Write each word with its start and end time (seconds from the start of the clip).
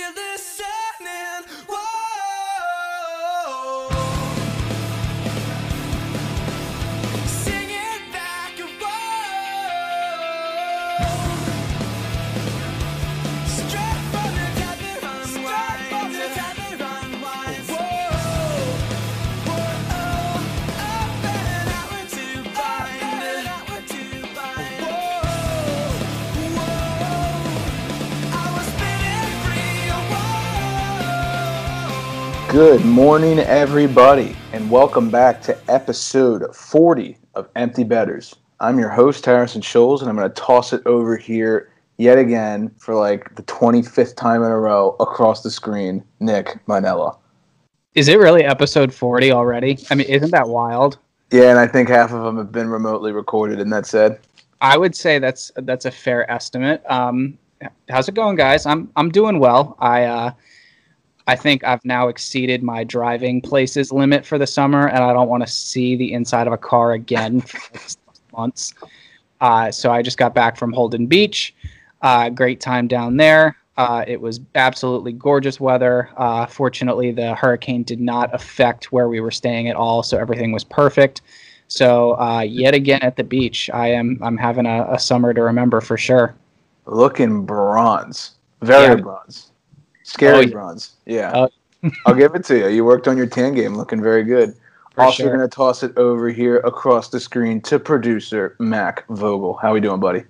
feel 0.00 0.08
listening. 0.08 0.29
Good 32.50 32.84
morning, 32.84 33.38
everybody, 33.38 34.34
and 34.52 34.68
welcome 34.68 35.08
back 35.08 35.40
to 35.42 35.56
episode 35.70 36.52
40 36.52 37.16
of 37.36 37.48
Empty 37.54 37.84
Betters. 37.84 38.34
I'm 38.58 38.76
your 38.76 38.88
host, 38.88 39.24
Harrison 39.24 39.62
Scholes, 39.62 40.00
and 40.00 40.08
I'm 40.08 40.16
going 40.16 40.28
to 40.28 40.34
toss 40.34 40.72
it 40.72 40.84
over 40.84 41.16
here 41.16 41.70
yet 41.96 42.18
again 42.18 42.72
for 42.76 42.96
like 42.96 43.36
the 43.36 43.44
25th 43.44 44.16
time 44.16 44.42
in 44.42 44.50
a 44.50 44.58
row 44.58 44.96
across 44.98 45.44
the 45.44 45.50
screen, 45.50 46.02
Nick 46.18 46.58
Manella. 46.66 47.16
Is 47.94 48.08
it 48.08 48.18
really 48.18 48.42
episode 48.42 48.92
40 48.92 49.30
already? 49.30 49.78
I 49.88 49.94
mean, 49.94 50.08
isn't 50.08 50.32
that 50.32 50.48
wild? 50.48 50.98
Yeah, 51.30 51.50
and 51.50 51.58
I 51.60 51.68
think 51.68 51.88
half 51.88 52.10
of 52.12 52.24
them 52.24 52.36
have 52.36 52.50
been 52.50 52.68
remotely 52.68 53.12
recorded, 53.12 53.60
and 53.60 53.72
that 53.72 53.86
said, 53.86 54.18
I 54.60 54.76
would 54.76 54.96
say 54.96 55.20
that's 55.20 55.52
that's 55.54 55.84
a 55.84 55.90
fair 55.92 56.28
estimate. 56.28 56.82
Um, 56.90 57.38
how's 57.88 58.08
it 58.08 58.16
going, 58.16 58.34
guys? 58.34 58.66
I'm 58.66 58.90
I'm 58.96 59.10
doing 59.10 59.38
well. 59.38 59.76
I 59.78 60.02
uh, 60.02 60.32
I 61.30 61.36
think 61.36 61.62
I've 61.62 61.84
now 61.84 62.08
exceeded 62.08 62.60
my 62.64 62.82
driving 62.82 63.40
places 63.40 63.92
limit 63.92 64.26
for 64.26 64.36
the 64.36 64.48
summer, 64.48 64.88
and 64.88 64.98
I 64.98 65.12
don't 65.12 65.28
want 65.28 65.46
to 65.46 65.52
see 65.52 65.94
the 65.94 66.12
inside 66.12 66.48
of 66.48 66.52
a 66.52 66.58
car 66.58 66.90
again 66.90 67.40
for 67.40 67.78
months. 68.36 68.74
Uh, 69.40 69.70
so 69.70 69.92
I 69.92 70.02
just 70.02 70.18
got 70.18 70.34
back 70.34 70.56
from 70.56 70.72
Holden 70.72 71.06
Beach. 71.06 71.54
Uh, 72.02 72.30
great 72.30 72.60
time 72.60 72.88
down 72.88 73.16
there. 73.16 73.56
Uh, 73.76 74.04
it 74.08 74.20
was 74.20 74.40
absolutely 74.56 75.12
gorgeous 75.12 75.60
weather. 75.60 76.10
Uh, 76.16 76.46
fortunately, 76.46 77.12
the 77.12 77.36
hurricane 77.36 77.84
did 77.84 78.00
not 78.00 78.34
affect 78.34 78.90
where 78.90 79.08
we 79.08 79.20
were 79.20 79.30
staying 79.30 79.68
at 79.68 79.76
all, 79.76 80.02
so 80.02 80.18
everything 80.18 80.50
was 80.50 80.64
perfect. 80.64 81.20
So 81.68 82.18
uh, 82.18 82.40
yet 82.40 82.74
again 82.74 83.02
at 83.02 83.14
the 83.14 83.22
beach, 83.22 83.70
I 83.72 83.86
am 83.92 84.18
I'm 84.20 84.36
having 84.36 84.66
a, 84.66 84.84
a 84.90 84.98
summer 84.98 85.32
to 85.32 85.42
remember 85.42 85.80
for 85.80 85.96
sure. 85.96 86.34
looking 86.86 87.46
bronze. 87.46 88.32
Very 88.62 88.96
Yeah. 88.96 89.02
bronze. 89.02 89.49
Scary 90.10 90.36
Oh, 90.36 90.40
yeah. 90.40 90.46
bronze. 90.48 90.92
Yeah. 91.06 91.32
Oh. 91.34 91.48
I'll 92.04 92.14
give 92.14 92.34
it 92.34 92.44
to 92.46 92.58
you. 92.58 92.68
You 92.68 92.84
worked 92.84 93.06
on 93.08 93.16
your 93.16 93.26
tan 93.26 93.54
game, 93.54 93.74
looking 93.76 94.02
very 94.02 94.24
good. 94.24 94.54
For 94.94 95.02
also, 95.04 95.22
sure. 95.22 95.36
going 95.36 95.48
to 95.48 95.54
toss 95.54 95.84
it 95.84 95.96
over 95.96 96.28
here 96.30 96.56
across 96.58 97.08
the 97.10 97.20
screen 97.20 97.60
to 97.62 97.78
producer 97.78 98.56
Mac 98.58 99.06
Vogel. 99.08 99.54
How 99.54 99.72
we 99.72 99.80
doing, 99.80 100.00
buddy? 100.00 100.24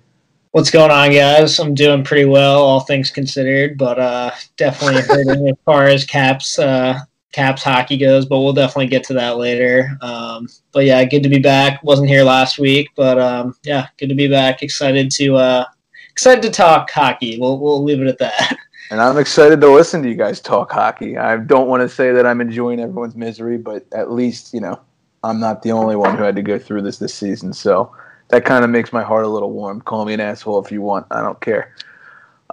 What's 0.51 0.69
going 0.69 0.91
on, 0.91 1.11
guys? 1.11 1.57
I'm 1.59 1.73
doing 1.73 2.03
pretty 2.03 2.25
well, 2.25 2.61
all 2.61 2.81
things 2.81 3.09
considered, 3.09 3.77
but 3.77 3.97
uh, 3.97 4.31
definitely 4.57 5.01
hurting 5.01 5.47
as 5.47 5.55
far 5.65 5.85
as 5.87 6.05
caps 6.05 6.59
uh, 6.59 6.99
caps 7.31 7.63
hockey 7.63 7.97
goes. 7.97 8.25
But 8.27 8.41
we'll 8.41 8.53
definitely 8.53 8.87
get 8.87 9.03
to 9.05 9.13
that 9.15 9.37
later. 9.37 9.97
Um, 10.01 10.47
but 10.73 10.85
yeah, 10.85 11.03
good 11.05 11.23
to 11.23 11.29
be 11.29 11.39
back. 11.39 11.81
Wasn't 11.83 12.07
here 12.07 12.23
last 12.23 12.59
week, 12.59 12.89
but 12.95 13.17
um, 13.17 13.55
yeah, 13.63 13.87
good 13.97 14.09
to 14.09 14.15
be 14.15 14.27
back. 14.27 14.61
Excited 14.61 15.09
to 15.11 15.37
uh, 15.37 15.65
excited 16.11 16.43
to 16.43 16.51
talk 16.51 16.89
hockey. 16.91 17.39
We'll 17.39 17.57
we'll 17.57 17.83
leave 17.83 17.99
it 18.01 18.07
at 18.07 18.19
that. 18.19 18.57
And 18.91 18.99
I'm 18.99 19.17
excited 19.17 19.61
to 19.61 19.71
listen 19.71 20.03
to 20.03 20.09
you 20.09 20.15
guys 20.15 20.41
talk 20.41 20.69
hockey. 20.69 21.17
I 21.17 21.37
don't 21.37 21.69
want 21.69 21.81
to 21.81 21.87
say 21.87 22.11
that 22.11 22.25
I'm 22.25 22.41
enjoying 22.41 22.81
everyone's 22.81 23.15
misery, 23.15 23.57
but 23.57 23.85
at 23.93 24.11
least, 24.11 24.53
you 24.53 24.59
know, 24.59 24.77
I'm 25.23 25.39
not 25.39 25.61
the 25.61 25.71
only 25.71 25.95
one 25.95 26.17
who 26.17 26.23
had 26.25 26.35
to 26.35 26.41
go 26.41 26.59
through 26.59 26.81
this 26.81 26.97
this 26.97 27.13
season. 27.13 27.53
So 27.53 27.95
that 28.27 28.43
kind 28.43 28.65
of 28.65 28.69
makes 28.69 28.91
my 28.91 29.01
heart 29.01 29.23
a 29.23 29.29
little 29.29 29.51
warm. 29.51 29.79
Call 29.79 30.03
me 30.03 30.13
an 30.13 30.19
asshole 30.19 30.61
if 30.61 30.73
you 30.73 30.81
want. 30.81 31.07
I 31.09 31.21
don't 31.21 31.39
care. 31.39 31.73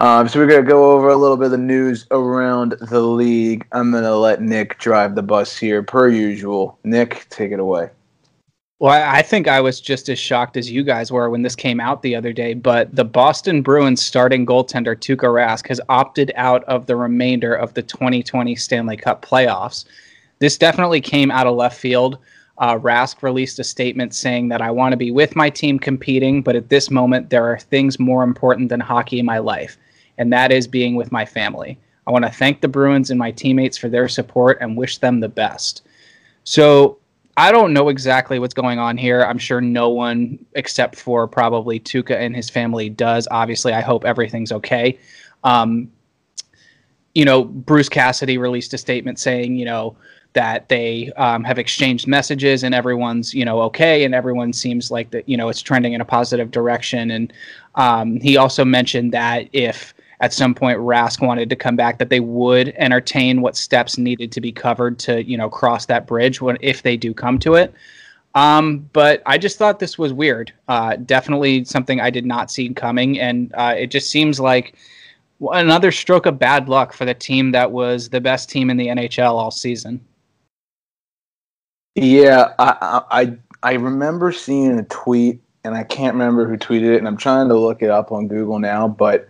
Um, 0.00 0.28
so 0.28 0.38
we're 0.38 0.46
to 0.62 0.62
go 0.62 0.92
over 0.92 1.08
a 1.08 1.16
little 1.16 1.36
bit 1.36 1.46
of 1.46 1.50
the 1.50 1.58
news 1.58 2.06
around 2.12 2.76
the 2.82 3.00
league. 3.00 3.66
I'm 3.72 3.90
to 3.90 4.14
let 4.14 4.40
Nick 4.40 4.78
drive 4.78 5.16
the 5.16 5.24
bus 5.24 5.56
here, 5.56 5.82
per 5.82 6.08
usual. 6.08 6.78
Nick, 6.84 7.26
take 7.30 7.50
it 7.50 7.58
away. 7.58 7.90
Well, 8.80 8.92
I 8.92 9.22
think 9.22 9.48
I 9.48 9.60
was 9.60 9.80
just 9.80 10.08
as 10.08 10.20
shocked 10.20 10.56
as 10.56 10.70
you 10.70 10.84
guys 10.84 11.10
were 11.10 11.30
when 11.30 11.42
this 11.42 11.56
came 11.56 11.80
out 11.80 12.02
the 12.02 12.14
other 12.14 12.32
day. 12.32 12.54
But 12.54 12.94
the 12.94 13.04
Boston 13.04 13.60
Bruins 13.60 14.04
starting 14.04 14.46
goaltender 14.46 14.94
Tuukka 14.94 15.28
Rask 15.28 15.66
has 15.66 15.80
opted 15.88 16.30
out 16.36 16.62
of 16.64 16.86
the 16.86 16.94
remainder 16.94 17.52
of 17.52 17.74
the 17.74 17.82
2020 17.82 18.54
Stanley 18.54 18.96
Cup 18.96 19.26
playoffs. 19.26 19.84
This 20.38 20.56
definitely 20.56 21.00
came 21.00 21.32
out 21.32 21.48
of 21.48 21.56
left 21.56 21.76
field. 21.76 22.18
Uh, 22.58 22.78
Rask 22.78 23.20
released 23.22 23.58
a 23.58 23.64
statement 23.64 24.14
saying 24.14 24.48
that 24.48 24.62
I 24.62 24.70
want 24.70 24.92
to 24.92 24.96
be 24.96 25.10
with 25.10 25.34
my 25.34 25.50
team 25.50 25.80
competing, 25.80 26.40
but 26.40 26.54
at 26.54 26.68
this 26.68 26.88
moment 26.88 27.30
there 27.30 27.44
are 27.44 27.58
things 27.58 27.98
more 27.98 28.22
important 28.22 28.68
than 28.68 28.80
hockey 28.80 29.18
in 29.18 29.26
my 29.26 29.38
life, 29.38 29.76
and 30.18 30.32
that 30.32 30.52
is 30.52 30.68
being 30.68 30.94
with 30.94 31.10
my 31.10 31.24
family. 31.24 31.78
I 32.06 32.12
want 32.12 32.24
to 32.24 32.30
thank 32.30 32.60
the 32.60 32.68
Bruins 32.68 33.10
and 33.10 33.18
my 33.18 33.32
teammates 33.32 33.76
for 33.76 33.88
their 33.88 34.08
support 34.08 34.58
and 34.60 34.76
wish 34.76 34.98
them 34.98 35.18
the 35.18 35.28
best. 35.28 35.82
So 36.44 36.98
I 37.38 37.52
don't 37.52 37.72
know 37.72 37.88
exactly 37.88 38.40
what's 38.40 38.52
going 38.52 38.80
on 38.80 38.96
here. 38.96 39.22
I'm 39.22 39.38
sure 39.38 39.60
no 39.60 39.90
one 39.90 40.44
except 40.56 40.96
for 40.96 41.28
probably 41.28 41.78
Tuukka 41.78 42.16
and 42.16 42.34
his 42.34 42.50
family 42.50 42.88
does. 42.88 43.28
Obviously, 43.30 43.72
I 43.72 43.80
hope 43.80 44.04
everything's 44.04 44.50
okay. 44.50 44.98
Um, 45.44 45.88
you 47.14 47.24
know, 47.24 47.44
Bruce 47.44 47.88
Cassidy 47.88 48.38
released 48.38 48.74
a 48.74 48.78
statement 48.78 49.20
saying, 49.20 49.54
you 49.54 49.64
know, 49.64 49.96
that 50.32 50.68
they 50.68 51.12
um, 51.12 51.44
have 51.44 51.60
exchanged 51.60 52.08
messages 52.08 52.64
and 52.64 52.74
everyone's, 52.74 53.32
you 53.32 53.44
know, 53.44 53.60
okay, 53.62 54.02
and 54.02 54.16
everyone 54.16 54.52
seems 54.52 54.90
like 54.90 55.12
that, 55.12 55.28
you 55.28 55.36
know, 55.36 55.48
it's 55.48 55.62
trending 55.62 55.92
in 55.92 56.00
a 56.00 56.04
positive 56.04 56.50
direction. 56.50 57.12
And 57.12 57.32
um, 57.76 58.18
he 58.18 58.36
also 58.36 58.64
mentioned 58.64 59.12
that 59.12 59.48
if 59.52 59.94
at 60.20 60.32
some 60.32 60.54
point 60.54 60.78
Rask 60.78 61.20
wanted 61.24 61.48
to 61.50 61.56
come 61.56 61.76
back, 61.76 61.98
that 61.98 62.10
they 62.10 62.20
would 62.20 62.74
entertain 62.76 63.40
what 63.40 63.56
steps 63.56 63.98
needed 63.98 64.32
to 64.32 64.40
be 64.40 64.50
covered 64.50 64.98
to, 65.00 65.24
you 65.24 65.36
know, 65.36 65.48
cross 65.48 65.86
that 65.86 66.06
bridge 66.06 66.40
when 66.40 66.58
if 66.60 66.82
they 66.82 66.96
do 66.96 67.14
come 67.14 67.38
to 67.40 67.54
it. 67.54 67.72
Um, 68.34 68.88
but 68.92 69.22
I 69.26 69.38
just 69.38 69.58
thought 69.58 69.78
this 69.78 69.98
was 69.98 70.12
weird. 70.12 70.52
Uh, 70.68 70.96
definitely 70.96 71.64
something 71.64 72.00
I 72.00 72.10
did 72.10 72.26
not 72.26 72.50
see 72.50 72.68
coming, 72.70 73.18
and 73.18 73.52
uh, 73.54 73.74
it 73.76 73.88
just 73.88 74.10
seems 74.10 74.38
like 74.38 74.74
another 75.52 75.90
stroke 75.92 76.26
of 76.26 76.38
bad 76.38 76.68
luck 76.68 76.92
for 76.92 77.04
the 77.04 77.14
team 77.14 77.52
that 77.52 77.72
was 77.72 78.10
the 78.10 78.20
best 78.20 78.50
team 78.50 78.70
in 78.70 78.76
the 78.76 78.88
NHL 78.88 79.32
all 79.32 79.50
season. 79.50 80.04
Yeah, 81.94 82.52
I, 82.58 83.02
I 83.10 83.36
I 83.62 83.72
remember 83.74 84.30
seeing 84.30 84.78
a 84.78 84.84
tweet, 84.84 85.40
and 85.64 85.74
I 85.74 85.84
can't 85.84 86.14
remember 86.14 86.46
who 86.46 86.56
tweeted 86.56 86.94
it, 86.94 86.98
and 86.98 87.08
I'm 87.08 87.16
trying 87.16 87.48
to 87.48 87.58
look 87.58 87.82
it 87.82 87.90
up 87.90 88.12
on 88.12 88.28
Google 88.28 88.58
now, 88.58 88.86
but 88.86 89.28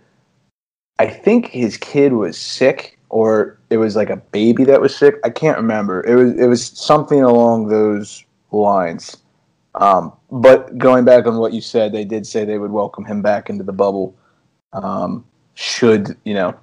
I 0.99 1.07
think 1.07 1.47
his 1.47 1.77
kid 1.77 2.13
was 2.13 2.37
sick, 2.37 2.99
or 3.07 3.57
it 3.69 3.77
was 3.77 3.95
like 3.95 4.09
a 4.09 4.17
baby 4.17 4.65
that 4.65 4.81
was 4.81 4.95
sick. 4.95 5.15
I 5.23 5.29
can't 5.29 5.57
remember. 5.57 6.05
It 6.05 6.15
was 6.15 6.33
it 6.37 6.47
was 6.47 6.65
something 6.65 7.21
along 7.21 7.69
those 7.69 8.23
lines. 8.51 9.17
Um, 9.75 10.11
but 10.29 10.77
going 10.77 11.05
back 11.05 11.25
on 11.25 11.37
what 11.37 11.53
you 11.53 11.61
said, 11.61 11.93
they 11.93 12.03
did 12.03 12.27
say 12.27 12.43
they 12.43 12.57
would 12.57 12.71
welcome 12.71 13.05
him 13.05 13.21
back 13.21 13.49
into 13.49 13.63
the 13.63 13.71
bubble. 13.71 14.13
Um, 14.73 15.25
should 15.55 16.17
you 16.25 16.33
know 16.33 16.53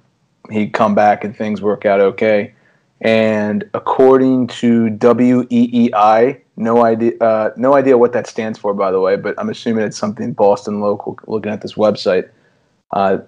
he 0.51 0.69
come 0.69 0.93
back 0.93 1.23
and 1.23 1.35
things 1.35 1.61
work 1.61 1.85
out 1.85 1.99
okay? 1.99 2.53
And 3.01 3.69
according 3.73 4.47
to 4.47 4.89
WEEI, 4.89 6.41
no 6.55 6.83
idea, 6.83 7.17
uh, 7.19 7.51
no 7.55 7.75
idea 7.75 7.97
what 7.97 8.13
that 8.13 8.25
stands 8.27 8.57
for, 8.57 8.73
by 8.73 8.91
the 8.91 8.99
way, 8.99 9.15
but 9.15 9.35
I'm 9.37 9.49
assuming 9.49 9.85
it's 9.85 9.97
something 9.97 10.33
Boston 10.33 10.79
local. 10.79 11.17
Looking 11.27 11.51
at 11.51 11.61
this 11.61 11.73
website, 11.73 12.29
uh, 12.91 13.19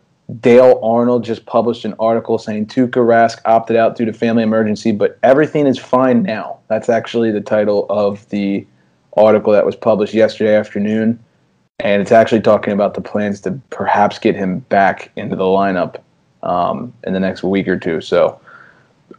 Dale 0.41 0.79
Arnold 0.84 1.23
just 1.23 1.45
published 1.47 1.85
an 1.85 1.95
article 2.00 2.38
saying 2.38 2.67
Tuukka 2.67 3.03
Rask 3.03 3.40
opted 3.46 3.76
out 3.76 3.96
due 3.96 4.05
to 4.05 4.14
family 4.14 4.43
emergency, 4.43 4.91
but 4.91 5.17
everything 5.23 5.66
is 5.66 5.79
fine 5.79 6.22
now. 6.22 6.59
That's 6.67 6.87
actually 6.87 7.31
the 7.31 7.41
title 7.41 7.87
of 7.90 8.28
the 8.29 8.66
article 9.17 9.52
that 9.53 9.66
was 9.66 9.76
published 9.76 10.14
yesterday 10.14 10.55
afternoon, 10.55 11.20
and 11.79 12.02
it's 12.02 12.11
actually 12.11 12.41
talking 12.41 12.73
about 12.73 12.93
the 12.93 13.02
plans 13.02 13.41
to 13.41 13.59
perhaps 13.72 14.20
get 14.20 14.35
him 14.35 14.59
back 14.59 15.11
into 15.16 15.35
the 15.35 15.43
lineup 15.43 15.97
um, 16.43 16.93
in 17.05 17.14
the 17.14 17.20
next 17.20 17.43
week 17.43 17.67
or 17.67 17.78
two. 17.78 18.02
So. 18.02 18.40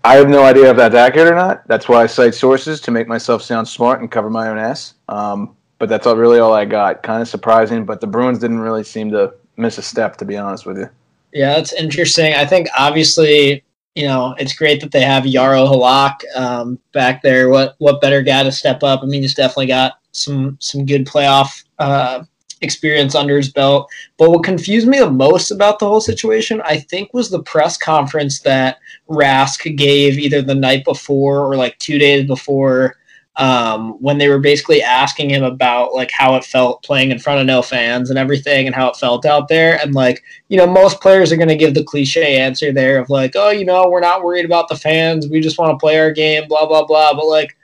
I 0.04 0.14
have 0.14 0.28
no 0.28 0.44
idea 0.44 0.70
if 0.70 0.76
that's 0.76 0.94
accurate 0.94 1.30
or 1.30 1.34
not. 1.34 1.66
That's 1.66 1.88
why 1.88 2.04
I 2.04 2.06
cite 2.06 2.34
sources 2.34 2.80
to 2.82 2.90
make 2.90 3.06
myself 3.06 3.42
sound 3.42 3.68
smart 3.68 4.00
and 4.00 4.10
cover 4.10 4.30
my 4.30 4.48
own 4.48 4.56
ass. 4.56 4.94
Um, 5.08 5.54
but 5.78 5.88
that's 5.88 6.06
all, 6.06 6.16
really 6.16 6.38
all 6.38 6.54
I 6.54 6.64
got. 6.64 7.02
Kind 7.02 7.20
of 7.20 7.28
surprising, 7.28 7.84
but 7.84 8.00
the 8.00 8.06
Bruins 8.06 8.38
didn't 8.38 8.60
really 8.60 8.84
seem 8.84 9.10
to 9.10 9.34
miss 9.56 9.78
a 9.78 9.82
step, 9.82 10.16
to 10.18 10.24
be 10.24 10.36
honest 10.38 10.64
with 10.64 10.78
you. 10.78 10.88
Yeah, 11.32 11.54
that's 11.54 11.72
interesting. 11.72 12.34
I 12.34 12.44
think 12.44 12.68
obviously, 12.76 13.64
you 13.94 14.06
know, 14.06 14.34
it's 14.38 14.54
great 14.54 14.80
that 14.80 14.90
they 14.90 15.02
have 15.02 15.24
Jaro 15.24 15.68
Halak 15.68 16.22
um, 16.34 16.78
back 16.92 17.22
there. 17.22 17.48
What 17.48 17.74
what 17.78 18.00
better 18.00 18.22
guy 18.22 18.42
to 18.42 18.52
step 18.52 18.82
up? 18.82 19.00
I 19.02 19.06
mean, 19.06 19.22
he's 19.22 19.34
definitely 19.34 19.66
got 19.66 19.94
some 20.12 20.56
some 20.60 20.86
good 20.86 21.06
playoff 21.06 21.64
uh, 21.78 22.24
experience 22.60 23.14
under 23.14 23.36
his 23.36 23.52
belt. 23.52 23.90
But 24.18 24.30
what 24.30 24.44
confused 24.44 24.88
me 24.88 24.98
the 24.98 25.10
most 25.10 25.50
about 25.50 25.78
the 25.78 25.86
whole 25.86 26.00
situation, 26.00 26.60
I 26.64 26.78
think, 26.78 27.12
was 27.14 27.30
the 27.30 27.42
press 27.42 27.76
conference 27.76 28.40
that 28.40 28.78
Rask 29.08 29.76
gave 29.76 30.18
either 30.18 30.42
the 30.42 30.54
night 30.54 30.84
before 30.84 31.40
or 31.40 31.56
like 31.56 31.78
two 31.78 31.98
days 31.98 32.26
before 32.26 32.96
um, 33.36 33.92
when 34.00 34.18
they 34.18 34.28
were 34.28 34.38
basically 34.38 34.82
asking 34.82 35.30
him 35.30 35.42
about 35.42 35.94
like 35.94 36.10
how 36.10 36.34
it 36.34 36.44
felt 36.44 36.82
playing 36.82 37.10
in 37.10 37.18
front 37.18 37.40
of 37.40 37.46
no 37.46 37.62
fans 37.62 38.10
and 38.10 38.18
everything 38.18 38.66
and 38.66 38.74
how 38.74 38.88
it 38.88 38.96
felt 38.96 39.24
out 39.24 39.48
there. 39.48 39.80
And 39.80 39.94
like, 39.94 40.22
you 40.48 40.58
know, 40.58 40.66
most 40.66 41.00
players 41.00 41.32
are 41.32 41.36
going 41.36 41.48
to 41.48 41.56
give 41.56 41.74
the 41.74 41.84
cliche 41.84 42.38
answer 42.38 42.72
there 42.72 42.98
of 42.98 43.08
like, 43.08 43.32
oh, 43.36 43.50
you 43.50 43.64
know, 43.64 43.88
we're 43.88 44.00
not 44.00 44.24
worried 44.24 44.44
about 44.44 44.68
the 44.68 44.76
fans. 44.76 45.28
We 45.28 45.40
just 45.40 45.58
want 45.58 45.70
to 45.70 45.82
play 45.82 45.98
our 45.98 46.10
game, 46.10 46.48
blah, 46.48 46.66
blah, 46.66 46.84
blah. 46.84 47.14
But 47.14 47.26
like, 47.26 47.56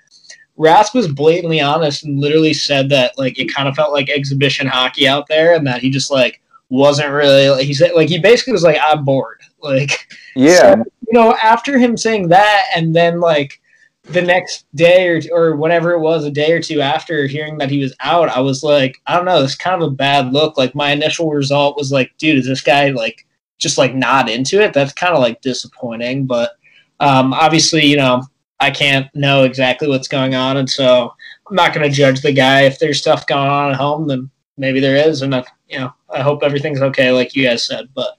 Rask 0.58 0.94
was 0.94 1.08
blatantly 1.08 1.60
honest 1.60 2.04
and 2.04 2.19
literally 2.19 2.54
said 2.54 2.88
that 2.88 3.19
like 3.19 3.38
it 3.38 3.52
kind 3.52 3.69
of 3.69 3.74
felt 3.74 3.92
like 3.92 4.08
exhibition 4.08 4.66
hockey 4.66 5.06
out 5.06 5.26
there 5.26 5.54
and 5.54 5.66
that 5.66 5.82
he 5.82 5.90
just 5.90 6.10
like 6.10 6.40
wasn't 6.70 7.12
really 7.12 7.50
like 7.50 7.66
he 7.66 7.74
said 7.74 7.92
like 7.94 8.08
he 8.08 8.19
basically 8.19 8.54
was 8.54 8.62
like 8.62 8.78
I'm 8.82 9.04
bored 9.04 9.40
like 9.62 10.08
Yeah, 10.34 10.76
so, 10.76 10.84
you 11.06 11.12
know 11.12 11.34
after 11.42 11.78
him 11.78 11.96
saying 11.96 12.28
that 12.28 12.69
and 12.74 12.96
then 12.96 13.20
like 13.20 13.60
the 14.08 14.23
next 14.23 14.67
day 14.75 15.08
or, 15.08 15.20
or 15.32 15.56
whatever 15.56 15.93
it 15.93 16.00
was 16.00 16.25
a 16.25 16.31
day 16.31 16.53
or 16.53 16.61
two 16.61 16.81
after 16.81 17.26
hearing 17.26 17.58
that 17.58 17.70
he 17.70 17.81
was 17.81 17.94
out 18.00 18.29
I 18.29 18.41
was 18.41 18.62
like 18.62 18.97
I 19.06 19.17
don't 19.17 19.25
know 19.25 19.43
it's 19.43 19.56
kind 19.56 19.82
of 19.82 19.88
a 19.88 19.94
bad 19.94 20.32
look 20.32 20.56
like 20.56 20.75
my 20.75 20.93
initial 20.93 21.31
result 21.31 21.76
was 21.76 21.91
like 21.91 22.12
dude 22.17 22.38
is 22.38 22.47
this 22.47 22.61
guy 22.61 22.91
like 22.91 23.26
just 23.58 23.79
like 23.79 23.94
not 23.94 24.29
into 24.31 24.62
it 24.62 24.73
that's 24.73 24.93
kind 24.93 25.12
of 25.14 25.20
like 25.20 25.41
disappointing 25.41 26.25
but 26.25 26.53
um 27.00 27.32
obviously 27.35 27.85
you 27.85 27.97
know 27.97 28.23
I 28.61 28.70
can't 28.70 29.14
know 29.14 29.44
exactly 29.44 29.88
what's 29.88 30.08
going 30.08 30.35
on, 30.35 30.56
and 30.56 30.69
so 30.69 31.12
I'm 31.49 31.56
not 31.56 31.75
going 31.75 31.88
to 31.88 31.94
judge 31.94 32.23
the 32.23 32.32
guy. 32.32 32.62
If 32.62 32.79
there's 32.79 32.99
stuff 32.99 33.26
going 33.26 33.49
on 33.49 33.70
at 33.70 33.76
home, 33.76 34.08
then 34.08 34.31
maybe 34.56 34.81
there 34.81 34.97
is, 34.97 35.23
and 35.23 35.35
I, 35.35 35.44
you 35.69 35.79
know, 35.79 35.93
I 36.11 36.23
hope 36.23 36.43
everything's 36.43 36.81
okay, 36.81 37.11
like 37.11 37.35
you 37.35 37.44
guys 37.44 37.67
said. 37.67 37.88
But 37.94 38.17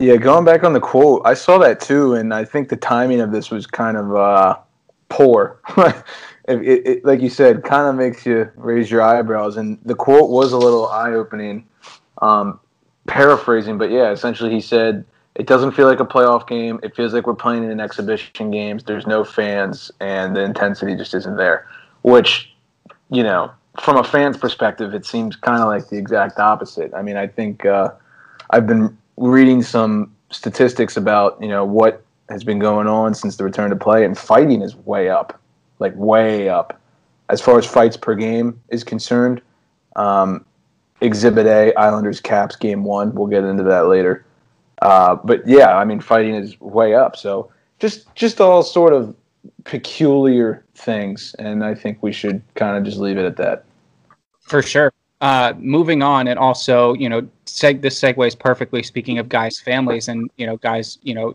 Yeah, 0.00 0.14
going 0.16 0.44
back 0.44 0.62
on 0.62 0.74
the 0.74 0.80
quote, 0.80 1.22
I 1.24 1.34
saw 1.34 1.58
that 1.58 1.80
too, 1.80 2.14
and 2.14 2.32
I 2.32 2.44
think 2.44 2.68
the 2.68 2.76
timing 2.76 3.20
of 3.20 3.32
this 3.32 3.50
was 3.50 3.66
kind 3.66 3.96
of 3.96 4.14
uh, 4.14 4.56
poor. 5.08 5.58
it, 5.76 6.04
it, 6.46 6.86
it, 6.86 7.04
like 7.04 7.20
you 7.20 7.28
said, 7.28 7.64
kind 7.64 7.88
of 7.88 7.96
makes 7.96 8.24
you 8.24 8.48
raise 8.54 8.92
your 8.92 9.02
eyebrows. 9.02 9.56
And 9.56 9.76
the 9.84 9.96
quote 9.96 10.30
was 10.30 10.52
a 10.52 10.56
little 10.56 10.86
eye 10.86 11.14
opening, 11.14 11.66
um, 12.22 12.60
paraphrasing, 13.08 13.76
but 13.76 13.90
yeah, 13.90 14.12
essentially 14.12 14.50
he 14.52 14.60
said, 14.60 15.04
It 15.34 15.48
doesn't 15.48 15.72
feel 15.72 15.88
like 15.88 15.98
a 15.98 16.06
playoff 16.06 16.46
game. 16.46 16.78
It 16.84 16.94
feels 16.94 17.12
like 17.12 17.26
we're 17.26 17.34
playing 17.34 17.68
in 17.68 17.80
exhibition 17.80 18.52
games. 18.52 18.84
There's 18.84 19.08
no 19.08 19.24
fans, 19.24 19.90
and 19.98 20.36
the 20.36 20.44
intensity 20.44 20.94
just 20.94 21.12
isn't 21.12 21.36
there. 21.36 21.66
Which, 22.02 22.54
you 23.10 23.24
know, 23.24 23.50
from 23.80 23.96
a 23.96 24.04
fan's 24.04 24.36
perspective, 24.36 24.94
it 24.94 25.04
seems 25.04 25.34
kind 25.34 25.60
of 25.60 25.66
like 25.66 25.88
the 25.88 25.98
exact 25.98 26.38
opposite. 26.38 26.94
I 26.94 27.02
mean, 27.02 27.16
I 27.16 27.26
think 27.26 27.66
uh, 27.66 27.90
I've 28.50 28.68
been 28.68 28.96
reading 29.18 29.62
some 29.62 30.14
statistics 30.30 30.96
about 30.96 31.40
you 31.40 31.48
know 31.48 31.64
what 31.64 32.04
has 32.28 32.44
been 32.44 32.58
going 32.58 32.86
on 32.86 33.14
since 33.14 33.36
the 33.36 33.44
return 33.44 33.70
to 33.70 33.76
play, 33.76 34.04
and 34.04 34.16
fighting 34.16 34.62
is 34.62 34.76
way 34.76 35.08
up, 35.08 35.40
like 35.78 35.94
way 35.96 36.48
up, 36.48 36.80
as 37.28 37.40
far 37.40 37.58
as 37.58 37.66
fights 37.66 37.96
per 37.96 38.14
game 38.14 38.60
is 38.68 38.84
concerned. 38.84 39.40
Um, 39.96 40.44
Exhibit 41.00 41.46
A, 41.46 41.74
Islanders 41.74 42.20
Caps 42.20 42.56
game 42.56 42.84
one. 42.84 43.14
We'll 43.14 43.28
get 43.28 43.44
into 43.44 43.62
that 43.64 43.86
later. 43.86 44.24
Uh, 44.82 45.16
but 45.16 45.46
yeah, 45.46 45.76
I 45.76 45.84
mean, 45.84 46.00
fighting 46.00 46.34
is 46.34 46.60
way 46.60 46.94
up. 46.94 47.16
So 47.16 47.50
just 47.78 48.12
just 48.14 48.40
all 48.40 48.62
sort 48.62 48.92
of 48.92 49.14
peculiar 49.64 50.64
things, 50.74 51.34
and 51.38 51.64
I 51.64 51.74
think 51.74 52.02
we 52.02 52.12
should 52.12 52.42
kind 52.54 52.76
of 52.76 52.84
just 52.84 52.98
leave 52.98 53.18
it 53.18 53.24
at 53.24 53.36
that. 53.36 53.64
For 54.40 54.62
sure. 54.62 54.92
Uh, 55.20 55.52
moving 55.58 56.00
on, 56.00 56.28
and 56.28 56.38
also, 56.38 56.94
you 56.94 57.08
know, 57.08 57.22
seg- 57.44 57.82
this 57.82 58.00
segues 58.00 58.38
perfectly. 58.38 58.84
Speaking 58.84 59.18
of 59.18 59.28
guys' 59.28 59.58
families 59.58 60.06
and 60.06 60.30
you 60.36 60.46
know, 60.46 60.56
guys, 60.58 60.98
you 61.02 61.12
know, 61.12 61.34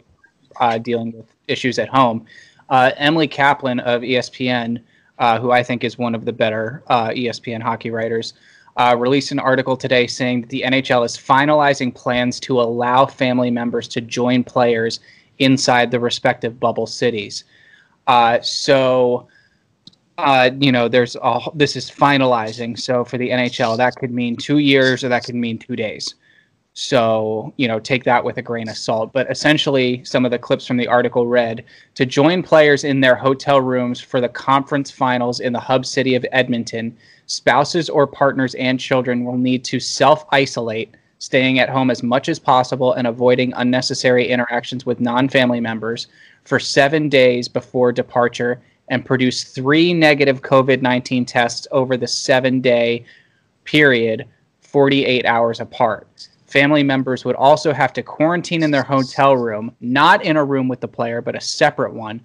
uh, 0.61 0.77
dealing 0.77 1.11
with 1.11 1.25
issues 1.49 1.77
at 1.79 1.89
home. 1.89 2.25
Uh, 2.69 2.91
Emily 2.95 3.27
Kaplan 3.27 3.81
of 3.81 4.01
ESPN, 4.01 4.81
uh, 5.19 5.37
who 5.37 5.51
I 5.51 5.63
think 5.63 5.83
is 5.83 5.97
one 5.97 6.15
of 6.15 6.23
the 6.23 6.31
better 6.31 6.81
uh, 6.87 7.09
ESPN 7.09 7.61
hockey 7.61 7.91
writers, 7.91 8.33
uh, 8.77 8.95
released 8.97 9.33
an 9.33 9.39
article 9.39 9.75
today 9.75 10.07
saying 10.07 10.41
that 10.41 10.49
the 10.49 10.63
NHL 10.65 11.05
is 11.05 11.17
finalizing 11.17 11.93
plans 11.93 12.39
to 12.39 12.61
allow 12.61 13.05
family 13.05 13.51
members 13.51 13.89
to 13.89 14.01
join 14.01 14.45
players 14.45 15.01
inside 15.39 15.91
the 15.91 15.99
respective 15.99 16.57
bubble 16.57 16.87
cities. 16.87 17.43
So, 18.41 19.27
uh, 20.17 20.51
you 20.59 20.71
know, 20.71 20.87
there's 20.87 21.15
a, 21.21 21.39
this 21.55 21.75
is 21.75 21.89
finalizing. 21.89 22.79
So 22.79 23.03
for 23.03 23.17
the 23.17 23.29
NHL, 23.29 23.77
that 23.77 23.95
could 23.95 24.11
mean 24.11 24.35
two 24.35 24.59
years 24.59 25.03
or 25.03 25.09
that 25.09 25.23
could 25.23 25.35
mean 25.35 25.57
two 25.57 25.75
days. 25.75 26.15
So, 26.75 27.53
you 27.57 27.67
know, 27.67 27.79
take 27.79 28.03
that 28.05 28.23
with 28.23 28.37
a 28.37 28.41
grain 28.41 28.67
of 28.67 28.77
salt. 28.77 29.13
But 29.13 29.29
essentially, 29.29 30.03
some 30.03 30.25
of 30.25 30.31
the 30.31 30.39
clips 30.39 30.65
from 30.65 30.77
the 30.77 30.87
article 30.87 31.27
read 31.27 31.65
to 31.95 32.05
join 32.05 32.41
players 32.41 32.83
in 32.83 32.99
their 32.99 33.15
hotel 33.15 33.61
rooms 33.61 33.99
for 33.99 34.19
the 34.19 34.29
conference 34.29 34.89
finals 34.89 35.39
in 35.39 35.53
the 35.53 35.59
hub 35.59 35.85
city 35.85 36.15
of 36.15 36.25
Edmonton, 36.31 36.97
spouses 37.27 37.89
or 37.89 38.07
partners 38.07 38.55
and 38.55 38.79
children 38.79 39.23
will 39.23 39.37
need 39.37 39.63
to 39.65 39.79
self 39.79 40.25
isolate, 40.31 40.95
staying 41.19 41.59
at 41.59 41.69
home 41.69 41.91
as 41.91 42.01
much 42.01 42.27
as 42.27 42.39
possible 42.39 42.93
and 42.93 43.05
avoiding 43.05 43.53
unnecessary 43.55 44.27
interactions 44.27 44.83
with 44.83 44.99
non 44.99 45.29
family 45.29 45.59
members 45.59 46.07
for 46.43 46.59
seven 46.59 47.07
days 47.07 47.47
before 47.47 47.91
departure 47.91 48.61
and 48.89 49.05
produce 49.05 49.43
three 49.43 49.93
negative 49.93 50.41
COVID 50.41 50.81
19 50.81 51.25
tests 51.25 51.67
over 51.71 51.97
the 51.97 52.07
seven 52.07 52.61
day 52.61 53.05
period, 53.63 54.27
48 54.61 55.25
hours 55.25 55.59
apart. 55.59 56.27
Family 56.45 56.83
members 56.83 57.25
would 57.25 57.35
also 57.35 57.73
have 57.73 57.93
to 57.93 58.03
quarantine 58.03 58.61
in 58.61 58.71
their 58.71 58.83
hotel 58.83 59.35
room, 59.35 59.75
not 59.81 60.23
in 60.23 60.37
a 60.37 60.45
room 60.45 60.67
with 60.67 60.81
the 60.81 60.87
player, 60.87 61.21
but 61.21 61.35
a 61.35 61.41
separate 61.41 61.93
one, 61.93 62.21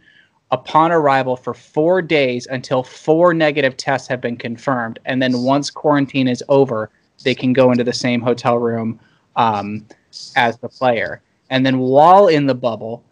upon 0.50 0.93
arrival 0.93 1.37
for 1.37 1.55
four 1.55 2.02
days 2.02 2.46
until 2.46 2.82
four 2.82 3.32
negative 3.32 3.76
tests 3.76 4.08
have 4.08 4.20
been 4.20 4.37
confirmed. 4.37 4.99
And 5.04 5.22
then 5.22 5.43
once 5.43 5.70
quarantine 5.70 6.28
is 6.28 6.43
over, 6.49 6.90
they 7.25 7.34
can 7.34 7.52
go 7.52 7.70
into 7.70 7.84
the 7.84 7.93
same 7.93 8.20
hotel 8.20 8.58
room 8.58 9.00
um, 9.37 9.87
as 10.37 10.58
the 10.58 10.69
player. 10.69 11.22
And 11.50 11.64
then 11.64 11.78
while 11.78 12.28
in 12.28 12.46
the 12.46 12.54
bubble, 12.54 13.04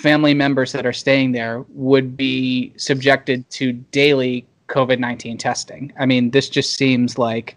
family 0.00 0.32
members 0.32 0.72
that 0.72 0.86
are 0.86 0.92
staying 0.92 1.32
there 1.32 1.62
would 1.68 2.16
be 2.16 2.72
subjected 2.76 3.48
to 3.50 3.72
daily 3.72 4.46
COVID 4.68 4.98
19 4.98 5.36
testing. 5.36 5.92
I 5.98 6.06
mean, 6.06 6.30
this 6.30 6.48
just 6.48 6.74
seems 6.74 7.18
like 7.18 7.56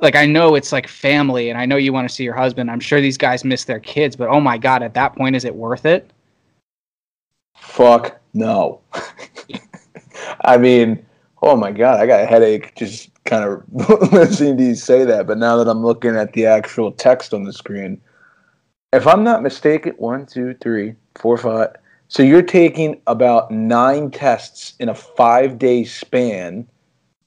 like 0.00 0.16
I 0.16 0.24
know 0.24 0.54
it's 0.54 0.72
like 0.72 0.88
family 0.88 1.50
and 1.50 1.58
I 1.58 1.66
know 1.66 1.76
you 1.76 1.92
want 1.92 2.08
to 2.08 2.14
see 2.14 2.24
your 2.24 2.34
husband. 2.34 2.70
I'm 2.70 2.80
sure 2.80 3.00
these 3.00 3.18
guys 3.18 3.44
miss 3.44 3.64
their 3.64 3.80
kids, 3.80 4.16
but 4.16 4.28
oh 4.28 4.40
my 4.40 4.56
god, 4.56 4.82
at 4.82 4.94
that 4.94 5.14
point 5.14 5.36
is 5.36 5.44
it 5.44 5.54
worth 5.54 5.84
it? 5.84 6.10
Fuck 7.56 8.18
no. 8.32 8.80
I 10.44 10.56
mean, 10.56 11.04
oh 11.42 11.56
my 11.56 11.72
god, 11.72 12.00
I 12.00 12.06
got 12.06 12.22
a 12.22 12.26
headache 12.26 12.74
just 12.74 13.10
kind 13.24 13.44
of 13.44 13.62
listening 14.12 14.56
to 14.56 14.64
you 14.64 14.74
say 14.74 15.04
that. 15.04 15.26
But 15.26 15.36
now 15.36 15.56
that 15.56 15.68
I'm 15.68 15.84
looking 15.84 16.16
at 16.16 16.32
the 16.32 16.46
actual 16.46 16.90
text 16.92 17.34
on 17.34 17.44
the 17.44 17.52
screen, 17.52 18.00
if 18.92 19.06
I'm 19.06 19.22
not 19.22 19.42
mistaken, 19.42 19.94
one, 19.98 20.26
two, 20.26 20.54
three, 20.54 20.94
four, 21.16 21.36
five. 21.36 21.76
So 22.08 22.22
you're 22.22 22.42
taking 22.42 23.00
about 23.06 23.50
nine 23.50 24.10
tests 24.10 24.74
in 24.80 24.88
a 24.88 24.94
five 24.94 25.58
day 25.58 25.84
span, 25.84 26.66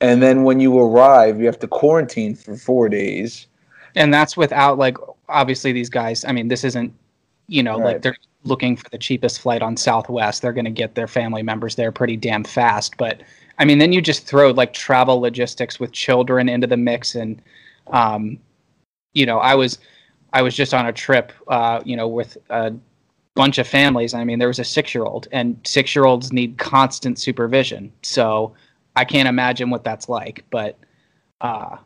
and 0.01 0.21
then 0.21 0.43
when 0.43 0.59
you 0.59 0.77
arrive, 0.77 1.39
you 1.39 1.45
have 1.45 1.59
to 1.59 1.67
quarantine 1.67 2.35
for 2.35 2.57
four 2.57 2.89
days. 2.89 3.47
And 3.95 4.13
that's 4.13 4.35
without 4.35 4.77
like 4.77 4.97
obviously 5.29 5.71
these 5.71 5.89
guys, 5.89 6.25
I 6.25 6.33
mean, 6.33 6.49
this 6.49 6.63
isn't 6.63 6.93
you 7.47 7.61
know, 7.61 7.77
like 7.77 8.01
they're 8.01 8.17
looking 8.45 8.75
for 8.75 8.89
the 8.89 8.97
cheapest 8.97 9.41
flight 9.41 9.61
on 9.61 9.75
Southwest. 9.75 10.41
They're 10.41 10.53
going 10.53 10.65
to 10.65 10.71
get 10.71 10.95
their 10.95 11.07
family 11.07 11.43
members 11.43 11.75
there 11.75 11.91
pretty 11.91 12.15
damn 12.17 12.43
fast, 12.43 12.97
but 12.97 13.21
I 13.59 13.65
mean, 13.65 13.77
then 13.77 13.93
you 13.93 14.01
just 14.01 14.25
throw 14.25 14.51
like 14.51 14.73
travel 14.73 15.19
logistics 15.19 15.79
with 15.79 15.91
children 15.91 16.49
into 16.49 16.67
the 16.67 16.77
mix 16.77 17.15
and 17.15 17.41
um 17.87 18.39
you 19.13 19.25
know, 19.27 19.37
I 19.37 19.53
was 19.53 19.77
I 20.33 20.41
was 20.41 20.55
just 20.55 20.73
on 20.73 20.87
a 20.87 20.91
trip 20.93 21.31
uh, 21.47 21.81
you 21.85 21.95
know, 21.95 22.07
with 22.07 22.37
a 22.49 22.73
bunch 23.35 23.57
of 23.59 23.67
families. 23.67 24.13
I 24.13 24.23
mean, 24.25 24.39
there 24.39 24.47
was 24.49 24.59
a 24.59 24.63
6-year-old 24.63 25.27
and 25.31 25.61
6-year-olds 25.63 26.33
need 26.33 26.57
constant 26.57 27.17
supervision. 27.19 27.91
So, 28.01 28.53
I 28.95 29.05
can't 29.05 29.27
imagine 29.27 29.69
what 29.71 29.83
that's 29.83 30.07
like, 30.07 30.43
but 30.51 30.77
uh 31.41 31.77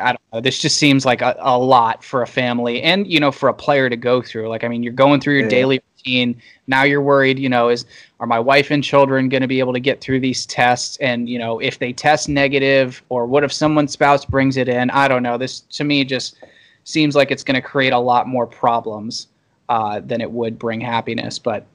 I 0.00 0.12
don't 0.12 0.20
know. 0.32 0.40
This 0.40 0.58
just 0.60 0.76
seems 0.78 1.04
like 1.04 1.20
a, 1.22 1.34
a 1.38 1.58
lot 1.58 2.02
for 2.04 2.22
a 2.22 2.26
family 2.26 2.82
and, 2.82 3.06
you 3.06 3.20
know, 3.20 3.30
for 3.32 3.48
a 3.50 3.54
player 3.54 3.90
to 3.90 3.96
go 3.96 4.22
through. 4.22 4.48
Like, 4.48 4.64
I 4.64 4.68
mean, 4.68 4.82
you're 4.82 4.92
going 4.92 5.20
through 5.20 5.34
your 5.34 5.42
Yeah. 5.44 5.48
daily 5.50 5.82
routine. 5.98 6.40
Now 6.66 6.84
you're 6.84 7.02
worried, 7.02 7.38
you 7.38 7.48
know, 7.48 7.68
is 7.68 7.84
are 8.20 8.26
my 8.26 8.38
wife 8.38 8.70
and 8.70 8.82
children 8.82 9.28
going 9.28 9.42
to 9.42 9.48
be 9.48 9.58
able 9.60 9.72
to 9.74 9.80
get 9.80 10.00
through 10.00 10.20
these 10.20 10.46
tests? 10.46 10.96
And, 10.98 11.28
you 11.28 11.38
know, 11.38 11.58
if 11.58 11.78
they 11.78 11.92
test 11.92 12.28
negative 12.28 13.02
or 13.10 13.26
what 13.26 13.44
if 13.44 13.52
someone's 13.52 13.92
spouse 13.92 14.24
brings 14.24 14.56
it 14.56 14.68
in? 14.68 14.88
I 14.90 15.08
don't 15.08 15.22
know. 15.22 15.36
This 15.36 15.60
to 15.60 15.84
me 15.84 16.04
just 16.04 16.36
seems 16.84 17.14
like 17.14 17.30
it's 17.30 17.44
going 17.44 17.60
to 17.60 17.66
create 17.66 17.92
a 17.92 17.98
lot 17.98 18.28
more 18.28 18.46
problems 18.46 19.28
uh, 19.68 20.00
than 20.00 20.20
it 20.20 20.30
would 20.30 20.58
bring 20.58 20.80
happiness. 20.80 21.38
But 21.38 21.66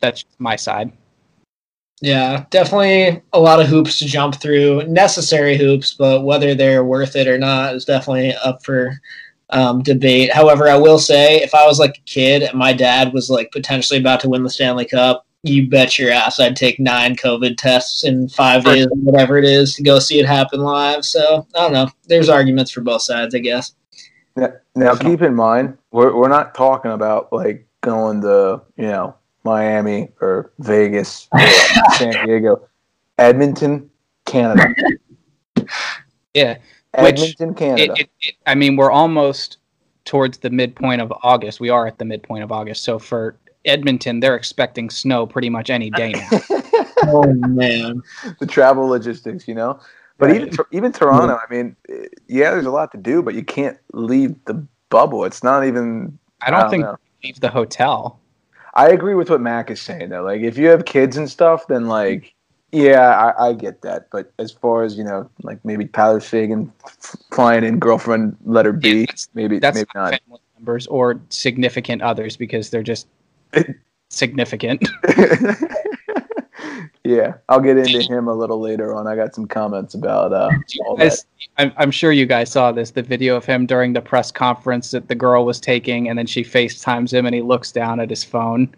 that's 0.00 0.24
my 0.38 0.56
side. 0.56 0.92
Yeah, 2.00 2.44
definitely 2.50 3.22
a 3.32 3.40
lot 3.40 3.60
of 3.60 3.68
hoops 3.68 3.98
to 4.00 4.06
jump 4.06 4.40
through, 4.40 4.86
necessary 4.88 5.56
hoops, 5.56 5.94
but 5.94 6.24
whether 6.24 6.54
they're 6.54 6.84
worth 6.84 7.16
it 7.16 7.28
or 7.28 7.38
not 7.38 7.74
is 7.74 7.84
definitely 7.84 8.34
up 8.34 8.64
for 8.64 9.00
um, 9.50 9.82
debate. 9.82 10.32
However, 10.32 10.68
I 10.68 10.76
will 10.76 10.98
say, 10.98 11.36
if 11.36 11.54
I 11.54 11.66
was 11.66 11.78
like 11.78 11.96
a 11.96 12.02
kid 12.02 12.42
and 12.42 12.58
my 12.58 12.72
dad 12.72 13.12
was 13.12 13.30
like 13.30 13.52
potentially 13.52 14.00
about 14.00 14.20
to 14.20 14.28
win 14.28 14.42
the 14.42 14.50
Stanley 14.50 14.84
Cup, 14.84 15.24
you 15.44 15.68
bet 15.68 15.98
your 15.98 16.10
ass 16.10 16.40
I'd 16.40 16.56
take 16.56 16.80
nine 16.80 17.16
COVID 17.16 17.56
tests 17.56 18.02
in 18.04 18.28
five 18.28 18.64
days, 18.64 18.86
whatever 18.90 19.38
it 19.38 19.44
is, 19.44 19.74
to 19.74 19.82
go 19.82 19.98
see 19.98 20.18
it 20.18 20.26
happen 20.26 20.60
live. 20.60 21.04
So 21.04 21.46
I 21.54 21.60
don't 21.60 21.72
know. 21.72 21.88
There's 22.08 22.28
arguments 22.28 22.70
for 22.70 22.80
both 22.80 23.02
sides, 23.02 23.34
I 23.34 23.38
guess. 23.38 23.74
Now, 24.36 24.48
now 24.74 24.94
keep 24.96 25.22
in 25.22 25.34
mind, 25.34 25.78
we're 25.92 26.14
we're 26.14 26.28
not 26.28 26.54
talking 26.54 26.90
about 26.90 27.32
like 27.32 27.66
going 27.82 28.20
to 28.22 28.62
you 28.76 28.86
know 28.86 29.14
Miami 29.44 30.10
or 30.20 30.52
Vegas 30.58 31.28
or 31.32 31.40
San 31.98 32.26
Diego, 32.26 32.66
Edmonton, 33.18 33.90
Canada. 34.24 34.74
Yeah. 36.34 36.58
Which 36.98 37.20
Edmonton, 37.20 37.50
It, 37.50 37.56
Canada. 37.56 37.92
it, 37.96 38.10
it, 38.22 38.34
I 38.46 38.54
mean, 38.56 38.76
we're 38.76 38.90
almost 38.90 39.58
towards 40.04 40.38
the 40.38 40.50
midpoint 40.50 41.00
of 41.00 41.12
August. 41.22 41.60
We 41.60 41.70
are 41.70 41.86
at 41.86 41.98
the 41.98 42.04
midpoint 42.04 42.42
of 42.44 42.52
August. 42.52 42.82
So 42.84 42.98
for 42.98 43.36
Edmonton, 43.64 44.20
they're 44.20 44.34
expecting 44.36 44.90
snow 44.90 45.26
pretty 45.26 45.48
much 45.48 45.70
any 45.70 45.90
day 45.90 46.12
now. 46.12 46.40
Oh 47.06 47.30
man, 47.34 48.00
the 48.40 48.46
travel 48.46 48.86
logistics, 48.86 49.46
you 49.46 49.54
know. 49.54 49.78
But 50.18 50.30
Right. 50.30 50.42
even 50.42 50.58
even 50.70 50.92
Toronto, 50.92 51.34
I 51.36 51.52
mean, 51.52 51.76
eh, 51.88 52.06
yeah, 52.28 52.50
there's 52.52 52.66
a 52.66 52.70
lot 52.70 52.92
to 52.92 52.98
do, 52.98 53.22
but 53.22 53.34
you 53.34 53.42
can't 53.44 53.76
leave 53.92 54.34
the 54.44 54.54
bubble. 54.90 55.24
It's 55.24 55.42
not 55.42 55.64
even. 55.66 56.16
I 56.40 56.50
don't 56.50 56.60
don't 56.60 56.70
think 56.70 56.84
know. 56.84 56.96
leave 57.24 57.40
the 57.40 57.48
hotel. 57.50 58.20
I 58.74 58.88
agree 58.90 59.14
with 59.14 59.30
what 59.30 59.40
Mac 59.40 59.70
is 59.70 59.80
saying 59.82 60.10
though. 60.10 60.22
Like, 60.22 60.42
if 60.42 60.56
you 60.58 60.66
have 60.68 60.84
kids 60.84 61.16
and 61.16 61.28
stuff, 61.30 61.66
then 61.68 61.86
like, 61.86 62.32
yeah, 62.72 63.32
I, 63.38 63.48
I 63.48 63.52
get 63.54 63.82
that. 63.82 64.08
But 64.10 64.32
as 64.38 64.50
far 64.52 64.82
as 64.84 64.96
you 64.96 65.04
know, 65.04 65.28
like 65.42 65.58
maybe 65.64 65.86
Tyler 65.86 66.20
Seguin 66.20 66.72
f- 66.84 67.16
flying 67.32 67.64
in 67.64 67.78
girlfriend 67.78 68.36
letter 68.44 68.72
B, 68.72 68.88
Yeah, 68.88 69.00
that's- 69.06 69.28
maybe 69.34 69.58
That's 69.58 69.76
maybe 69.76 69.88
not 69.94 70.10
not. 70.12 70.20
family 70.26 70.40
members 70.56 70.86
or 70.88 71.20
significant 71.30 72.02
others 72.02 72.36
because 72.36 72.70
they're 72.70 72.82
just 72.82 73.06
significant. 74.10 74.86
yeah, 77.04 77.34
I'll 77.48 77.60
get 77.60 77.76
into 77.76 78.00
him 78.00 78.28
a 78.28 78.34
little 78.34 78.60
later 78.60 78.94
on. 78.94 79.06
I 79.06 79.16
got 79.16 79.34
some 79.34 79.46
comments 79.46 79.94
about 79.94 80.32
uh, 80.32 80.50
all 80.86 80.96
that. 80.96 81.24
I'm, 81.58 81.72
I'm 81.76 81.90
sure 81.90 82.12
you 82.12 82.26
guys 82.26 82.50
saw 82.50 82.72
this 82.72 82.90
the 82.90 83.02
video 83.02 83.36
of 83.36 83.44
him 83.44 83.66
during 83.66 83.92
the 83.92 84.00
press 84.00 84.30
conference 84.32 84.90
that 84.92 85.08
the 85.08 85.14
girl 85.14 85.44
was 85.44 85.60
taking, 85.60 86.08
and 86.08 86.18
then 86.18 86.26
she 86.26 86.42
FaceTimes 86.42 87.12
him 87.12 87.26
and 87.26 87.34
he 87.34 87.42
looks 87.42 87.72
down 87.72 88.00
at 88.00 88.10
his 88.10 88.24
phone. 88.24 88.74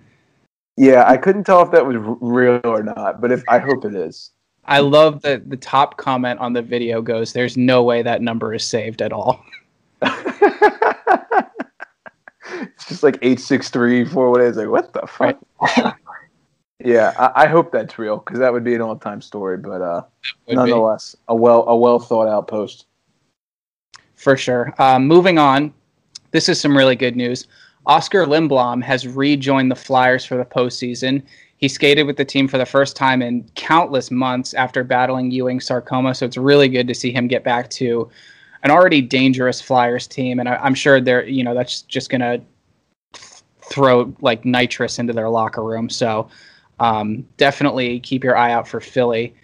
Yeah, 0.76 1.04
I 1.06 1.16
couldn't 1.16 1.44
tell 1.44 1.62
if 1.62 1.70
that 1.70 1.86
was 1.86 1.96
real 2.20 2.60
or 2.64 2.82
not, 2.82 3.20
but 3.20 3.32
if 3.32 3.42
I 3.48 3.58
hope 3.58 3.84
it 3.84 3.94
is. 3.94 4.30
I 4.66 4.80
love 4.80 5.22
that 5.22 5.48
the 5.48 5.56
top 5.56 5.96
comment 5.96 6.40
on 6.40 6.52
the 6.52 6.62
video 6.62 7.00
goes, 7.00 7.32
There's 7.32 7.56
no 7.56 7.82
way 7.82 8.02
that 8.02 8.20
number 8.20 8.52
is 8.52 8.64
saved 8.64 9.00
at 9.00 9.12
all. 9.12 9.44
it's 12.76 12.86
just 12.86 13.02
like 13.02 13.18
eight 13.22 13.40
six 13.40 13.70
three 13.70 14.04
four 14.04 14.30
what 14.30 14.40
is 14.40 14.56
it? 14.56 14.70
What 14.70 14.92
the 14.92 15.06
fuck? 15.06 15.38
yeah, 16.87 17.12
I, 17.19 17.45
I 17.45 17.47
hope 17.49 17.73
that's 17.73 17.99
real 17.99 18.19
because 18.19 18.38
that 18.38 18.52
would 18.52 18.62
be 18.62 18.75
an 18.75 18.81
all 18.81 18.97
time 18.97 19.21
story. 19.21 19.57
But 19.57 19.83
uh, 19.83 20.02
Would 20.47 20.52
be. 20.52 20.55
nonetheless, 20.55 21.16
a 21.26 21.35
well 21.35 21.66
a 21.69 21.76
well 21.76 21.99
thought 21.99 22.28
out 22.28 22.47
post. 22.47 22.87
For 24.14 24.37
sure. 24.37 24.73
Um, 24.78 25.07
moving 25.07 25.37
on, 25.37 25.75
this 26.31 26.49
is 26.49 26.61
some 26.61 26.76
really 26.76 26.97
good 26.97 27.16
news. 27.16 27.49
Oskar 27.87 28.25
Lindblom 28.25 28.83
has 28.83 29.07
rejoined 29.07 29.71
the 29.71 29.76
Flyers 29.76 30.25
for 30.25 30.37
the 30.37 30.45
postseason. 30.45 31.23
He 31.59 31.69
skated 31.69 32.07
with 32.07 32.16
the 32.16 32.25
team 32.25 32.47
for 32.47 32.59
the 32.59 32.66
first 32.66 32.97
time 32.97 33.21
in 33.21 33.49
countless 33.57 34.11
months 34.11 34.55
after 34.55 34.85
battling 34.85 35.31
Ewing 35.31 35.61
sarcoma, 35.61 36.14
so 36.14 36.25
it's 36.25 36.37
really 36.37 36.69
good 36.69 36.87
to 36.88 36.95
see 36.95 37.11
him 37.11 37.26
get 37.26 37.43
back 37.43 37.69
to 37.71 38.09
an 38.62 38.71
already 38.71 39.00
dangerous 39.00 39.61
Flyers 39.61 40.07
team, 40.07 40.38
and 40.38 40.49
I, 40.49 40.57
I'm 40.57 40.75
sure 40.75 41.00
they're 41.00 41.26
you 41.26 41.43
know 41.43 41.55
that's 41.55 41.83
just 41.83 42.11
gonna 42.11 42.40
throw 43.71 44.14
like 44.21 44.45
nitrous 44.45 45.00
into 45.00 45.12
their 45.12 45.28
locker 45.28 45.64
room. 45.64 45.90
So 45.90 46.28
um, 46.80 47.26
definitely 47.37 48.00
keep 48.00 48.23
your 48.23 48.37
eye 48.37 48.52
out 48.52 48.68
for 48.68 48.80
Philly. 48.80 49.35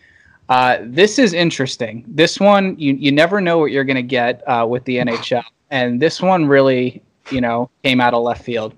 Uh, 0.48 0.78
this 0.82 1.18
is 1.18 1.32
interesting. 1.32 2.04
This 2.06 2.38
one, 2.38 2.78
you, 2.78 2.94
you 2.94 3.12
never 3.12 3.40
know 3.40 3.58
what 3.58 3.70
you're 3.70 3.84
going 3.84 3.96
to 3.96 4.02
get 4.02 4.46
uh, 4.46 4.66
with 4.68 4.84
the 4.84 4.98
NHL. 4.98 5.44
And 5.70 6.00
this 6.00 6.20
one 6.20 6.46
really, 6.46 7.02
you 7.30 7.40
know, 7.40 7.70
came 7.84 8.00
out 8.00 8.12
of 8.12 8.22
left 8.22 8.44
field. 8.44 8.74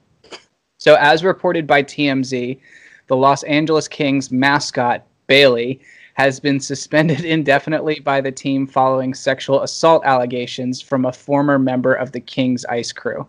So, 0.79 0.97
as 0.97 1.25
reported 1.25 1.67
by 1.67 1.83
TMZ, 1.83 2.61
the 3.07 3.17
Los 3.17 3.43
Angeles 3.45 3.89
Kings 3.89 4.31
mascot, 4.31 5.05
Bailey, 5.27 5.81
has 6.15 6.39
been 6.39 6.61
suspended 6.61 7.25
indefinitely 7.25 8.01
by 8.01 8.21
the 8.21 8.31
team 8.31 8.67
following 8.67 9.15
sexual 9.15 9.63
assault 9.63 10.05
allegations 10.05 10.81
from 10.81 11.05
a 11.05 11.13
former 11.13 11.59
member 11.59 11.95
of 11.95 12.13
the 12.13 12.21
Kings 12.21 12.65
ice 12.67 12.93
crew. 12.93 13.27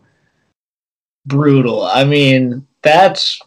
brutal. 1.26 1.84
I 1.84 2.04
mean, 2.04 2.68
that's 2.84 3.42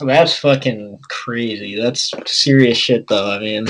that's 0.00 0.36
fucking 0.38 0.98
crazy. 1.08 1.76
That's 1.80 2.12
serious 2.30 2.76
shit, 2.78 3.06
though. 3.08 3.30
I 3.30 3.38
mean, 3.38 3.66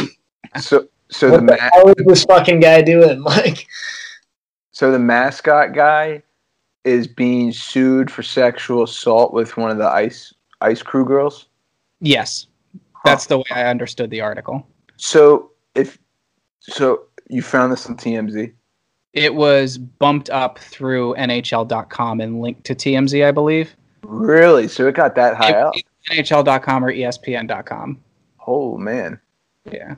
So 0.60 0.88
so 1.10 1.26
the 1.28 1.32
what 1.32 1.40
the 1.46 1.52
ma- 1.52 1.70
hell 1.72 1.94
this 1.96 2.24
fucking 2.24 2.60
guy 2.60 2.82
doing? 2.82 3.22
Like, 3.24 3.66
so 4.72 4.90
the 4.90 4.98
mascot 4.98 5.72
guy 5.74 6.22
is 6.84 7.06
being 7.06 7.52
sued 7.52 8.10
for 8.10 8.22
sexual 8.22 8.82
assault 8.84 9.32
with 9.32 9.56
one 9.56 9.70
of 9.70 9.78
the 9.78 9.88
ice 9.88 10.32
ice 10.60 10.82
crew 10.82 11.04
girls. 11.04 11.46
Yes, 12.00 12.46
that's 13.04 13.26
the 13.26 13.38
way 13.38 13.44
I 13.54 13.64
understood 13.66 14.10
the 14.10 14.20
article. 14.20 14.66
So 14.96 15.50
if 15.74 15.98
so, 16.60 17.02
you 17.28 17.42
found 17.42 17.72
this 17.72 17.86
on 17.86 17.96
TMZ. 17.96 18.52
It 19.12 19.34
was 19.34 19.78
bumped 19.78 20.28
up 20.30 20.58
through 20.58 21.14
NHL.com 21.16 22.20
and 22.20 22.42
linked 22.42 22.64
to 22.64 22.74
TMZ, 22.74 23.26
I 23.26 23.30
believe. 23.30 23.74
Really? 24.02 24.68
So 24.68 24.86
it 24.88 24.94
got 24.94 25.14
that 25.14 25.36
high 25.36 25.50
It- 25.50 25.56
up? 25.56 25.74
it's 25.76 25.85
NHL.com 26.10 26.84
or 26.84 26.92
ESPN.com. 26.92 28.00
Oh 28.46 28.76
man. 28.78 29.20
Yeah. 29.70 29.96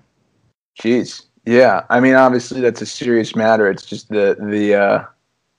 Jeez. 0.80 1.26
Yeah. 1.44 1.84
I 1.90 2.00
mean, 2.00 2.14
obviously 2.14 2.60
that's 2.60 2.82
a 2.82 2.86
serious 2.86 3.36
matter. 3.36 3.70
It's 3.70 3.84
just 3.84 4.08
the 4.08 4.36
the 4.40 4.74
uh, 4.74 5.04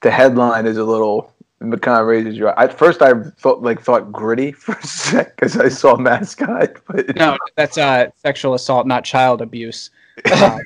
the 0.02 0.12
headline 0.12 0.66
is 0.66 0.78
a 0.78 0.84
little 0.84 1.34
it 1.62 1.82
kind 1.82 2.00
of 2.00 2.08
raises 2.08 2.38
your. 2.38 2.58
At 2.58 2.78
first, 2.78 3.02
I 3.02 3.12
thought 3.38 3.62
like 3.62 3.82
thought 3.82 4.12
gritty 4.12 4.52
for 4.54 4.74
a 4.76 4.84
sec 4.84 5.36
because 5.36 5.58
I 5.58 5.70
saw 5.70 5.98
mascot, 5.98 6.78
but 6.88 7.16
No, 7.16 7.38
that's 7.56 7.78
uh, 7.78 8.08
sexual 8.16 8.54
assault, 8.54 8.88
not 8.88 9.04
child 9.04 9.42
abuse. 9.42 9.90
Uh, 10.32 10.58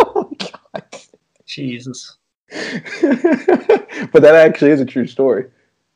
oh 0.00 0.32
god. 0.36 0.84
Jesus. 1.46 2.16
but 2.50 4.20
that 4.22 4.34
actually 4.34 4.72
is 4.72 4.80
a 4.80 4.84
true 4.84 5.06
story. 5.06 5.44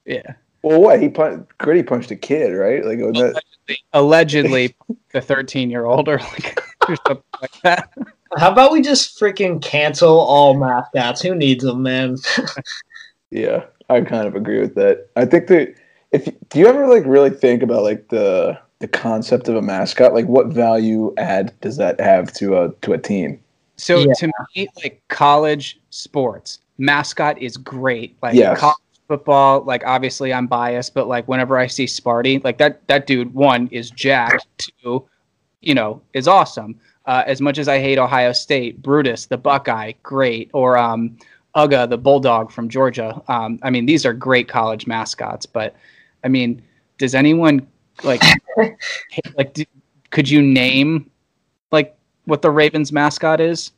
yeah. 0.07 0.35
Well, 0.68 0.82
what 0.82 1.00
he 1.00 1.08
punched 1.08 1.56
gritty 1.56 1.82
punched 1.82 2.10
a 2.10 2.16
kid, 2.16 2.50
right? 2.50 2.84
Like 2.84 2.98
wasn't 2.98 3.34
that, 3.34 3.76
Allegedly, 3.94 4.76
the 5.12 5.20
13 5.22 5.70
year 5.70 5.87
old 5.87 6.10
or 6.10 6.18
like 6.18 6.60
or 6.88 6.96
something 7.06 7.25
like 7.40 7.62
that. 7.62 7.88
How 8.37 8.52
about 8.52 8.72
we 8.72 8.82
just 8.82 9.18
freaking 9.18 9.62
cancel 9.62 10.20
all 10.20 10.58
mascots? 10.58 11.22
Who 11.22 11.34
needs 11.34 11.64
them, 11.64 11.82
man? 11.82 12.16
Yeah, 13.30 13.64
I 13.90 14.00
kind 14.02 14.26
of 14.26 14.34
agree 14.34 14.58
with 14.60 14.75
that. 14.76 15.08
I 15.16 15.26
think 15.26 15.48
that 15.48 15.75
if 16.12 16.25
do 16.48 16.58
you 16.58 16.66
ever 16.66 16.87
like 16.87 17.04
really 17.04 17.28
think 17.30 17.62
about 17.62 17.82
like 17.82 18.08
the 18.08 18.58
the 18.78 18.88
concept 18.88 19.48
of 19.48 19.56
a 19.56 19.62
mascot, 19.62 20.14
like 20.14 20.26
what 20.26 20.46
value 20.48 21.12
add 21.18 21.52
does 21.60 21.76
that 21.78 22.00
have 22.00 22.32
to 22.34 22.56
a 22.58 22.72
to 22.82 22.92
a 22.92 22.98
team? 22.98 23.38
So 23.76 24.00
Yeah. 24.00 24.12
to 24.18 24.30
me, 24.56 24.68
like 24.82 25.02
college 25.08 25.78
sports, 25.90 26.60
mascot 26.78 27.40
is 27.40 27.56
great. 27.58 28.16
Like 28.22 28.34
Yes. 28.34 28.58
college 28.58 28.76
football, 29.09 29.62
like 29.62 29.83
obviously 29.85 30.33
I'm 30.33 30.47
biased, 30.47 30.95
but 30.95 31.09
like 31.09 31.27
whenever 31.27 31.59
I 31.59 31.67
see 31.67 31.87
Sparty, 31.87 32.45
like 32.45 32.59
that 32.59 32.87
that 32.87 33.07
dude, 33.07 33.35
one 33.35 33.69
is 33.73 33.91
jacked, 33.91 34.47
two, 34.59 35.09
you 35.61 35.75
know, 35.75 36.00
is 36.12 36.29
awesome. 36.29 36.79
Uh, 37.07 37.25
as 37.27 37.41
much 37.41 37.57
as 37.57 37.69
I 37.69 37.81
hate 37.81 37.99
Ohio 37.99 38.33
State, 38.33 38.83
Brutus, 38.83 39.25
the 39.27 39.38
Buckeye, 39.38 39.93
great, 40.03 40.50
or 40.53 40.77
um, 40.77 41.17
Uga, 41.57 41.88
the 41.88 41.97
Bulldog 41.97 42.53
from 42.53 42.69
Georgia. 42.69 43.21
Um, 43.29 43.59
I 43.62 43.71
mean, 43.71 43.87
these 43.87 44.05
are 44.05 44.12
great 44.12 44.47
college 44.47 44.87
mascots. 44.87 45.47
But 45.47 45.75
I 46.23 46.29
mean, 46.29 46.62
does 46.99 47.15
anyone 47.15 47.67
like 48.05 48.23
like 49.37 49.55
do, 49.55 49.65
could 50.11 50.29
you 50.29 50.43
name 50.43 51.11
like 51.73 51.97
what 52.27 52.43
the 52.43 52.50
Ravens 52.50 52.93
mascot 52.93 53.41
is? 53.41 53.73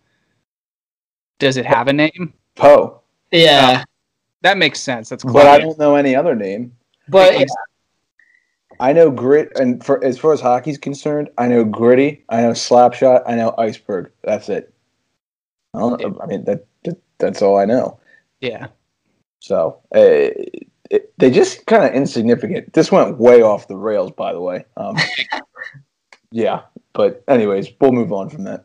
Does 1.38 1.56
it 1.56 1.64
have 1.64 1.88
a 1.88 1.92
name? 1.92 2.34
Poe, 2.56 3.00
Yeah, 3.30 3.84
That 4.42 4.56
makes 4.58 4.80
sense. 4.80 5.08
That's 5.08 5.24
but 5.24 5.46
I 5.46 5.58
don't 5.58 5.78
know 5.78 5.96
any 5.96 6.14
other 6.16 6.34
name. 6.34 6.76
but 7.08 7.46
I 8.78 8.92
know 8.92 9.10
grit, 9.10 9.52
and 9.56 9.84
for 9.84 10.02
as 10.02 10.18
far 10.18 10.32
as 10.32 10.40
hockey's 10.40 10.78
concerned, 10.78 11.28
I 11.36 11.48
know 11.48 11.64
gritty, 11.64 12.24
I 12.30 12.40
know 12.42 12.52
slapshot, 12.52 13.22
I 13.26 13.34
know 13.34 13.52
Iceburgh. 13.58 14.10
That's 14.24 14.48
it. 14.48 14.72
I. 15.74 15.78
I 15.78 16.26
mean 16.26 16.44
that, 16.44 16.64
that 16.84 16.98
that's 17.18 17.42
all 17.42 17.58
I 17.58 17.66
know. 17.66 18.00
Yeah. 18.40 18.68
So 19.40 19.80
uh, 19.94 20.32
it, 20.90 21.12
they 21.18 21.30
just 21.30 21.66
kind 21.66 21.84
of 21.84 21.92
insignificant. 21.92 22.72
This 22.72 22.90
went 22.90 23.18
way 23.18 23.42
off 23.42 23.68
the 23.68 23.76
rails, 23.76 24.10
by 24.12 24.32
the 24.32 24.40
way. 24.40 24.64
Um, 24.76 24.96
yeah, 26.30 26.62
But 26.94 27.22
anyways, 27.28 27.68
we'll 27.80 27.92
move 27.92 28.12
on 28.12 28.30
from 28.30 28.44
that. 28.44 28.64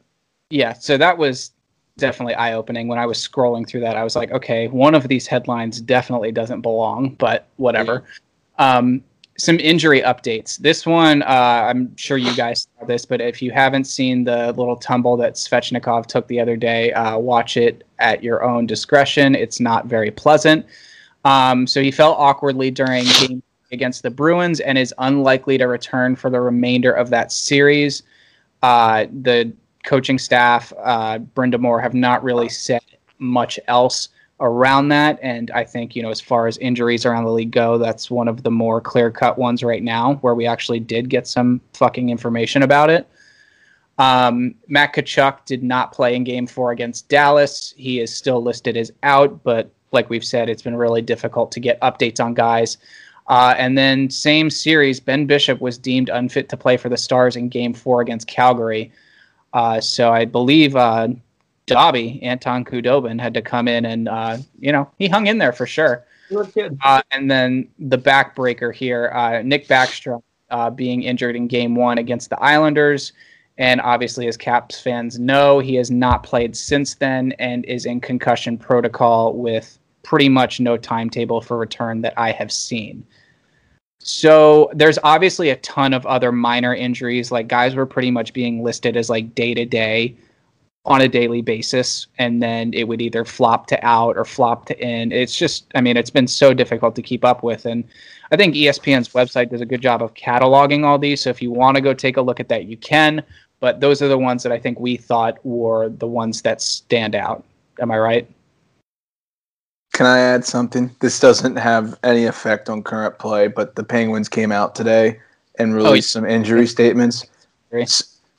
yeah 0.49 0.73
so 0.73 0.97
that 0.97 1.17
was 1.17 1.51
definitely 1.97 2.35
eye-opening. 2.35 2.87
When 2.87 2.99
i 2.99 3.05
was 3.05 3.17
scrolling 3.17 3.67
through 3.67 3.81
that 3.81 3.95
i 3.95 4.03
was 4.03 4.15
like 4.15 4.31
okay 4.31 4.67
one 4.67 4.95
of 4.95 5.07
these 5.07 5.27
headlines 5.27 5.79
definitely 5.81 6.31
doesn't 6.31 6.61
belong 6.61 7.15
but 7.15 7.47
whatever. 7.57 8.03
Um, 8.57 9.03
some 9.37 9.59
injury 9.59 10.01
updates. 10.01 10.57
This 10.57 10.85
one 10.85 11.21
uh, 11.23 11.67
i'm 11.69 11.95
sure 11.97 12.17
you 12.17 12.35
guys 12.35 12.67
saw 12.79 12.85
this 12.85 13.05
but 13.05 13.21
if 13.21 13.41
you 13.41 13.51
haven't 13.51 13.85
seen 13.85 14.23
the 14.23 14.53
little 14.53 14.77
tumble 14.77 15.17
that 15.17 15.33
svechnikov 15.33 16.05
took 16.05 16.27
the 16.27 16.39
other 16.39 16.55
day 16.55 16.91
uh, 16.93 17.17
watch 17.17 17.57
it 17.57 17.83
at 17.99 18.23
your 18.23 18.43
own 18.43 18.65
discretion. 18.65 19.35
It's 19.35 19.59
not 19.59 19.85
very 19.85 20.11
pleasant. 20.11 20.65
Um, 21.23 21.65
so 21.65 21.81
he 21.81 21.91
fell 21.91 22.13
awkwardly 22.13 22.71
during 22.71 23.03
game 23.19 23.41
against 23.71 24.03
the 24.03 24.09
bruins 24.09 24.59
and 24.59 24.77
is 24.77 24.93
unlikely 24.99 25.57
to 25.57 25.65
return 25.65 26.15
for 26.15 26.29
the 26.29 26.39
remainder 26.39 26.91
of 26.91 27.09
that 27.09 27.31
series. 27.31 28.03
Uh, 28.61 29.05
the 29.21 29.51
coaching 29.85 30.17
staff, 30.17 30.73
uh, 30.83 31.19
Brind'Amour, 31.35 31.81
have 31.81 31.93
not 31.93 32.23
really 32.23 32.49
said 32.49 32.81
much 33.19 33.59
else 33.67 34.09
around 34.39 34.89
that. 34.89 35.17
And 35.21 35.49
I 35.51 35.63
think, 35.63 35.95
you 35.95 36.03
know, 36.03 36.09
as 36.09 36.19
far 36.19 36.47
as 36.47 36.57
injuries 36.57 37.05
around 37.05 37.23
the 37.23 37.31
league 37.31 37.51
go, 37.51 37.77
that's 37.77 38.11
one 38.11 38.27
of 38.27 38.43
the 38.43 38.51
more 38.51 38.81
clear 38.81 39.09
cut 39.09 39.37
ones 39.37 39.63
right 39.63 39.81
now 39.83 40.15
where 40.15 40.35
we 40.35 40.45
actually 40.45 40.79
did 40.79 41.09
get 41.09 41.25
some 41.27 41.61
fucking 41.73 42.09
information 42.09 42.63
about 42.63 42.89
it. 42.89 43.07
Um, 43.97 44.55
Matt 44.67 44.93
Tkachuk 44.93 45.45
did 45.45 45.63
not 45.63 45.93
play 45.93 46.15
in 46.15 46.25
game 46.25 46.47
four 46.47 46.71
against 46.71 47.07
Dallas. 47.07 47.73
He 47.77 48.01
is 48.01 48.13
still 48.13 48.43
listed 48.43 48.75
as 48.75 48.91
out, 49.03 49.41
but 49.43 49.71
like 49.93 50.09
we've 50.09 50.25
said, 50.25 50.49
it's 50.49 50.61
been 50.61 50.75
really 50.75 51.01
difficult 51.01 51.51
to 51.53 51.61
get 51.61 51.79
updates 51.79 52.19
on 52.19 52.33
guys. 52.33 52.77
Uh, 53.27 53.55
and 53.57 53.77
then, 53.77 54.09
same 54.09 54.49
series, 54.49 54.99
Ben 54.99 55.25
Bishop 55.25 55.61
was 55.61 55.77
deemed 55.77 56.09
unfit 56.09 56.49
to 56.49 56.57
play 56.57 56.77
for 56.77 56.89
the 56.89 56.97
Stars 56.97 57.35
in 57.37 57.47
game 57.47 57.73
four 57.73 58.01
against 58.01 58.27
Calgary. 58.27 58.91
Uh, 59.55 59.79
so 59.79 60.11
I 60.11 60.25
believe 60.25 60.75
uh, 60.75 61.07
Dobby, 61.65 62.21
Anton 62.21 62.65
Khudobin, 62.65 63.19
had 63.19 63.33
to 63.35 63.41
come 63.41 63.69
in 63.69 63.85
and, 63.85 64.09
uh, 64.09 64.37
you 64.59 64.73
know, 64.73 64.91
he 64.99 65.07
hung 65.07 65.27
in 65.27 65.37
there 65.37 65.53
for 65.53 65.65
sure. 65.65 66.05
Uh, 66.83 67.01
and 67.11 67.31
then 67.31 67.69
the 67.79 67.97
backbreaker 67.97 68.75
here, 68.75 69.11
uh, 69.15 69.41
Nick 69.43 69.69
Backstrom 69.69 70.21
uh, 70.49 70.69
being 70.69 71.03
injured 71.03 71.37
in 71.37 71.47
game 71.47 71.73
one 71.73 71.97
against 71.97 72.29
the 72.29 72.39
Islanders. 72.41 73.13
And 73.57 73.79
obviously, 73.79 74.27
as 74.27 74.35
Caps 74.35 74.81
fans 74.81 75.17
know, 75.17 75.59
he 75.59 75.75
has 75.75 75.89
not 75.89 76.23
played 76.23 76.57
since 76.57 76.95
then 76.95 77.31
and 77.39 77.63
is 77.63 77.85
in 77.85 78.01
concussion 78.01 78.57
protocol 78.57 79.37
with 79.37 79.79
pretty 80.03 80.27
much 80.27 80.59
no 80.59 80.75
timetable 80.75 81.39
for 81.39 81.57
return 81.57 82.01
that 82.01 82.13
I 82.17 82.31
have 82.31 82.51
seen. 82.51 83.05
So 84.07 84.69
there's 84.75 84.99
obviously 85.03 85.49
a 85.49 85.55
ton 85.55 85.91
of 85.91 86.05
other 86.05 86.31
minor 86.31 86.75
injuries. 86.75 87.31
Like 87.31 87.47
guys 87.47 87.73
were 87.73 87.87
pretty 87.87 88.11
much 88.11 88.33
being 88.33 88.63
listed 88.63 88.95
as 88.95 89.09
like 89.09 89.33
day 89.33 89.55
to 89.55 89.65
day 89.65 90.15
on 90.85 91.01
a 91.01 91.07
daily 91.07 91.41
basis, 91.41 92.05
and 92.19 92.39
then 92.39 92.71
it 92.75 92.83
would 92.83 93.01
either 93.01 93.25
flop 93.25 93.65
to 93.65 93.83
out 93.83 94.15
or 94.15 94.23
flop 94.23 94.67
to 94.67 94.79
in. 94.79 95.11
It's 95.11 95.35
just, 95.35 95.65
I 95.73 95.81
mean, 95.81 95.97
it's 95.97 96.11
been 96.11 96.27
so 96.27 96.53
difficult 96.53 96.95
to 96.97 97.01
keep 97.01 97.25
up 97.25 97.41
with. 97.41 97.65
And 97.65 97.83
I 98.31 98.37
think 98.37 98.53
ESPN's 98.53 99.09
website 99.09 99.49
does 99.49 99.61
a 99.61 99.65
good 99.65 99.81
job 99.81 100.03
of 100.03 100.13
cataloging 100.13 100.85
all 100.85 100.99
these. 100.99 101.21
So 101.21 101.31
if 101.31 101.41
you 101.41 101.49
want 101.49 101.73
to 101.73 101.81
go 101.81 101.95
take 101.95 102.17
a 102.17 102.21
look 102.21 102.39
at 102.39 102.47
that, 102.49 102.65
you 102.65 102.77
can. 102.77 103.23
But 103.59 103.79
those 103.79 104.03
are 104.03 104.07
the 104.07 104.19
ones 104.19 104.43
that 104.43 104.51
I 104.51 104.59
think 104.59 104.79
we 104.79 104.97
thought 104.97 105.43
were 105.43 105.89
the 105.89 106.05
ones 106.05 106.43
that 106.43 106.61
stand 106.61 107.15
out. 107.15 107.43
Am 107.81 107.89
I 107.89 107.97
right? 107.97 108.34
Can 109.95 110.05
I 110.05 110.19
add 110.19 110.43
something? 110.43 110.93
This 110.99 111.21
doesn't 111.21 111.55
have 111.55 111.97
any 112.03 112.25
effect 112.25 112.69
on 112.69 112.83
current 112.83 113.17
play, 113.17 113.47
but 113.47 113.77
the 113.77 113.83
Penguins 113.85 114.27
came 114.27 114.51
out 114.51 114.75
today 114.75 115.21
and 115.57 115.71
oh, 115.71 115.75
released 115.77 116.11
some 116.11 116.25
injury 116.25 116.67
statements. 116.67 117.25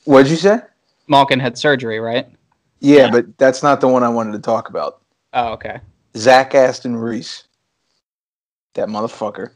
What'd 0.05 0.31
you 0.31 0.37
say? 0.37 0.61
Malkin 1.09 1.41
had 1.41 1.57
surgery, 1.57 1.99
right? 1.99 2.29
Yeah, 2.81 2.97
Yeah. 3.07 3.11
but 3.11 3.39
that's 3.39 3.63
not 3.63 3.81
the 3.81 3.89
one 3.89 4.03
I 4.03 4.09
wanted 4.11 4.33
to 4.33 4.39
talk 4.39 4.69
about. 4.69 5.01
Oh, 5.33 5.53
okay. 5.55 5.81
Zach 6.15 6.55
Aston 6.55 6.95
Reese. 6.95 7.45
That 8.75 8.89
motherfucker. 8.89 9.53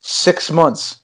Six 0.00 0.50
months. 0.50 1.02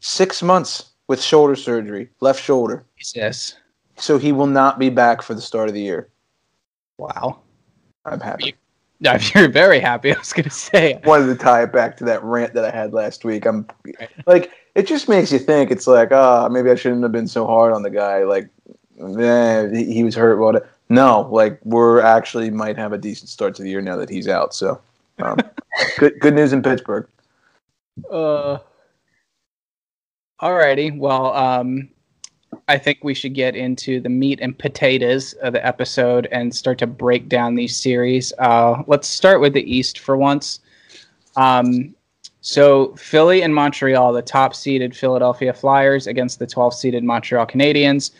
Six 0.00 0.42
months 0.42 0.92
with 1.08 1.22
shoulder 1.22 1.56
surgery, 1.56 2.08
left 2.20 2.42
shoulder. 2.42 2.86
Yes. 3.14 3.58
So 3.98 4.16
he 4.16 4.32
will 4.32 4.46
not 4.46 4.78
be 4.78 4.88
back 4.88 5.20
for 5.20 5.34
the 5.34 5.42
start 5.42 5.68
of 5.68 5.74
the 5.74 5.82
year. 5.82 6.08
Wow. 6.96 7.40
I'm 8.06 8.18
happy. 8.18 8.54
No, 9.02 9.16
you're 9.34 9.48
very 9.48 9.80
happy. 9.80 10.12
I 10.14 10.18
was 10.18 10.32
going 10.32 10.44
to 10.44 10.50
say. 10.50 10.94
I 11.02 11.06
wanted 11.08 11.26
to 11.26 11.34
tie 11.34 11.64
it 11.64 11.72
back 11.72 11.96
to 11.98 12.04
that 12.04 12.22
rant 12.22 12.54
that 12.54 12.64
I 12.64 12.70
had 12.70 12.92
last 12.94 13.24
week. 13.24 13.44
I'm 13.44 13.66
Right. 13.84 14.08
like, 14.26 14.52
it 14.76 14.86
just 14.86 15.08
makes 15.08 15.32
you 15.32 15.38
think. 15.40 15.70
It's 15.72 15.86
like, 15.88 16.12
ah, 16.12 16.48
maybe 16.48 16.70
I 16.70 16.76
shouldn't 16.76 17.02
have 17.02 17.12
been 17.12 17.26
so 17.26 17.44
hard 17.46 17.72
on 17.72 17.82
the 17.82 17.90
guy. 17.90 18.22
Like, 18.22 18.48
eh, 19.18 19.68
he 19.74 20.04
was 20.04 20.14
hurt. 20.14 20.38
What? 20.38 20.68
No, 20.88 21.28
like 21.32 21.58
we're 21.64 22.00
actually 22.00 22.50
might 22.50 22.76
have 22.76 22.92
a 22.92 22.98
decent 22.98 23.28
start 23.28 23.54
to 23.56 23.62
the 23.62 23.70
year 23.70 23.80
now 23.80 23.96
that 23.96 24.08
he's 24.08 24.28
out. 24.28 24.54
So, 24.54 24.80
um, 25.18 25.38
good 25.98 26.20
good 26.20 26.34
news 26.34 26.52
in 26.52 26.62
Pittsburgh. 26.62 27.08
Uh. 28.10 28.58
Alrighty. 30.40 30.96
Well, 30.98 31.32
um, 31.34 31.88
I 32.72 32.78
think 32.78 33.00
we 33.04 33.12
should 33.12 33.34
get 33.34 33.54
into 33.54 34.00
the 34.00 34.08
meat 34.08 34.38
and 34.40 34.58
potatoes 34.58 35.34
of 35.34 35.52
the 35.52 35.64
episode 35.64 36.26
and 36.32 36.54
start 36.54 36.78
to 36.78 36.86
break 36.86 37.28
down 37.28 37.54
these 37.54 37.76
series. 37.76 38.32
Uh, 38.38 38.82
let's 38.86 39.06
start 39.06 39.42
with 39.42 39.52
the 39.52 39.70
East 39.70 39.98
for 39.98 40.16
once. 40.16 40.60
Um, 41.36 41.94
so 42.40 42.96
Philly 42.96 43.42
and 43.42 43.54
Montreal, 43.54 44.14
the 44.14 44.22
top 44.22 44.54
seeded 44.54 44.96
Philadelphia 44.96 45.52
Flyers 45.52 46.06
against 46.06 46.38
the 46.38 46.46
12 46.46 46.72
seeded 46.72 47.04
Montreal 47.04 47.46
Canadiens. 47.46 48.12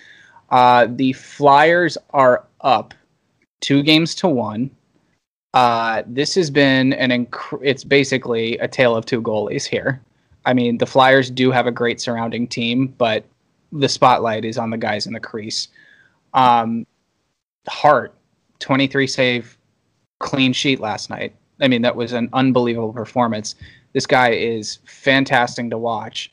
Uh, 0.51 0.87
the 0.91 1.15
Flyers 1.15 1.97
are 2.11 2.45
up 2.61 2.93
two 3.62 3.83
games 3.83 4.15
to 4.17 4.29
one. 4.29 4.71
Uh, 5.55 6.03
this 6.07 6.35
has 6.35 6.51
been 6.51 6.93
an 6.93 7.09
inc- 7.09 7.62
it's 7.62 7.85
basically 7.85 8.59
a 8.59 8.69
tale 8.69 8.95
of 8.95 9.07
two 9.07 9.23
goalies 9.23 9.65
here. 9.65 10.03
I 10.45 10.53
mean, 10.53 10.77
the 10.77 10.85
Flyers 10.87 11.31
do 11.31 11.51
have 11.53 11.67
a 11.67 11.73
great 11.73 12.03
surrounding 12.03 12.47
team, 12.47 12.88
but 12.99 13.25
the 13.73 13.89
spotlight 13.89 14.45
is 14.45 14.59
on 14.59 14.71
the 14.71 14.77
guys 14.77 15.07
in 15.07 15.13
the 15.13 15.21
crease. 15.21 15.69
Um, 16.35 16.87
Hart, 17.69 18.15
23 18.59 19.07
save, 19.07 19.57
clean 20.19 20.53
sheet 20.53 20.81
last 20.81 21.11
night. 21.11 21.35
I 21.61 21.69
mean, 21.69 21.83
that 21.83 21.97
was 21.97 22.13
an 22.13 22.29
unbelievable 22.33 22.93
performance. 22.93 23.55
This 23.93 24.07
guy 24.07 24.31
is 24.31 24.79
fantastic 24.85 25.71
to 25.71 25.79
watch. 25.79 26.33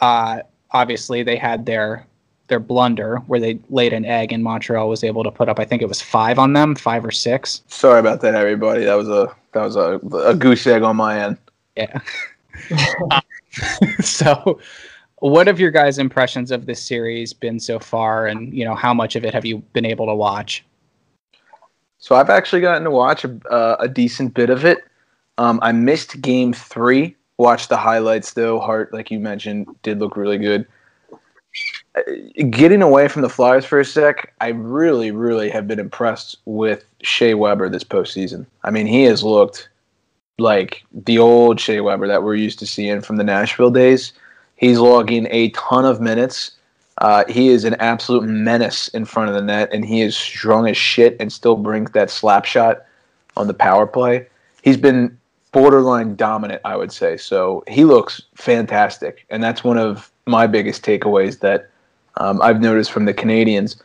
Uh, 0.00 0.40
obviously, 0.72 1.22
they 1.22 1.36
had 1.36 1.66
their 1.66 2.06
their 2.48 2.58
blunder 2.58 3.18
where 3.28 3.38
they 3.38 3.60
laid 3.70 3.92
an 3.92 4.04
egg, 4.04 4.32
and 4.32 4.42
Montreal 4.42 4.88
was 4.88 5.04
able 5.04 5.22
to 5.22 5.30
put 5.30 5.48
up. 5.48 5.60
I 5.60 5.64
think 5.64 5.82
it 5.82 5.88
was 5.88 6.00
five 6.00 6.38
on 6.38 6.52
them, 6.52 6.74
five 6.74 7.04
or 7.04 7.12
six. 7.12 7.62
Sorry 7.68 8.00
about 8.00 8.20
that, 8.22 8.34
everybody. 8.34 8.84
That 8.84 8.94
was 8.94 9.08
a 9.08 9.34
that 9.52 9.62
was 9.62 9.76
a, 9.76 10.00
a 10.24 10.34
goose 10.34 10.66
egg 10.66 10.82
on 10.82 10.96
my 10.96 11.22
end. 11.22 11.38
Yeah. 11.76 12.00
so, 14.00 14.60
what 15.20 15.46
have 15.46 15.60
your 15.60 15.70
guys' 15.70 15.98
impressions 15.98 16.50
of 16.50 16.66
this 16.66 16.82
series 16.82 17.32
been 17.32 17.60
so 17.60 17.78
far, 17.78 18.26
and 18.26 18.52
you 18.52 18.64
know 18.64 18.74
how 18.74 18.92
much 18.92 19.16
of 19.16 19.24
it 19.24 19.32
have 19.32 19.44
you 19.44 19.58
been 19.72 19.86
able 19.86 20.06
to 20.06 20.14
watch? 20.14 20.64
So 21.98 22.16
I've 22.16 22.30
actually 22.30 22.62
gotten 22.62 22.84
to 22.84 22.90
watch 22.90 23.24
a, 23.24 23.40
uh, 23.50 23.76
a 23.78 23.88
decent 23.88 24.34
bit 24.34 24.50
of 24.50 24.64
it. 24.64 24.78
Um, 25.38 25.60
I 25.62 25.72
missed 25.72 26.20
Game 26.20 26.52
Three. 26.52 27.16
Watched 27.36 27.68
the 27.68 27.76
highlights 27.76 28.32
though. 28.32 28.60
Hart, 28.60 28.92
like 28.92 29.10
you 29.10 29.20
mentioned, 29.20 29.66
did 29.82 29.98
look 29.98 30.16
really 30.16 30.38
good. 30.38 30.66
Uh, 31.94 32.02
Getting 32.50 32.82
away 32.82 33.08
from 33.08 33.22
the 33.22 33.28
Flyers 33.28 33.64
for 33.64 33.80
a 33.80 33.84
sec, 33.84 34.32
I 34.40 34.48
really, 34.48 35.10
really 35.10 35.50
have 35.50 35.66
been 35.66 35.78
impressed 35.78 36.36
with 36.44 36.84
Shea 37.02 37.34
Weber 37.34 37.68
this 37.68 37.84
postseason. 37.84 38.46
I 38.64 38.70
mean, 38.70 38.86
he 38.86 39.04
has 39.04 39.22
looked 39.22 39.68
like 40.38 40.82
the 40.92 41.18
old 41.18 41.60
Shea 41.60 41.80
Weber 41.80 42.06
that 42.08 42.22
we're 42.22 42.34
used 42.34 42.58
to 42.60 42.66
seeing 42.66 43.00
from 43.00 43.16
the 43.16 43.24
Nashville 43.24 43.70
days. 43.70 44.12
He's 44.60 44.78
logging 44.78 45.26
a 45.30 45.48
ton 45.50 45.86
of 45.86 46.02
minutes. 46.02 46.50
Uh, 46.98 47.24
he 47.28 47.48
is 47.48 47.64
an 47.64 47.74
absolute 47.76 48.24
menace 48.24 48.88
in 48.88 49.06
front 49.06 49.30
of 49.30 49.34
the 49.34 49.40
net, 49.40 49.70
and 49.72 49.86
he 49.86 50.02
is 50.02 50.14
strong 50.14 50.68
as 50.68 50.76
shit 50.76 51.16
and 51.18 51.32
still 51.32 51.56
brings 51.56 51.90
that 51.92 52.10
slap 52.10 52.44
shot 52.44 52.84
on 53.38 53.46
the 53.46 53.54
power 53.54 53.86
play. 53.86 54.26
He's 54.60 54.76
been 54.76 55.18
borderline 55.52 56.14
dominant, 56.14 56.60
I 56.66 56.76
would 56.76 56.92
say. 56.92 57.16
So 57.16 57.64
he 57.68 57.84
looks 57.84 58.20
fantastic, 58.34 59.24
and 59.30 59.42
that's 59.42 59.64
one 59.64 59.78
of 59.78 60.12
my 60.26 60.46
biggest 60.46 60.84
takeaways 60.84 61.40
that 61.40 61.70
um, 62.18 62.42
I've 62.42 62.60
noticed 62.60 62.92
from 62.92 63.06
the 63.06 63.14
Canadiens. 63.14 63.80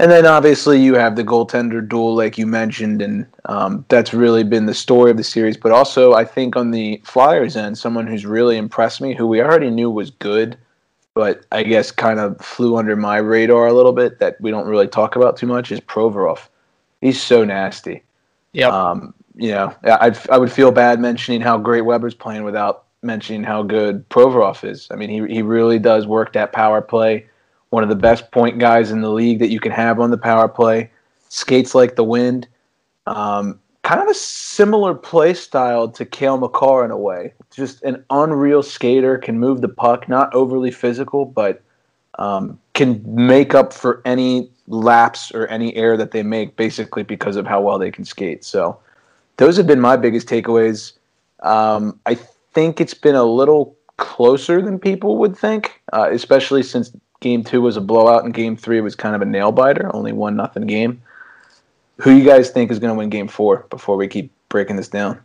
And 0.00 0.10
then 0.10 0.26
obviously 0.26 0.80
you 0.80 0.94
have 0.94 1.16
the 1.16 1.24
goaltender 1.24 1.86
duel, 1.86 2.14
like 2.14 2.38
you 2.38 2.46
mentioned, 2.46 3.02
and 3.02 3.26
um, 3.46 3.84
that's 3.88 4.14
really 4.14 4.44
been 4.44 4.66
the 4.66 4.74
story 4.74 5.10
of 5.10 5.16
the 5.16 5.24
series. 5.24 5.56
But 5.56 5.72
also, 5.72 6.12
I 6.12 6.24
think 6.24 6.54
on 6.54 6.70
the 6.70 7.02
Flyers 7.04 7.56
end, 7.56 7.76
someone 7.76 8.06
who's 8.06 8.24
really 8.24 8.56
impressed 8.56 9.00
me, 9.00 9.14
who 9.14 9.26
we 9.26 9.42
already 9.42 9.70
knew 9.70 9.90
was 9.90 10.10
good, 10.10 10.56
but 11.14 11.44
I 11.50 11.64
guess 11.64 11.90
kind 11.90 12.20
of 12.20 12.40
flew 12.40 12.76
under 12.76 12.94
my 12.94 13.16
radar 13.16 13.66
a 13.66 13.72
little 13.72 13.92
bit 13.92 14.20
that 14.20 14.40
we 14.40 14.52
don't 14.52 14.68
really 14.68 14.86
talk 14.86 15.16
about 15.16 15.36
too 15.36 15.48
much, 15.48 15.72
is 15.72 15.80
Provorov. 15.80 16.46
He's 17.00 17.20
so 17.20 17.44
nasty. 17.44 18.04
Yeah. 18.52 18.68
Um, 18.68 19.14
you 19.34 19.50
know, 19.50 19.74
I 19.84 20.16
I 20.30 20.38
would 20.38 20.52
feel 20.52 20.70
bad 20.70 21.00
mentioning 21.00 21.40
how 21.40 21.58
great 21.58 21.82
Weber's 21.82 22.14
playing 22.14 22.44
without 22.44 22.84
mentioning 23.02 23.42
how 23.42 23.64
good 23.64 24.08
Provorov 24.10 24.68
is. 24.68 24.86
I 24.92 24.94
mean, 24.96 25.10
he 25.10 25.34
he 25.34 25.42
really 25.42 25.80
does 25.80 26.06
work 26.06 26.32
that 26.34 26.52
power 26.52 26.80
play 26.80 27.26
one 27.70 27.82
of 27.82 27.88
the 27.88 27.96
best 27.96 28.30
point 28.30 28.58
guys 28.58 28.90
in 28.90 29.00
the 29.00 29.10
league 29.10 29.38
that 29.40 29.50
you 29.50 29.60
can 29.60 29.72
have 29.72 30.00
on 30.00 30.10
the 30.10 30.18
power 30.18 30.48
play. 30.48 30.90
Skates 31.28 31.74
like 31.74 31.96
the 31.96 32.04
wind. 32.04 32.48
Um, 33.06 33.58
kind 33.82 34.00
of 34.00 34.08
a 34.08 34.14
similar 34.14 34.94
play 34.94 35.34
style 35.34 35.88
to 35.88 36.04
Cale 36.04 36.38
Makar 36.38 36.84
in 36.84 36.90
a 36.90 36.96
way. 36.96 37.32
Just 37.50 37.82
an 37.82 38.04
unreal 38.10 38.62
skater, 38.62 39.18
can 39.18 39.38
move 39.38 39.60
the 39.60 39.68
puck, 39.68 40.08
not 40.08 40.34
overly 40.34 40.70
physical, 40.70 41.24
but 41.24 41.62
um, 42.18 42.58
can 42.74 43.02
make 43.06 43.54
up 43.54 43.72
for 43.72 44.02
any 44.04 44.50
lapse 44.66 45.30
or 45.32 45.46
any 45.48 45.74
error 45.74 45.96
that 45.96 46.10
they 46.10 46.22
make 46.22 46.56
basically 46.56 47.02
because 47.02 47.36
of 47.36 47.46
how 47.46 47.60
well 47.60 47.78
they 47.78 47.90
can 47.90 48.04
skate. 48.04 48.44
So 48.44 48.78
those 49.38 49.56
have 49.56 49.66
been 49.66 49.80
my 49.80 49.96
biggest 49.96 50.28
takeaways. 50.28 50.92
Um, 51.42 51.98
I 52.06 52.14
think 52.52 52.80
it's 52.80 52.94
been 52.94 53.14
a 53.14 53.24
little 53.24 53.76
closer 53.96 54.60
than 54.60 54.78
people 54.78 55.16
would 55.18 55.36
think, 55.36 55.80
uh, 55.92 56.08
especially 56.10 56.62
since 56.62 56.92
game 57.20 57.44
two 57.44 57.60
was 57.60 57.76
a 57.76 57.80
blowout 57.80 58.24
and 58.24 58.34
game 58.34 58.56
three 58.56 58.80
was 58.80 58.94
kind 58.94 59.14
of 59.14 59.22
a 59.22 59.26
nail 59.26 59.52
biter, 59.52 59.94
only 59.94 60.12
one 60.12 60.36
nothing 60.36 60.66
game. 60.66 61.02
Who 61.98 62.12
you 62.12 62.24
guys 62.24 62.50
think 62.50 62.70
is 62.70 62.78
going 62.78 62.92
to 62.92 62.98
win 62.98 63.10
game 63.10 63.28
four 63.28 63.66
before 63.70 63.96
we 63.96 64.06
keep 64.06 64.30
breaking 64.48 64.76
this 64.76 64.88
down? 64.88 65.20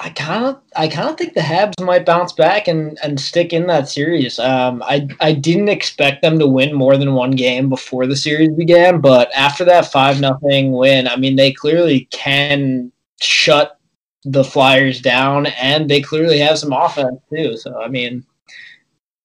I 0.00 0.10
kind 0.10 0.44
of, 0.44 0.60
I 0.76 0.86
kind 0.86 1.08
of 1.08 1.16
think 1.16 1.34
the 1.34 1.40
Habs 1.40 1.84
might 1.84 2.06
bounce 2.06 2.32
back 2.32 2.68
and, 2.68 2.96
and 3.02 3.18
stick 3.18 3.52
in 3.52 3.66
that 3.66 3.88
series. 3.88 4.38
Um, 4.38 4.80
I, 4.86 5.08
I 5.20 5.32
didn't 5.32 5.70
expect 5.70 6.22
them 6.22 6.38
to 6.38 6.46
win 6.46 6.72
more 6.72 6.96
than 6.96 7.14
one 7.14 7.32
game 7.32 7.68
before 7.68 8.06
the 8.06 8.14
series 8.14 8.54
began, 8.54 9.00
but 9.00 9.28
after 9.34 9.64
that 9.64 9.90
five 9.90 10.20
nothing 10.20 10.70
win, 10.70 11.08
I 11.08 11.16
mean, 11.16 11.34
they 11.34 11.50
clearly 11.50 12.06
can 12.12 12.92
shut 13.20 13.80
the 14.24 14.44
Flyers 14.44 15.00
down, 15.00 15.46
and 15.46 15.88
they 15.88 16.00
clearly 16.00 16.38
have 16.38 16.58
some 16.58 16.72
offense 16.72 17.20
too. 17.34 17.56
So, 17.56 17.80
I 17.80 17.88
mean, 17.88 18.24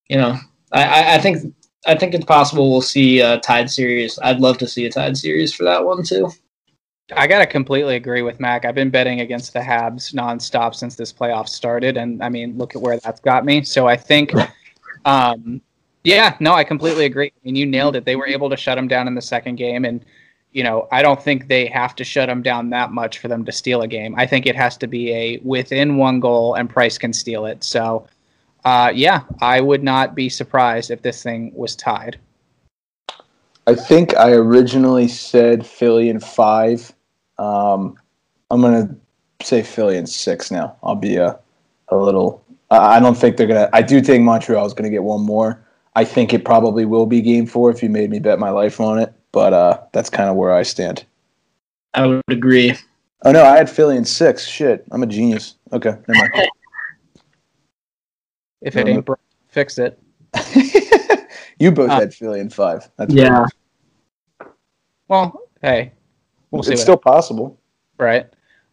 you 0.08 0.18
know, 0.18 0.38
I, 0.74 0.84
I, 0.84 1.16
I 1.16 1.18
think, 1.20 1.54
I 1.86 1.96
think 1.96 2.14
it's 2.14 2.26
possible 2.26 2.72
we'll 2.72 2.82
see 2.82 3.20
a 3.20 3.40
tied 3.40 3.70
series. 3.70 4.20
I'd 4.22 4.40
love 4.40 4.58
to 4.60 4.68
see 4.68 4.86
a 4.86 4.92
tied 4.92 5.18
series 5.18 5.54
for 5.54 5.64
that 5.64 5.86
one 5.86 6.04
too. 6.04 6.32
I 7.16 7.28
gotta 7.28 7.46
completely 7.46 7.96
agree 7.96 8.22
with 8.22 8.40
Mac. 8.40 8.66
I've 8.66 8.76
been 8.76 8.90
betting 8.90 9.20
against 9.20 9.54
the 9.54 9.60
Habs 9.60 10.14
nonstop 10.14 10.74
since 10.74 10.96
this 10.96 11.12
playoff 11.12 11.50
started, 11.50 11.98
and 11.98 12.24
I 12.24 12.30
mean, 12.30 12.58
look 12.58 12.76
at 12.76 12.82
where 12.82 12.98
that's 12.98 13.20
got 13.20 13.46
me. 13.46 13.64
So 13.64 13.88
I 13.88 13.98
think, 13.98 14.32
um, 15.06 15.62
yeah, 16.04 16.36
no, 16.40 16.54
I 16.54 16.64
completely 16.64 17.06
agree. 17.06 17.28
I 17.28 17.40
mean, 17.44 17.56
you 17.56 17.66
nailed 17.66 17.96
it. 17.96 18.06
They 18.06 18.16
were 18.16 18.28
able 18.28 18.50
to 18.50 18.58
shut 18.58 18.78
them 18.78 18.88
down 18.88 19.08
in 19.08 19.16
the 19.16 19.22
second 19.22 19.58
game, 19.58 19.86
and 19.86 20.04
you 20.54 20.64
know, 20.64 20.88
I 20.92 21.02
don't 21.02 21.22
think 21.22 21.48
they 21.48 21.66
have 21.68 21.96
to 21.96 22.04
shut 22.04 22.30
them 22.30 22.42
down 22.42 22.70
that 22.70 22.92
much 22.92 23.18
for 23.20 23.28
them 23.28 23.44
to 23.46 23.52
steal 23.52 23.82
a 23.82 23.88
game. 23.88 24.16
I 24.18 24.26
think 24.26 24.46
it 24.46 24.56
has 24.56 24.78
to 24.78 24.88
be 24.88 25.12
a 25.12 25.40
within 25.44 25.98
one 25.98 26.20
goal, 26.20 26.54
and 26.54 26.70
Price 26.70 26.98
can 26.98 27.12
steal 27.12 27.46
it. 27.46 27.64
So, 27.64 28.08
uh, 28.66 28.92
yeah, 28.94 29.24
I 29.42 29.62
would 29.62 29.84
not 29.84 30.16
be 30.16 30.30
surprised 30.30 30.92
if 30.92 31.02
this 31.02 31.22
thing 31.22 31.52
was 31.56 31.76
tied. 31.76 32.20
I 33.66 33.76
think 33.76 34.16
I 34.18 34.32
originally 34.32 35.08
said 35.08 35.66
Philly 35.66 36.10
in 36.10 36.20
five. 36.20 36.94
Um, 37.38 37.98
I'm 38.52 38.62
gonna 38.62 38.96
say 39.42 39.64
Philly 39.64 39.98
in 39.98 40.06
six 40.06 40.52
now. 40.52 40.76
I'll 40.84 40.96
be 40.96 41.16
a, 41.16 41.40
a 41.90 41.96
little. 41.96 42.44
I 42.70 42.98
I 42.98 43.00
don't 43.00 43.16
think 43.16 43.38
they're 43.38 43.48
gonna. 43.48 43.70
I 43.74 43.82
do 43.82 44.02
think 44.02 44.24
Montreal 44.24 44.66
is 44.66 44.74
gonna 44.74 44.90
get 44.90 45.04
one 45.04 45.22
more. 45.22 45.66
I 45.96 46.04
think 46.04 46.34
it 46.34 46.44
probably 46.44 46.86
will 46.86 47.06
be 47.06 47.22
Game 47.22 47.46
Four 47.46 47.72
if 47.72 47.82
you 47.82 47.90
made 47.90 48.10
me 48.10 48.20
bet 48.20 48.40
my 48.40 48.50
life 48.50 48.80
on 48.82 49.00
it. 49.00 49.14
But 49.32 49.54
uh, 49.54 49.80
that's 49.94 50.10
kind 50.10 50.30
of 50.30 50.36
where 50.36 50.54
I 50.54 50.64
stand. 50.64 51.06
I 51.94 52.08
would 52.08 52.22
agree. 52.28 52.76
Oh 53.26 53.32
no, 53.32 53.46
I 53.46 53.58
had 53.58 53.70
Philly 53.70 53.96
in 53.96 54.06
six. 54.06 54.46
Shit, 54.46 54.86
I'm 54.92 55.04
a 55.04 55.08
genius. 55.08 55.56
Okay, 55.72 55.96
never 56.08 56.30
mind. 56.36 56.50
If 58.64 58.76
it 58.76 58.88
ain't 58.88 59.06
broke, 59.06 59.20
fix 59.50 59.78
it. 59.78 60.00
you 61.60 61.72
both 61.72 61.90
Uh, 61.90 62.00
had 62.00 62.14
Philly 62.14 62.40
in 62.40 62.50
five. 62.50 62.90
That's 62.98 63.14
Yeah. 63.14 63.46
Well, 65.08 65.42
hey, 65.62 65.92
we'll 66.52 66.64
see. 66.64 66.72
it's 66.74 66.80
what 66.80 66.84
still 66.84 66.98
possible. 66.98 67.60
right? 67.98 68.28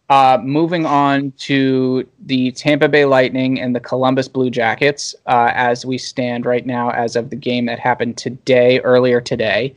Uh, 0.09 0.37
moving 0.43 0.85
on 0.85 1.31
to 1.37 2.05
the 2.25 2.51
Tampa 2.51 2.89
Bay 2.89 3.05
Lightning 3.05 3.61
and 3.61 3.73
the 3.73 3.79
Columbus 3.79 4.27
Blue 4.27 4.49
Jackets, 4.49 5.15
uh, 5.27 5.51
as 5.53 5.85
we 5.85 5.97
stand 5.97 6.45
right 6.45 6.65
now, 6.65 6.89
as 6.89 7.15
of 7.15 7.29
the 7.29 7.35
game 7.37 7.65
that 7.67 7.79
happened 7.79 8.17
today, 8.17 8.79
earlier 8.81 9.21
today. 9.21 9.73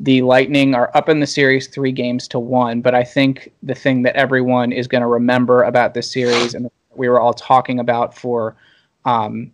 The 0.00 0.20
Lightning 0.22 0.74
are 0.74 0.90
up 0.94 1.08
in 1.08 1.20
the 1.20 1.26
series 1.26 1.66
three 1.66 1.92
games 1.92 2.28
to 2.28 2.38
one, 2.38 2.80
but 2.82 2.94
I 2.94 3.04
think 3.04 3.52
the 3.62 3.74
thing 3.74 4.02
that 4.02 4.16
everyone 4.16 4.72
is 4.72 4.86
going 4.86 5.00
to 5.02 5.06
remember 5.06 5.62
about 5.62 5.94
this 5.94 6.10
series 6.10 6.54
and 6.54 6.70
we 6.94 7.08
were 7.08 7.20
all 7.20 7.34
talking 7.34 7.78
about 7.78 8.14
for, 8.16 8.56
um, 9.04 9.52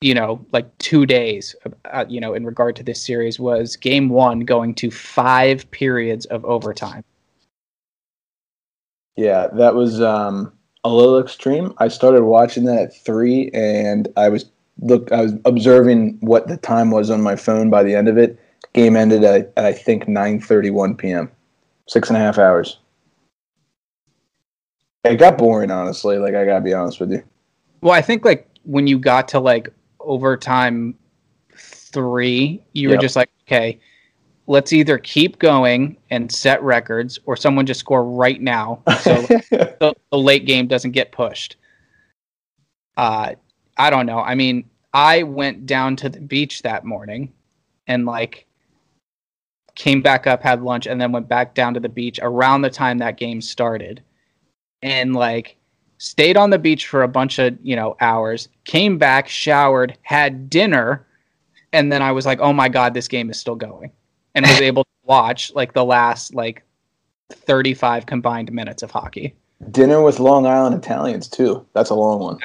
you 0.00 0.14
know, 0.14 0.44
like 0.52 0.76
two 0.78 1.06
days, 1.06 1.56
uh, 1.86 2.04
you 2.08 2.20
know, 2.20 2.34
in 2.34 2.44
regard 2.44 2.76
to 2.76 2.82
this 2.82 3.02
series 3.02 3.40
was 3.40 3.76
game 3.76 4.08
one 4.08 4.40
going 4.40 4.74
to 4.76 4.90
five 4.90 5.68
periods 5.70 6.26
of 6.26 6.44
overtime. 6.44 7.04
Yeah, 9.16 9.48
that 9.54 9.74
was 9.74 10.00
um, 10.00 10.52
a 10.84 10.88
little 10.88 11.18
extreme. 11.18 11.74
I 11.78 11.88
started 11.88 12.22
watching 12.22 12.64
that 12.64 12.78
at 12.80 13.04
three, 13.04 13.50
and 13.52 14.06
I 14.16 14.28
was 14.28 14.46
look. 14.80 15.10
I 15.10 15.22
was 15.22 15.32
observing 15.44 16.18
what 16.20 16.46
the 16.46 16.56
time 16.56 16.92
was 16.92 17.10
on 17.10 17.20
my 17.20 17.34
phone. 17.34 17.68
By 17.68 17.82
the 17.82 17.96
end 17.96 18.06
of 18.06 18.16
it, 18.16 18.38
game 18.74 18.96
ended 18.96 19.24
at, 19.24 19.52
at 19.56 19.64
I 19.64 19.72
think 19.72 20.06
nine 20.06 20.40
thirty 20.40 20.70
one 20.70 20.94
p.m. 20.94 21.30
Six 21.88 22.08
and 22.08 22.16
a 22.16 22.20
half 22.20 22.38
hours. 22.38 22.78
It 25.02 25.16
got 25.16 25.38
boring, 25.38 25.72
honestly. 25.72 26.18
Like 26.18 26.36
I 26.36 26.44
gotta 26.44 26.60
be 26.60 26.74
honest 26.74 27.00
with 27.00 27.10
you. 27.10 27.24
Well, 27.80 27.94
I 27.94 28.02
think 28.02 28.24
like 28.24 28.47
when 28.68 28.86
you 28.86 28.98
got 28.98 29.26
to 29.28 29.40
like 29.40 29.70
overtime 29.98 30.94
three, 31.56 32.62
you 32.74 32.90
were 32.90 32.98
just 32.98 33.16
like, 33.16 33.30
okay, 33.46 33.80
let's 34.46 34.74
either 34.74 34.98
keep 34.98 35.38
going 35.38 35.96
and 36.10 36.30
set 36.30 36.62
records, 36.62 37.18
or 37.24 37.34
someone 37.34 37.64
just 37.64 37.80
score 37.80 38.04
right 38.04 38.42
now, 38.42 38.82
so 39.00 39.14
the, 39.22 39.94
the 40.10 40.18
late 40.18 40.44
game 40.44 40.66
doesn't 40.66 40.90
get 40.90 41.12
pushed. 41.12 41.56
Uh, 42.98 43.34
I 43.78 43.88
don't 43.88 44.04
know. 44.04 44.18
I 44.18 44.34
mean, 44.34 44.68
I 44.92 45.22
went 45.22 45.64
down 45.64 45.96
to 45.96 46.10
the 46.10 46.20
beach 46.20 46.60
that 46.60 46.84
morning, 46.84 47.32
and 47.86 48.04
like 48.04 48.46
came 49.76 50.02
back 50.02 50.26
up, 50.26 50.42
had 50.42 50.60
lunch, 50.60 50.86
and 50.86 51.00
then 51.00 51.10
went 51.10 51.28
back 51.28 51.54
down 51.54 51.72
to 51.72 51.80
the 51.80 51.88
beach 51.88 52.20
around 52.22 52.60
the 52.60 52.70
time 52.70 52.98
that 52.98 53.16
game 53.16 53.40
started, 53.40 54.02
and 54.82 55.14
like 55.14 55.56
stayed 55.98 56.36
on 56.36 56.50
the 56.50 56.58
beach 56.58 56.86
for 56.86 57.02
a 57.02 57.08
bunch 57.08 57.38
of 57.38 57.56
you 57.62 57.76
know 57.76 57.96
hours 58.00 58.48
came 58.64 58.98
back 58.98 59.28
showered 59.28 59.96
had 60.02 60.48
dinner 60.48 61.06
and 61.72 61.92
then 61.92 62.02
i 62.02 62.10
was 62.10 62.24
like 62.24 62.40
oh 62.40 62.52
my 62.52 62.68
god 62.68 62.94
this 62.94 63.08
game 63.08 63.30
is 63.30 63.38
still 63.38 63.56
going 63.56 63.90
and 64.34 64.46
was 64.46 64.60
able 64.60 64.84
to 64.84 64.90
watch 65.04 65.52
like 65.54 65.72
the 65.72 65.84
last 65.84 66.34
like 66.34 66.62
35 67.30 68.06
combined 68.06 68.52
minutes 68.52 68.82
of 68.82 68.90
hockey 68.90 69.34
Dinner 69.72 70.02
with 70.02 70.20
Long 70.20 70.46
Island 70.46 70.76
Italians 70.76 71.26
too. 71.26 71.66
That's 71.72 71.90
a 71.90 71.94
long 71.94 72.20
one. 72.20 72.38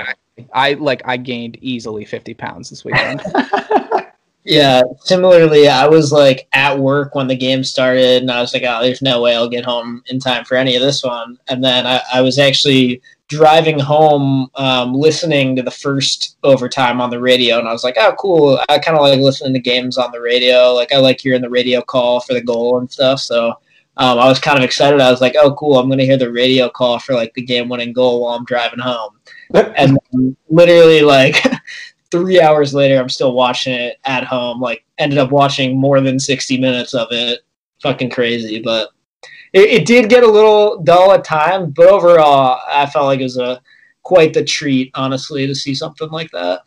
i 0.53 0.73
like 0.73 1.01
i 1.05 1.15
gained 1.15 1.57
easily 1.61 2.05
50 2.05 2.33
pounds 2.33 2.71
this 2.71 2.83
weekend 2.83 3.21
Yeah, 4.45 4.83
similarly, 4.99 5.69
I 5.69 5.87
was 5.87 6.11
like 6.11 6.47
at 6.53 6.77
work 6.77 7.15
when 7.15 7.27
the 7.27 7.35
game 7.35 7.63
started, 7.63 8.21
and 8.21 8.31
I 8.31 8.41
was 8.41 8.53
like, 8.53 8.63
oh, 8.67 8.81
there's 8.81 9.01
no 9.01 9.21
way 9.21 9.35
I'll 9.35 9.47
get 9.47 9.63
home 9.63 10.03
in 10.07 10.19
time 10.19 10.43
for 10.43 10.55
any 10.55 10.75
of 10.75 10.81
this 10.81 11.01
one. 11.03 11.37
And 11.47 11.63
then 11.63 11.87
I, 11.87 12.01
I 12.13 12.21
was 12.21 12.37
actually 12.37 13.01
driving 13.29 13.79
home, 13.79 14.49
um, 14.55 14.93
listening 14.93 15.55
to 15.55 15.63
the 15.63 15.71
first 15.71 16.37
overtime 16.43 16.99
on 16.99 17.09
the 17.09 17.21
radio, 17.21 17.57
and 17.57 17.69
I 17.69 17.71
was 17.71 17.85
like, 17.85 17.95
oh, 17.97 18.13
cool. 18.19 18.59
I 18.67 18.79
kind 18.79 18.97
of 18.97 19.01
like 19.01 19.19
listening 19.19 19.53
to 19.53 19.59
games 19.59 19.97
on 19.97 20.11
the 20.11 20.19
radio. 20.21 20.73
Like, 20.73 20.91
I 20.91 20.97
like 20.97 21.21
hearing 21.21 21.41
the 21.41 21.49
radio 21.49 21.81
call 21.81 22.19
for 22.19 22.33
the 22.33 22.41
goal 22.41 22.79
and 22.79 22.91
stuff. 22.91 23.21
So 23.21 23.53
um, 23.97 24.19
I 24.19 24.27
was 24.27 24.39
kind 24.39 24.57
of 24.57 24.63
excited. 24.63 24.99
I 24.99 25.11
was 25.11 25.21
like, 25.21 25.35
oh, 25.39 25.53
cool. 25.55 25.77
I'm 25.77 25.87
going 25.87 25.99
to 25.99 26.05
hear 26.05 26.17
the 26.17 26.31
radio 26.31 26.69
call 26.69 26.99
for 26.99 27.13
like 27.13 27.33
the 27.33 27.43
game 27.43 27.69
winning 27.69 27.93
goal 27.93 28.21
while 28.21 28.35
I'm 28.35 28.45
driving 28.45 28.79
home. 28.79 29.19
And 29.53 29.99
then 30.11 30.35
literally, 30.49 31.01
like, 31.01 31.35
three 32.13 32.39
hours 32.39 32.73
later, 32.73 32.99
I'm 32.99 33.09
still 33.09 33.33
watching 33.33 33.73
it 33.73 33.97
at 34.05 34.23
home. 34.23 34.61
Like, 34.61 34.85
ended 34.99 35.17
up 35.17 35.31
watching 35.31 35.77
more 35.77 35.99
than 35.99 36.19
60 36.19 36.57
minutes 36.59 36.93
of 36.93 37.07
it. 37.11 37.39
Fucking 37.81 38.11
crazy, 38.11 38.61
but 38.61 38.89
it, 39.51 39.81
it 39.81 39.85
did 39.85 40.09
get 40.09 40.23
a 40.23 40.27
little 40.31 40.81
dull 40.83 41.11
at 41.11 41.25
times. 41.25 41.73
But 41.75 41.87
overall, 41.87 42.61
I 42.67 42.85
felt 42.85 43.07
like 43.07 43.19
it 43.19 43.23
was 43.23 43.37
a 43.37 43.61
quite 44.03 44.33
the 44.33 44.43
treat, 44.43 44.91
honestly, 44.95 45.47
to 45.47 45.55
see 45.55 45.73
something 45.75 46.09
like 46.09 46.29
that. 46.31 46.61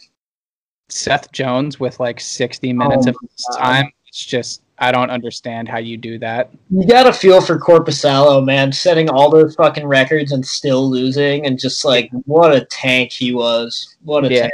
seth 0.89 1.31
jones 1.33 1.79
with 1.81 1.99
like 2.01 2.21
60 2.21 2.73
minutes 2.73 3.07
Oh 3.07 3.11
of 3.11 3.17
his 3.23 3.47
time 3.59 3.91
it's 4.07 4.25
just 4.25 4.63
i 4.79 4.93
don't 4.93 5.11
understand 5.11 5.69
how 5.69 5.79
you 5.79 5.97
do 5.97 6.17
that 6.21 6.51
You 6.71 6.87
got 6.87 7.03
to 7.05 7.13
feel 7.13 7.41
for 7.41 7.59
Korpisalo, 7.59 8.45
man, 8.45 8.71
setting 8.73 9.09
all 9.11 9.29
those 9.31 9.55
fucking 9.57 9.87
records 9.87 10.31
and 10.33 10.47
still 10.47 10.89
losing, 10.89 11.45
and 11.47 11.59
just 11.59 11.85
like 11.85 12.09
what 12.25 12.55
a 12.55 12.65
tank 12.67 13.11
he 13.11 13.33
was. 13.35 13.97
What 14.05 14.25
a 14.25 14.29
Yeah. 14.33 14.43
tank. 14.43 14.53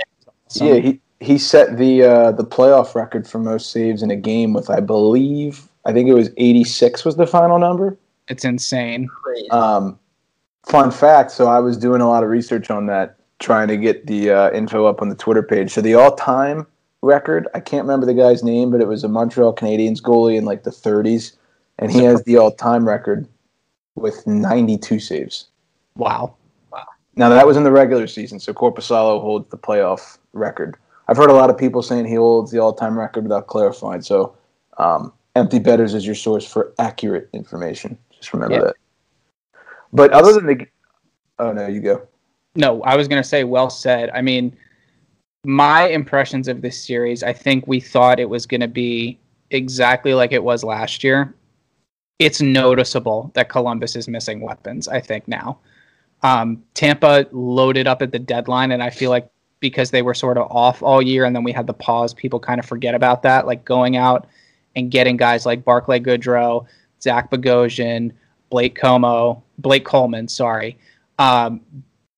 So- 0.53 0.65
yeah, 0.67 0.81
he 0.81 1.01
he 1.21 1.39
set 1.39 1.77
the 1.79 2.03
uh, 2.03 2.33
the 2.33 2.45
playoff 2.45 2.95
record 2.95 3.29
for 3.29 3.39
most 3.39 3.71
saves 3.71 4.03
in 4.03 4.11
a 4.11 4.17
game 4.17 4.53
with 4.53 4.69
I 4.71 4.81
believe 4.81 5.69
I 5.85 5.93
think 5.93 6.09
it 6.09 6.15
was 6.15 6.31
86 6.37 7.05
was 7.05 7.17
the 7.17 7.27
final 7.27 7.59
number. 7.59 7.97
it's 8.29 8.45
insane 8.45 9.09
Um, 9.51 9.99
fun 10.65 10.91
fact. 10.91 11.31
So 11.33 11.47
I 11.47 11.59
was 11.59 11.77
doing 11.77 12.01
a 12.01 12.09
lot 12.09 12.23
of 12.23 12.31
research 12.31 12.71
on 12.71 12.87
that, 12.87 13.17
trying 13.41 13.69
to 13.69 13.77
get 13.77 14.07
the 14.07 14.31
uh, 14.31 14.51
info 14.53 14.87
up 14.87 15.03
on 15.03 15.09
the 15.09 15.15
Twitter 15.17 15.43
page. 15.43 15.73
So 15.73 15.81
the 15.81 15.95
all-time 15.95 16.67
record. 17.03 17.49
I 17.55 17.61
can't 17.61 17.83
remember 17.83 18.07
the 18.07 18.15
guy's 18.15 18.45
name, 18.45 18.71
but 18.71 18.81
it 18.81 18.87
was 18.87 19.03
a 19.03 19.09
Montreal 19.09 19.55
Canadiens 19.55 20.01
goalie 20.01 20.37
in 20.37 20.45
like 20.45 20.63
the 20.63 20.71
30s, 20.71 21.33
and 21.81 21.91
he 21.91 22.05
has 22.05 22.23
the 22.25 22.37
all-time 22.37 22.87
record 22.87 23.27
with 23.97 24.25
92 24.27 25.01
saves. 25.01 25.49
Wow. 25.97 26.37
Now 27.17 27.29
that 27.29 27.47
was 27.47 27.57
in 27.57 27.65
the 27.65 27.73
regular 27.73 28.07
season, 28.07 28.39
so 28.41 28.55
Korpisalo 28.55 29.21
holds 29.21 29.51
the 29.51 29.59
playoff 29.59 30.19
record. 30.33 30.77
I've 31.09 31.17
heard 31.17 31.31
a 31.31 31.35
lot 31.35 31.51
of 31.51 31.59
people 31.59 31.83
saying 31.83 32.07
he 32.07 32.15
holds 32.15 32.51
the 32.51 32.59
all-time 32.59 32.99
record 32.99 33.25
without 33.25 33.47
clarifying. 33.47 34.03
So, 34.03 34.37
um, 34.79 35.13
Empty 35.35 35.59
Betters 35.59 35.95
is 35.95 36.07
your 36.07 36.15
source 36.15 36.47
for 36.47 36.73
accurate 36.79 37.29
information. 37.33 37.99
Just 38.11 38.33
remember 38.33 38.57
Yeah. 38.57 38.61
that. 38.65 38.77
But 39.93 40.13
other 40.13 40.33
than 40.33 40.47
the, 40.47 40.67
oh 41.39 41.53
no, 41.53 41.67
you 41.67 41.81
go. 41.81 42.07
No, 42.55 42.83
I 42.83 42.97
was 42.97 43.09
going 43.09 43.23
to 43.23 43.29
say, 43.29 43.45
well 43.45 43.71
said. 43.71 44.11
I 44.11 44.23
mean, 44.23 44.57
my 45.45 45.89
impressions 45.89 46.49
of 46.49 46.63
this 46.63 46.79
series, 46.79 47.23
I 47.23 47.33
think 47.33 47.67
we 47.67 47.81
thought 47.81 48.21
it 48.21 48.29
was 48.29 48.47
going 48.47 48.61
to 48.61 48.69
be 48.69 49.19
exactly 49.51 50.15
like 50.15 50.33
it 50.33 50.43
was 50.43 50.63
last 50.65 51.03
year. 51.03 51.35
It's 52.19 52.41
noticeable 52.41 53.31
that 53.35 53.49
Columbus 53.49 53.97
is 53.97 54.07
missing 54.07 54.41
weapons, 54.41 54.87
I 54.87 55.01
think, 55.01 55.27
now. 55.27 55.59
Um, 56.23 56.63
Tampa 56.75 57.27
loaded 57.33 57.87
up 57.87 58.01
at 58.01 58.13
the 58.13 58.19
deadline, 58.19 58.71
and 58.71 58.83
I 58.83 58.91
feel 58.91 59.11
like 59.11 59.29
because 59.63 59.93
they 59.93 60.03
were 60.03 60.13
sort 60.13 60.37
of 60.37 60.51
off 60.51 60.83
all 60.83 61.01
year 61.01 61.25
and 61.25 61.35
then 61.35 61.45
we 61.45 61.53
had 61.53 61.67
the 61.67 61.73
pause, 61.73 62.13
people 62.13 62.39
kind 62.39 62.59
of 62.59 62.67
forget 62.67 62.95
about 62.95 63.23
that. 63.23 63.47
Like 63.47 63.65
going 63.65 63.97
out 63.97 64.27
and 64.77 64.91
getting 64.91 65.17
guys 65.17 65.47
like 65.47 65.65
Barclay 65.65 66.01
Goodrow, 66.01 66.67
Zach 67.01 67.31
Bogosian, 67.31 68.13
Blake 68.51 68.75
Como, 68.75 69.43
Blake 69.59 69.87
Coleman, 69.87 70.29
sorry. 70.29 70.77
Um, 71.19 71.63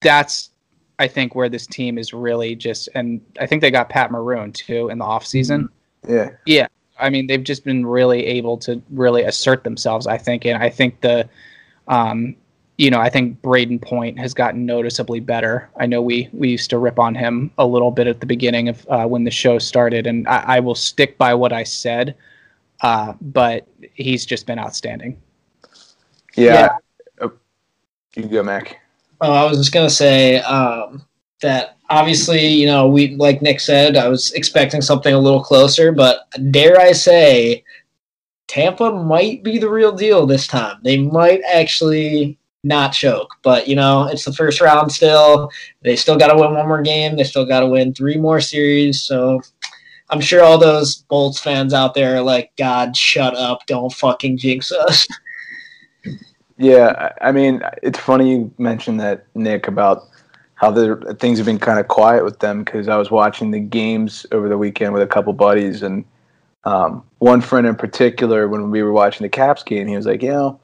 that's 0.01 0.51
I 0.99 1.07
think 1.07 1.35
where 1.35 1.49
this 1.49 1.67
team 1.67 1.99
is 1.99 2.15
really 2.15 2.57
just 2.57 2.89
and 2.95 3.21
I 3.39 3.47
think 3.47 3.61
they 3.61 3.71
got 3.71 3.91
Pat 3.91 4.11
Maroon 4.11 4.51
too 4.53 4.89
in 4.89 4.99
the 4.99 5.05
offseason. 5.05 5.69
Yeah, 6.09 6.31
Yeah. 6.47 6.67
I 6.99 7.11
mean, 7.11 7.27
they've 7.27 7.43
just 7.43 7.65
been 7.65 7.85
really 7.85 8.25
able 8.25 8.57
to 8.59 8.81
really 8.91 9.25
assert 9.25 9.65
themselves, 9.65 10.07
I 10.07 10.17
think. 10.17 10.47
And 10.47 10.63
I 10.63 10.71
think 10.71 11.03
the 11.03 11.29
um 11.89 12.37
you 12.77 12.91
know, 12.91 13.01
I 13.01 13.09
think 13.09 13.41
Brayden 13.41 13.81
Point 13.81 14.19
has 14.19 14.35
gotten 14.35 14.67
noticeably 14.67 15.21
better. 15.21 15.71
I 15.79 15.87
know 15.87 16.03
we 16.03 16.29
we 16.33 16.51
used 16.51 16.71
to 16.71 16.79
rip 16.79 16.99
on 16.99 17.15
him 17.15 17.51
a 17.59 17.67
little 17.67 17.91
bit 17.91 18.07
at 18.07 18.21
the 18.21 18.27
beginning 18.27 18.69
of 18.69 18.87
uh, 18.89 19.07
when 19.07 19.25
the 19.25 19.31
show 19.31 19.59
started, 19.59 20.07
and 20.07 20.27
I, 20.27 20.57
I 20.57 20.61
will 20.61 20.75
stick 20.75 21.17
by 21.17 21.35
what 21.35 21.53
I 21.53 21.63
said. 21.63 22.17
Uh, 22.81 23.15
but 23.21 23.67
he's 23.95 24.27
just 24.27 24.47
been 24.47 24.59
outstanding. 24.59 25.21
yeah. 26.35 26.77
Oh, 27.21 27.33
you 28.17 28.25
go, 28.25 28.43
Mac. 28.43 28.81
Oh, 29.21 29.33
I 29.33 29.45
was 29.45 29.57
just 29.57 29.73
gonna 29.73 29.89
say 29.89 30.41
um, 30.41 31.07
that 31.41 31.77
obviously, 31.91 32.45
you 32.45 32.67
know, 32.67 32.89
we 32.89 33.15
like 33.15 33.41
Nick 33.41 33.61
said, 33.61 33.97
I 33.97 34.09
was 34.09 34.33
expecting 34.33 34.83
something 34.83 35.15
a 35.15 35.19
little 35.19 35.43
closer, 35.43 35.93
but 35.93 36.27
dare 36.51 36.81
I 36.81 36.91
say, 36.91 37.63
Tampa 38.49 38.91
might 38.91 39.45
be 39.45 39.59
the 39.59 39.71
real 39.71 39.93
deal 39.93 40.27
this 40.27 40.49
time. 40.49 40.79
They 40.83 40.97
might 40.97 41.41
actually 41.49 42.37
not 42.65 42.93
choke, 42.93 43.31
but 43.43 43.69
you 43.69 43.77
know, 43.77 44.09
it's 44.09 44.25
the 44.25 44.33
first 44.33 44.61
round 44.61 44.91
still. 44.91 45.51
They 45.83 45.97
still 45.97 46.17
got 46.17 46.29
to 46.29 46.37
win 46.37 46.55
one 46.55 46.67
more 46.67 46.83
game. 46.83 47.17
They 47.17 47.25
still 47.25 47.47
got 47.47 47.61
to 47.61 47.67
win 47.67 47.95
three 47.95 48.17
more 48.17 48.41
series. 48.41 49.03
So 49.03 49.41
I'm 50.11 50.21
sure 50.21 50.43
all 50.43 50.59
those 50.59 50.97
Bolts 50.97 51.41
fans 51.41 51.73
out 51.73 51.95
there 51.95 52.17
are 52.17 52.23
like, 52.23 52.51
God, 52.57 52.97
shut 52.97 53.37
up! 53.37 53.67
Don't 53.67 53.93
fucking 53.93 54.39
jinx 54.39 54.73
us. 54.73 55.07
Yeah, 56.57 57.11
I 57.21 57.33
mean, 57.33 57.63
it's 57.83 57.99
funny 57.99 58.31
you 58.31 58.55
mentioned 58.59 59.01
that, 59.01 59.27
Nick, 59.35 59.67
about 59.67 60.05
how 60.55 60.71
the 60.71 61.17
things 61.19 61.39
have 61.39 61.47
been 61.47 61.59
kind 61.59 61.81
of 61.81 61.89
quiet 61.89 62.25
with 62.25 62.39
them 62.39 62.63
because 62.63 62.89
I 62.89 62.97
was 62.97 63.11
watching 63.11 63.51
the 63.51 63.59
games 63.59 64.25
over 64.31 64.49
the 64.49 64.57
weekend 64.57 64.93
with 64.93 65.03
a 65.03 65.07
couple 65.07 65.33
buddies, 65.33 65.83
and 65.83 66.05
um, 66.63 67.03
one 67.19 67.41
friend 67.41 67.67
in 67.67 67.75
particular, 67.75 68.47
when 68.49 68.71
we 68.71 68.83
were 68.83 68.93
watching 68.93 69.25
the 69.25 69.29
Caps 69.29 69.65
game, 69.65 69.89
he 69.89 69.97
was 69.97 70.07
like, 70.07 70.23
you 70.23 70.31
know, 70.31 70.61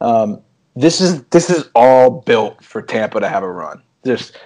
um, 0.00 0.40
this 0.76 1.00
is 1.00 1.24
this 1.24 1.50
is 1.50 1.70
all 1.74 2.10
built 2.20 2.62
for 2.62 2.82
Tampa 2.82 3.18
to 3.18 3.28
have 3.28 3.42
a 3.42 3.50
run. 3.50 3.82
Just 4.04 4.36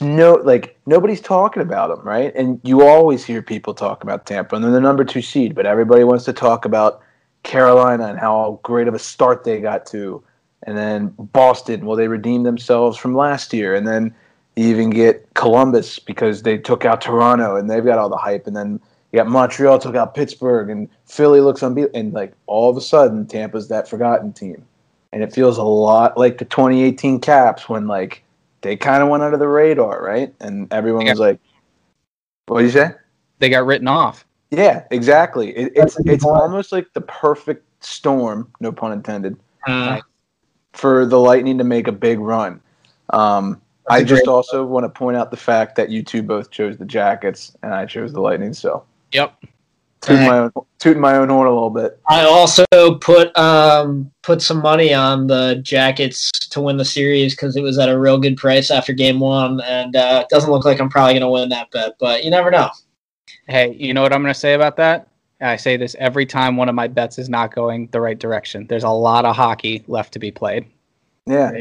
no, 0.00 0.34
like 0.34 0.78
nobody's 0.86 1.20
talking 1.20 1.62
about 1.62 1.94
them, 1.94 2.06
right? 2.06 2.34
And 2.34 2.58
you 2.64 2.86
always 2.86 3.24
hear 3.24 3.42
people 3.42 3.74
talk 3.74 4.02
about 4.02 4.24
Tampa, 4.24 4.56
and 4.56 4.64
they're 4.64 4.72
the 4.72 4.80
number 4.80 5.04
two 5.04 5.20
seed, 5.20 5.54
but 5.54 5.66
everybody 5.66 6.04
wants 6.04 6.24
to 6.24 6.32
talk 6.32 6.64
about 6.64 7.02
Carolina 7.42 8.06
and 8.06 8.18
how 8.18 8.58
great 8.62 8.88
of 8.88 8.94
a 8.94 8.98
start 8.98 9.44
they 9.44 9.60
got 9.60 9.84
to, 9.86 10.22
and 10.62 10.76
then 10.76 11.14
Boston. 11.18 11.84
Well, 11.84 11.96
they 11.96 12.08
redeemed 12.08 12.46
themselves 12.46 12.96
from 12.96 13.14
last 13.14 13.52
year, 13.52 13.74
and 13.74 13.86
then 13.86 14.14
you 14.56 14.68
even 14.68 14.88
get 14.88 15.26
Columbus 15.34 15.98
because 15.98 16.42
they 16.42 16.56
took 16.56 16.86
out 16.86 17.02
Toronto, 17.02 17.56
and 17.56 17.68
they've 17.68 17.84
got 17.84 17.98
all 17.98 18.08
the 18.08 18.16
hype, 18.16 18.46
and 18.46 18.56
then 18.56 18.80
you 19.12 19.18
got 19.18 19.28
Montreal 19.28 19.78
took 19.78 19.96
out 19.96 20.14
Pittsburgh, 20.14 20.70
and 20.70 20.88
Philly 21.04 21.40
looks 21.40 21.62
unbeatable, 21.62 21.98
and 21.98 22.14
like 22.14 22.32
all 22.46 22.70
of 22.70 22.76
a 22.78 22.80
sudden 22.80 23.26
Tampa's 23.26 23.68
that 23.68 23.86
forgotten 23.86 24.32
team, 24.32 24.64
and 25.12 25.22
it 25.22 25.32
feels 25.32 25.58
a 25.58 25.62
lot 25.62 26.16
like 26.16 26.38
the 26.38 26.44
2018 26.44 27.20
Caps 27.20 27.68
when 27.68 27.86
like 27.86 28.22
they 28.62 28.76
kind 28.76 29.02
of 29.02 29.08
went 29.08 29.22
under 29.22 29.36
the 29.36 29.48
radar, 29.48 30.02
right? 30.02 30.34
And 30.40 30.72
everyone 30.72 31.06
Yeah. 31.06 31.12
was 31.12 31.20
like, 31.20 31.40
"What 32.46 32.58
did 32.60 32.66
you 32.66 32.72
say?" 32.72 32.90
They 33.38 33.48
got 33.48 33.64
written 33.66 33.88
off. 33.88 34.24
Yeah, 34.50 34.84
exactly. 34.90 35.50
It, 35.56 35.66
it's 35.68 35.78
That's 35.94 35.98
a 36.00 36.02
good 36.02 36.12
it's 36.14 36.24
point. 36.24 36.40
almost 36.42 36.72
like 36.72 36.92
the 36.92 37.00
perfect 37.00 37.64
storm, 37.82 38.50
no 38.60 38.72
pun 38.72 38.92
intended, 38.92 39.36
Uh, 39.66 40.00
for 40.72 41.06
the 41.06 41.18
Lightning 41.18 41.58
to 41.58 41.64
make 41.64 41.88
a 41.88 41.92
big 41.92 42.18
run. 42.20 42.60
Um, 43.10 43.60
That's 43.88 43.94
I 43.94 43.98
a 43.98 44.04
just 44.04 44.24
great- 44.24 44.32
also 44.32 44.64
want 44.64 44.84
to 44.84 44.88
point 44.90 45.16
out 45.16 45.30
the 45.30 45.36
fact 45.36 45.76
that 45.76 45.88
you 45.88 46.02
two 46.02 46.22
both 46.22 46.50
chose 46.50 46.76
the 46.76 46.84
Jackets 46.84 47.56
and 47.62 47.72
I 47.74 47.86
chose 47.86 48.12
the 48.12 48.20
Lightning. 48.20 48.52
So 48.52 48.84
Yep. 49.12 49.34
Tooting 50.00 50.26
my 50.26 50.38
own 50.38 50.52
tooting 50.78 51.00
my 51.00 51.16
own 51.16 51.28
horn 51.28 51.46
a 51.46 51.52
little 51.52 51.70
bit. 51.70 52.00
I 52.08 52.22
also 52.22 52.64
put 53.00 53.36
um 53.36 54.10
put 54.22 54.42
some 54.42 54.60
money 54.60 54.92
on 54.94 55.26
the 55.26 55.60
Jackets 55.62 56.30
to 56.50 56.60
win 56.60 56.76
the 56.76 56.84
series 56.84 57.34
because 57.34 57.56
it 57.56 57.62
was 57.62 57.78
at 57.78 57.88
a 57.88 57.98
real 57.98 58.18
good 58.18 58.36
price 58.36 58.70
after 58.70 58.92
game 58.92 59.20
one, 59.20 59.60
and 59.60 59.94
uh, 59.94 60.22
it 60.24 60.28
doesn't 60.30 60.50
look 60.50 60.64
like 60.64 60.80
I'm 60.80 60.88
probably 60.88 61.14
going 61.14 61.22
to 61.22 61.28
win 61.28 61.48
that 61.50 61.70
bet, 61.70 61.94
but 61.98 62.24
you 62.24 62.30
never 62.30 62.50
know. 62.50 62.70
Hey, 63.46 63.74
you 63.74 63.94
know 63.94 64.02
what 64.02 64.12
I'm 64.12 64.22
going 64.22 64.34
to 64.34 64.38
say 64.38 64.54
about 64.54 64.76
that? 64.76 65.08
I 65.40 65.56
say 65.56 65.76
this 65.76 65.96
every 65.98 66.26
time 66.26 66.56
one 66.56 66.68
of 66.68 66.74
my 66.74 66.86
bets 66.86 67.18
is 67.18 67.28
not 67.28 67.54
going 67.54 67.88
the 67.92 68.00
right 68.00 68.18
direction. 68.18 68.66
There's 68.66 68.84
a 68.84 68.90
lot 68.90 69.24
of 69.24 69.34
hockey 69.34 69.82
left 69.86 70.12
to 70.12 70.18
be 70.18 70.30
played. 70.30 70.66
Yeah. 71.26 71.52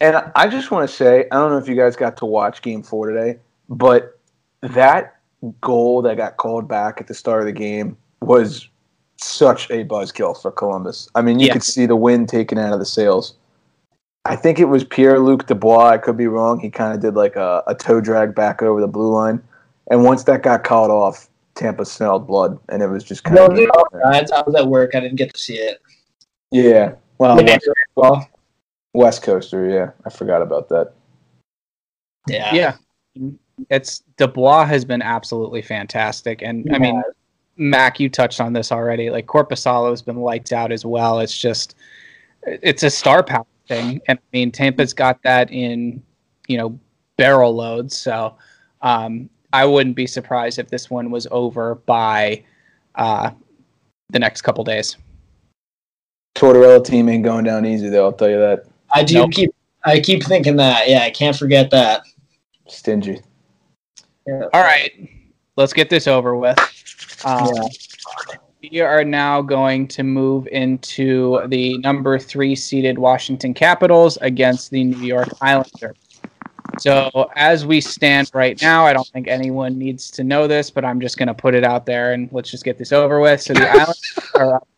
And 0.00 0.16
I 0.34 0.48
just 0.48 0.70
want 0.70 0.88
to 0.88 0.94
say, 0.94 1.26
I 1.30 1.36
don't 1.36 1.50
know 1.50 1.58
if 1.58 1.68
you 1.68 1.74
guys 1.74 1.96
got 1.96 2.16
to 2.18 2.26
watch 2.26 2.62
game 2.62 2.82
four 2.82 3.10
today, 3.10 3.38
but 3.68 4.18
that 4.62 5.17
goal 5.60 6.02
that 6.02 6.16
got 6.16 6.36
called 6.36 6.68
back 6.68 7.00
at 7.00 7.06
the 7.06 7.14
start 7.14 7.40
of 7.40 7.46
the 7.46 7.52
game 7.52 7.96
was 8.22 8.68
such 9.16 9.70
a 9.70 9.84
buzzkill 9.84 10.40
for 10.40 10.50
Columbus. 10.50 11.08
I 11.14 11.22
mean, 11.22 11.38
you 11.40 11.46
Yeah. 11.48 11.52
could 11.54 11.62
see 11.64 11.86
the 11.86 11.96
wind 11.96 12.28
taken 12.28 12.58
out 12.58 12.72
of 12.72 12.78
the 12.78 12.84
sails. 12.86 13.34
I 14.24 14.36
think 14.36 14.58
it 14.58 14.66
was 14.66 14.84
Pierre 14.84 15.18
Luc 15.20 15.46
Dubois. 15.46 15.88
I 15.90 15.98
could 15.98 16.16
be 16.16 16.26
wrong. 16.26 16.60
He 16.60 16.70
kind 16.70 16.92
of 16.94 17.00
did 17.00 17.14
like 17.14 17.36
a, 17.36 17.62
a 17.66 17.74
toe 17.74 18.00
drag 18.00 18.34
back 18.34 18.62
over 18.62 18.80
the 18.80 18.86
blue 18.88 19.12
line. 19.12 19.42
And 19.90 20.04
once 20.04 20.24
that 20.24 20.42
got 20.42 20.64
called 20.64 20.90
off, 20.90 21.28
Tampa 21.54 21.84
smelled 21.84 22.26
blood, 22.26 22.58
and 22.68 22.82
it 22.82 22.88
was 22.88 23.02
just 23.02 23.24
kind 23.24 23.36
Well, 23.36 23.50
of. 23.50 23.56
dude, 23.56 23.70
I 24.04 24.18
I 24.32 24.42
was 24.46 24.54
at 24.54 24.66
work. 24.68 24.94
I 24.94 25.00
didn't 25.00 25.16
get 25.16 25.32
to 25.34 25.40
see 25.40 25.56
it. 25.56 25.80
Yeah. 26.50 26.92
Well, 27.18 27.36
West, 27.42 27.68
Well, 27.96 28.28
West 28.94 29.22
Coaster, 29.22 29.68
yeah. 29.68 29.90
I 30.06 30.10
forgot 30.10 30.42
about 30.42 30.68
that. 30.68 30.92
yeah. 32.28 32.54
Yeah. 32.54 33.30
It's 33.70 34.02
Dubois 34.16 34.64
has 34.66 34.84
been 34.84 35.02
absolutely 35.02 35.62
fantastic. 35.62 36.42
And 36.42 36.68
I 36.74 36.78
mean, 36.78 37.02
Mac, 37.56 37.98
you 37.98 38.08
touched 38.08 38.40
on 38.40 38.52
this 38.52 38.70
already. 38.72 39.10
Like 39.10 39.26
Korpisalo 39.26 39.90
has 39.90 40.02
been 40.02 40.16
lights 40.16 40.52
out 40.52 40.72
as 40.72 40.84
well. 40.84 41.20
It's 41.20 41.36
just, 41.36 41.74
it's 42.42 42.82
a 42.82 42.90
star 42.90 43.22
power 43.22 43.46
thing. 43.66 44.00
And 44.08 44.18
I 44.18 44.22
mean, 44.32 44.52
Tampa's 44.52 44.94
got 44.94 45.22
that 45.22 45.50
in, 45.50 46.02
you 46.46 46.56
know, 46.56 46.78
barrel 47.16 47.54
loads. 47.54 47.96
So 47.96 48.36
um, 48.82 49.28
I 49.52 49.64
wouldn't 49.64 49.96
be 49.96 50.06
surprised 50.06 50.58
if 50.58 50.68
this 50.68 50.88
one 50.88 51.10
was 51.10 51.26
over 51.30 51.74
by 51.74 52.44
uh, 52.94 53.30
the 54.10 54.18
next 54.18 54.42
couple 54.42 54.64
days. 54.64 54.96
Tortorella 56.36 56.84
team 56.84 57.08
ain't 57.08 57.24
going 57.24 57.44
down 57.44 57.66
easy, 57.66 57.88
though. 57.88 58.04
I'll 58.04 58.12
tell 58.12 58.30
you 58.30 58.38
that. 58.38 58.66
I 58.94 59.02
do 59.02 59.14
Nope. 59.14 59.32
keep 59.32 59.54
I 59.84 60.00
keep 60.00 60.22
thinking 60.24 60.56
that. 60.56 60.88
Yeah, 60.88 61.02
I 61.02 61.10
can't 61.10 61.36
forget 61.36 61.70
that. 61.70 62.02
Stingy. 62.68 63.20
All 64.28 64.62
right, 64.62 64.92
let's 65.56 65.72
get 65.72 65.90
this 65.90 66.06
over 66.06 66.36
with. 66.36 66.58
Um, 67.24 67.48
We 68.60 68.80
are 68.80 69.04
now 69.04 69.40
going 69.40 69.86
to 69.88 70.02
move 70.02 70.48
into 70.48 71.46
the 71.46 71.78
number 71.78 72.18
three 72.18 72.56
seeded 72.56 72.98
Washington 72.98 73.54
Capitals 73.54 74.18
against 74.20 74.70
the 74.70 74.82
New 74.82 75.06
York 75.06 75.28
Islanders. 75.40 75.96
So, 76.80 77.30
as 77.36 77.64
we 77.64 77.80
stand 77.80 78.30
right 78.34 78.60
now, 78.60 78.84
I 78.84 78.92
don't 78.92 79.06
think 79.08 79.28
anyone 79.28 79.78
needs 79.78 80.10
to 80.12 80.24
know 80.24 80.46
this, 80.46 80.70
but 80.70 80.84
I'm 80.84 81.00
just 81.00 81.18
going 81.18 81.28
to 81.28 81.34
put 81.34 81.54
it 81.54 81.64
out 81.64 81.86
there 81.86 82.12
and 82.12 82.28
let's 82.32 82.50
just 82.50 82.64
get 82.64 82.78
this 82.78 82.92
over 82.92 83.20
with. 83.20 83.40
So, 83.40 83.54
the 83.54 83.68
Islanders 83.70 84.18
are 84.34 84.56
up 84.56 84.68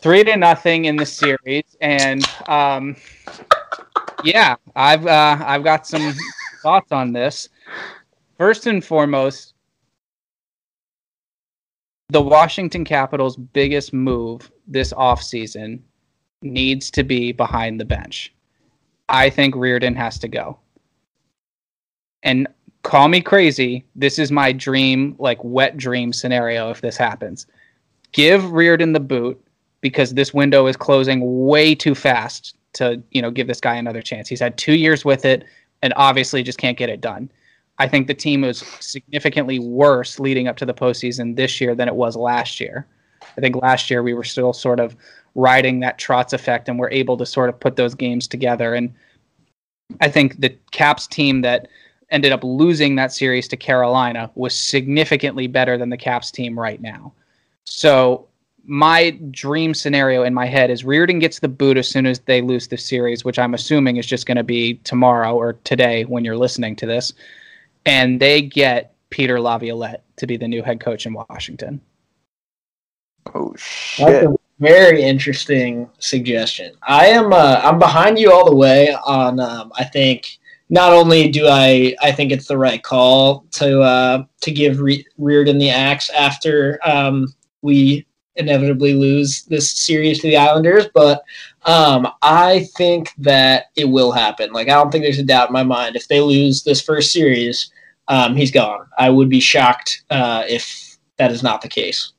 three 0.00 0.22
to 0.24 0.36
nothing 0.36 0.84
in 0.84 0.96
the 0.96 1.06
series, 1.06 1.64
and 1.80 2.24
um, 2.48 2.96
yeah, 4.24 4.56
I've 4.74 5.06
uh, 5.06 5.38
I've 5.40 5.64
got 5.64 5.86
some 5.86 6.14
thoughts 6.62 6.92
on 6.92 7.12
this. 7.12 7.48
First 8.38 8.66
and 8.66 8.84
foremost, 8.84 9.54
the 12.10 12.20
Washington 12.20 12.84
Capitals' 12.84 13.36
biggest 13.36 13.92
move 13.92 14.50
this 14.66 14.92
offseason 14.92 15.80
needs 16.42 16.90
to 16.92 17.02
be 17.02 17.32
behind 17.32 17.80
the 17.80 17.84
bench. 17.84 18.32
I 19.08 19.30
think 19.30 19.54
Reirden 19.54 19.96
has 19.96 20.18
to 20.18 20.28
go. 20.28 20.58
And 22.22 22.46
call 22.82 23.08
me 23.08 23.20
crazy, 23.20 23.84
this 23.94 24.18
is 24.18 24.30
my 24.30 24.52
dream, 24.52 25.16
like 25.18 25.38
wet 25.42 25.76
dream 25.76 26.12
scenario 26.12 26.70
if 26.70 26.80
this 26.80 26.96
happens. 26.96 27.46
Give 28.12 28.42
Reirden 28.42 28.92
the 28.92 29.00
boot 29.00 29.42
because 29.80 30.14
this 30.14 30.34
window 30.34 30.66
is 30.66 30.76
closing 30.76 31.46
way 31.46 31.74
too 31.74 31.94
fast 31.94 32.56
to, 32.74 33.02
you 33.10 33.22
know, 33.22 33.30
give 33.30 33.46
this 33.46 33.60
guy 33.60 33.76
another 33.76 34.02
chance. 34.02 34.28
He's 34.28 34.40
had 34.40 34.58
2 34.58 34.74
years 34.74 35.04
with 35.04 35.24
it 35.24 35.44
and 35.82 35.92
obviously 35.96 36.42
just 36.42 36.58
can't 36.58 36.78
get 36.78 36.90
it 36.90 37.00
done. 37.00 37.30
I 37.78 37.88
think 37.88 38.06
the 38.06 38.14
team 38.14 38.42
was 38.42 38.64
significantly 38.80 39.58
worse 39.58 40.18
leading 40.18 40.48
up 40.48 40.56
to 40.58 40.66
the 40.66 40.74
postseason 40.74 41.36
this 41.36 41.60
year 41.60 41.74
than 41.74 41.88
it 41.88 41.94
was 41.94 42.16
last 42.16 42.60
year. 42.60 42.86
I 43.36 43.40
think 43.40 43.56
last 43.56 43.90
year 43.90 44.02
we 44.02 44.14
were 44.14 44.24
still 44.24 44.52
sort 44.52 44.80
of 44.80 44.96
riding 45.34 45.80
that 45.80 45.98
Trotz 45.98 46.32
effect 46.32 46.68
and 46.68 46.78
we're 46.78 46.90
able 46.90 47.16
to 47.18 47.26
sort 47.26 47.50
of 47.50 47.60
put 47.60 47.76
those 47.76 47.94
games 47.94 48.26
together. 48.26 48.74
And 48.74 48.94
I 50.00 50.08
think 50.08 50.40
the 50.40 50.56
Caps 50.70 51.06
team 51.06 51.42
that 51.42 51.68
ended 52.10 52.32
up 52.32 52.42
losing 52.42 52.94
that 52.96 53.12
series 53.12 53.46
to 53.48 53.56
Carolina 53.56 54.30
was 54.34 54.56
significantly 54.56 55.46
better 55.46 55.76
than 55.76 55.90
the 55.90 55.96
Caps 55.96 56.30
team 56.30 56.58
right 56.58 56.80
now. 56.80 57.12
So 57.64 58.26
my 58.64 59.10
dream 59.30 59.74
scenario 59.74 60.22
in 60.22 60.32
my 60.32 60.46
head 60.46 60.70
is 60.70 60.82
Reirden 60.82 61.20
gets 61.20 61.40
the 61.40 61.48
boot 61.48 61.76
as 61.76 61.88
soon 61.88 62.06
as 62.06 62.20
they 62.20 62.40
lose 62.40 62.68
the 62.68 62.78
series, 62.78 63.24
which 63.24 63.38
I'm 63.38 63.54
assuming 63.54 63.96
is 63.96 64.06
just 64.06 64.26
going 64.26 64.36
to 64.36 64.44
be 64.44 64.74
tomorrow 64.84 65.36
or 65.36 65.54
today 65.64 66.04
when 66.04 66.24
you're 66.24 66.38
listening 66.38 66.74
to 66.76 66.86
this 66.86 67.12
and 67.86 68.20
they 68.20 68.42
get 68.42 68.94
Peter 69.10 69.40
Laviolette 69.40 70.04
to 70.16 70.26
be 70.26 70.36
the 70.36 70.48
new 70.48 70.62
head 70.62 70.80
coach 70.80 71.06
in 71.06 71.14
Washington. 71.14 71.80
Oh 73.34 73.50
That's 73.52 73.62
shit! 73.62 74.24
a 74.24 74.36
very 74.58 75.02
interesting 75.02 75.88
suggestion. 75.98 76.74
I 76.82 77.06
am 77.06 77.32
uh, 77.32 77.60
I'm 77.62 77.78
behind 77.78 78.18
you 78.18 78.32
all 78.32 78.44
the 78.44 78.54
way 78.54 78.94
on. 79.04 79.40
Um, 79.40 79.72
I 79.76 79.84
think 79.84 80.38
not 80.68 80.92
only 80.92 81.28
do 81.28 81.46
I 81.48 81.94
I 82.02 82.12
think 82.12 82.32
it's 82.32 82.48
the 82.48 82.58
right 82.58 82.82
call 82.82 83.46
to 83.52 83.80
uh, 83.80 84.24
to 84.42 84.50
give 84.50 84.80
Re- 84.80 85.06
Reirden 85.18 85.58
the 85.58 85.70
axe 85.70 86.10
after 86.10 86.78
um, 86.84 87.32
we 87.62 88.06
inevitably 88.36 88.92
lose 88.92 89.44
this 89.44 89.70
series 89.70 90.20
to 90.20 90.28
the 90.28 90.36
Islanders, 90.36 90.88
but 90.92 91.22
um, 91.64 92.06
I 92.22 92.68
think 92.76 93.10
that 93.18 93.66
it 93.76 93.86
will 93.86 94.12
happen. 94.12 94.52
Like 94.52 94.68
I 94.68 94.74
don't 94.74 94.90
think 94.90 95.04
there's 95.04 95.18
a 95.18 95.24
doubt 95.24 95.48
in 95.48 95.54
my 95.54 95.62
mind 95.62 95.96
if 95.96 96.08
they 96.08 96.20
lose 96.20 96.62
this 96.62 96.80
first 96.82 97.12
series, 97.12 97.70
um, 98.08 98.36
he's 98.36 98.50
gone. 98.50 98.86
I 98.98 99.10
would 99.10 99.28
be 99.28 99.40
shocked 99.40 100.02
uh, 100.10 100.44
if 100.48 100.96
that 101.16 101.30
is 101.30 101.42
not 101.42 101.62
the 101.62 101.68
case. 101.68 102.12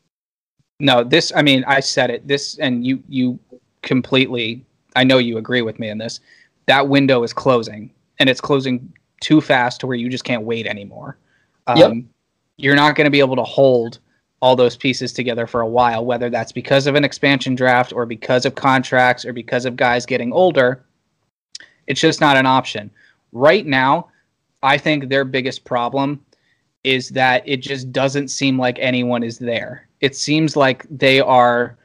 No, 0.79 1.03
this 1.03 1.31
I 1.35 1.41
mean 1.41 1.63
I 1.67 1.79
said 1.79 2.09
it. 2.09 2.27
This 2.27 2.57
and 2.59 2.85
you 2.85 3.01
you 3.07 3.39
completely 3.81 4.63
I 4.95 5.03
know 5.03 5.17
you 5.17 5.37
agree 5.37 5.61
with 5.61 5.79
me 5.79 5.89
in 5.89 5.97
this. 5.97 6.19
That 6.67 6.87
window 6.87 7.23
is 7.23 7.33
closing 7.33 7.91
and 8.19 8.29
it's 8.29 8.41
closing 8.41 8.93
too 9.21 9.41
fast 9.41 9.79
to 9.79 9.87
where 9.87 9.97
you 9.97 10.09
just 10.09 10.23
can't 10.23 10.43
wait 10.43 10.67
anymore. 10.67 11.17
Um, 11.67 11.77
Yep. 11.77 11.93
You're 12.59 12.75
not 12.75 12.95
going 12.95 13.05
to 13.05 13.11
be 13.11 13.19
able 13.19 13.35
to 13.35 13.43
hold 13.43 13.99
all 14.39 14.55
those 14.55 14.75
pieces 14.75 15.13
together 15.13 15.45
for 15.45 15.61
a 15.61 15.67
while, 15.67 16.05
whether 16.05 16.29
that's 16.29 16.51
because 16.51 16.87
of 16.87 16.95
an 16.95 17.03
expansion 17.03 17.53
draft 17.53 17.93
or 17.93 18.05
because 18.05 18.45
of 18.45 18.55
contracts 18.55 19.25
or 19.25 19.33
because 19.33 19.65
of 19.65 19.75
guys 19.75 20.05
getting 20.05 20.33
older. 20.33 20.83
It's 21.85 22.01
just 22.01 22.19
not 22.19 22.35
an 22.35 22.45
option. 22.45 22.89
Right 23.31 23.65
now, 23.65 24.09
I 24.63 24.77
think 24.77 25.09
their 25.09 25.25
biggest 25.25 25.65
problem 25.65 26.23
is 26.83 27.09
that 27.09 27.43
it 27.45 27.57
just 27.57 27.91
doesn't 27.91 28.29
seem 28.29 28.57
like 28.57 28.77
anyone 28.79 29.23
is 29.23 29.39
there. 29.39 29.87
It 29.99 30.15
seems 30.15 30.55
like 30.55 30.85
they 30.89 31.19
are 31.19 31.77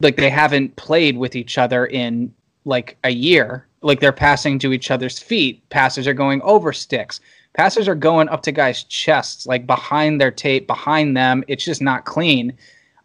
like 0.00 0.16
they 0.16 0.30
haven't 0.30 0.76
played 0.76 1.16
with 1.16 1.36
each 1.36 1.58
other 1.58 1.86
in 1.86 2.34
like 2.64 2.96
a 3.04 3.10
year. 3.10 3.66
Like 3.82 4.00
they're 4.00 4.12
passing 4.12 4.58
to 4.60 4.72
each 4.72 4.90
other's 4.90 5.18
feet. 5.18 5.68
Passes 5.70 6.08
are 6.08 6.14
going 6.14 6.40
over 6.42 6.72
sticks. 6.72 7.20
Passes 7.52 7.86
are 7.88 7.94
going 7.94 8.28
up 8.28 8.42
to 8.42 8.52
guys' 8.52 8.84
chests, 8.84 9.46
like 9.46 9.66
behind 9.66 10.20
their 10.20 10.30
tape, 10.30 10.66
behind 10.66 11.16
them. 11.16 11.44
It's 11.46 11.64
just 11.64 11.82
not 11.82 12.04
clean. 12.04 12.56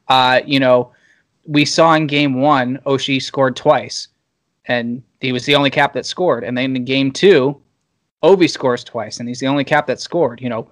Uh, 0.08 0.42
you 0.46 0.60
know, 0.60 0.92
we 1.46 1.66
saw 1.66 1.94
in 1.94 2.08
game 2.08 2.42
one, 2.42 2.80
Oshie 2.86 3.22
scored 3.22 3.56
twice, 3.56 4.08
and 4.66 5.04
he 5.20 5.32
was 5.32 5.46
the 5.46 5.56
only 5.56 5.70
cap 5.70 5.94
that 5.94 6.06
scored. 6.06 6.44
And 6.44 6.58
then 6.58 6.76
in 6.76 6.86
game 6.86 7.12
two, 7.12 7.62
Ovi 8.24 8.50
scores 8.50 8.84
twice, 8.84 9.20
and 9.20 9.28
he's 9.28 9.40
the 9.40 9.48
only 9.48 9.64
cap 9.64 9.88
that 9.88 10.00
scored. 10.00 10.42
You 10.42 10.50
know, 10.50 10.70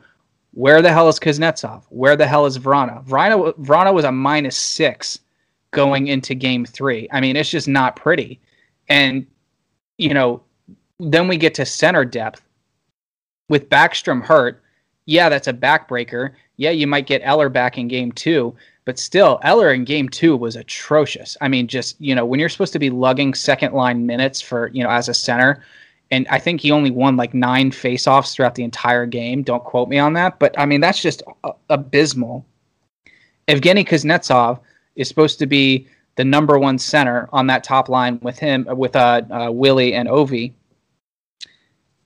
where 0.51 0.81
the 0.81 0.91
hell 0.91 1.07
is 1.07 1.19
Kuznetsov? 1.19 1.83
Where 1.89 2.15
the 2.15 2.27
hell 2.27 2.45
is 2.45 2.57
Vrana? 2.57 3.05
Vrana, 3.05 3.53
Vrana 3.59 3.93
was 3.93 4.05
a 4.05 4.11
minus 4.11 4.57
six 4.57 5.19
going 5.71 6.07
into 6.07 6.33
game 6.33 6.65
three. 6.65 7.07
I 7.11 7.21
mean, 7.21 7.35
it's 7.35 7.49
just 7.49 7.67
not 7.67 7.95
pretty. 7.95 8.39
And, 8.89 9.27
you 9.97 10.13
know, 10.13 10.41
then 10.99 11.27
we 11.27 11.37
get 11.37 11.53
to 11.55 11.65
center 11.65 12.05
depth. 12.05 12.41
With 13.49 13.69
Backstrom 13.69 14.23
hurt, 14.23 14.61
yeah, 15.05 15.29
that's 15.29 15.47
a 15.47 15.53
backbreaker. 15.53 16.33
Yeah, 16.57 16.71
you 16.71 16.87
might 16.87 17.07
get 17.07 17.21
Eller 17.23 17.49
back 17.49 17.77
in 17.77 17.87
game 17.87 18.11
two, 18.11 18.55
but 18.83 18.99
still, 18.99 19.39
Eller 19.43 19.71
in 19.71 19.85
game 19.85 20.09
two 20.09 20.35
was 20.35 20.55
atrocious. 20.55 21.37
I 21.39 21.47
mean, 21.47 21.67
just, 21.67 21.99
you 22.01 22.15
know, 22.15 22.25
when 22.25 22.39
you're 22.39 22.49
supposed 22.49 22.73
to 22.73 22.79
be 22.79 22.89
lugging 22.89 23.33
second 23.33 23.73
line 23.73 24.05
minutes 24.05 24.41
for, 24.41 24.69
you 24.73 24.83
know, 24.83 24.89
as 24.89 25.07
a 25.07 25.13
center, 25.13 25.63
and 26.11 26.27
I 26.29 26.39
think 26.39 26.61
he 26.61 26.71
only 26.71 26.91
won 26.91 27.17
like 27.17 27.33
nine 27.33 27.71
faceoffs 27.71 28.33
throughout 28.33 28.55
the 28.55 28.63
entire 28.63 29.05
game. 29.05 29.43
Don't 29.43 29.63
quote 29.63 29.89
me 29.89 29.97
on 29.97 30.13
that, 30.13 30.39
but 30.39 30.57
I 30.57 30.65
mean 30.65 30.81
that's 30.81 31.01
just 31.01 31.23
abysmal. 31.69 32.45
Evgeny 33.47 33.87
Kuznetsov 33.87 34.59
is 34.95 35.07
supposed 35.07 35.39
to 35.39 35.45
be 35.45 35.87
the 36.15 36.25
number 36.25 36.57
one 36.57 36.77
center 36.77 37.29
on 37.31 37.47
that 37.47 37.63
top 37.63 37.89
line 37.89 38.19
with 38.21 38.39
him, 38.39 38.65
with 38.69 38.95
uh, 38.95 39.21
uh, 39.31 39.51
Willie 39.51 39.93
and 39.93 40.09
Ovi, 40.09 40.51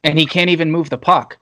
and 0.03 0.19
he 0.19 0.25
can't 0.25 0.49
even 0.49 0.71
move 0.71 0.89
the 0.89 0.97
puck. 0.97 1.37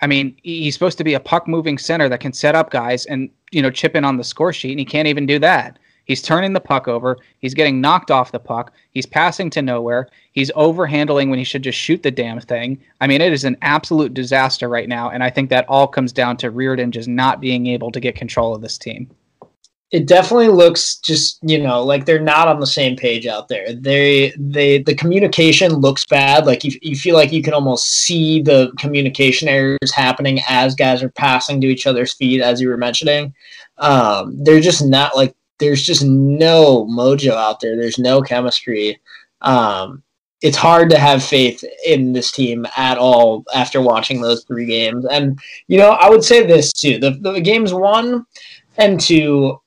I 0.00 0.06
mean, 0.06 0.36
he's 0.42 0.74
supposed 0.74 0.98
to 0.98 1.04
be 1.04 1.14
a 1.14 1.20
puck 1.20 1.46
moving 1.48 1.78
center 1.78 2.08
that 2.08 2.20
can 2.20 2.32
set 2.32 2.54
up 2.54 2.70
guys 2.70 3.06
and 3.06 3.30
you 3.50 3.62
know 3.62 3.70
chip 3.70 3.94
in 3.94 4.04
on 4.04 4.16
the 4.16 4.24
score 4.24 4.52
sheet, 4.52 4.72
and 4.72 4.80
he 4.80 4.84
can't 4.84 5.08
even 5.08 5.26
do 5.26 5.38
that. 5.40 5.78
He's 6.06 6.22
turning 6.22 6.52
the 6.52 6.60
puck 6.60 6.88
over. 6.88 7.18
He's 7.40 7.52
getting 7.54 7.80
knocked 7.80 8.10
off 8.10 8.32
the 8.32 8.38
puck. 8.38 8.72
He's 8.92 9.06
passing 9.06 9.50
to 9.50 9.60
nowhere. 9.62 10.08
He's 10.32 10.50
overhandling 10.52 11.28
when 11.28 11.38
he 11.38 11.44
should 11.44 11.62
just 11.62 11.78
shoot 11.78 12.02
the 12.02 12.10
damn 12.10 12.40
thing. 12.40 12.80
I 13.00 13.06
mean, 13.06 13.20
it 13.20 13.32
is 13.32 13.44
an 13.44 13.56
absolute 13.62 14.14
disaster 14.14 14.68
right 14.68 14.88
now, 14.88 15.10
and 15.10 15.22
I 15.22 15.30
think 15.30 15.50
that 15.50 15.68
all 15.68 15.86
comes 15.86 16.12
down 16.12 16.36
to 16.38 16.50
Reirden 16.50 16.90
just 16.90 17.08
not 17.08 17.40
being 17.40 17.66
able 17.66 17.90
to 17.90 18.00
get 18.00 18.14
control 18.14 18.54
of 18.54 18.62
this 18.62 18.78
team. 18.78 19.10
it 19.92 20.06
definitely 20.06 20.48
looks 20.48 20.96
just 20.98 21.38
you 21.42 21.62
know 21.62 21.82
like 21.82 22.04
they're 22.04 22.20
not 22.20 22.48
on 22.48 22.58
the 22.58 22.66
same 22.66 22.96
page 22.96 23.26
out 23.26 23.46
there 23.46 23.72
they 23.72 24.32
they 24.36 24.82
the 24.82 24.94
communication 24.94 25.72
looks 25.74 26.04
bad 26.06 26.44
like 26.44 26.64
you, 26.64 26.72
you 26.82 26.96
feel 26.96 27.14
like 27.14 27.32
you 27.32 27.42
can 27.42 27.54
almost 27.54 27.86
see 27.86 28.42
the 28.42 28.72
communication 28.78 29.48
errors 29.48 29.94
happening 29.94 30.40
as 30.48 30.74
guys 30.74 31.02
are 31.02 31.10
passing 31.10 31.60
to 31.60 31.68
each 31.68 31.86
other's 31.86 32.14
feet 32.14 32.40
as 32.40 32.60
you 32.60 32.68
were 32.68 32.76
mentioning 32.76 33.32
um, 33.78 34.42
they're 34.42 34.60
just 34.60 34.84
not 34.84 35.14
like 35.16 35.34
there's 35.58 35.82
just 35.82 36.04
no 36.04 36.86
mojo 36.86 37.32
out 37.32 37.60
there. 37.60 37.76
There's 37.76 37.98
no 37.98 38.22
chemistry. 38.22 39.00
Um, 39.40 40.02
it's 40.42 40.56
hard 40.56 40.90
to 40.90 40.98
have 40.98 41.24
faith 41.24 41.64
in 41.86 42.12
this 42.12 42.30
team 42.30 42.66
at 42.76 42.98
all 42.98 43.44
after 43.54 43.80
watching 43.80 44.20
those 44.20 44.44
three 44.44 44.66
games. 44.66 45.04
And 45.06 45.38
you 45.66 45.78
know 45.78 45.90
i 45.92 46.08
would 46.10 46.24
say 46.24 46.46
this 46.46 46.72
too. 46.72 46.98
The, 46.98 47.12
the 47.20 47.40
games 47.40 47.72
one 47.72 48.26
and 48.76 49.00
two 49.00 49.60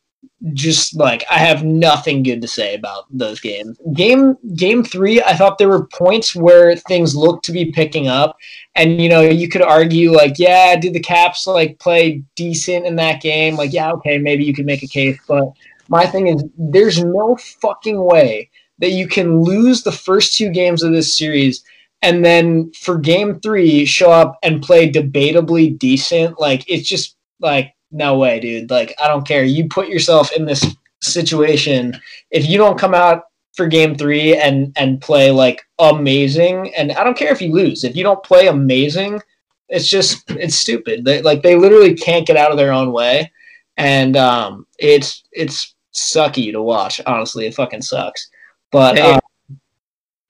just 0.53 0.95
like 0.95 1.25
I 1.29 1.37
have 1.37 1.63
nothing 1.63 2.23
good 2.23 2.41
to 2.41 2.47
say 2.47 2.75
about 2.75 3.05
those 3.11 3.39
games. 3.39 3.77
Game 3.93 4.37
game 4.55 4.83
three, 4.83 5.21
I 5.21 5.35
thought 5.35 5.57
there 5.57 5.67
were 5.67 5.87
points 5.87 6.35
where 6.35 6.75
things 6.75 7.15
looked 7.15 7.43
to 7.45 7.51
be 7.51 7.71
picking 7.71 8.07
up, 8.07 8.37
and 8.75 9.01
you 9.01 9.09
know 9.09 9.21
you 9.21 9.49
could 9.49 9.61
argue 9.61 10.11
like, 10.11 10.39
yeah, 10.39 10.75
did 10.77 10.93
the 10.93 10.99
Caps 10.99 11.45
like 11.45 11.77
play 11.79 12.23
decent 12.35 12.85
in 12.85 12.95
that 12.95 13.21
game? 13.21 13.55
Like, 13.55 13.73
yeah, 13.73 13.91
okay, 13.93 14.17
maybe 14.17 14.45
you 14.45 14.53
could 14.53 14.65
make 14.65 14.83
a 14.83 14.87
case, 14.87 15.19
but 15.27 15.51
my 15.89 16.05
thing 16.05 16.27
is, 16.27 16.43
there's 16.57 17.03
no 17.03 17.35
fucking 17.61 18.01
way 18.01 18.49
that 18.79 18.91
you 18.91 19.07
can 19.07 19.41
lose 19.41 19.83
the 19.83 19.91
first 19.91 20.37
two 20.37 20.49
games 20.49 20.83
of 20.83 20.91
this 20.91 21.17
series 21.17 21.63
and 22.01 22.23
then 22.23 22.71
for 22.73 22.97
game 22.97 23.39
three 23.41 23.85
show 23.85 24.11
up 24.11 24.37
and 24.43 24.63
play 24.63 24.89
debatably 24.89 25.77
decent. 25.77 26.39
Like 26.39 26.63
it's 26.69 26.87
just 26.87 27.17
like 27.39 27.73
no 27.91 28.17
way, 28.17 28.39
dude. 28.39 28.69
Like, 28.69 28.95
I 29.01 29.07
don't 29.07 29.27
care. 29.27 29.43
You 29.43 29.67
put 29.67 29.89
yourself 29.89 30.31
in 30.31 30.45
this 30.45 30.65
situation. 31.01 31.99
If 32.31 32.47
you 32.47 32.57
don't 32.57 32.79
come 32.79 32.93
out 32.93 33.23
for 33.53 33.67
game 33.67 33.95
three 33.95 34.37
and 34.37 34.71
and 34.77 35.01
play 35.01 35.31
like 35.31 35.63
amazing, 35.79 36.73
and 36.75 36.91
I 36.93 37.03
don't 37.03 37.17
care 37.17 37.31
if 37.31 37.41
you 37.41 37.51
lose. 37.51 37.83
If 37.83 37.95
you 37.95 38.03
don't 38.03 38.23
play 38.23 38.47
amazing, 38.47 39.21
it's 39.69 39.87
just 39.87 40.29
it's 40.31 40.55
stupid. 40.55 41.03
They, 41.05 41.21
like 41.21 41.41
they 41.41 41.55
literally 41.55 41.95
can't 41.95 42.27
get 42.27 42.37
out 42.37 42.51
of 42.51 42.57
their 42.57 42.71
own 42.71 42.91
way, 42.91 43.31
and 43.77 44.15
um, 44.15 44.67
it's 44.77 45.23
it's 45.31 45.75
sucky 45.93 46.51
to 46.51 46.61
watch. 46.61 47.01
Honestly, 47.05 47.45
it 47.45 47.55
fucking 47.55 47.81
sucks. 47.81 48.29
But 48.71 48.97
uh, 48.99 49.19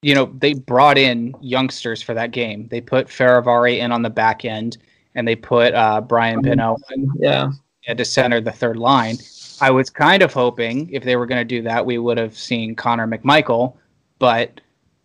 you 0.02 0.14
know, 0.14 0.32
they 0.38 0.54
brought 0.54 0.96
in 0.96 1.34
youngsters 1.40 2.02
for 2.02 2.14
that 2.14 2.30
game. 2.30 2.68
They 2.68 2.80
put 2.80 3.08
Fehervary 3.08 3.78
in 3.78 3.92
on 3.92 4.02
the 4.02 4.10
back 4.10 4.44
end, 4.44 4.78
and 5.14 5.28
they 5.28 5.36
put 5.36 5.74
uh, 5.74 6.00
Brian 6.00 6.42
Pinho. 6.42 6.76
in. 6.94 7.12
yeah, 7.18 7.50
to 7.94 8.04
center 8.04 8.40
the 8.40 8.52
third 8.52 8.76
line. 8.76 9.16
I 9.60 9.70
was 9.70 9.90
kind 9.90 10.22
of 10.22 10.32
hoping 10.32 10.88
if 10.90 11.04
they 11.04 11.16
were 11.16 11.26
going 11.26 11.40
to 11.40 11.44
do 11.44 11.62
that, 11.62 11.84
we 11.84 11.98
would 11.98 12.16
have 12.16 12.36
seen 12.36 12.74
Connor 12.74 13.06
McMichael, 13.06 13.74
but 14.18 14.60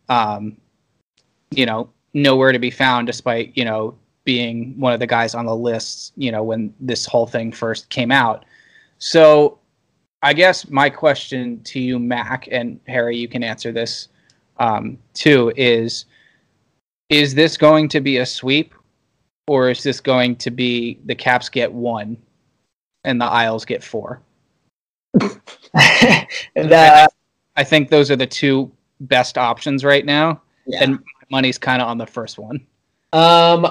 um, 0.08 0.58
you 1.52 1.66
know, 1.66 1.90
nowhere 2.14 2.52
to 2.52 2.60
be 2.60 2.72
found, 2.72 3.08
despite 3.08 3.52
you 3.58 3.66
know 3.66 3.96
being 4.24 4.80
one 4.80 4.94
of 4.94 5.00
the 5.00 5.08
guys 5.08 5.36
on 5.36 5.46
the 5.46 5.56
lists. 5.56 6.14
You 6.16 6.32
know, 6.32 6.44
when 6.44 6.74
this 6.80 7.06
whole 7.06 7.28
thing 7.28 7.52
first 7.52 7.90
came 7.90 8.12
out. 8.12 8.46
So, 8.98 9.60
I 10.22 10.34
guess 10.34 10.70
my 10.70 10.90
question 10.90 11.62
to 11.64 11.80
you, 11.80 12.00
Mac 12.00 12.48
and 12.52 12.80
Harry, 12.88 13.18
you 13.18 13.28
can 13.28 13.44
answer 13.44 13.72
this 13.72 14.08
um, 14.58 14.98
too. 15.14 15.52
Is 15.56 16.06
is 17.10 17.36
this 17.36 17.58
going 17.58 17.88
to 17.90 18.02
be 18.02 18.18
a 18.18 18.26
sweep, 18.26 18.74
or 19.48 19.70
is 19.70 19.84
this 19.84 20.00
going 20.00 20.36
to 20.38 20.50
be 20.50 21.00
the 21.06 21.14
Caps 21.16 21.50
get 21.50 21.72
one 21.72 22.18
and 23.04 23.22
the 23.22 23.26
Isles 23.26 23.66
get 23.66 23.84
four? 23.84 24.22
that 26.56 27.10
I 27.56 27.64
think 27.64 27.90
those 27.90 28.10
are 28.10 28.16
the 28.16 28.26
two 28.28 28.72
best 29.02 29.38
options 29.38 29.84
right 29.84 30.06
now, 30.06 30.42
Yeah. 30.66 30.84
and 30.84 31.00
money's 31.30 31.58
kind 31.58 31.82
of 31.82 31.88
on 31.88 31.98
the 31.98 32.08
first 32.08 32.38
one. 32.40 32.66
Um, 33.14 33.68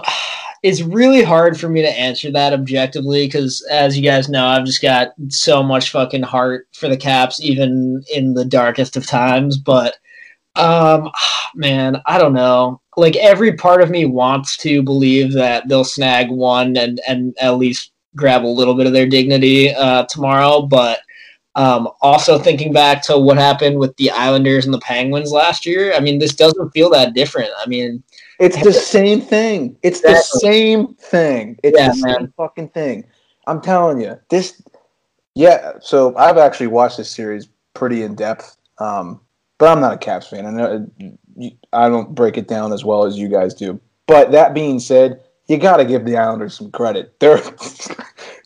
it's 0.65 0.81
really 0.81 1.23
hard 1.23 1.61
for 1.61 1.69
me 1.69 1.83
to 1.83 1.99
answer 2.01 2.31
that 2.31 2.55
objectively 2.55 3.27
because, 3.27 3.63
as 3.71 3.99
you 3.99 4.03
guys 4.03 4.31
know, 4.31 4.47
I've 4.47 4.65
just 4.65 4.81
got 4.81 5.13
so 5.29 5.63
much 5.63 5.91
fucking 5.91 6.23
heart 6.23 6.69
for 6.73 6.89
the 6.89 6.97
Caps, 6.97 7.39
even 7.43 8.03
in 8.15 8.33
the 8.33 8.47
darkest 8.47 8.97
of 8.97 9.07
times. 9.07 9.59
But, 9.59 9.99
um, 10.57 11.11
man, 11.55 12.01
I 12.07 12.17
don't 12.17 12.33
know. 12.33 12.81
Like 12.97 13.15
every 13.17 13.53
part 13.53 13.83
of 13.83 13.91
me 13.91 14.07
wants 14.07 14.57
to 14.59 14.83
believe 14.83 15.35
that 15.35 15.69
they'll 15.69 15.85
snag 15.85 16.31
one 16.31 16.79
and 16.79 16.99
and 17.07 17.37
at 17.39 17.59
least 17.59 17.93
grab 18.17 18.43
a 18.43 18.47
little 18.47 18.75
bit 18.75 18.87
of 18.87 18.95
their 18.95 19.07
dignity 19.07 19.73
uh, 19.75 20.07
tomorrow, 20.07 20.63
but. 20.63 21.01
Um, 21.57 21.89
also 22.03 22.37
thinking 22.37 22.73
back 22.73 23.01
to 23.03 23.17
what 23.17 23.39
happened 23.39 23.79
with 23.79 23.97
the 23.97 24.11
Islanders 24.11 24.65
and 24.65 24.75
the 24.75 24.81
Penguins 24.81 25.31
last 25.31 25.65
year, 25.65 25.95
I 25.95 26.01
mean, 26.01 26.19
this 26.19 26.35
doesn't 26.35 26.71
feel 26.71 26.91
that 26.91 27.15
different. 27.15 27.51
I 27.65 27.69
mean, 27.69 28.03
It's 28.39 28.61
the 28.63 28.73
same 28.73 29.21
thing. 29.21 29.77
It's 29.83 30.01
the 30.01 30.17
same 30.17 30.95
thing. 30.95 31.59
It's 31.63 31.79
Yeah, 31.79 31.89
the 31.89 31.95
same 31.95 32.03
man. 32.05 32.33
fucking 32.37 32.69
thing. 32.71 33.05
I'm 33.47 33.61
telling 33.61 34.01
you, 34.01 34.19
this. 34.31 34.61
Yeah, 35.35 35.75
so 35.81 36.17
I've 36.17 36.39
actually 36.39 36.69
watched 36.69 36.97
this 36.97 37.11
series 37.11 37.49
pretty 37.75 38.03
in 38.03 38.15
depth, 38.15 38.57
um, 38.79 39.21
but 39.59 39.69
I'm 39.69 39.81
not 39.81 39.95
a 39.95 39.99
Caps 39.99 40.29
fan. 40.29 40.47
I 40.47 40.51
know 40.51 40.91
I 41.73 41.89
don't 41.89 42.15
break 42.15 42.37
it 42.37 42.49
down 42.49 42.73
as 42.73 42.85
well 42.85 43.05
as 43.05 43.19
you 43.19 43.29
guys 43.29 43.55
do. 43.55 43.81
But 44.07 44.33
that 44.33 44.55
being 44.55 44.79
said, 44.81 45.23
you 45.47 45.59
got 45.59 45.79
to 45.79 45.85
give 45.85 46.05
the 46.05 46.17
Islanders 46.17 46.57
some 46.57 46.71
credit. 46.71 47.15
They're 47.21 47.43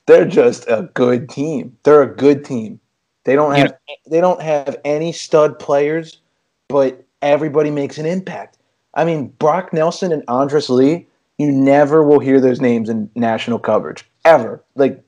they're 0.06 0.24
just 0.24 0.66
a 0.68 0.90
good 0.94 1.28
team. 1.28 1.76
They're 1.82 2.02
a 2.02 2.16
good 2.16 2.44
team. 2.44 2.80
They 3.24 3.36
don't 3.36 3.54
have 3.54 3.74
they 4.10 4.20
don't 4.20 4.40
have 4.40 4.78
any 4.84 5.12
stud 5.12 5.58
players, 5.58 6.20
but 6.68 7.04
everybody 7.20 7.70
makes 7.70 7.98
an 7.98 8.06
impact. 8.06 8.57
I 8.94 9.04
mean, 9.04 9.28
Brock 9.38 9.72
Nelson 9.72 10.12
and 10.12 10.24
Anders 10.28 10.70
Lee, 10.70 11.06
you 11.38 11.52
never 11.52 12.02
will 12.02 12.18
hear 12.18 12.40
those 12.40 12.60
names 12.60 12.88
in 12.88 13.10
national 13.14 13.58
coverage 13.58 14.04
ever, 14.24 14.62
like 14.74 15.02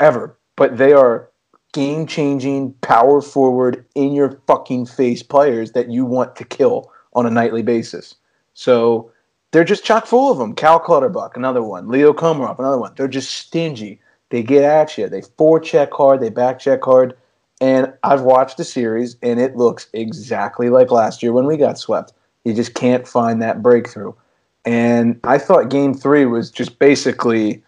ever. 0.00 0.36
But 0.56 0.78
they 0.78 0.92
are 0.92 1.28
game 1.72 2.06
changing, 2.06 2.72
power 2.80 3.20
forward, 3.20 3.84
in 3.94 4.12
your 4.12 4.40
fucking 4.46 4.86
face 4.86 5.22
players 5.22 5.72
that 5.72 5.90
you 5.90 6.04
want 6.04 6.34
to 6.36 6.44
kill 6.44 6.90
on 7.12 7.26
a 7.26 7.30
nightly 7.30 7.62
basis. 7.62 8.14
So 8.54 9.10
they're 9.52 9.64
just 9.64 9.84
chock 9.84 10.06
full 10.06 10.32
of 10.32 10.38
them. 10.38 10.54
Cal 10.54 10.80
Clutterbuck, 10.80 11.36
another 11.36 11.62
one. 11.62 11.88
Leo 11.88 12.12
Komarov, 12.12 12.58
another 12.58 12.78
one. 12.78 12.92
They're 12.96 13.08
just 13.08 13.36
stingy. 13.36 14.00
They 14.30 14.42
get 14.42 14.64
at 14.64 14.98
you. 14.98 15.08
They 15.08 15.20
forecheck 15.20 15.92
hard. 15.92 16.20
They 16.20 16.30
backcheck 16.30 16.84
hard. 16.84 17.16
And 17.60 17.92
I've 18.02 18.22
watched 18.22 18.56
the 18.56 18.64
series, 18.64 19.16
and 19.22 19.40
it 19.40 19.56
looks 19.56 19.88
exactly 19.92 20.68
like 20.68 20.90
last 20.90 21.22
year 21.22 21.32
when 21.32 21.46
we 21.46 21.56
got 21.56 21.78
swept. 21.78 22.12
You 22.46 22.54
just 22.54 22.74
can't 22.74 23.08
find 23.08 23.42
that 23.42 23.60
breakthrough. 23.60 24.12
And 24.64 25.18
I 25.24 25.36
thought 25.36 25.68
game 25.68 25.92
three 25.94 26.26
was 26.26 26.48
just 26.48 26.78
basically 26.78 27.60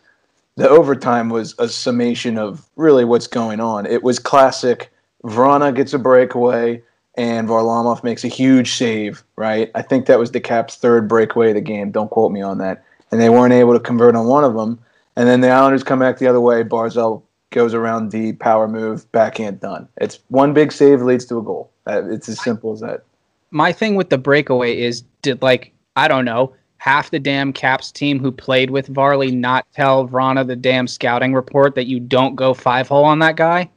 the 0.54 0.68
overtime 0.68 1.30
was 1.30 1.56
a 1.58 1.68
summation 1.68 2.38
of 2.38 2.64
really 2.76 3.04
what's 3.04 3.26
going 3.26 3.58
on. 3.58 3.86
It 3.86 4.04
was 4.04 4.20
classic. 4.20 4.92
Vrana 5.24 5.74
gets 5.74 5.94
a 5.94 5.98
breakaway, 5.98 6.80
and 7.16 7.48
Varlamov 7.48 8.04
makes 8.04 8.22
a 8.22 8.28
huge 8.28 8.74
save, 8.74 9.24
right? 9.34 9.68
I 9.74 9.82
think 9.82 10.06
that 10.06 10.20
was 10.20 10.30
the 10.30 10.38
Caps' 10.38 10.76
third 10.76 11.08
breakaway 11.08 11.48
of 11.48 11.56
the 11.56 11.60
game. 11.60 11.90
Don't 11.90 12.08
quote 12.08 12.30
me 12.30 12.40
on 12.40 12.58
that. 12.58 12.84
And 13.10 13.20
they 13.20 13.30
weren't 13.30 13.54
able 13.54 13.72
to 13.72 13.80
convert 13.80 14.14
on 14.14 14.28
one 14.28 14.44
of 14.44 14.54
them. 14.54 14.78
And 15.16 15.28
then 15.28 15.40
the 15.40 15.50
Islanders 15.50 15.82
come 15.82 15.98
back 15.98 16.18
the 16.18 16.28
other 16.28 16.40
way. 16.40 16.62
Barzal 16.62 17.22
goes 17.50 17.74
around 17.74 18.12
the 18.12 18.34
power 18.34 18.68
move, 18.68 19.10
backhand 19.10 19.58
done. 19.58 19.88
It's 19.96 20.20
one 20.28 20.52
big 20.52 20.70
save 20.70 21.02
leads 21.02 21.24
to 21.26 21.38
a 21.38 21.42
goal. 21.42 21.68
It's 21.88 22.28
as 22.28 22.40
simple 22.40 22.72
as 22.72 22.78
that. 22.78 23.02
My 23.50 23.72
thing 23.72 23.94
with 23.94 24.10
the 24.10 24.18
breakaway 24.18 24.78
is 24.78 25.02
did 25.22 25.40
like 25.42 25.72
I 25.96 26.08
don't 26.08 26.24
know 26.24 26.54
half 26.78 27.10
the 27.10 27.18
damn 27.18 27.52
Caps 27.52 27.90
team 27.90 28.20
who 28.20 28.30
played 28.30 28.70
with 28.70 28.86
Varley 28.86 29.32
not 29.32 29.66
tell 29.72 30.06
Vrana 30.06 30.46
the 30.46 30.54
damn 30.54 30.86
scouting 30.86 31.34
report 31.34 31.74
that 31.74 31.86
you 31.88 31.98
don't 31.98 32.36
go 32.36 32.54
five 32.54 32.86
hole 32.86 33.04
on 33.04 33.18
that 33.18 33.34
guy? 33.36 33.68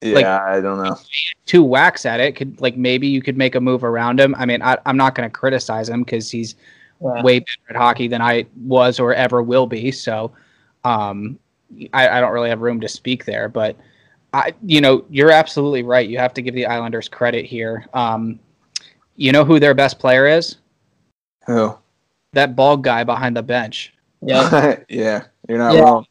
Yeah, 0.00 0.14
Like- 0.14 0.24
I 0.26 0.60
don't 0.60 0.82
know. 0.82 0.96
two 1.44 1.62
whacks 1.62 2.06
at 2.06 2.20
it 2.20 2.34
could 2.34 2.58
like 2.60 2.76
maybe 2.78 3.06
you 3.06 3.20
could 3.20 3.36
make 3.36 3.54
a 3.54 3.60
move 3.60 3.84
around 3.84 4.20
him. 4.20 4.34
I 4.38 4.46
mean, 4.46 4.62
I, 4.62 4.78
I'm 4.86 4.96
not 4.96 5.14
going 5.14 5.28
to 5.28 5.32
criticize 5.32 5.88
him 5.90 6.02
because 6.02 6.30
he's 6.30 6.54
Yeah. 7.02 7.22
way 7.22 7.40
better 7.40 7.50
at 7.70 7.76
hockey 7.76 8.08
than 8.08 8.22
I 8.22 8.46
was 8.64 8.98
or 8.98 9.12
ever 9.14 9.42
will 9.42 9.66
be. 9.66 9.90
So, 9.90 10.32
um, 10.84 11.38
I, 11.92 12.08
I 12.08 12.20
don't 12.20 12.32
really 12.32 12.48
have 12.48 12.60
room 12.60 12.80
to 12.80 12.88
speak 12.88 13.24
there. 13.26 13.48
But 13.50 13.76
I, 14.32 14.54
you 14.64 14.80
know, 14.80 15.04
you're 15.10 15.30
absolutely 15.30 15.82
right. 15.82 16.08
You 16.08 16.18
have 16.18 16.32
to 16.34 16.42
give 16.42 16.54
the 16.54 16.66
Islanders 16.66 17.08
credit 17.08 17.44
here. 17.44 17.86
Um, 17.92 18.38
you 19.16 19.32
know 19.32 19.44
who 19.44 19.58
their 19.60 19.74
best 19.74 19.98
player 19.98 20.26
is? 20.26 20.56
Who? 21.46 21.76
That 22.32 22.56
bald 22.56 22.82
guy 22.82 23.04
behind 23.04 23.36
the 23.36 23.42
bench. 23.42 23.92
yeah. 24.22 24.76
yeah, 24.88 25.24
you're 25.48 25.58
not 25.58 25.74
Yeah. 25.74 25.80
wrong. 25.82 26.06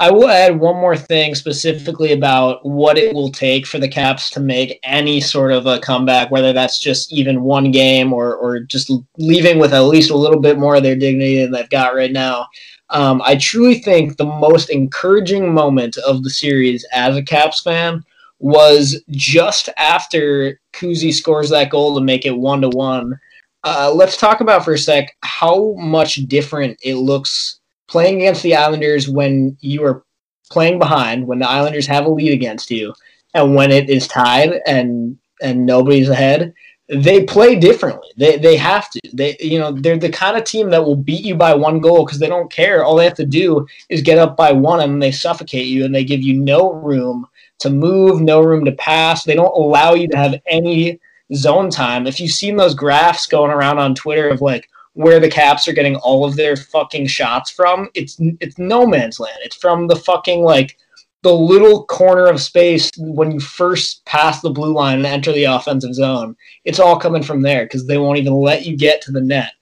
I 0.00 0.12
will 0.12 0.28
add 0.28 0.60
one 0.60 0.76
more 0.76 0.96
thing 0.96 1.34
specifically 1.34 2.12
about 2.12 2.64
what 2.64 2.96
it 2.96 3.12
will 3.12 3.32
take 3.32 3.66
for 3.66 3.80
the 3.80 3.88
Caps 3.88 4.30
to 4.30 4.38
make 4.38 4.78
any 4.84 5.20
sort 5.20 5.50
of 5.50 5.66
a 5.66 5.80
comeback, 5.80 6.30
whether 6.30 6.52
that's 6.52 6.78
just 6.78 7.12
even 7.12 7.42
one 7.42 7.72
game 7.72 8.12
or, 8.12 8.36
or 8.36 8.60
just 8.60 8.92
leaving 9.16 9.58
with 9.58 9.74
at 9.74 9.80
least 9.80 10.12
a 10.12 10.16
little 10.16 10.38
bit 10.40 10.56
more 10.56 10.76
of 10.76 10.84
their 10.84 10.94
dignity 10.94 11.42
than 11.42 11.50
they've 11.50 11.68
got 11.68 11.96
right 11.96 12.12
now. 12.12 12.46
Um, 12.90 13.20
I 13.24 13.34
truly 13.36 13.80
think 13.80 14.16
the 14.16 14.24
most 14.24 14.70
encouraging 14.70 15.52
moment 15.52 15.96
of 15.98 16.22
the 16.22 16.30
series 16.30 16.86
as 16.92 17.16
a 17.16 17.22
Caps 17.22 17.62
fan 17.62 18.04
was 18.40 19.02
just 19.10 19.68
after 19.76 20.60
Kuzi 20.72 21.12
scores 21.12 21.50
that 21.50 21.70
goal 21.70 21.94
to 21.94 22.00
make 22.00 22.24
it 22.24 22.36
one 22.36 22.60
to 22.60 22.68
one. 22.68 23.18
Uh, 23.64 23.92
let's 23.94 24.16
talk 24.16 24.40
about 24.40 24.64
for 24.64 24.74
a 24.74 24.78
sec 24.78 25.16
how 25.22 25.74
much 25.74 26.16
different 26.28 26.78
it 26.82 26.96
looks 26.96 27.58
playing 27.88 28.16
against 28.16 28.42
the 28.42 28.54
Islanders 28.54 29.08
when 29.08 29.56
you 29.60 29.84
are 29.84 30.04
playing 30.50 30.78
behind, 30.78 31.26
when 31.26 31.40
the 31.40 31.48
Islanders 31.48 31.86
have 31.86 32.06
a 32.06 32.10
lead 32.10 32.32
against 32.32 32.70
you, 32.70 32.94
and 33.34 33.54
when 33.54 33.70
it 33.70 33.90
is 33.90 34.06
tied 34.06 34.60
and 34.66 35.18
and 35.42 35.66
nobody's 35.66 36.08
ahead, 36.08 36.52
they 36.88 37.24
play 37.24 37.56
differently. 37.56 38.08
They 38.16 38.38
they 38.38 38.56
have 38.56 38.88
to. 38.90 39.00
They 39.12 39.36
you 39.40 39.58
know 39.58 39.72
they're 39.72 39.98
the 39.98 40.10
kind 40.10 40.36
of 40.36 40.44
team 40.44 40.70
that 40.70 40.84
will 40.84 40.96
beat 40.96 41.24
you 41.24 41.34
by 41.34 41.54
one 41.54 41.80
goal 41.80 42.04
because 42.06 42.20
they 42.20 42.28
don't 42.28 42.52
care. 42.52 42.84
All 42.84 42.96
they 42.96 43.04
have 43.04 43.14
to 43.14 43.26
do 43.26 43.66
is 43.88 44.00
get 44.00 44.18
up 44.18 44.36
by 44.36 44.52
one 44.52 44.80
and 44.80 45.02
they 45.02 45.12
suffocate 45.12 45.66
you 45.66 45.84
and 45.84 45.94
they 45.94 46.04
give 46.04 46.22
you 46.22 46.34
no 46.34 46.72
room 46.72 47.26
to 47.60 47.70
move, 47.70 48.20
no 48.20 48.42
room 48.42 48.64
to 48.64 48.72
pass. 48.72 49.24
They 49.24 49.34
don't 49.34 49.56
allow 49.56 49.94
you 49.94 50.08
to 50.08 50.16
have 50.16 50.40
any 50.46 51.00
zone 51.34 51.70
time. 51.70 52.06
If 52.06 52.20
you've 52.20 52.32
seen 52.32 52.56
those 52.56 52.74
graphs 52.74 53.26
going 53.26 53.50
around 53.50 53.78
on 53.78 53.94
Twitter 53.94 54.28
of 54.28 54.40
like 54.40 54.68
where 54.94 55.20
the 55.20 55.30
Caps 55.30 55.68
are 55.68 55.72
getting 55.72 55.96
all 55.96 56.24
of 56.24 56.36
their 56.36 56.56
fucking 56.56 57.06
shots 57.06 57.50
from, 57.50 57.88
it's 57.94 58.16
it's 58.40 58.58
no 58.58 58.86
man's 58.86 59.20
land. 59.20 59.38
It's 59.42 59.56
from 59.56 59.86
the 59.86 59.96
fucking 59.96 60.42
like 60.42 60.76
the 61.22 61.32
little 61.32 61.84
corner 61.86 62.26
of 62.26 62.40
space 62.40 62.90
when 62.96 63.32
you 63.32 63.40
first 63.40 64.04
pass 64.04 64.40
the 64.40 64.50
blue 64.50 64.72
line 64.72 64.98
and 64.98 65.06
enter 65.06 65.32
the 65.32 65.44
offensive 65.44 65.94
zone. 65.94 66.36
It's 66.64 66.78
all 66.78 66.98
coming 66.98 67.22
from 67.22 67.42
there 67.42 67.64
because 67.64 67.86
they 67.86 67.98
won't 67.98 68.18
even 68.18 68.34
let 68.34 68.64
you 68.64 68.76
get 68.76 69.02
to 69.02 69.12
the 69.12 69.20
net. 69.20 69.52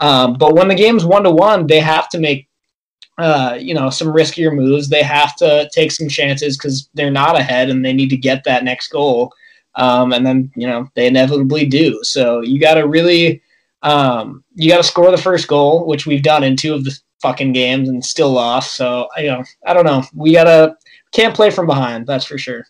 Um, 0.00 0.34
but 0.34 0.54
when 0.54 0.68
the 0.68 0.74
game's 0.74 1.04
one 1.04 1.22
to 1.24 1.30
one, 1.30 1.66
they 1.66 1.80
have 1.80 2.08
to 2.10 2.18
make 2.18 2.48
uh, 3.22 3.56
you 3.60 3.72
know 3.72 3.88
some 3.88 4.08
riskier 4.08 4.52
moves. 4.52 4.88
They 4.88 5.02
have 5.02 5.36
to 5.36 5.70
take 5.72 5.92
some 5.92 6.08
chances 6.08 6.56
because 6.56 6.88
they're 6.94 7.10
not 7.10 7.38
ahead 7.38 7.70
and 7.70 7.84
they 7.84 7.92
need 7.92 8.10
to 8.10 8.16
get 8.16 8.42
that 8.44 8.64
next 8.64 8.88
goal. 8.88 9.32
Um, 9.76 10.12
and 10.12 10.26
then 10.26 10.50
you 10.56 10.66
know 10.66 10.88
they 10.94 11.06
inevitably 11.06 11.66
do. 11.66 12.00
So 12.02 12.40
you 12.40 12.60
got 12.60 12.74
to 12.74 12.88
really 12.88 13.40
um, 13.82 14.42
you 14.54 14.68
got 14.68 14.78
to 14.78 14.82
score 14.82 15.10
the 15.10 15.16
first 15.16 15.46
goal, 15.46 15.86
which 15.86 16.04
we've 16.04 16.22
done 16.22 16.42
in 16.42 16.56
two 16.56 16.74
of 16.74 16.84
the 16.84 16.98
fucking 17.20 17.52
games 17.52 17.88
and 17.88 18.04
still 18.04 18.32
lost. 18.32 18.74
So 18.74 19.08
you 19.16 19.28
know 19.28 19.44
I 19.66 19.72
don't 19.72 19.86
know. 19.86 20.02
We 20.14 20.32
gotta 20.32 20.76
can't 21.12 21.34
play 21.34 21.50
from 21.50 21.66
behind. 21.66 22.08
That's 22.08 22.24
for 22.24 22.38
sure. 22.38 22.66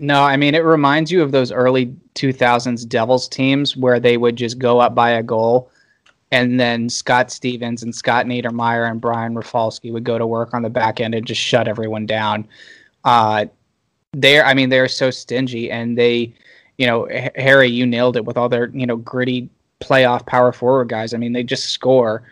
No, 0.00 0.24
I 0.24 0.36
mean 0.36 0.56
it 0.56 0.64
reminds 0.64 1.12
you 1.12 1.22
of 1.22 1.30
those 1.30 1.52
early 1.52 1.94
2000s 2.16 2.88
Devils 2.88 3.28
teams 3.28 3.76
where 3.76 4.00
they 4.00 4.16
would 4.16 4.34
just 4.34 4.58
go 4.58 4.80
up 4.80 4.94
by 4.94 5.10
a 5.10 5.22
goal 5.22 5.70
and 6.30 6.58
then 6.58 6.88
Scott 6.88 7.30
Stevens 7.30 7.82
and 7.82 7.94
Scott 7.94 8.26
Niedermayer 8.26 8.90
and 8.90 9.00
Brian 9.00 9.34
Rafalski 9.34 9.90
would 9.90 10.04
go 10.04 10.18
to 10.18 10.26
work 10.26 10.52
on 10.54 10.62
the 10.62 10.70
back 10.70 11.00
end 11.00 11.14
and 11.14 11.26
just 11.26 11.40
shut 11.40 11.68
everyone 11.68 12.06
down. 12.06 12.46
Uh, 13.04 13.46
they're, 14.12 14.44
I 14.44 14.54
mean, 14.54 14.68
they're 14.70 14.88
so 14.88 15.10
stingy, 15.10 15.70
and 15.70 15.98
they, 15.98 16.32
you 16.78 16.86
know, 16.86 17.08
H- 17.10 17.32
Harry, 17.36 17.68
you 17.68 17.86
nailed 17.86 18.16
it 18.16 18.24
with 18.24 18.36
all 18.36 18.48
their, 18.48 18.68
you 18.68 18.86
know, 18.86 18.96
gritty 18.96 19.48
playoff 19.80 20.24
power 20.26 20.52
forward 20.52 20.88
guys. 20.88 21.12
I 21.14 21.18
mean, 21.18 21.32
they 21.32 21.42
just 21.42 21.66
score 21.70 22.22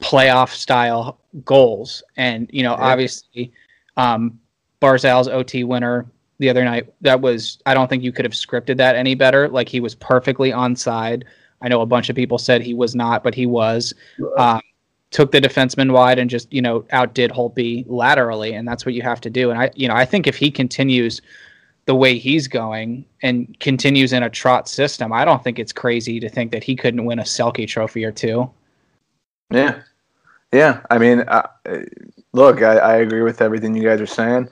playoff 0.00 0.50
style 0.50 1.18
goals, 1.44 2.02
and 2.16 2.48
you 2.52 2.62
know, 2.62 2.72
Yeah. 2.72 2.84
obviously, 2.84 3.52
um, 3.96 4.38
Barzal's 4.80 5.28
OT 5.28 5.64
winner 5.64 6.06
the 6.38 6.48
other 6.50 6.64
night. 6.64 6.92
That 7.00 7.20
was, 7.20 7.58
I 7.66 7.74
don't 7.74 7.88
think 7.88 8.02
you 8.02 8.12
could 8.12 8.24
have 8.24 8.32
scripted 8.34 8.76
that 8.76 8.94
any 8.94 9.14
better. 9.14 9.48
Like 9.48 9.68
he 9.68 9.80
was 9.80 9.94
perfectly 9.94 10.50
onside. 10.50 11.24
I 11.62 11.68
know 11.68 11.80
a 11.80 11.86
bunch 11.86 12.08
of 12.10 12.16
people 12.16 12.38
said 12.38 12.62
he 12.62 12.74
was 12.74 12.94
not, 12.94 13.24
but 13.24 13.34
he 13.34 13.46
was. 13.46 13.94
Um, 14.36 14.60
took 15.10 15.32
the 15.32 15.40
defenseman 15.40 15.92
wide 15.92 16.18
and 16.18 16.28
just 16.28 16.52
you 16.52 16.60
know 16.60 16.84
outdid 16.90 17.30
Holtby 17.30 17.84
laterally, 17.88 18.54
and 18.54 18.66
that's 18.66 18.84
what 18.84 18.94
you 18.94 19.02
have 19.02 19.20
to 19.22 19.30
do. 19.30 19.50
And 19.50 19.58
I, 19.58 19.70
you 19.74 19.88
know, 19.88 19.94
I 19.94 20.04
think 20.04 20.26
if 20.26 20.36
he 20.36 20.50
continues 20.50 21.22
the 21.86 21.94
way 21.94 22.18
he's 22.18 22.48
going 22.48 23.04
and 23.22 23.58
continues 23.60 24.12
in 24.12 24.24
a 24.24 24.30
Trotz 24.30 24.68
system, 24.68 25.12
I 25.12 25.24
don't 25.24 25.42
think 25.42 25.58
it's 25.58 25.72
crazy 25.72 26.18
to 26.20 26.28
think 26.28 26.50
that 26.52 26.64
he 26.64 26.74
couldn't 26.74 27.04
win 27.04 27.20
a 27.20 27.22
Selke 27.22 27.66
trophy 27.66 28.04
or 28.04 28.12
two. 28.12 28.50
Yeah, 29.50 29.80
yeah. 30.52 30.80
I 30.90 30.98
mean, 30.98 31.20
uh, 31.20 31.46
look, 32.32 32.62
I, 32.62 32.76
I 32.76 32.96
agree 32.96 33.22
with 33.22 33.40
everything 33.40 33.74
you 33.74 33.84
guys 33.84 34.00
are 34.00 34.06
saying. 34.06 34.48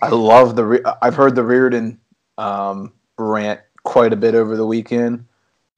I 0.00 0.08
love 0.08 0.56
the. 0.56 0.64
Re- 0.64 0.84
I've 1.02 1.14
heard 1.14 1.34
the 1.34 1.42
Reirden 1.42 1.98
um, 2.38 2.92
rant 3.18 3.60
quite 3.82 4.12
a 4.12 4.16
bit 4.16 4.34
over 4.34 4.56
the 4.56 4.66
weekend. 4.66 5.24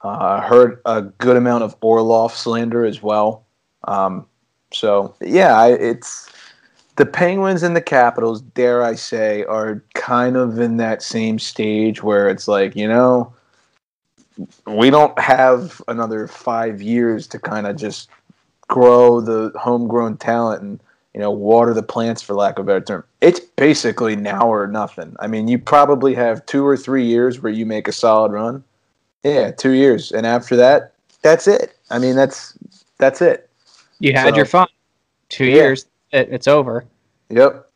Uh, 0.04 0.08
I 0.08 0.46
heard 0.46 0.80
a 0.84 1.02
good 1.02 1.36
amount 1.36 1.64
of 1.64 1.76
Orlov 1.80 2.32
slander 2.34 2.84
as 2.84 3.02
well. 3.02 3.46
Um, 3.84 4.26
so 4.72 5.14
yeah, 5.20 5.66
it's 5.66 6.30
the 6.96 7.06
Penguins 7.06 7.62
and 7.62 7.74
the 7.74 7.80
Capitals. 7.80 8.42
Dare 8.42 8.82
I 8.82 8.94
say, 8.94 9.44
are 9.44 9.82
kind 9.94 10.36
of 10.36 10.58
in 10.58 10.76
that 10.76 11.02
same 11.02 11.38
stage 11.38 12.02
where 12.02 12.28
it's 12.28 12.46
like 12.46 12.76
you 12.76 12.86
know, 12.86 13.32
we 14.66 14.90
don't 14.90 15.18
have 15.18 15.82
another 15.88 16.28
five 16.28 16.80
years 16.80 17.26
to 17.28 17.38
kind 17.38 17.66
of 17.66 17.76
just 17.76 18.08
grow 18.68 19.20
the 19.20 19.50
homegrown 19.58 20.16
talent 20.18 20.62
and 20.62 20.80
you 21.14 21.20
know 21.20 21.30
water 21.30 21.74
the 21.74 21.82
plants 21.82 22.22
for 22.22 22.34
lack 22.34 22.58
of 22.58 22.64
a 22.64 22.66
better 22.66 22.84
term 22.84 23.04
it's 23.22 23.40
basically 23.40 24.14
now 24.14 24.46
or 24.46 24.66
nothing 24.66 25.16
i 25.20 25.26
mean 25.26 25.48
you 25.48 25.58
probably 25.58 26.14
have 26.14 26.44
two 26.44 26.64
or 26.64 26.76
three 26.76 27.04
years 27.04 27.40
where 27.40 27.52
you 27.52 27.64
make 27.64 27.88
a 27.88 27.92
solid 27.92 28.30
run 28.30 28.62
yeah 29.24 29.50
two 29.50 29.72
years. 29.72 30.12
And 30.12 30.26
after 30.26 30.56
that 30.56 30.92
that's 31.22 31.46
it. 31.48 31.76
I 31.90 31.98
mean 31.98 32.16
that's 32.16 32.56
that's 32.98 33.20
it. 33.22 33.48
You 34.00 34.12
had 34.12 34.30
So- 34.30 34.36
your 34.36 34.46
fun. 34.46 34.68
Two 35.28 35.44
Yeah. 35.44 35.54
years, 35.54 35.86
it, 36.12 36.28
it's 36.30 36.48
over. 36.48 36.84
yep. 37.28 37.68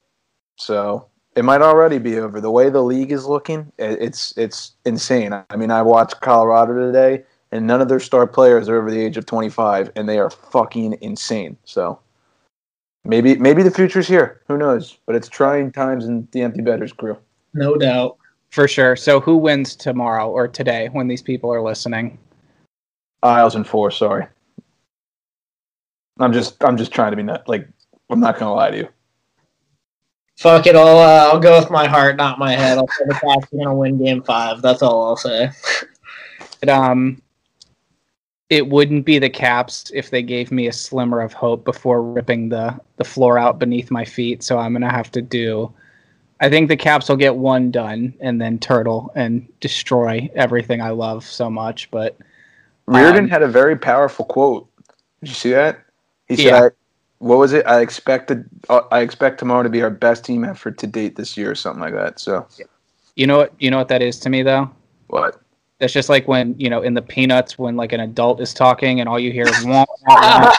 So 0.57 1.07
it 1.37 1.45
might 1.45 1.61
already 1.63 1.99
be 1.99 2.19
over. 2.19 2.41
The 2.41 2.51
way 2.51 2.71
the 2.71 2.83
league 2.83 3.13
is 3.13 3.27
looking 3.27 3.71
it, 3.79 3.99
it's 4.01 4.33
it's 4.39 4.73
insane. 4.85 5.33
I 5.51 5.57
mean 5.57 5.71
i 5.71 5.83
watched 5.83 6.21
colorado 6.21 6.75
today 6.75 7.25
and 7.51 7.67
none 7.67 7.83
of 7.83 7.89
their 7.89 8.01
star 8.01 8.27
players 8.27 8.69
are 8.69 8.79
over 8.79 8.91
the 8.91 8.99
age 9.01 9.17
of 9.19 9.27
25 9.27 9.91
and 9.97 10.09
they 10.09 10.19
are 10.19 10.31
fucking 10.31 10.97
insane. 11.03 11.57
So 11.65 11.99
maybe 13.05 13.37
maybe 13.37 13.63
the 13.63 13.71
future's 13.71 14.09
here. 14.09 14.41
Who 14.49 14.57
knows? 14.57 14.97
But 15.07 15.17
it's 15.17 15.29
trying 15.29 15.73
times 15.73 16.07
in 16.07 16.27
the 16.33 16.41
empty 16.43 16.63
betters 16.63 16.93
crew. 16.93 17.19
No 17.55 17.75
doubt. 17.77 18.17
For 18.53 18.69
sure. 18.69 18.95
So 18.95 19.19
who 19.19 19.37
wins 19.37 19.75
tomorrow 19.75 20.31
or 20.31 20.47
today 20.47 20.89
when 20.93 21.09
these 21.09 21.23
people 21.23 21.53
are 21.53 21.61
listening? 21.61 22.19
Isles 23.23 23.55
and 23.55 23.67
four 23.67 23.91
sorry 23.91 24.27
i'm 26.19 26.33
just 26.33 26.63
i'm 26.65 26.77
just 26.77 26.93
trying 26.93 27.11
to 27.11 27.17
be 27.17 27.23
not 27.23 27.49
like 27.49 27.69
i'm 28.11 28.21
not 28.21 28.39
gonna 28.39 28.55
lie 28.55 28.71
to 28.71 28.77
you 28.79 28.89
Fuck 30.39 30.67
it 30.67 30.75
all. 30.75 30.99
Uh, 30.99 31.29
I'll 31.31 31.39
go 31.39 31.61
with 31.61 31.71
my 31.71 31.87
heart, 31.87 32.17
not 32.17 32.39
my 32.39 32.53
head. 32.53 32.79
I'll 32.79 32.89
say 32.89 33.05
the 33.07 33.15
Caps 33.15 33.53
are 33.53 33.57
gonna 33.59 33.77
win 33.77 34.03
Game 34.03 34.23
Five. 34.23 34.61
That's 34.61 34.83
all 34.83 35.07
I'll 35.07 35.17
say. 35.17 35.51
It, 36.63 36.69
um, 36.69 37.21
it 38.49 38.67
wouldn't 38.67 39.05
be 39.05 39.19
the 39.21 39.29
Caps 39.29 39.93
if 39.95 40.11
they 40.11 40.23
gave 40.23 40.51
me 40.51 40.67
a 40.67 40.73
slimmer 40.73 41.21
of 41.21 41.33
hope 41.33 41.65
before 41.65 42.03
ripping 42.03 42.49
the 42.49 42.77
the 42.97 43.05
floor 43.05 43.39
out 43.39 43.61
beneath 43.61 43.91
my 43.91 44.05
feet. 44.05 44.43
So 44.43 44.59
I'm 44.59 44.73
gonna 44.73 44.91
have 44.91 45.13
to 45.13 45.23
do. 45.23 45.73
I 46.43 46.51
think 46.51 46.69
the 46.69 46.77
Caps 46.77 47.09
will 47.09 47.17
get 47.17 47.37
one 47.37 47.71
done 47.71 48.13
and 48.21 48.41
then 48.41 48.59
turtle 48.59 49.13
and 49.15 49.47
destroy 49.61 50.29
everything 50.35 50.83
I 50.83 50.91
love 50.91 51.25
so 51.25 51.49
much. 51.49 51.89
But 51.93 52.19
Reirden 52.89 53.19
Um, 53.21 53.29
had 53.29 53.43
a 53.43 53.49
very 53.49 53.77
powerful 53.77 54.25
quote. 54.25 54.67
Did 55.21 55.29
you 55.29 55.35
see 55.37 55.51
that? 55.51 55.79
He 56.27 56.35
said, 56.35 56.45
Yeah. 56.45 56.69
"What 57.19 57.39
was 57.39 57.53
it? 57.53 57.65
I 57.65 57.81
expected. 57.81 58.45
Uh, 58.69 58.81
I 58.91 59.01
expect 59.03 59.39
tomorrow 59.39 59.63
to 59.63 59.69
be 59.69 59.83
our 59.83 59.91
best 59.91 60.25
team 60.25 60.45
effort 60.45 60.79
to 60.79 60.89
date 60.89 61.15
this 61.15 61.37
year, 61.37 61.53
or 61.53 61.55
something 61.55 61.81
like 61.81 61.95
that." 61.95 62.19
So 62.19 62.45
you 63.15 63.29
know 63.29 63.39
what? 63.39 63.53
You 63.61 63.71
know 63.71 63.79
what 63.79 63.89
that 63.89 64.03
is 64.03 64.19
to 64.21 64.29
me 64.29 64.43
though. 64.43 64.69
what? 65.07 65.41
That's 65.79 65.93
just 65.93 66.09
like 66.09 66.27
when 66.27 66.57
you 66.59 66.69
know 66.69 66.83
in 66.83 66.95
the 66.95 67.03
Peanuts 67.03 67.57
when 67.57 67.77
like 67.77 67.93
an 67.93 68.01
adult 68.01 68.41
is 68.41 68.53
talking 68.53 68.99
and 68.99 69.09
all 69.09 69.19
you 69.21 69.31
hear 69.31 69.47
is 69.47 69.65
wah, 69.65 69.85
wah, 70.09 70.53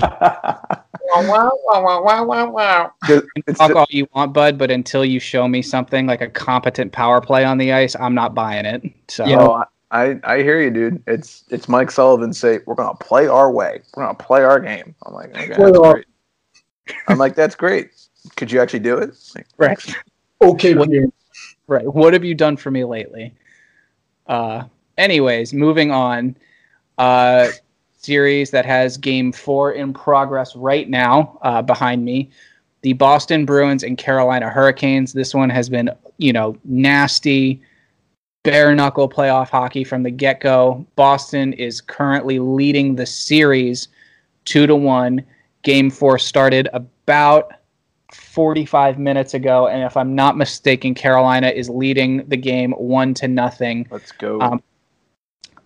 wah. 0.00 0.60
wow, 1.14 1.50
wow, 1.64 1.82
wow, 1.84 2.02
wow, 2.02 2.24
wow, 2.24 2.50
wow. 2.50 2.92
Talk 3.06 3.68
the- 3.68 3.74
all 3.76 3.86
you 3.90 4.06
want, 4.14 4.32
bud, 4.32 4.58
but 4.58 4.70
until 4.70 5.04
you 5.04 5.20
show 5.20 5.48
me 5.48 5.62
something 5.62 6.06
like 6.06 6.20
a 6.20 6.28
competent 6.28 6.92
power 6.92 7.20
play 7.20 7.44
on 7.44 7.58
the 7.58 7.72
ice, 7.72 7.94
I'm 7.98 8.14
not 8.14 8.34
buying 8.34 8.64
it. 8.64 8.82
So 9.08 9.24
oh, 9.24 9.64
I 9.90 10.18
I 10.24 10.38
hear 10.38 10.60
you, 10.60 10.70
dude. 10.70 11.02
It's 11.06 11.44
it's 11.50 11.68
Mike 11.68 11.90
Sullivan 11.90 12.32
say 12.32 12.60
we're 12.66 12.74
gonna 12.74 12.96
play 12.96 13.26
our 13.26 13.50
way. 13.50 13.80
We're 13.94 14.04
gonna 14.04 14.14
play 14.14 14.42
our 14.42 14.58
game. 14.58 14.94
I'm 15.06 15.12
like, 15.12 15.36
okay, 15.36 15.48
that's 15.48 15.78
great. 15.78 16.06
I'm 17.08 17.18
like, 17.18 17.34
that's 17.34 17.54
great. 17.54 17.90
Could 18.36 18.50
you 18.50 18.60
actually 18.60 18.80
do 18.80 18.98
it? 18.98 19.14
Like, 19.34 19.46
right, 19.58 19.94
Okay, 20.42 20.74
dear. 20.74 21.06
right. 21.66 21.92
What 21.92 22.12
have 22.12 22.24
you 22.24 22.34
done 22.34 22.56
for 22.56 22.70
me 22.70 22.84
lately? 22.84 23.34
Uh, 24.26 24.64
anyways, 24.96 25.52
moving 25.52 25.90
on. 25.90 26.36
Uh, 26.98 27.48
series 28.02 28.50
that 28.50 28.66
has 28.66 28.96
game 28.96 29.32
four 29.32 29.72
in 29.72 29.92
progress 29.92 30.56
right 30.56 30.88
now 30.88 31.38
uh, 31.42 31.62
behind 31.62 32.04
me. 32.04 32.30
The 32.82 32.94
Boston 32.94 33.44
Bruins 33.44 33.84
and 33.84 33.96
Carolina 33.96 34.50
Hurricanes. 34.50 35.12
This 35.12 35.34
one 35.34 35.50
has 35.50 35.68
been, 35.68 35.88
you 36.18 36.32
know, 36.32 36.56
nasty, 36.64 37.62
bare 38.42 38.74
knuckle 38.74 39.08
playoff 39.08 39.50
hockey 39.50 39.84
from 39.84 40.02
the 40.02 40.10
get 40.10 40.40
go. 40.40 40.84
Boston 40.96 41.52
is 41.52 41.80
currently 41.80 42.40
leading 42.40 42.96
the 42.96 43.06
series 43.06 43.88
two 44.44 44.66
to 44.66 44.74
one. 44.74 45.22
Game 45.62 45.88
four 45.88 46.18
started 46.18 46.68
about 46.72 47.52
45 48.12 48.98
minutes 48.98 49.32
ago, 49.32 49.68
and 49.68 49.84
if 49.84 49.96
I'm 49.96 50.16
not 50.16 50.36
mistaken, 50.36 50.92
Carolina 50.92 51.48
is 51.48 51.70
leading 51.70 52.26
the 52.28 52.36
game 52.36 52.72
one 52.72 53.14
to 53.14 53.28
nothing 53.28 53.86
let's 53.92 54.10
go. 54.10 54.40
Um, 54.40 54.60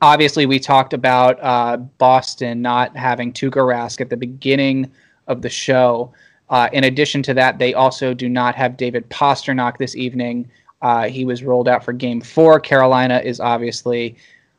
obviously 0.02 0.46
we 0.46 0.58
talked 0.58 0.92
about 0.92 1.42
uh, 1.42 1.76
Boston 1.76 2.62
not 2.62 2.96
having 2.96 3.32
Tuukka 3.32 3.56
Rask 3.56 4.00
at 4.00 4.10
the 4.10 4.16
beginning 4.16 4.90
of 5.26 5.42
the 5.42 5.48
show. 5.48 6.12
Uh, 6.48 6.68
in 6.72 6.84
addition 6.84 7.22
to 7.24 7.34
that, 7.34 7.58
they 7.58 7.74
also 7.74 8.14
do 8.14 8.28
not 8.28 8.54
have 8.54 8.76
David 8.76 9.08
Pastrnak 9.10 9.78
this 9.78 9.96
evening. 9.96 10.48
Uh, 10.82 11.08
he 11.08 11.24
was 11.24 11.42
rolled 11.42 11.68
out 11.68 11.84
for 11.84 11.92
Game 11.92 12.20
Four. 12.20 12.60
Carolina 12.60 13.20
is 13.24 13.40
obviously 13.40 14.16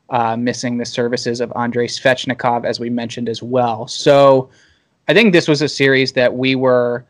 uh, 0.10 0.36
missing 0.36 0.78
the 0.78 0.86
services 0.86 1.40
of 1.40 1.54
Andrei 1.56 1.88
Svechnikov, 1.88 2.66
as 2.66 2.80
we 2.80 2.90
mentioned 2.90 3.30
as 3.30 3.42
well. 3.44 3.88
So 3.88 4.50
I 5.08 5.14
think 5.14 5.32
this 5.32 5.48
was 5.48 5.62
a 5.62 5.70
series 5.70 6.14
that 6.14 6.34
we 6.34 6.56
were 6.56 7.06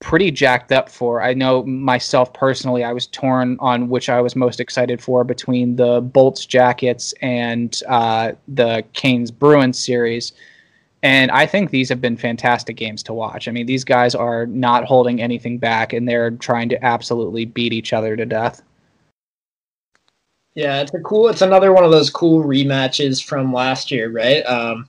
pretty 0.00 0.30
jacked 0.30 0.72
up 0.72 0.88
for. 0.88 1.22
I 1.22 1.34
know 1.34 1.64
myself 1.64 2.32
personally, 2.34 2.84
I 2.84 2.92
was 2.92 3.06
torn 3.06 3.56
on 3.60 3.88
which 3.88 4.08
I 4.08 4.20
was 4.20 4.36
most 4.36 4.60
excited 4.60 5.00
for 5.00 5.24
between 5.24 5.76
the 5.76 6.00
Bolts 6.00 6.44
Jackets 6.44 7.14
and 7.22 7.80
uh, 7.88 8.32
the 8.48 8.84
Canes 8.92 9.30
Bruins 9.30 9.78
series. 9.78 10.32
And 11.02 11.30
I 11.30 11.46
think 11.46 11.70
these 11.70 11.88
have 11.88 12.00
been 12.00 12.16
fantastic 12.16 12.76
games 12.76 13.02
to 13.04 13.14
watch. 13.14 13.48
I 13.48 13.52
mean, 13.52 13.66
these 13.66 13.84
guys 13.84 14.14
are 14.14 14.46
not 14.46 14.84
holding 14.84 15.20
anything 15.20 15.58
back 15.58 15.92
and 15.92 16.08
they're 16.08 16.32
trying 16.32 16.68
to 16.70 16.84
absolutely 16.84 17.44
beat 17.44 17.72
each 17.72 17.92
other 17.92 18.16
to 18.16 18.26
death. 18.26 18.62
Yeah, 20.54 20.80
it's 20.80 20.94
a 20.94 21.00
cool. 21.00 21.28
It's 21.28 21.42
another 21.42 21.72
one 21.72 21.84
of 21.84 21.90
those 21.90 22.08
cool 22.08 22.42
rematches 22.42 23.22
from 23.22 23.52
last 23.52 23.90
year, 23.90 24.10
right? 24.10 24.40
Um, 24.42 24.88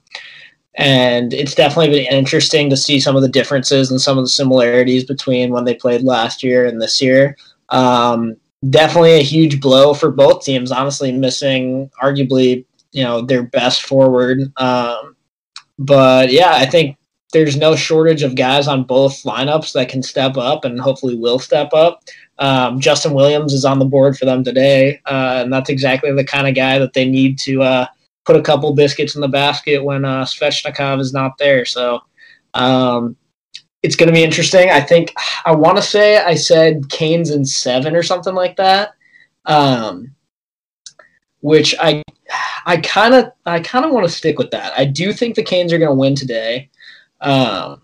and 0.77 1.33
it's 1.33 1.55
definitely 1.55 1.89
been 1.97 2.13
interesting 2.13 2.69
to 2.69 2.77
see 2.77 2.99
some 2.99 3.15
of 3.15 3.23
the 3.23 3.29
differences 3.29 3.89
and 3.89 3.99
some 3.99 4.17
of 4.17 4.23
the 4.23 4.29
similarities 4.29 5.03
between 5.03 5.51
when 5.51 5.65
they 5.65 5.73
played 5.73 6.03
last 6.03 6.43
year 6.43 6.65
and 6.65 6.81
this 6.81 7.01
year. 7.01 7.35
Um, 7.69 8.37
definitely 8.69 9.13
a 9.13 9.23
huge 9.23 9.59
blow 9.59 9.93
for 9.93 10.11
both 10.11 10.43
teams. 10.43 10.71
Honestly, 10.71 11.11
missing 11.11 11.89
arguably 12.01 12.65
you 12.91 13.03
know 13.03 13.21
their 13.21 13.43
best 13.43 13.83
forward. 13.83 14.51
Um, 14.57 15.15
but 15.79 16.31
yeah, 16.31 16.53
I 16.53 16.65
think 16.65 16.97
there's 17.33 17.57
no 17.57 17.75
shortage 17.75 18.23
of 18.23 18.35
guys 18.35 18.67
on 18.67 18.83
both 18.83 19.23
lineups 19.23 19.73
that 19.73 19.89
can 19.89 20.01
step 20.01 20.37
up 20.37 20.63
and 20.63 20.79
hopefully 20.79 21.15
will 21.15 21.39
step 21.39 21.73
up. 21.73 22.03
Um, 22.39 22.79
Justin 22.79 23.13
Williams 23.13 23.53
is 23.53 23.65
on 23.65 23.79
the 23.79 23.85
board 23.85 24.17
for 24.17 24.25
them 24.25 24.43
today, 24.43 25.01
uh, 25.07 25.41
and 25.43 25.51
that's 25.51 25.69
exactly 25.69 26.11
the 26.11 26.23
kind 26.23 26.47
of 26.47 26.55
guy 26.55 26.79
that 26.79 26.93
they 26.93 27.07
need 27.07 27.39
to 27.39 27.63
uh, 27.63 27.87
put 28.27 28.35
a 28.35 28.41
couple 28.41 28.71
biscuits 28.73 29.15
in 29.15 29.21
the 29.21 29.27
basket 29.27 29.81
when 29.81 30.03
uh, 30.03 30.25
Svechnikov 30.25 30.99
is 30.99 31.13
not 31.13 31.37
there. 31.37 31.63
So 31.63 32.01
um, 32.53 33.15
it's 33.81 33.95
going 33.95 34.07
to 34.07 34.13
be 34.13 34.23
interesting. 34.23 34.69
I 34.69 34.81
think 34.81 35.13
I 35.45 35.55
want 35.55 35.77
to 35.77 35.81
say 35.81 36.17
I 36.17 36.35
said 36.35 36.89
Canes 36.89 37.31
in 37.31 37.45
seven 37.45 37.95
or 37.95 38.03
something 38.03 38.35
like 38.35 38.57
that, 38.57 38.91
um, 39.45 40.13
which 41.39 41.73
I 41.79 42.03
I 42.65 42.77
kind 42.77 43.13
of 43.13 43.31
I 43.45 43.61
kind 43.61 43.85
of 43.85 43.93
want 43.93 44.05
to 44.05 44.13
stick 44.13 44.37
with 44.37 44.51
that. 44.51 44.73
I 44.77 44.83
do 44.83 45.13
think 45.13 45.35
the 45.35 45.43
Canes 45.43 45.71
are 45.71 45.77
going 45.77 45.89
to 45.89 45.95
win 45.95 46.13
today, 46.13 46.69
um, 47.21 47.81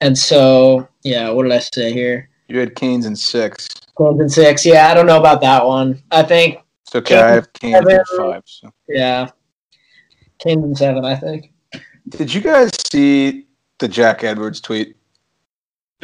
and 0.00 0.16
so 0.16 0.88
yeah. 1.02 1.28
What 1.28 1.42
did 1.42 1.52
I 1.52 1.58
say 1.58 1.92
here? 1.92 2.30
You 2.48 2.58
had 2.58 2.74
Canes 2.74 3.04
in 3.04 3.14
six. 3.14 3.68
Canes 3.98 4.22
in 4.22 4.28
six. 4.30 4.64
Yeah, 4.64 4.88
I 4.88 4.94
don't 4.94 5.06
know 5.06 5.20
about 5.20 5.42
that 5.42 5.66
one. 5.66 6.02
I 6.10 6.22
think 6.22 6.60
It's 6.86 6.94
okay. 6.94 7.20
I 7.20 7.28
have 7.32 7.52
Canes 7.52 7.86
in 7.86 8.00
five. 8.16 8.42
So. 8.46 8.72
yeah, 8.88 9.28
Canes 10.42 10.64
in 10.64 10.74
seven. 10.74 11.04
I 11.04 11.16
think. 11.16 11.52
Did 12.08 12.32
you 12.32 12.40
guys 12.40 12.70
see 12.90 13.46
the 13.78 13.88
Jack 13.88 14.24
Edwards 14.24 14.60
tweet? 14.60 14.96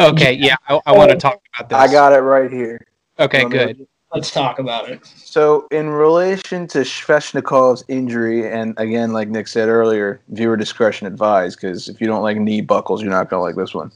Okay, 0.01 0.33
yeah, 0.33 0.57
I, 0.69 0.81
I 0.87 0.93
want 0.93 1.11
to 1.11 1.17
oh. 1.17 1.19
talk 1.19 1.41
about 1.55 1.69
this. 1.69 1.79
I 1.79 1.93
got 1.93 2.13
it 2.13 2.21
right 2.21 2.51
here. 2.51 2.81
Okay, 3.19 3.43
Want 3.43 3.53
me 3.53 3.59
good. 3.59 3.89
Let's 4.15 4.31
talk 4.31 4.59
about 4.59 4.89
it. 4.89 5.05
So, 5.05 5.67
in 5.71 5.91
relation 5.91 6.67
to 6.69 6.79
Svechnikov's 6.79 7.85
injury, 7.89 8.51
and 8.51 8.73
again, 8.79 9.13
like 9.13 9.29
Nick 9.29 9.49
said 9.49 9.69
earlier, 9.69 10.21
viewer 10.29 10.57
discretion 10.57 11.07
advised, 11.07 11.61
because 11.61 11.89
if 11.89 12.01
you 12.01 12.07
don't 12.07 12.23
like 12.23 12.39
knee 12.39 12.63
buckles, 12.63 13.03
you're 13.03 13.11
not 13.11 13.29
going 13.29 13.41
to 13.41 13.45
like 13.45 13.57
this 13.57 13.75
one. 13.75 13.91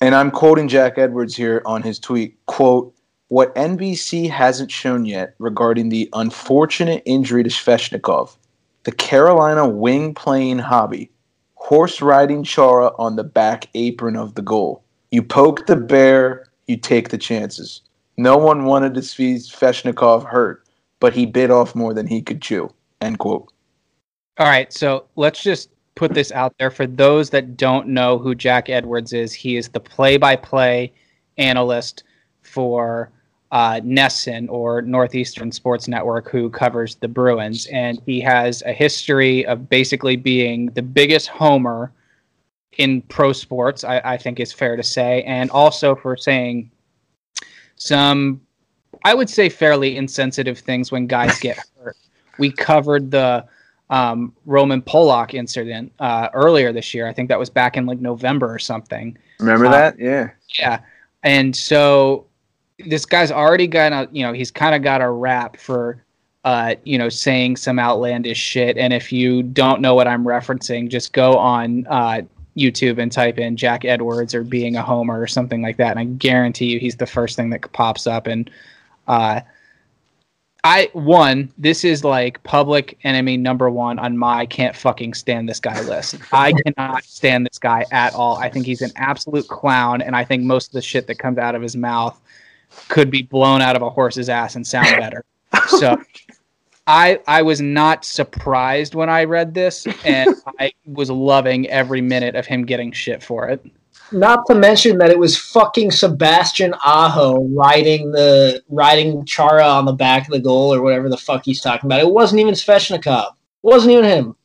And 0.00 0.14
I'm 0.14 0.30
quoting 0.30 0.68
Jack 0.68 0.96
Edwards 0.96 1.36
here 1.36 1.60
on 1.66 1.82
his 1.82 1.98
tweet, 1.98 2.34
quote, 2.46 2.94
what 3.28 3.54
NBC 3.56 4.30
hasn't 4.30 4.70
shown 4.70 5.04
yet 5.04 5.34
regarding 5.38 5.88
the 5.88 6.08
unfortunate 6.14 7.02
injury 7.04 7.42
to 7.42 7.50
Svechnikov, 7.50 8.36
the 8.86 8.92
Carolina 8.92 9.68
wing 9.68 10.14
playing 10.14 10.60
hobby, 10.60 11.10
horse 11.56 12.00
riding 12.00 12.44
Chara 12.44 12.92
on 12.98 13.16
the 13.16 13.24
back 13.24 13.68
apron 13.74 14.14
of 14.14 14.36
the 14.36 14.42
goal. 14.42 14.84
You 15.10 15.24
poke 15.24 15.66
the 15.66 15.74
bear, 15.74 16.46
you 16.68 16.76
take 16.76 17.08
the 17.08 17.18
chances. 17.18 17.82
No 18.16 18.38
one 18.38 18.64
wanted 18.64 18.94
to 18.94 19.02
see 19.02 19.34
Svechnikov 19.34 20.24
hurt, 20.24 20.68
but 21.00 21.12
he 21.12 21.26
bit 21.26 21.50
off 21.50 21.74
more 21.74 21.94
than 21.94 22.06
he 22.06 22.22
could 22.22 22.40
chew. 22.40 22.72
End 23.00 23.18
quote. 23.18 23.52
All 24.38 24.46
right, 24.46 24.72
so 24.72 25.06
let's 25.16 25.42
just 25.42 25.70
put 25.96 26.14
this 26.14 26.30
out 26.30 26.54
there 26.60 26.70
for 26.70 26.86
those 26.86 27.30
that 27.30 27.56
don't 27.56 27.88
know 27.88 28.18
who 28.18 28.36
Jack 28.36 28.68
Edwards 28.68 29.12
is. 29.12 29.32
He 29.32 29.56
is 29.56 29.68
the 29.68 29.80
play-by-play 29.80 30.92
analyst 31.38 32.04
for 32.42 33.10
uh, 33.52 33.80
NESN 33.84 34.48
or 34.50 34.82
Northeastern 34.82 35.52
Sports 35.52 35.86
Network, 35.88 36.28
who 36.30 36.50
covers 36.50 36.96
the 36.96 37.08
Bruins, 37.08 37.66
and 37.66 38.00
he 38.04 38.20
has 38.20 38.62
a 38.62 38.72
history 38.72 39.46
of 39.46 39.68
basically 39.68 40.16
being 40.16 40.66
the 40.70 40.82
biggest 40.82 41.28
homer 41.28 41.92
in 42.78 43.02
pro 43.02 43.32
sports. 43.32 43.84
I, 43.84 44.00
I 44.04 44.16
think 44.16 44.40
is 44.40 44.52
fair 44.52 44.76
to 44.76 44.82
say, 44.82 45.22
and 45.22 45.50
also 45.50 45.94
for 45.94 46.16
saying 46.16 46.70
some, 47.76 48.40
I 49.04 49.14
would 49.14 49.30
say, 49.30 49.48
fairly 49.48 49.96
insensitive 49.96 50.58
things 50.58 50.90
when 50.90 51.06
guys 51.06 51.38
get 51.38 51.58
hurt. 51.78 51.96
We 52.38 52.50
covered 52.50 53.10
the 53.10 53.46
um, 53.88 54.34
Roman 54.44 54.82
Polak 54.82 55.34
incident 55.34 55.92
uh, 56.00 56.28
earlier 56.34 56.72
this 56.72 56.92
year. 56.92 57.06
I 57.06 57.12
think 57.12 57.28
that 57.28 57.38
was 57.38 57.48
back 57.50 57.76
in 57.76 57.86
like 57.86 58.00
November 58.00 58.52
or 58.52 58.58
something. 58.58 59.16
Remember 59.38 59.66
Uh, 59.66 59.70
that? 59.70 59.98
Yeah. 59.98 60.30
Yeah, 60.58 60.80
and 61.22 61.54
so 61.54 62.26
this 62.84 63.06
guy's 63.06 63.32
already 63.32 63.66
got 63.66 63.92
a 63.92 64.08
you 64.12 64.22
know 64.22 64.32
he's 64.32 64.50
kind 64.50 64.74
of 64.74 64.82
got 64.82 65.00
a 65.00 65.10
rap 65.10 65.56
for 65.56 66.02
uh, 66.44 66.74
you 66.84 66.98
know 66.98 67.08
saying 67.08 67.56
some 67.56 67.78
outlandish 67.78 68.38
shit. 68.38 68.76
And 68.76 68.92
if 68.92 69.12
you 69.12 69.42
don't 69.42 69.80
know 69.80 69.94
what 69.94 70.06
I'm 70.06 70.24
referencing, 70.24 70.88
just 70.88 71.12
go 71.12 71.36
on 71.38 71.86
uh, 71.88 72.22
YouTube 72.56 72.98
and 72.98 73.10
type 73.10 73.38
in 73.38 73.56
Jack 73.56 73.84
Edwards 73.84 74.34
or 74.34 74.44
being 74.44 74.76
a 74.76 74.82
homer 74.82 75.20
or 75.20 75.26
something 75.26 75.62
like 75.62 75.76
that, 75.78 75.90
and 75.90 76.00
I 76.00 76.04
guarantee 76.04 76.66
you 76.66 76.78
he's 76.78 76.96
the 76.96 77.06
first 77.06 77.36
thing 77.36 77.50
that 77.50 77.72
pops 77.72 78.06
up. 78.06 78.26
And 78.26 78.50
uh, 79.08 79.40
I 80.62 80.90
one, 80.92 81.52
this 81.56 81.82
is 81.82 82.04
like 82.04 82.42
public 82.42 82.98
enemy 83.04 83.38
number 83.38 83.70
one 83.70 83.98
on 83.98 84.18
my 84.18 84.44
can't 84.46 84.76
fucking 84.76 85.14
stand 85.14 85.48
this 85.48 85.60
guy 85.60 85.80
list. 85.82 86.16
I 86.32 86.52
cannot 86.66 87.04
stand 87.04 87.46
this 87.46 87.58
guy 87.58 87.86
at 87.90 88.14
all. 88.14 88.36
I 88.36 88.50
think 88.50 88.66
he's 88.66 88.82
an 88.82 88.92
absolute 88.96 89.48
clown, 89.48 90.02
and 90.02 90.14
I 90.14 90.24
think 90.24 90.42
most 90.42 90.68
of 90.68 90.72
the 90.74 90.82
shit 90.82 91.06
that 91.06 91.18
comes 91.18 91.38
out 91.38 91.54
of 91.54 91.62
his 91.62 91.76
mouth 91.76 92.20
could 92.88 93.10
be 93.10 93.22
blown 93.22 93.62
out 93.62 93.76
of 93.76 93.82
a 93.82 93.90
horse's 93.90 94.28
ass 94.28 94.54
and 94.56 94.66
sound 94.66 94.96
better. 94.98 95.24
So 95.68 96.00
I 96.86 97.20
I 97.26 97.42
was 97.42 97.60
not 97.60 98.04
surprised 98.04 98.94
when 98.94 99.08
I 99.08 99.24
read 99.24 99.54
this, 99.54 99.86
and 100.04 100.34
I 100.60 100.72
was 100.86 101.10
loving 101.10 101.68
every 101.68 102.00
minute 102.00 102.34
of 102.36 102.46
him 102.46 102.64
getting 102.64 102.92
shit 102.92 103.22
for 103.22 103.48
it. 103.48 103.64
Not 104.12 104.46
to 104.46 104.54
mention 104.54 104.98
that 104.98 105.10
it 105.10 105.18
was 105.18 105.36
fucking 105.36 105.90
Sebastian 105.90 106.74
Aho 106.84 107.44
riding 107.48 108.12
the 108.12 108.62
riding 108.68 109.24
Chara 109.24 109.66
on 109.66 109.84
the 109.84 109.92
back 109.92 110.28
of 110.28 110.32
the 110.32 110.38
goal 110.38 110.72
or 110.72 110.80
whatever 110.80 111.08
the 111.08 111.16
fuck 111.16 111.44
he's 111.44 111.60
talking 111.60 111.88
about. 111.88 112.00
It 112.00 112.10
wasn't 112.10 112.40
even 112.40 112.54
Svechnikov. 112.54 113.30
It 113.30 113.34
wasn't 113.62 113.92
even 113.92 114.04
him. 114.04 114.36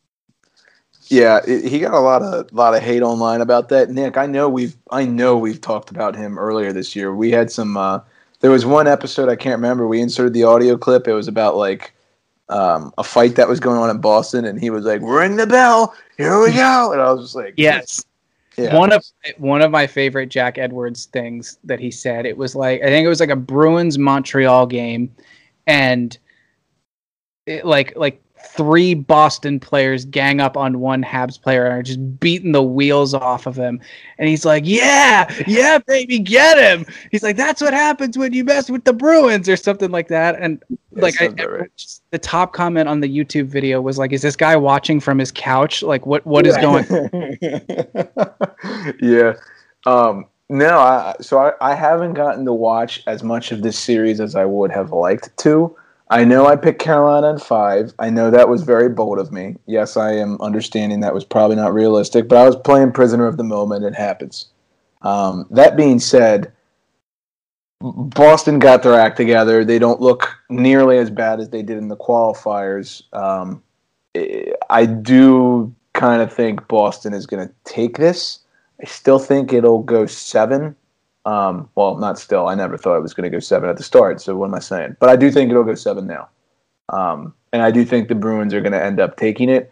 Yeah, 1.10 1.42
it, 1.46 1.66
he 1.66 1.80
got 1.80 1.94
a 1.94 2.00
lot 2.00 2.24
of 2.24 2.52
lot 2.52 2.74
of 2.74 2.82
hate 2.82 3.04
online 3.04 3.42
about 3.42 3.70
that. 3.70 3.92
Nick, 3.92 4.18
I 4.18 4.26
know 4.26 4.50
we've 4.50 4.76
I 4.90 5.06
know 5.06 5.38
we've 5.38 5.62
talked 5.62 5.92
about 5.92 6.16
him 6.16 6.40
earlier 6.40 6.74
this 6.74 6.96
year. 6.96 7.14
We 7.14 7.30
had 7.30 7.52
some. 7.52 7.78
Uh, 7.78 8.00
there 8.42 8.52
was 8.52 8.66
one 8.66 8.88
episode 8.88 9.30
I 9.30 9.36
can't 9.36 9.56
remember. 9.56 9.88
We 9.88 10.02
inserted 10.02 10.34
the 10.34 10.44
audio 10.44 10.78
clip. 10.78 11.08
It 11.08 11.14
was 11.14 11.28
about 11.28 11.56
like 11.56 11.94
um, 12.50 12.94
a 12.98 13.04
fight 13.04 13.36
that 13.36 13.48
was 13.48 13.60
going 13.60 13.78
on 13.78 13.90
in 13.90 14.00
Boston, 14.02 14.46
and 14.46 14.60
he 14.60 14.70
was 14.70 14.84
like, 14.84 15.02
"Ring 15.02 15.38
the 15.38 15.48
bell, 15.48 15.96
here 16.18 16.40
we 16.42 16.52
go," 16.52 16.92
and 16.92 17.02
I 17.02 17.12
was 17.12 17.22
just 17.22 17.36
like, 17.36 17.54
Yes. 17.56 18.04
yeah, 18.58 18.76
One 18.76 18.92
of 18.92 19.06
one 19.38 19.62
of 19.62 19.72
my 19.72 19.88
favorite 19.88 20.28
Jack 20.28 20.58
Edwards 20.58 21.06
things 21.06 21.58
that 21.64 21.80
he 21.80 21.90
said. 21.92 22.26
It 22.26 22.38
was 22.38 22.56
like 22.56 22.82
I 22.82 22.88
think 22.88 23.06
it 23.06 23.10
was 23.10 23.20
like 23.22 23.30
a 23.30 23.36
Bruins 23.36 23.98
Montreal 23.98 24.66
game, 24.66 25.14
and 25.68 26.18
it, 27.46 27.66
like 27.66 27.96
like 27.96 28.22
three 28.46 28.94
Boston 28.94 29.60
players 29.60 30.06
gang 30.06 30.40
up 30.40 30.58
on 30.58 30.80
one 30.80 31.04
Habs 31.04 31.42
player 31.42 31.66
and 31.66 31.74
are 31.74 31.84
just 31.84 32.20
beating 32.20 32.52
the 32.52 32.64
wheels 32.64 33.14
off 33.14 33.48
of 33.48 33.56
him. 33.56 33.80
And 34.18 34.28
he's 34.28 34.46
like, 34.46 34.64
"Yeah, 34.66 35.32
yeah, 35.48 35.80
baby, 35.80 36.20
get 36.20 36.58
him." 36.58 36.86
He's 37.12 37.24
like, 37.24 37.38
"That's 37.38 37.62
what 37.62 37.74
happens 37.74 38.18
when 38.18 38.34
you 38.34 38.44
mess 38.44 38.70
with 38.70 38.84
the 38.84 38.94
Bruins," 38.94 39.48
or 39.48 39.56
something 39.56 39.92
like 39.92 40.10
that. 40.10 40.36
And 40.40 40.62
Yeah, 40.70 41.02
like 41.02 41.22
I, 41.22 41.28
right. 41.28 41.70
just- 41.78 42.00
the 42.12 42.20
top 42.20 42.52
comment 42.54 42.90
on 42.90 43.00
the 43.00 43.08
YouTube 43.08 43.46
video 43.46 43.82
was 43.82 43.98
like, 43.98 44.12
"Is 44.12 44.22
this 44.22 44.36
guy 44.36 44.56
watching 44.56 45.00
from 45.00 45.18
his 45.18 45.32
couch? 45.32 45.82
Like, 45.82 46.06
what 46.06 46.26
what 46.26 46.46
is 46.46 46.58
going?" 46.58 46.86
yeah. 49.02 49.34
Um, 49.86 50.26
no, 50.50 50.78
I, 50.80 51.16
so 51.22 51.40
I, 51.40 51.72
I 51.72 51.76
haven't 51.76 52.14
gotten 52.14 52.44
to 52.46 52.54
watch 52.54 53.02
as 53.08 53.24
much 53.24 53.52
of 53.54 53.64
this 53.64 53.80
series 53.80 54.20
as 54.20 54.36
I 54.36 54.44
would 54.46 54.72
have 54.72 54.92
liked 54.92 55.36
to. 55.38 55.76
I 56.12 56.26
know 56.26 56.46
I 56.46 56.58
picked 56.58 56.82
Carolina 56.82 57.30
in 57.30 57.40
five. 57.40 57.94
I 57.98 58.10
know 58.10 58.30
that 58.30 58.50
was 58.50 58.64
very 58.64 58.90
bold 58.90 59.18
of 59.18 59.32
me. 59.32 59.56
Yes, 59.66 59.96
I 59.96 60.12
am 60.12 60.40
understanding 60.42 61.00
that 61.00 61.14
was 61.14 61.24
probably 61.24 61.56
not 61.56 61.74
realistic, 61.74 62.28
but 62.28 62.38
I 62.38 62.46
was 62.46 62.58
playing 62.58 62.92
prisoner 62.92 63.28
of 63.28 63.38
the 63.38 63.46
moment. 63.46 63.86
It 63.86 63.96
happens. 63.96 64.48
Um, 65.04 65.48
that 65.52 65.78
being 65.78 66.00
said, 66.00 66.52
Boston 67.80 68.60
got 68.60 68.84
their 68.84 68.94
act 69.00 69.16
together. 69.16 69.64
They 69.64 69.80
don't 69.80 70.02
look 70.02 70.30
nearly 70.50 70.98
as 70.98 71.10
bad 71.10 71.40
as 71.40 71.50
they 71.50 71.64
did 71.64 71.78
in 71.78 71.88
the 71.88 71.98
qualifiers. 71.98 73.02
Um, 73.14 73.64
I- 74.16 74.54
I 74.70 74.86
do 74.86 75.74
kind 75.94 76.22
of 76.22 76.32
think 76.32 76.68
Boston 76.68 77.14
is 77.14 77.26
going 77.26 77.48
to 77.48 77.54
take 77.64 77.98
this. 77.98 78.40
I 78.82 78.86
still 78.86 79.18
think 79.20 79.54
it'll 79.54 79.82
go 79.82 80.06
seven. 80.06 80.76
Um, 81.26 81.70
well, 81.76 81.98
not 81.98 82.18
still. 82.18 82.48
I 82.48 82.56
never 82.56 82.78
thought 82.78 82.98
it 82.98 83.02
was 83.02 83.14
going 83.14 83.30
to 83.30 83.36
go 83.36 83.40
seven 83.40 83.70
at 83.70 83.78
the 83.78 83.84
start. 83.84 84.22
So 84.22 84.36
what 84.36 84.48
am 84.48 84.56
I 84.56 84.60
saying? 84.60 84.98
But 85.00 85.10
I 85.10 85.16
do 85.16 85.32
think 85.32 85.52
it'll 85.52 85.64
go 85.64 85.76
seven 85.76 86.08
now. 86.08 86.30
Um, 86.90 87.34
and 87.54 87.62
I 87.62 87.72
do 87.72 87.86
think 87.86 88.08
the 88.08 88.16
Bruins 88.16 88.54
are 88.54 88.62
going 88.62 88.72
to 88.72 88.84
end 88.84 89.00
up 89.00 89.18
taking 89.18 89.50
it, 89.50 89.72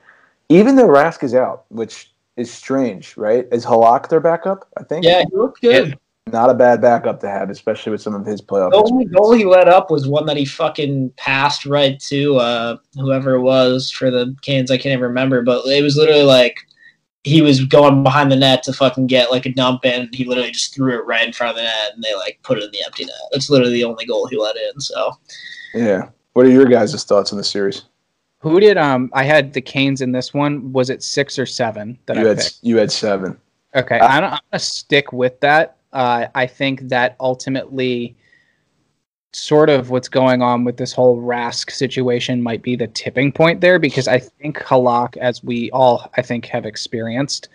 even 0.49 0.75
though 0.75 0.87
Rask 0.87 1.23
is 1.23 1.33
out, 1.33 1.65
which 1.69 2.11
is 2.37 2.51
strange, 2.51 3.17
right? 3.17 3.47
Is 3.51 3.65
Halak 3.65 4.09
their 4.09 4.19
backup? 4.19 4.67
I 4.77 4.83
think. 4.83 5.05
Yeah, 5.05 5.23
he 5.29 5.35
looked 5.35 5.61
good. 5.61 5.97
Not 6.27 6.49
a 6.51 6.53
bad 6.53 6.81
backup 6.81 7.19
to 7.21 7.29
have, 7.29 7.49
especially 7.49 7.91
with 7.91 8.01
some 8.01 8.13
of 8.13 8.25
his 8.25 8.41
playoff. 8.41 8.71
The 8.71 8.77
only 8.91 9.05
goal 9.05 9.33
he 9.33 9.45
let 9.45 9.67
up 9.67 9.89
was 9.89 10.07
one 10.07 10.27
that 10.27 10.37
he 10.37 10.45
fucking 10.45 11.11
passed 11.17 11.65
right 11.65 11.99
to 12.01 12.37
uh, 12.37 12.77
whoever 12.93 13.35
it 13.35 13.41
was 13.41 13.89
for 13.89 14.11
the 14.11 14.35
Canes. 14.43 14.69
I 14.69 14.77
can't 14.77 14.93
even 14.93 15.01
remember, 15.01 15.41
but 15.41 15.65
it 15.65 15.81
was 15.81 15.97
literally 15.97 16.23
like 16.23 16.67
he 17.23 17.41
was 17.41 17.65
going 17.65 18.01
behind 18.03 18.31
the 18.31 18.35
net 18.35 18.63
to 18.63 18.73
fucking 18.73 19.07
get 19.07 19.31
like 19.31 19.45
a 19.45 19.51
dump 19.53 19.85
in. 19.85 20.09
He 20.13 20.23
literally 20.25 20.51
just 20.51 20.73
threw 20.73 20.97
it 20.97 21.05
right 21.05 21.25
in 21.27 21.33
front 21.33 21.51
of 21.51 21.55
the 21.57 21.63
net, 21.63 21.91
and 21.93 22.03
they 22.03 22.15
like 22.15 22.39
put 22.43 22.57
it 22.57 22.63
in 22.63 22.71
the 22.71 22.83
empty 22.85 23.05
net. 23.05 23.13
That's 23.31 23.49
literally 23.49 23.73
the 23.73 23.83
only 23.83 24.05
goal 24.05 24.27
he 24.27 24.37
let 24.37 24.55
in. 24.55 24.79
So 24.79 25.11
Yeah. 25.73 26.09
What 26.33 26.45
are 26.45 26.51
your 26.51 26.65
guys' 26.65 27.03
thoughts 27.03 27.31
on 27.31 27.37
the 27.37 27.43
series? 27.43 27.83
Who 28.39 28.59
did 28.61 28.77
um 28.77 29.09
I 29.13 29.23
had 29.23 29.51
the 29.51 29.59
Canes 29.61 30.01
in 30.01 30.13
this 30.13 30.33
one. 30.33 30.71
Was 30.71 30.89
it 30.89 31.03
six 31.03 31.37
or 31.37 31.45
seven 31.45 31.99
that 32.05 32.15
You 32.15 32.25
I 32.25 32.27
had 32.29 32.37
picked? 32.37 32.59
you 32.61 32.77
had 32.77 32.91
seven. 32.91 33.37
Okay, 33.75 33.99
I 33.99 34.19
don't, 34.21 34.31
I'm 34.31 34.39
gonna 34.51 34.59
stick 34.59 35.11
with 35.11 35.39
that. 35.41 35.77
Uh, 35.91 36.27
I 36.35 36.47
think 36.47 36.81
that 36.89 37.15
ultimately 37.19 38.15
sort 39.33 39.69
of 39.69 39.89
what's 39.89 40.09
going 40.09 40.41
on 40.41 40.63
with 40.63 40.77
this 40.77 40.91
whole 40.91 41.21
Rask 41.21 41.71
situation 41.71 42.41
might 42.41 42.61
be 42.61 42.75
the 42.75 42.87
tipping 42.87 43.31
point 43.31 43.61
there 43.61 43.79
because 43.79 44.07
I 44.07 44.19
think 44.19 44.57
Halak, 44.57 45.17
as 45.17 45.43
we 45.43 45.69
all 45.71 46.09
I 46.17 46.21
think 46.21 46.45
have 46.45 46.65
experienced, 46.65 47.49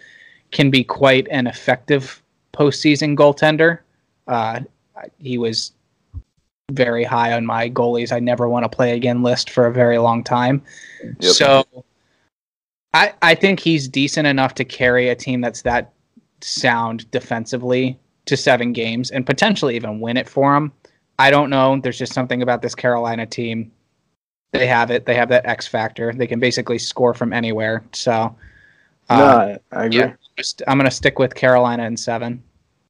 can 0.52 0.70
be 0.70 0.84
quite 0.84 1.26
an 1.30 1.46
effective 1.46 2.22
postseason 2.52 3.16
goaltender. 3.16 3.80
Uh, 4.28 4.60
he 5.18 5.36
was 5.38 5.72
very 6.70 7.04
high 7.04 7.32
on 7.32 7.44
my 7.44 7.68
goalies 7.68 8.12
I 8.12 8.20
never 8.20 8.48
want 8.48 8.64
to 8.64 8.74
play 8.74 8.96
again 8.96 9.22
list 9.22 9.50
for 9.50 9.66
a 9.66 9.72
very 9.72 9.98
long 9.98 10.24
time. 10.24 10.62
Yep. 11.20 11.32
So 11.32 11.84
I 12.94 13.12
I 13.20 13.34
think 13.34 13.60
he's 13.60 13.88
decent 13.88 14.26
enough 14.26 14.54
to 14.54 14.64
carry 14.64 15.08
a 15.08 15.14
team 15.14 15.40
that's 15.40 15.62
that 15.62 15.92
sound 16.40 17.10
defensively 17.10 17.98
to 18.26 18.36
seven 18.36 18.72
games 18.72 19.10
and 19.10 19.26
potentially 19.26 19.76
even 19.76 20.00
win 20.00 20.16
it 20.16 20.28
for 20.28 20.56
him. 20.56 20.72
I 21.18 21.30
don't 21.30 21.50
know. 21.50 21.78
There's 21.80 21.98
just 21.98 22.12
something 22.12 22.42
about 22.42 22.62
this 22.62 22.74
Carolina 22.74 23.26
team. 23.26 23.70
They 24.52 24.66
have 24.66 24.90
it. 24.90 25.04
They 25.04 25.14
have 25.14 25.28
that 25.30 25.46
X 25.46 25.66
factor. 25.66 26.12
They 26.12 26.26
can 26.26 26.40
basically 26.40 26.78
score 26.78 27.14
from 27.14 27.32
anywhere. 27.32 27.84
So 27.92 28.36
uh, 29.08 29.18
no, 29.18 29.24
I, 29.24 29.58
I 29.72 29.84
agree. 29.86 29.98
yeah, 29.98 30.14
just, 30.36 30.62
I'm 30.66 30.78
going 30.78 30.88
to 30.88 30.94
stick 30.94 31.18
with 31.18 31.34
Carolina 31.34 31.84
in 31.84 31.96
seven. 31.96 32.42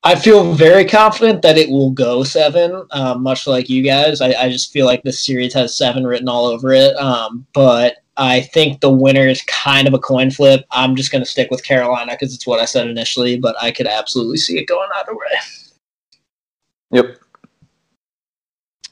I 0.06 0.14
feel 0.14 0.52
very 0.52 0.84
confident 0.84 1.40
that 1.42 1.56
it 1.56 1.70
will 1.70 1.90
go 1.90 2.24
seven, 2.24 2.86
um, 2.90 3.22
much 3.22 3.46
like 3.46 3.70
you 3.70 3.82
guys. 3.82 4.20
I, 4.20 4.34
I 4.34 4.50
just 4.50 4.70
feel 4.70 4.84
like 4.84 5.02
this 5.02 5.24
series 5.24 5.54
has 5.54 5.76
seven 5.76 6.06
written 6.06 6.28
all 6.28 6.44
over 6.44 6.72
it. 6.72 6.94
Um, 6.96 7.46
but 7.54 7.96
I 8.18 8.42
think 8.42 8.80
the 8.80 8.92
winner 8.92 9.26
is 9.26 9.40
kind 9.42 9.88
of 9.88 9.94
a 9.94 9.98
coin 9.98 10.30
flip. 10.30 10.66
I'm 10.70 10.94
just 10.94 11.10
going 11.10 11.24
to 11.24 11.30
stick 11.30 11.50
with 11.50 11.64
Carolina 11.64 12.12
because 12.12 12.34
it's 12.34 12.46
what 12.46 12.60
I 12.60 12.66
said 12.66 12.86
initially, 12.86 13.38
but 13.38 13.56
I 13.60 13.70
could 13.70 13.86
absolutely 13.86 14.36
see 14.36 14.58
it 14.58 14.68
going 14.68 14.90
either 14.94 15.14
way. 15.14 15.38
Yep. 16.90 17.18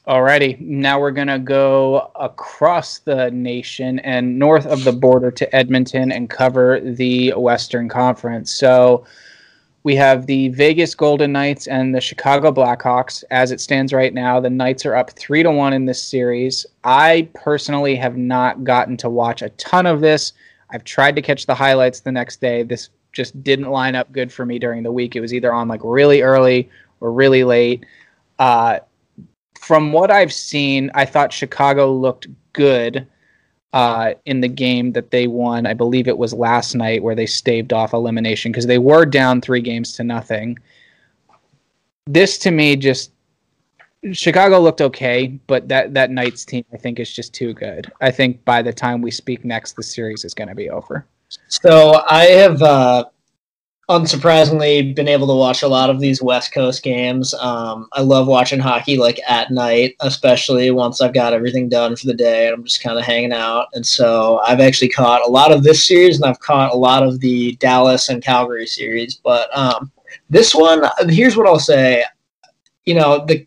Alrighty, 0.05 0.59
now 0.59 0.99
we're 0.99 1.11
gonna 1.11 1.39
go 1.39 2.11
across 2.15 2.99
the 2.99 3.31
nation 3.31 3.99
and 3.99 4.37
north 4.37 4.65
of 4.65 4.83
the 4.83 4.91
border 4.91 5.31
to 5.31 5.55
Edmonton 5.55 6.11
and 6.11 6.29
cover 6.29 6.81
the 6.81 7.31
Western 7.37 7.87
Conference. 7.87 8.51
So 8.53 9.05
we 9.83 9.95
have 9.95 10.25
the 10.25 10.49
Vegas 10.49 10.93
Golden 10.93 11.31
Knights 11.31 11.67
and 11.67 11.95
the 11.95 12.01
Chicago 12.01 12.51
Blackhawks. 12.51 13.23
As 13.31 13.51
it 13.53 13.61
stands 13.61 13.93
right 13.93 14.13
now, 14.13 14.41
the 14.41 14.49
Knights 14.49 14.85
are 14.85 14.93
up 14.93 15.11
three 15.11 15.41
to 15.41 15.51
one 15.51 15.71
in 15.71 15.85
this 15.85 16.03
series. 16.03 16.65
I 16.83 17.29
personally 17.33 17.95
have 17.95 18.17
not 18.17 18.65
gotten 18.65 18.97
to 18.97 19.09
watch 19.09 19.41
a 19.41 19.49
ton 19.51 19.85
of 19.85 20.01
this. 20.01 20.33
I've 20.71 20.83
tried 20.83 21.15
to 21.15 21.21
catch 21.21 21.45
the 21.45 21.55
highlights 21.55 22.01
the 22.01 22.11
next 22.11 22.41
day. 22.41 22.63
This 22.63 22.89
just 23.13 23.41
didn't 23.41 23.71
line 23.71 23.95
up 23.95 24.11
good 24.11 24.33
for 24.33 24.45
me 24.45 24.59
during 24.59 24.83
the 24.83 24.91
week. 24.91 25.15
It 25.15 25.21
was 25.21 25.33
either 25.33 25.53
on 25.53 25.69
like 25.69 25.81
really 25.81 26.23
early 26.23 26.69
or 26.99 27.13
really 27.13 27.45
late. 27.45 27.85
Uh, 28.37 28.79
from 29.63 29.93
what 29.93 30.11
I've 30.11 30.33
seen, 30.33 30.91
I 30.93 31.05
thought 31.05 31.31
Chicago 31.31 31.93
looked 31.93 32.27
good 32.51 33.07
uh, 33.71 34.13
in 34.25 34.41
the 34.41 34.47
game 34.47 34.91
that 34.91 35.11
they 35.11 35.27
won. 35.27 35.65
I 35.65 35.73
believe 35.73 36.07
it 36.07 36.17
was 36.17 36.33
last 36.33 36.75
night 36.75 37.01
where 37.01 37.15
they 37.15 37.25
staved 37.25 37.73
off 37.73 37.93
elimination 37.93 38.51
because 38.51 38.67
they 38.67 38.77
were 38.77 39.05
down 39.05 39.41
three 39.41 39.61
games 39.61 39.93
to 39.93 40.03
nothing. 40.03 40.59
This 42.05 42.37
to 42.39 42.51
me 42.51 42.75
just 42.75 43.11
Chicago 44.11 44.59
looked 44.59 44.81
okay, 44.81 45.27
but 45.47 45.69
that 45.69 45.93
that 45.93 46.11
Knights 46.11 46.43
team 46.43 46.65
I 46.73 46.77
think 46.77 46.99
is 46.99 47.11
just 47.11 47.33
too 47.33 47.53
good. 47.53 47.89
I 48.01 48.11
think 48.11 48.43
by 48.43 48.61
the 48.61 48.73
time 48.73 49.01
we 49.01 49.11
speak 49.11 49.45
next, 49.45 49.77
the 49.77 49.83
series 49.83 50.25
is 50.25 50.33
going 50.33 50.49
to 50.49 50.55
be 50.55 50.69
over. 50.69 51.05
So 51.47 52.03
I 52.09 52.25
have, 52.25 52.61
uh, 52.61 53.05
unsurprisingly, 53.89 54.95
been 54.95 55.09
able 55.09 55.27
to 55.27 55.35
watch 55.35 55.61
a 55.61 55.67
lot 55.67 55.89
of 55.89 55.99
these 55.99 56.21
West 56.21 56.53
Coast 56.53 56.83
games. 56.83 57.33
Um, 57.33 57.87
I 57.91 58.01
love 58.01 58.27
watching 58.27 58.59
hockey 58.59 58.97
like 58.97 59.19
at 59.27 59.51
night, 59.51 59.95
especially 59.99 60.71
once 60.71 61.01
I've 61.01 61.13
got 61.13 61.33
everything 61.33 61.67
done 61.67 61.95
for 61.95 62.07
the 62.07 62.13
day 62.13 62.47
and 62.47 62.53
I'm 62.53 62.63
just 62.63 62.81
kind 62.81 62.97
of 62.97 63.03
hanging 63.03 63.33
out. 63.33 63.67
And 63.73 63.85
so 63.85 64.39
I've 64.45 64.61
actually 64.61 64.89
caught 64.89 65.25
a 65.25 65.29
lot 65.29 65.51
of 65.51 65.63
this 65.63 65.85
series 65.85 66.15
and 66.15 66.25
I've 66.25 66.39
caught 66.39 66.73
a 66.73 66.77
lot 66.77 67.03
of 67.03 67.19
the 67.19 67.55
Dallas 67.57 68.07
and 68.07 68.23
Calgary 68.23 68.67
series. 68.67 69.15
But 69.15 69.55
um, 69.57 69.91
this 70.29 70.55
one, 70.55 70.83
here's 71.09 71.35
what 71.35 71.47
I'll 71.47 71.59
say. 71.59 72.05
You 72.85 72.95
know, 72.95 73.25
the 73.25 73.45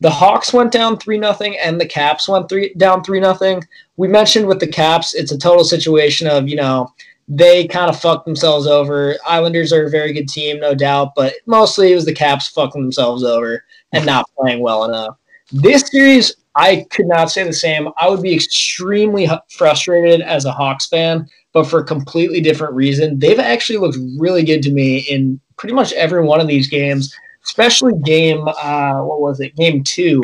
the 0.00 0.10
Hawks 0.10 0.52
went 0.52 0.70
down 0.70 0.96
three 0.96 1.18
nothing 1.18 1.58
and 1.58 1.80
the 1.80 1.86
Caps 1.86 2.28
went 2.28 2.48
three 2.48 2.72
down 2.74 3.02
three 3.02 3.20
nothing. 3.20 3.64
We 3.96 4.06
mentioned 4.06 4.46
with 4.46 4.60
the 4.60 4.68
Caps, 4.68 5.14
it's 5.14 5.32
a 5.32 5.38
total 5.38 5.64
situation 5.64 6.28
of 6.28 6.48
you 6.48 6.56
know 6.56 6.92
they 7.28 7.66
kind 7.66 7.90
of 7.90 8.00
fucked 8.00 8.24
themselves 8.24 8.66
over. 8.66 9.16
Islanders 9.26 9.72
are 9.72 9.86
a 9.86 9.90
very 9.90 10.12
good 10.12 10.28
team, 10.28 10.58
no 10.60 10.74
doubt, 10.74 11.12
but 11.14 11.34
mostly 11.46 11.92
it 11.92 11.94
was 11.94 12.06
the 12.06 12.14
Caps 12.14 12.48
fucking 12.48 12.80
themselves 12.80 13.22
over 13.22 13.64
and 13.92 14.06
not 14.06 14.26
playing 14.38 14.60
well 14.60 14.84
enough. 14.84 15.16
This 15.52 15.88
series, 15.88 16.34
I 16.54 16.86
could 16.90 17.06
not 17.06 17.30
say 17.30 17.44
the 17.44 17.52
same. 17.52 17.88
I 17.98 18.08
would 18.08 18.22
be 18.22 18.34
extremely 18.34 19.28
frustrated 19.50 20.22
as 20.22 20.44
a 20.44 20.52
Hawks 20.52 20.88
fan, 20.88 21.28
but 21.52 21.64
for 21.64 21.80
a 21.80 21.84
completely 21.86 22.40
different 22.40 22.74
reason. 22.74 23.18
They've 23.18 23.38
actually 23.38 23.78
looked 23.78 23.98
really 24.18 24.42
good 24.42 24.62
to 24.62 24.72
me 24.72 24.98
in 25.00 25.38
pretty 25.56 25.74
much 25.74 25.92
every 25.92 26.22
one 26.22 26.40
of 26.40 26.48
these 26.48 26.68
games, 26.68 27.14
especially 27.44 27.92
game, 28.04 28.46
uh, 28.48 29.00
what 29.02 29.20
was 29.20 29.40
it, 29.40 29.56
game 29.56 29.84
two. 29.84 30.22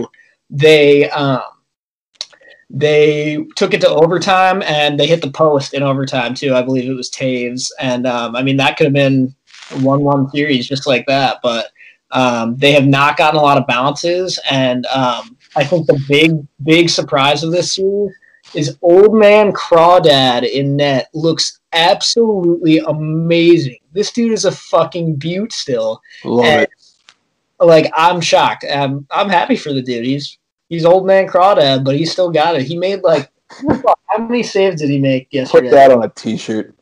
They, 0.50 1.10
um, 1.10 1.42
they 2.74 3.38
took 3.54 3.72
it 3.72 3.80
to 3.82 3.88
overtime 3.88 4.60
and 4.62 4.98
they 4.98 5.06
hit 5.06 5.22
the 5.22 5.30
post 5.30 5.74
in 5.74 5.82
overtime 5.82 6.34
too. 6.34 6.54
I 6.54 6.62
believe 6.62 6.90
it 6.90 6.94
was 6.94 7.10
Toews, 7.10 7.70
and 7.80 8.06
um, 8.06 8.34
I 8.34 8.42
mean 8.42 8.56
that 8.56 8.76
could 8.76 8.86
have 8.86 8.92
been 8.92 9.34
one-one 9.80 10.28
series 10.30 10.68
just 10.68 10.86
like 10.86 11.06
that. 11.06 11.38
But 11.42 11.68
um, 12.10 12.56
they 12.56 12.72
have 12.72 12.86
not 12.86 13.16
gotten 13.16 13.38
a 13.38 13.42
lot 13.42 13.58
of 13.58 13.66
bounces, 13.66 14.40
and 14.50 14.86
um, 14.86 15.36
I 15.56 15.64
think 15.64 15.86
the 15.86 16.02
big 16.08 16.32
big 16.64 16.90
surprise 16.90 17.44
of 17.44 17.52
this 17.52 17.74
series 17.74 18.10
is 18.54 18.76
old 18.82 19.16
man 19.16 19.52
Crawdad 19.52 20.48
in 20.48 20.76
net 20.76 21.08
looks 21.14 21.60
absolutely 21.72 22.78
amazing. 22.78 23.78
This 23.92 24.12
dude 24.12 24.32
is 24.32 24.44
a 24.44 24.52
fucking 24.52 25.16
beaut 25.16 25.52
still. 25.52 26.00
Love 26.24 26.44
And, 26.44 26.62
it. 26.62 26.70
Like 27.60 27.90
I'm 27.94 28.20
shocked. 28.20 28.64
Um, 28.68 29.06
I'm 29.10 29.28
happy 29.28 29.56
for 29.56 29.72
the 29.72 29.80
dude. 29.80 30.04
He's 30.04 30.38
he's 30.74 30.84
old 30.84 31.06
man 31.06 31.26
Crawdad, 31.26 31.84
but 31.84 31.96
he 31.96 32.04
still 32.04 32.30
got 32.30 32.56
it. 32.56 32.62
He 32.62 32.76
made 32.76 33.02
like 33.02 33.30
how 34.08 34.18
many 34.18 34.42
saves 34.42 34.80
did 34.80 34.90
he 34.90 34.98
make 34.98 35.28
yesterday? 35.30 35.68
Put 35.68 35.74
that 35.74 35.90
on 35.90 36.04
a 36.04 36.08
t-shirt. 36.08 36.74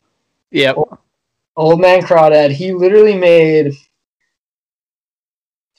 Yep. 0.51 0.77
Old 1.55 1.79
man 1.79 2.01
Crawdad. 2.01 2.51
He 2.51 2.73
literally 2.73 3.15
made 3.15 3.73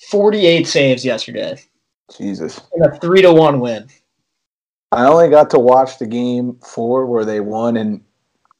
48 0.09 0.67
saves 0.67 1.05
yesterday 1.05 1.59
Jesus. 2.17 2.61
in 2.75 2.85
a 2.85 2.99
three 2.99 3.23
to 3.23 3.33
one 3.33 3.61
win. 3.61 3.89
I 4.93 5.07
only 5.07 5.29
got 5.29 5.51
to 5.51 5.59
watch 5.59 5.99
the 5.99 6.07
game 6.07 6.59
four 6.65 7.07
where 7.07 7.25
they 7.25 7.41
won 7.41 7.77
and 7.77 8.03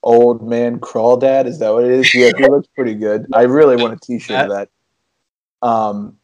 old 0.03 0.47
man 0.47 0.81
crawdad. 0.81 1.47
Is 1.47 1.61
that 1.61 1.73
what 1.73 1.85
it 1.85 1.93
is? 1.93 2.15
Yeah, 2.15 2.33
he 2.37 2.49
looks 2.49 2.69
pretty 2.75 2.95
good. 2.95 3.27
I 3.33 3.43
really 3.43 3.77
want 3.77 3.95
a 3.95 3.97
t-shirt 4.05 4.51
of 4.51 4.51
that. 4.51 4.69
Um, 5.67 6.19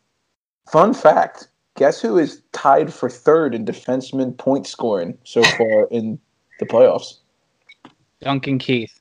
fun 0.70 0.95
fact: 0.95 1.49
Guess 1.81 2.03
who 2.03 2.18
is 2.18 2.43
tied 2.53 2.93
for 2.93 3.09
third 3.09 3.55
in 3.55 3.64
defenseman 3.64 4.37
point 4.37 4.66
scoring 4.66 5.16
so 5.24 5.41
far 5.43 5.85
in 5.91 6.18
the 6.59 6.66
playoffs? 6.66 7.20
Duncan 8.20 8.59
Keith. 8.59 9.01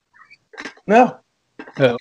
No, 0.88 1.20
Who? 1.76 1.98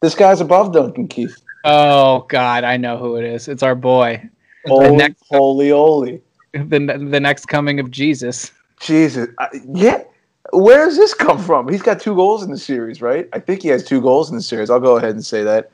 this 0.00 0.14
guy's 0.14 0.40
above 0.40 0.72
Duncan 0.72 1.08
Keith. 1.08 1.42
Oh 1.64 2.20
God, 2.28 2.62
I 2.62 2.76
know 2.76 2.96
who 2.96 3.16
it 3.16 3.24
is. 3.24 3.48
It's 3.48 3.64
our 3.64 3.74
boy. 3.74 4.22
Holy, 4.66 4.96
next- 4.96 5.24
holy, 5.28 5.70
holy. 5.70 6.22
The 6.52 6.78
the 7.10 7.18
next 7.18 7.46
coming 7.46 7.80
of 7.80 7.90
Jesus. 7.90 8.52
Jesus. 8.78 9.26
I, 9.40 9.48
yeah. 9.74 10.04
Where 10.52 10.84
does 10.86 10.96
this 10.96 11.12
come 11.12 11.40
from? 11.40 11.68
He's 11.68 11.82
got 11.82 11.98
two 12.00 12.14
goals 12.14 12.44
in 12.44 12.52
the 12.52 12.58
series, 12.58 13.02
right? 13.02 13.28
I 13.32 13.40
think 13.40 13.62
he 13.62 13.68
has 13.70 13.82
two 13.82 14.00
goals 14.00 14.30
in 14.30 14.36
the 14.36 14.42
series. 14.44 14.70
I'll 14.70 14.78
go 14.78 14.96
ahead 14.96 15.10
and 15.10 15.26
say 15.26 15.42
that. 15.42 15.72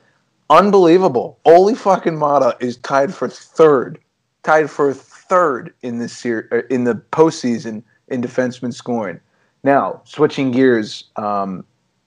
Unbelievable. 0.49 1.37
Olli 1.45 1.75
fucking 1.75 2.17
Maatta 2.17 2.57
is 2.59 2.77
tied 2.77 3.13
for 3.13 3.29
third. 3.29 3.99
Tied 4.45 4.69
for 4.69 4.93
third 4.93 5.73
in 5.81 5.97
this 5.97 6.15
series 6.15 6.45
in 6.69 6.83
the 6.83 6.93
postseason 7.11 7.81
in 8.09 8.21
defenseman 8.21 8.71
scoring. 8.71 9.19
Now, 9.63 10.01
switching 10.05 10.51
gears, 10.51 11.05
um, 11.15 11.65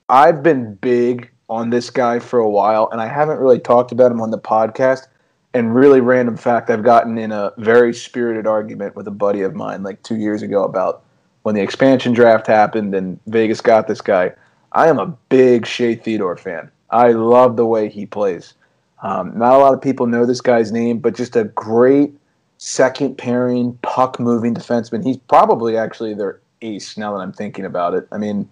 I've 0.09 0.41
been 0.41 0.77
big 0.77 1.33
on 1.49 1.71
this 1.71 1.91
guy 1.91 2.21
for 2.21 2.39
a 2.39 2.49
while, 2.49 2.89
and 2.93 3.01
I 3.01 3.09
haven't 3.09 3.41
really 3.41 3.59
talked 3.59 3.91
about 3.91 4.13
him 4.13 4.21
on 4.21 4.31
the 4.31 4.39
podcast. 4.39 5.09
And 5.53 5.75
really 5.75 6.01
random 6.01 6.37
fact, 6.37 6.71
I've 6.71 6.85
gotten 6.85 7.19
in 7.19 7.33
a 7.33 7.53
very 7.59 7.93
spirited 7.93 8.47
argument 8.47 8.95
with 8.95 9.09
a 9.09 9.11
buddy 9.11 9.41
of 9.41 9.57
mine 9.57 9.83
like 9.83 10.01
two 10.05 10.15
years 10.15 10.41
ago 10.41 10.63
about 10.63 11.03
when 11.43 11.57
the 11.57 11.61
expansion 11.61 12.13
draft 12.13 12.47
happened 12.47 12.95
and 12.95 13.19
Vegas 13.27 13.61
got 13.61 13.89
this 13.89 14.01
guy. 14.01 14.33
I 14.71 14.87
am 14.87 15.01
a 15.01 15.07
big 15.29 15.67
Shea 15.67 15.97
Theodore 15.97 16.37
fan. 16.37 16.71
I 16.91 17.11
love 17.11 17.57
the 17.57 17.67
way 17.67 17.89
he 17.89 18.07
plays. 18.07 18.55
Um, 19.03 19.37
not 19.37 19.55
a 19.55 19.59
lot 19.59 19.75
of 19.75 19.83
people 19.83 20.07
know 20.07 20.25
this 20.25 20.41
guy's 20.41 20.71
name, 20.71 21.01
but 21.01 21.17
just 21.17 21.35
a 21.35 21.45
great 21.45 22.15
second 22.59 23.17
pairing, 23.17 23.79
puck 23.83 24.21
moving 24.21 24.55
defenseman. 24.55 25.05
He's 25.05 25.17
probably 25.17 25.77
actually 25.77 26.15
their 26.15 26.41
ace 26.61 26.97
now 26.97 27.17
that 27.17 27.21
I'm 27.21 27.33
thinking 27.33 27.65
about 27.65 27.95
it. 27.95 28.07
I 28.13 28.19
mean, 28.19 28.49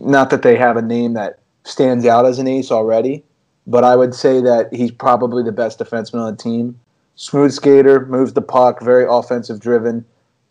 not 0.00 0.30
that 0.30 0.42
they 0.42 0.56
have 0.56 0.76
a 0.76 0.82
name 0.82 1.12
that 1.12 1.38
stands 1.64 2.06
out 2.06 2.26
as 2.26 2.38
an 2.38 2.48
ace 2.48 2.70
already, 2.70 3.22
but 3.66 3.84
I 3.84 3.96
would 3.96 4.14
say 4.14 4.40
that 4.40 4.72
he's 4.72 4.90
probably 4.90 5.42
the 5.42 5.52
best 5.52 5.78
defenseman 5.78 6.20
on 6.20 6.34
the 6.34 6.42
team. 6.42 6.80
smooth 7.16 7.52
skater, 7.52 8.06
moves 8.06 8.32
the 8.32 8.42
puck, 8.42 8.80
very 8.80 9.04
offensive 9.08 9.60
driven. 9.60 10.04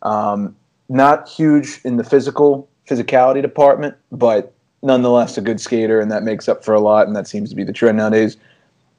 Um, 0.03 0.55
not 0.89 1.27
huge 1.27 1.81
in 1.83 1.97
the 1.97 2.03
physical 2.03 2.69
physicality 2.87 3.41
department, 3.41 3.95
but 4.11 4.53
nonetheless 4.83 5.37
a 5.37 5.41
good 5.41 5.59
skater, 5.59 5.99
and 5.99 6.11
that 6.11 6.23
makes 6.23 6.47
up 6.47 6.63
for 6.63 6.73
a 6.73 6.79
lot. 6.79 7.07
And 7.07 7.15
that 7.15 7.27
seems 7.27 7.49
to 7.49 7.55
be 7.55 7.63
the 7.63 7.73
trend 7.73 7.97
nowadays. 7.97 8.37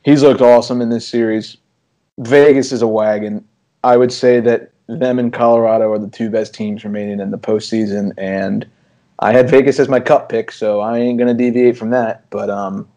He's 0.04 0.22
looked 0.22 0.40
awesome 0.40 0.80
in 0.80 0.88
this 0.88 1.06
series. 1.06 1.56
Vegas 2.18 2.72
is 2.72 2.82
a 2.82 2.88
wagon. 2.88 3.44
I 3.84 3.96
would 3.96 4.12
say 4.12 4.40
that 4.40 4.70
them 4.88 5.18
and 5.18 5.32
Colorado 5.32 5.92
are 5.92 5.98
the 5.98 6.08
two 6.08 6.30
best 6.30 6.54
teams 6.54 6.84
remaining 6.84 7.20
in 7.20 7.30
the 7.30 7.38
postseason, 7.38 8.12
and 8.16 8.66
I 9.20 9.32
had 9.32 9.50
Vegas 9.50 9.78
as 9.78 9.88
my 9.88 10.00
cup 10.00 10.28
pick, 10.28 10.50
so 10.50 10.80
I 10.80 10.98
ain't 10.98 11.18
gonna 11.18 11.34
deviate 11.34 11.76
from 11.76 11.90
that. 11.90 12.28
But 12.30 12.50
um, 12.50 12.88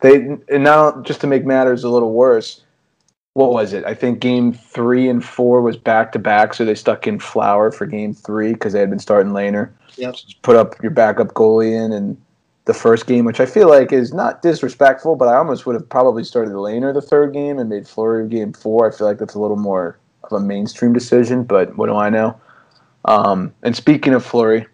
they 0.00 0.36
and 0.48 0.64
now 0.64 1.00
just 1.02 1.20
to 1.22 1.26
make 1.26 1.44
matters 1.44 1.84
a 1.84 1.88
little 1.88 2.12
worse, 2.12 2.62
what 3.34 3.52
was 3.52 3.72
it? 3.72 3.84
I 3.84 3.94
think 3.94 4.20
game 4.20 4.52
three 4.52 5.08
and 5.08 5.24
four 5.24 5.62
was 5.62 5.76
back 5.76 6.12
to 6.12 6.18
back, 6.18 6.54
so 6.54 6.64
they 6.64 6.74
stuck 6.74 7.06
in 7.06 7.18
Flower 7.18 7.70
for 7.70 7.86
game 7.86 8.12
three 8.12 8.52
because 8.52 8.72
they 8.72 8.80
had 8.80 8.90
been 8.90 8.98
starting 8.98 9.32
Lehner. 9.32 9.70
Yep. 9.96 10.14
Just 10.14 10.42
put 10.42 10.56
up 10.56 10.80
your 10.82 10.90
backup 10.90 11.28
goalie 11.28 11.72
in 11.72 11.92
and 11.92 12.16
the 12.66 12.74
first 12.74 13.06
game, 13.06 13.24
which 13.24 13.40
I 13.40 13.46
feel 13.46 13.68
like 13.68 13.92
is 13.92 14.12
not 14.12 14.42
disrespectful, 14.42 15.16
but 15.16 15.26
I 15.28 15.36
almost 15.36 15.64
would 15.64 15.74
have 15.74 15.88
probably 15.88 16.22
started 16.22 16.52
Lehner 16.52 16.92
the 16.92 17.00
third 17.00 17.32
game 17.32 17.58
and 17.58 17.70
made 17.70 17.88
Fleury 17.88 18.28
game 18.28 18.52
four. 18.52 18.92
I 18.92 18.94
feel 18.94 19.06
like 19.06 19.18
that's 19.18 19.34
a 19.34 19.40
little 19.40 19.56
more 19.56 19.98
of 20.30 20.42
a 20.42 20.44
mainstream 20.44 20.92
decision, 20.92 21.44
but 21.44 21.76
what 21.76 21.86
do 21.86 21.96
I 21.96 22.10
know? 22.10 22.38
Um, 23.04 23.54
and 23.62 23.74
speaking 23.74 24.14
of 24.14 24.24
Fleury, 24.24 24.66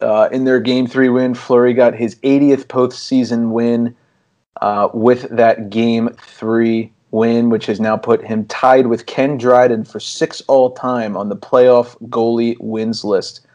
uh, 0.00 0.28
in 0.32 0.44
their 0.44 0.60
game 0.60 0.86
three 0.86 1.08
win, 1.08 1.34
Fleury 1.34 1.74
got 1.74 1.94
his 1.94 2.16
80th 2.16 2.66
postseason 2.66 3.50
win 3.50 3.94
uh, 4.60 4.88
with 4.92 5.28
that 5.30 5.70
game 5.70 6.08
three 6.20 6.92
win, 7.10 7.50
which 7.50 7.66
has 7.66 7.80
now 7.80 7.96
put 7.96 8.24
him 8.24 8.44
tied 8.46 8.88
with 8.88 9.06
Ken 9.06 9.38
Dryden 9.38 9.84
for 9.84 10.00
six 10.00 10.40
all 10.42 10.70
time 10.70 11.16
on 11.16 11.28
the 11.28 11.36
playoff 11.36 11.96
goalie 12.08 12.56
wins 12.60 13.04
list. 13.04 13.46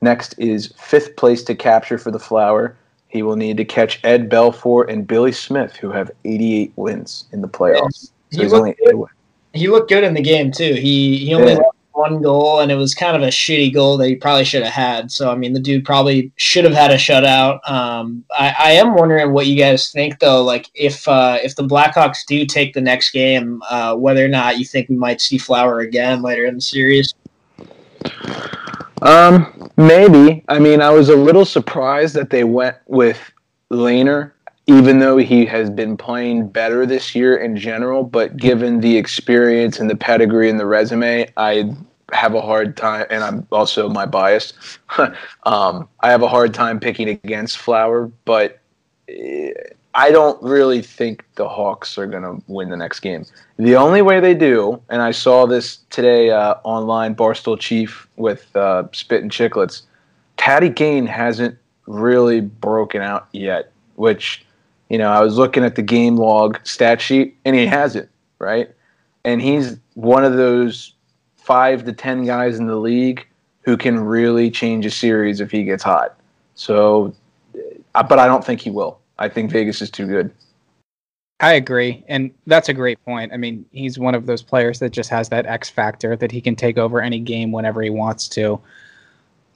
Next 0.00 0.34
is 0.38 0.72
fifth 0.76 1.16
place 1.16 1.42
to 1.44 1.54
capture 1.54 1.98
for 1.98 2.10
the 2.10 2.18
Flower. 2.18 2.76
He 3.08 3.22
will 3.22 3.36
need 3.36 3.56
to 3.56 3.64
catch 3.64 4.00
Ed 4.04 4.30
Belfour 4.30 4.88
and 4.88 5.06
Billy 5.06 5.32
Smith, 5.32 5.74
who 5.76 5.90
have 5.90 6.10
88 6.24 6.72
wins 6.76 7.24
in 7.32 7.42
the 7.42 7.48
playoffs. 7.48 8.10
So 8.30 8.42
he's 8.42 8.52
only 8.52 8.76
eight 8.86 8.94
away. 8.94 9.10
He 9.52 9.68
looked 9.68 9.88
good 9.88 10.04
in 10.04 10.14
the 10.14 10.22
game 10.22 10.52
too. 10.52 10.74
He 10.74 11.16
he 11.18 11.34
only 11.34 11.52
Yeah. 11.52 11.58
lost 11.58 11.76
one 11.92 12.22
goal, 12.22 12.60
and 12.60 12.70
it 12.70 12.76
was 12.76 12.94
kind 12.94 13.16
of 13.16 13.22
a 13.22 13.28
shitty 13.28 13.74
goal 13.74 13.96
that 13.98 14.06
he 14.08 14.14
probably 14.14 14.44
should 14.44 14.62
have 14.62 14.72
had. 14.72 15.10
So 15.10 15.30
I 15.30 15.34
mean, 15.34 15.52
the 15.52 15.60
dude 15.60 15.84
probably 15.84 16.30
should 16.36 16.64
have 16.64 16.72
had 16.72 16.90
a 16.92 16.94
shutout. 16.96 17.58
Um, 17.68 18.24
I, 18.30 18.54
I 18.58 18.70
am 18.72 18.94
wondering 18.94 19.32
what 19.32 19.46
you 19.46 19.56
guys 19.56 19.90
think 19.90 20.18
though. 20.20 20.42
Like 20.42 20.70
if 20.74 21.06
uh, 21.08 21.38
if 21.42 21.56
the 21.56 21.64
Blackhawks 21.64 22.18
do 22.26 22.46
take 22.46 22.72
the 22.74 22.80
next 22.80 23.10
game, 23.10 23.60
uh, 23.68 23.96
whether 23.96 24.24
or 24.24 24.28
not 24.28 24.58
you 24.58 24.64
think 24.64 24.88
we 24.88 24.96
might 24.96 25.20
see 25.20 25.36
Flower 25.36 25.80
again 25.80 26.22
later 26.22 26.46
in 26.46 26.54
the 26.54 26.60
series. 26.60 27.14
Um, 29.02 29.70
maybe. 29.76 30.44
I 30.48 30.58
mean, 30.58 30.80
I 30.80 30.90
was 30.90 31.08
a 31.08 31.16
little 31.16 31.44
surprised 31.44 32.14
that 32.14 32.30
they 32.30 32.44
went 32.44 32.76
with 32.86 33.18
Lehner, 33.72 34.32
even 34.70 35.00
though 35.00 35.16
he 35.16 35.44
has 35.46 35.68
been 35.68 35.96
playing 35.96 36.46
better 36.46 36.86
this 36.86 37.12
year 37.12 37.36
in 37.36 37.56
general. 37.56 38.04
But 38.04 38.36
given 38.36 38.80
the 38.80 38.96
experience 38.96 39.80
and 39.80 39.90
the 39.90 39.96
pedigree 39.96 40.48
and 40.48 40.60
the 40.60 40.66
resume, 40.66 41.28
I 41.36 41.74
have 42.12 42.34
a 42.34 42.40
hard 42.40 42.76
time, 42.76 43.06
and 43.10 43.24
I'm 43.24 43.46
also 43.50 43.88
my 43.88 44.06
bias. 44.06 44.52
um, 45.44 45.88
I 46.00 46.10
have 46.10 46.22
a 46.22 46.28
hard 46.28 46.54
time 46.54 46.78
picking 46.78 47.08
against 47.08 47.58
Flower, 47.58 48.12
but 48.24 48.60
eh, 49.08 49.50
I 49.92 50.12
don't 50.12 50.40
really 50.40 50.82
think 50.82 51.24
the 51.34 51.48
Hawks 51.48 51.98
are 51.98 52.06
going 52.06 52.22
to 52.22 52.40
win 52.46 52.70
the 52.70 52.76
next 52.76 53.00
game. 53.00 53.26
The 53.56 53.74
only 53.74 54.02
way 54.02 54.20
they 54.20 54.34
do, 54.34 54.80
and 54.88 55.02
I 55.02 55.10
saw 55.10 55.46
this 55.46 55.78
today 55.90 56.30
uh, 56.30 56.54
online, 56.62 57.16
Barstool 57.16 57.58
Chief 57.58 58.06
with 58.16 58.54
uh, 58.54 58.84
Spit 58.92 59.22
and 59.22 59.32
Chicklets, 59.32 59.82
Patty 60.36 60.70
Kane 60.70 61.06
hasn't 61.06 61.58
really 61.86 62.40
broken 62.40 63.02
out 63.02 63.26
yet, 63.32 63.72
which, 63.96 64.46
you 64.90 64.98
know, 64.98 65.10
I 65.10 65.22
was 65.22 65.38
looking 65.38 65.64
at 65.64 65.76
the 65.76 65.82
game 65.82 66.16
log 66.16 66.58
stat 66.64 67.00
sheet, 67.00 67.38
and 67.46 67.56
he 67.56 67.64
has 67.66 67.96
it 67.96 68.10
right? 68.40 68.70
And 69.24 69.40
he's 69.40 69.78
one 69.94 70.24
of 70.24 70.36
those 70.36 70.94
five 71.36 71.84
to 71.84 71.92
10 71.92 72.24
guys 72.24 72.58
in 72.58 72.66
the 72.66 72.76
league 72.76 73.24
who 73.60 73.76
can 73.76 74.00
really 74.00 74.50
change 74.50 74.84
a 74.84 74.90
series 74.90 75.40
if 75.40 75.52
he 75.52 75.62
gets 75.62 75.84
hot. 75.84 76.18
So, 76.56 77.14
uh, 77.94 78.02
but 78.02 78.18
I 78.18 78.26
don't 78.26 78.44
think 78.44 78.60
he 78.60 78.70
will. 78.70 78.98
I 79.18 79.28
think 79.28 79.52
Vegas 79.52 79.80
is 79.80 79.90
too 79.90 80.06
good. 80.06 80.32
I 81.38 81.52
agree, 81.54 82.04
and 82.06 82.32
that's 82.46 82.68
a 82.68 82.74
great 82.74 83.02
point. 83.04 83.32
I 83.32 83.38
mean, 83.38 83.64
he's 83.70 83.98
one 83.98 84.14
of 84.14 84.26
those 84.26 84.42
players 84.42 84.78
that 84.80 84.90
just 84.90 85.08
has 85.08 85.30
that 85.30 85.46
X 85.46 85.70
factor 85.70 86.14
that 86.16 86.30
he 86.30 86.40
can 86.40 86.54
take 86.54 86.76
over 86.76 87.00
any 87.00 87.18
game 87.18 87.50
whenever 87.50 87.80
he 87.80 87.88
wants 87.88 88.28
to. 88.28 88.60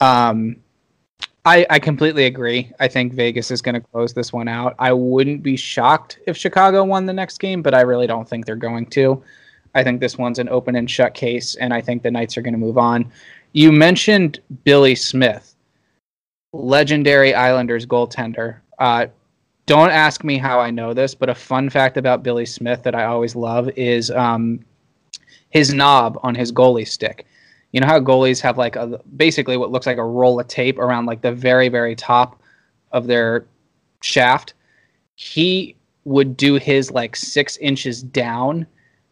Um, 0.00 0.56
I 1.44 1.66
I 1.70 1.78
completely 1.78 2.24
agree. 2.26 2.72
I 2.80 2.88
think 2.88 3.12
Vegas 3.12 3.50
is 3.50 3.60
going 3.62 3.74
to 3.74 3.80
close 3.80 4.14
this 4.14 4.32
one 4.32 4.48
out. 4.48 4.74
I 4.78 4.92
wouldn't 4.92 5.42
be 5.42 5.56
shocked 5.56 6.18
if 6.26 6.36
Chicago 6.36 6.84
won 6.84 7.06
the 7.06 7.12
next 7.12 7.38
game, 7.38 7.62
but 7.62 7.74
I 7.74 7.82
really 7.82 8.06
don't 8.06 8.28
think 8.28 8.46
they're 8.46 8.56
going 8.56 8.86
to. 8.86 9.22
I 9.74 9.82
think 9.82 10.00
this 10.00 10.16
one's 10.16 10.38
an 10.38 10.48
open 10.48 10.76
and 10.76 10.90
shut 10.90 11.14
case, 11.14 11.56
and 11.56 11.74
I 11.74 11.80
think 11.80 12.02
the 12.02 12.10
Knights 12.10 12.36
are 12.36 12.42
going 12.42 12.54
to 12.54 12.58
move 12.58 12.78
on. 12.78 13.10
You 13.52 13.72
mentioned 13.72 14.40
Billy 14.64 14.94
Smith, 14.94 15.54
legendary 16.52 17.34
Islanders 17.34 17.84
goaltender. 17.84 18.58
Uh, 18.78 19.06
don't 19.66 19.90
ask 19.90 20.24
me 20.24 20.38
how 20.38 20.60
I 20.60 20.70
know 20.70 20.92
this, 20.92 21.14
but 21.14 21.28
a 21.28 21.34
fun 21.34 21.70
fact 21.70 21.96
about 21.96 22.22
Billy 22.22 22.46
Smith 22.46 22.82
that 22.84 22.94
I 22.94 23.04
always 23.04 23.34
love 23.34 23.68
is 23.70 24.10
um, 24.10 24.60
his 25.50 25.72
knob 25.74 26.18
on 26.22 26.34
his 26.34 26.52
goalie 26.52 26.86
stick. 26.86 27.26
You 27.74 27.80
know 27.80 27.88
how 27.88 27.98
goalies 27.98 28.40
have 28.40 28.56
like 28.56 28.76
a 28.76 29.00
basically 29.16 29.56
what 29.56 29.72
looks 29.72 29.84
like 29.84 29.98
a 29.98 30.04
roll 30.04 30.38
of 30.38 30.46
tape 30.46 30.78
around 30.78 31.06
like 31.06 31.22
the 31.22 31.32
very 31.32 31.68
very 31.68 31.96
top 31.96 32.40
of 32.92 33.08
their 33.08 33.46
shaft. 34.00 34.54
He 35.16 35.74
would 36.04 36.36
do 36.36 36.54
his 36.54 36.92
like 36.92 37.16
six 37.16 37.56
inches 37.56 38.00
down, 38.00 38.64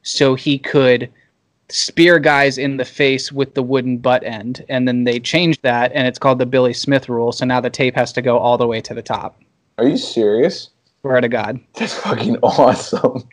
so 0.02 0.36
he 0.36 0.60
could 0.60 1.10
spear 1.70 2.20
guys 2.20 2.56
in 2.56 2.76
the 2.76 2.84
face 2.84 3.32
with 3.32 3.52
the 3.54 3.64
wooden 3.64 3.98
butt 3.98 4.22
end, 4.22 4.64
and 4.68 4.86
then 4.86 5.02
they 5.02 5.18
changed 5.18 5.60
that, 5.62 5.90
and 5.92 6.06
it's 6.06 6.20
called 6.20 6.38
the 6.38 6.46
Billy 6.46 6.72
Smith 6.72 7.08
rule. 7.08 7.32
So 7.32 7.44
now 7.44 7.60
the 7.60 7.68
tape 7.68 7.96
has 7.96 8.12
to 8.12 8.22
go 8.22 8.38
all 8.38 8.58
the 8.58 8.68
way 8.68 8.80
to 8.82 8.94
the 8.94 9.02
top. 9.02 9.40
Are 9.78 9.88
you 9.88 9.96
serious? 9.96 10.70
Swear 11.00 11.20
to 11.20 11.28
God. 11.28 11.58
That's 11.74 11.94
fucking 11.94 12.36
awesome. 12.44 13.28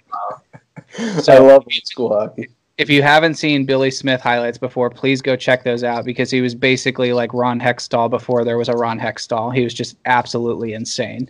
So- 1.21 1.33
I 1.33 1.37
love 1.37 1.65
school 1.83 2.09
hockey. 2.09 2.47
If 2.79 2.89
you 2.89 3.03
haven't 3.03 3.35
seen 3.35 3.65
Billy 3.65 3.91
Smith 3.91 4.21
highlights 4.21 4.57
before, 4.57 4.89
please 4.89 5.21
go 5.21 5.35
check 5.35 5.65
those 5.65 5.83
out 5.83 6.05
because 6.05 6.31
he 6.31 6.39
was 6.39 6.55
basically 6.55 7.11
like 7.11 7.33
Ron 7.33 7.59
Hextall 7.59 8.09
before 8.09 8.45
there 8.45 8.57
was 8.57 8.69
a 8.69 8.73
Ron 8.73 8.97
Hextall. 8.97 9.53
He 9.53 9.65
was 9.65 9.73
just 9.73 9.97
absolutely 10.05 10.71
insane. 10.71 11.29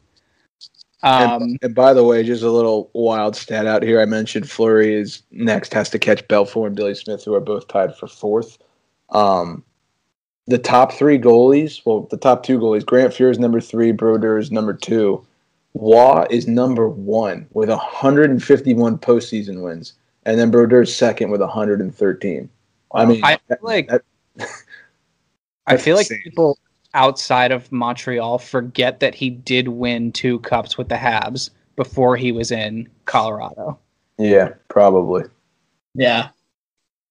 Um, 1.01 1.41
and, 1.41 1.59
and 1.63 1.73
by 1.73 1.93
the 1.93 2.03
way, 2.03 2.21
just 2.23 2.43
a 2.43 2.51
little 2.51 2.91
wild 2.93 3.35
stat 3.35 3.65
out 3.65 3.81
here. 3.81 3.99
I 3.99 4.05
mentioned 4.05 4.47
Fleury 4.47 4.93
is 4.93 5.23
next, 5.31 5.73
has 5.73 5.89
to 5.89 5.97
catch 5.97 6.27
Belfour 6.27 6.67
and 6.67 6.75
Billy 6.75 6.93
Smith, 6.93 7.25
who 7.25 7.33
are 7.33 7.39
both 7.39 7.67
tied 7.67 7.95
for 7.95 8.05
fourth. 8.05 8.59
Um, 9.09 9.63
the 10.45 10.59
top 10.59 10.93
three 10.93 11.17
goalies, 11.17 11.81
well, 11.83 12.07
the 12.11 12.17
top 12.17 12.43
two 12.43 12.59
goalies, 12.59 12.85
Grant 12.85 13.11
Fuhr 13.11 13.31
is 13.31 13.39
number 13.39 13.59
three, 13.59 13.91
Brodeur 13.91 14.37
is 14.37 14.51
number 14.51 14.73
two. 14.73 15.25
Roy 15.73 16.27
is 16.29 16.47
number 16.47 16.87
one 16.87 17.47
with 17.53 17.69
151 17.69 18.99
postseason 18.99 19.63
wins, 19.63 19.93
and 20.25 20.39
then 20.39 20.51
Brodeur 20.51 20.85
second 20.85 21.29
with 21.31 21.41
113. 21.41 22.49
I 22.93 23.05
mean, 23.05 23.23
I 23.23 23.37
feel 23.47 23.57
like 23.61 23.87
that- 23.89 24.03
I 25.67 25.77
feel 25.77 25.95
like 25.95 26.09
people 26.23 26.57
outside 26.95 27.51
of 27.51 27.71
Montreal 27.71 28.39
forget 28.39 28.99
that 29.01 29.13
he 29.13 29.29
did 29.29 29.67
win 29.67 30.11
two 30.11 30.39
cups 30.39 30.77
with 30.77 30.89
the 30.89 30.95
Habs 30.95 31.51
before 31.75 32.17
he 32.17 32.31
was 32.31 32.51
in 32.51 32.89
Colorado. 33.05 33.77
yeah, 34.17 34.49
probably. 34.67 35.23
Yeah, 35.93 36.29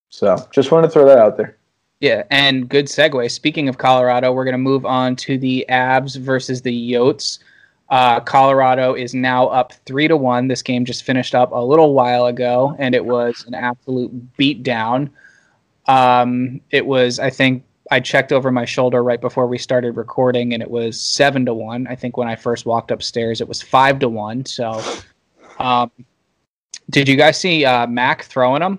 So 0.09 0.37
just 0.51 0.71
wanted 0.73 0.89
to 0.89 0.93
throw 0.93 1.05
that 1.07 1.19
out 1.19 1.37
there. 1.37 1.57
Yeah, 2.01 2.23
and 2.31 2.69
good 2.69 2.87
segue. 2.87 3.31
Speaking 3.31 3.69
of 3.69 3.79
Colorado, 3.79 4.33
we're 4.33 4.45
going 4.45 4.53
to 4.53 4.59
move 4.59 4.87
on 4.87 5.17
to 5.17 5.37
the 5.39 5.65
Avs 5.69 6.17
versus 6.17 6.63
the 6.63 6.93
Yotes. 6.93 7.39
Uh, 7.91 8.21
Colorado 8.21 8.95
is 8.95 9.15
now 9.15 9.47
up 9.49 9.73
three 9.87 10.09
to 10.09 10.17
one. 10.17 10.49
This 10.49 10.63
game 10.63 10.85
just 10.85 11.05
finished 11.05 11.35
up 11.35 11.53
a 11.53 11.65
little 11.65 11.95
while 11.95 12.27
ago, 12.27 12.77
and 12.79 12.95
it 12.95 13.05
was 13.05 13.45
an 13.47 13.55
absolute 13.55 14.37
beatdown. 14.37 15.11
Um, 15.87 16.61
it 16.71 16.85
was, 16.85 17.19
I 17.19 17.31
think, 17.31 17.65
I 17.91 18.01
checked 18.01 18.33
over 18.33 18.51
my 18.51 18.67
shoulder 18.67 19.03
right 19.03 19.21
before 19.21 19.47
we 19.47 19.57
started 19.57 19.97
recording, 19.97 20.53
and 20.53 20.63
it 20.63 20.71
was 20.71 21.01
seven 21.01 21.47
to 21.47 21.55
one. 21.55 21.87
I 21.87 21.95
think 21.95 22.19
when 22.19 22.29
I 22.29 22.37
first 22.37 22.67
walked 22.67 22.91
upstairs, 22.91 23.41
it 23.41 23.49
was 23.49 23.63
five 23.63 23.99
to 24.01 24.09
one. 24.11 24.45
So, 24.45 24.83
um, 25.59 25.91
did 26.91 27.09
you 27.09 27.17
guys 27.17 27.41
see 27.41 27.65
uh, 27.65 27.87
Mac 27.87 28.25
throwing 28.25 28.61
them? 28.61 28.79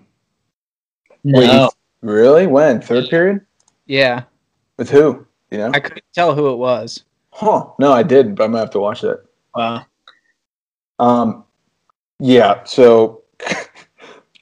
no, 1.24 1.40
Wait, 1.40 1.70
Really? 2.02 2.48
When? 2.48 2.80
Third 2.80 3.10
period? 3.10 3.42
Yeah, 3.88 4.24
With 4.78 4.92
who? 4.92 5.26
You 5.50 5.58
know? 5.58 5.72
I 5.74 5.80
couldn't 5.80 6.06
tell 6.14 6.36
who 6.36 6.54
it 6.54 6.58
was. 6.58 7.04
Huh. 7.40 7.68
No, 7.80 7.94
I 7.94 8.04
did, 8.04 8.36
but 8.36 8.44
I'm 8.44 8.52
gonna 8.52 8.64
have 8.64 8.72
to 8.72 8.80
watch 8.82 9.00
that. 9.00 9.24
wow. 9.56 9.86
Um, 11.00 11.46
yeah. 12.20 12.66
So 12.66 13.24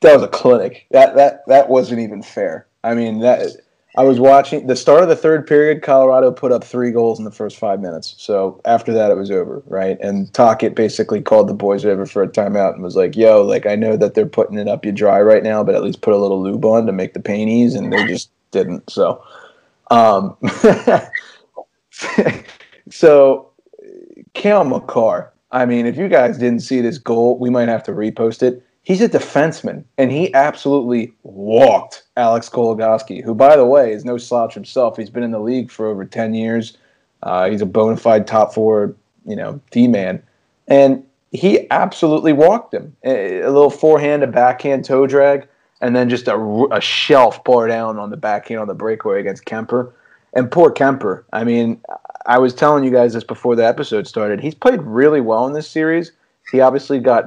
that 0.02 0.16
was 0.16 0.24
a 0.24 0.28
clinic. 0.28 0.88
That 0.90 1.16
that 1.16 1.44
that 1.46 1.70
wasn't 1.70 2.00
even 2.00 2.24
fair. 2.24 2.66
I 2.84 2.96
mean 2.96 3.20
that 3.20 3.52
I 3.98 4.04
was 4.04 4.20
watching 4.20 4.66
the 4.66 4.76
start 4.76 5.04
of 5.04 5.10
the 5.10 5.16
third 5.16 5.46
period. 5.46 5.84
Colorado 5.84 6.32
put 6.32 6.52
up 6.52 6.64
three 6.64 6.90
goals 6.90 7.20
in 7.20 7.26
the 7.26 7.32
first 7.32 7.58
five 7.58 7.80
minutes. 7.82 8.16
So 8.18 8.60
after 8.66 8.92
that, 8.94 9.12
it 9.12 9.18
was 9.18 9.30
over, 9.30 9.62
right? 9.68 10.00
And 10.02 10.34
Tocchet 10.34 10.74
basically 10.74 11.22
called 11.22 11.50
the 11.50 11.54
boys 11.54 11.86
over 11.86 12.08
for 12.08 12.24
a 12.24 12.28
timeout 12.28 12.74
and 12.74 12.82
was 12.82 12.96
like, 12.96 13.16
"Yo, 13.16 13.44
like 13.44 13.68
I 13.68 13.76
know 13.76 13.96
that 13.96 14.16
they're 14.16 14.26
putting 14.26 14.58
it 14.58 14.68
up 14.68 14.86
you 14.86 14.92
dry 14.92 15.22
right 15.22 15.44
now, 15.44 15.64
but 15.64 15.76
at 15.76 15.84
least 15.84 16.02
put 16.02 16.16
a 16.16 16.18
little 16.18 16.42
lube 16.42 16.66
on 16.66 16.88
to 16.88 16.92
make 16.92 17.14
the 17.14 17.20
pain 17.20 17.48
ease." 17.48 17.76
And 17.76 17.94
they 17.94 18.08
just 18.08 18.32
didn't. 18.50 18.90
So, 18.90 19.22
um, 19.92 20.36
so 22.98 23.52
Cale 24.34 24.64
Makar. 24.64 25.32
I 25.52 25.66
mean, 25.66 25.86
if 25.86 25.98
you 25.98 26.10
guys 26.10 26.38
didn't 26.38 26.62
see 26.62 26.82
this 26.82 26.98
goal, 26.98 27.38
we 27.40 27.50
might 27.50 27.70
have 27.70 27.84
to 27.84 27.92
repost 27.92 28.44
it. 28.44 28.64
He's 28.84 29.02
a 29.02 29.10
defenseman, 29.10 29.84
and 29.98 30.12
he 30.12 30.34
absolutely 30.34 31.14
walked 31.24 32.04
Alex 32.16 32.50
Goligoski, 32.50 33.24
who, 33.24 33.36
by 33.36 33.56
the 33.56 33.66
way, 33.66 33.92
is 33.92 34.06
no 34.06 34.18
slouch 34.18 34.54
himself. 34.54 34.98
He's 34.98 35.10
been 35.10 35.24
in 35.24 35.32
the 35.32 35.40
league 35.40 35.70
for 35.72 35.88
over 35.88 36.06
ten 36.06 36.34
years. 36.34 36.78
Uh, 37.24 37.50
he's 37.50 37.62
a 37.62 37.66
bona 37.66 37.98
fide 37.98 38.28
top 38.28 38.54
four, 38.54 38.96
you 39.26 39.36
know, 39.36 39.60
D 39.72 39.88
man, 39.88 40.24
and 40.68 41.04
he 41.32 41.70
absolutely 41.72 42.34
walked 42.34 42.74
him. 42.74 42.96
A, 43.04 43.42
a 43.42 43.52
little 43.52 43.70
forehand, 43.70 44.24
a 44.24 44.28
backhand 44.28 44.86
toe 44.86 45.06
drag, 45.06 45.48
and 45.82 45.96
then 45.96 46.10
just 46.10 46.28
a, 46.28 46.68
a 46.72 46.80
shelf 46.80 47.44
bar 47.44 47.68
down 47.68 48.00
on 48.00 48.10
the 48.10 48.18
backhand 48.18 48.62
on 48.62 48.68
the 48.68 48.74
breakaway 48.74 49.20
against 49.20 49.46
Kuemper. 49.46 49.92
And 50.38 50.52
poor 50.52 50.72
Kuemper. 50.72 51.24
I 51.34 51.44
mean, 51.44 51.82
I 52.28 52.38
was 52.38 52.54
telling 52.54 52.84
you 52.84 52.92
guys 52.92 53.14
this 53.14 53.24
before 53.24 53.56
the 53.56 53.66
episode 53.66 54.06
started. 54.06 54.40
He's 54.40 54.54
played 54.54 54.82
really 54.84 55.20
well 55.20 55.48
in 55.48 55.54
this 55.54 55.68
series. 55.68 56.12
He 56.52 56.60
obviously 56.62 57.00
got 57.00 57.26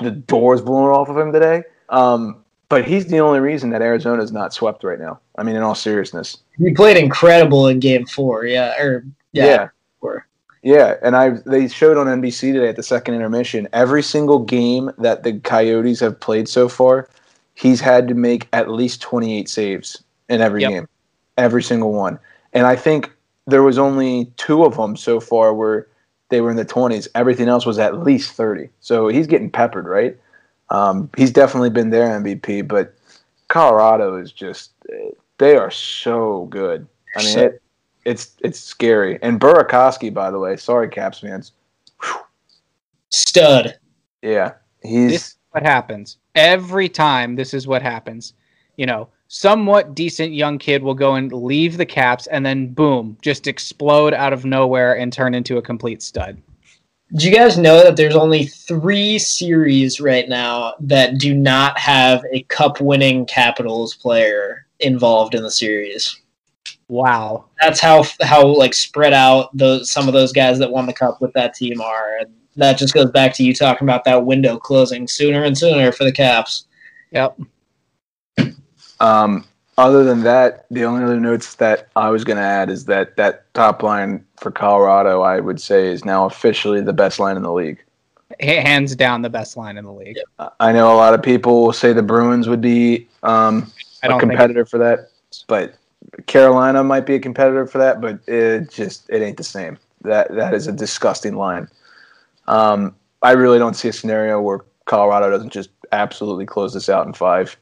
the 0.00 0.12
doors 0.12 0.62
blown 0.62 0.88
off 0.88 1.08
of 1.08 1.18
him 1.18 1.32
today. 1.32 1.64
Um, 1.88 2.36
but 2.68 2.84
he's 2.84 3.06
the 3.08 3.18
only 3.18 3.40
reason 3.40 3.70
that 3.70 3.82
Arizona 3.82 4.22
is 4.22 4.30
not 4.30 4.54
swept 4.54 4.84
right 4.84 5.00
now. 5.00 5.18
I 5.36 5.42
mean, 5.42 5.56
in 5.56 5.62
all 5.62 5.74
seriousness. 5.74 6.38
He 6.56 6.72
played 6.72 6.96
incredible 6.96 7.66
in 7.66 7.80
Game 7.80 8.06
Four. 8.06 8.46
Yeah, 8.46 8.80
or 8.80 9.04
yeah, 9.32 9.44
Yeah. 9.44 9.68
Four. 10.00 10.26
Yeah, 10.62 10.94
and 11.02 11.16
I 11.16 11.30
they 11.44 11.66
showed 11.66 11.98
on 11.98 12.06
NBC 12.06 12.52
today 12.52 12.68
at 12.68 12.76
the 12.76 12.82
second 12.84 13.14
intermission 13.14 13.68
every 13.72 14.04
single 14.04 14.38
game 14.38 14.92
that 14.98 15.24
the 15.24 15.40
Coyotes 15.40 15.98
have 15.98 16.20
played 16.20 16.48
so 16.48 16.68
far, 16.68 17.08
he's 17.54 17.80
had 17.80 18.06
to 18.06 18.14
make 18.14 18.46
at 18.52 18.70
least 18.70 19.02
28 19.02 19.48
saves 19.48 20.00
in 20.28 20.40
every 20.40 20.62
Yep. 20.62 20.70
game. 20.70 20.88
Every 21.36 21.62
single 21.64 21.92
one. 21.92 22.18
And 22.52 22.66
I 22.66 22.76
think 22.76 23.10
there 23.46 23.62
was 23.62 23.78
only 23.78 24.26
two 24.36 24.64
of 24.64 24.76
them 24.76 24.96
so 24.96 25.20
far 25.20 25.54
where 25.54 25.88
they 26.28 26.40
were 26.40 26.50
in 26.50 26.56
the 26.56 26.64
20s. 26.64 27.08
Everything 27.14 27.48
else 27.48 27.66
was 27.66 27.78
at 27.78 28.02
least 28.02 28.32
30. 28.32 28.68
So 28.80 29.08
he's 29.08 29.26
getting 29.26 29.50
peppered, 29.50 29.86
right? 29.86 30.16
Um, 30.70 31.10
he's 31.16 31.30
definitely 31.30 31.70
been 31.70 31.90
their 31.90 32.08
MVP, 32.08 32.66
but 32.66 32.94
Colorado 33.48 34.16
is 34.16 34.32
just 34.32 34.72
they 35.38 35.56
are 35.56 35.70
so 35.70 36.46
good. 36.46 36.86
I 37.16 37.24
mean, 37.24 37.38
it, 37.38 37.62
it's 38.06 38.36
it's 38.40 38.58
scary. 38.58 39.18
And 39.22 39.38
Burakovsky, 39.38 40.12
by 40.12 40.30
the 40.30 40.38
way, 40.38 40.56
sorry, 40.56 40.88
Caps 40.88 41.18
fans. 41.18 41.52
Stud. 43.10 43.78
Yeah, 44.22 44.52
he's 44.82 45.10
This 45.10 45.26
is 45.26 45.36
what 45.50 45.62
happens 45.62 46.16
every 46.34 46.88
time. 46.88 47.36
This 47.36 47.52
is 47.52 47.66
what 47.66 47.82
happens. 47.82 48.32
You 48.76 48.86
know, 48.86 49.08
somewhat 49.32 49.94
decent 49.94 50.34
young 50.34 50.58
kid 50.58 50.82
will 50.82 50.92
go 50.92 51.14
and 51.14 51.32
leave 51.32 51.78
the 51.78 51.86
Caps, 51.86 52.26
and 52.26 52.44
then 52.44 52.68
boom, 52.68 53.16
just 53.22 53.46
explode 53.46 54.12
out 54.12 54.34
of 54.34 54.44
nowhere 54.44 54.98
and 54.98 55.10
turn 55.10 55.34
into 55.34 55.56
a 55.56 55.62
complete 55.62 56.02
stud. 56.02 56.36
Do 57.14 57.26
you 57.26 57.34
guys 57.34 57.56
know 57.56 57.82
that 57.82 57.96
there's 57.96 58.14
only 58.14 58.44
three 58.44 59.18
series 59.18 60.00
right 60.00 60.28
now 60.28 60.74
that 60.80 61.16
do 61.16 61.32
not 61.32 61.78
have 61.78 62.22
a 62.30 62.42
cup 62.44 62.82
winning 62.82 63.24
Capitals 63.24 63.94
player 63.94 64.66
involved 64.80 65.34
in 65.34 65.42
the 65.42 65.50
series? 65.50 66.20
Wow. 66.88 67.46
That's 67.58 67.80
how 67.80 68.04
how 68.20 68.46
like 68.46 68.74
spread 68.74 69.14
out 69.14 69.56
those 69.56 69.90
some 69.90 70.08
of 70.08 70.14
those 70.14 70.32
guys 70.32 70.58
that 70.58 70.70
won 70.70 70.84
the 70.84 70.92
cup 70.92 71.22
with 71.22 71.32
that 71.32 71.54
team 71.54 71.80
are, 71.80 72.18
and 72.20 72.34
that 72.56 72.76
just 72.76 72.92
goes 72.92 73.10
back 73.10 73.32
to 73.36 73.44
you 73.44 73.54
talking 73.54 73.86
about 73.86 74.04
that 74.04 74.26
window 74.26 74.58
closing 74.58 75.08
sooner 75.08 75.44
and 75.44 75.56
sooner 75.56 75.90
for 75.90 76.04
the 76.04 76.12
Caps. 76.12 76.66
Yep. 77.12 77.38
Um, 79.02 79.44
other 79.76 80.04
than 80.04 80.22
that, 80.22 80.66
the 80.70 80.84
only 80.84 81.02
other 81.02 81.18
notes 81.18 81.56
that 81.56 81.88
I 81.96 82.08
was 82.10 82.24
going 82.24 82.36
to 82.36 82.42
add 82.42 82.70
is 82.70 82.84
that 82.86 83.16
that 83.16 83.52
top 83.52 83.82
line 83.82 84.24
for 84.38 84.50
Colorado, 84.50 85.22
I 85.22 85.40
would 85.40 85.60
say, 85.60 85.88
is 85.88 86.04
now 86.04 86.24
officially 86.24 86.80
the 86.80 86.92
best 86.92 87.18
line 87.18 87.36
in 87.36 87.42
the 87.42 87.52
league. 87.52 87.82
Hands 88.40 88.94
down 88.94 89.22
the 89.22 89.30
best 89.30 89.56
line 89.56 89.76
in 89.76 89.84
the 89.84 89.92
league. 89.92 90.18
Uh, 90.38 90.50
I 90.60 90.72
know 90.72 90.94
a 90.94 90.96
lot 90.96 91.14
of 91.14 91.22
people 91.22 91.64
will 91.64 91.72
say 91.72 91.92
the 91.92 92.02
Bruins 92.02 92.48
would 92.48 92.60
be 92.60 93.08
um, 93.22 93.70
I 94.02 94.08
a 94.08 94.20
competitor 94.20 94.64
for 94.64 94.78
that, 94.78 95.10
but 95.48 95.74
Carolina 96.26 96.84
might 96.84 97.04
be 97.04 97.14
a 97.14 97.20
competitor 97.20 97.66
for 97.66 97.78
that, 97.78 98.00
but 98.00 98.20
it 98.26 98.70
just 98.70 99.08
it 99.10 99.20
ain't 99.20 99.36
the 99.36 99.44
same. 99.44 99.78
That 100.02 100.34
that 100.34 100.54
is 100.54 100.66
a 100.66 100.72
disgusting 100.72 101.36
line. 101.36 101.68
Um, 102.46 102.94
I 103.22 103.32
really 103.32 103.58
don't 103.58 103.74
see 103.74 103.88
a 103.88 103.92
scenario 103.92 104.40
where 104.40 104.60
Colorado 104.84 105.30
doesn't 105.30 105.52
just 105.52 105.70
absolutely 105.92 106.46
close 106.46 106.74
this 106.74 106.88
out 106.88 107.06
in 107.06 107.12
five. 107.12 107.56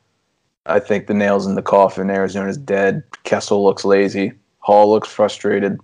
I 0.66 0.78
think 0.78 1.06
the 1.06 1.14
nails 1.14 1.46
in 1.46 1.54
the 1.54 1.62
coffin. 1.62 2.10
Arizona's 2.10 2.56
dead. 2.58 3.02
Kessel 3.24 3.64
looks 3.64 3.84
lazy. 3.84 4.32
Hall 4.58 4.90
looks 4.90 5.08
frustrated. 5.08 5.80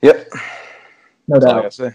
Yep, 0.00 0.26
No 1.28 1.38
that's 1.38 1.44
all 1.44 1.58
I 1.58 1.62
doubt. 1.62 1.72
say. 1.74 1.92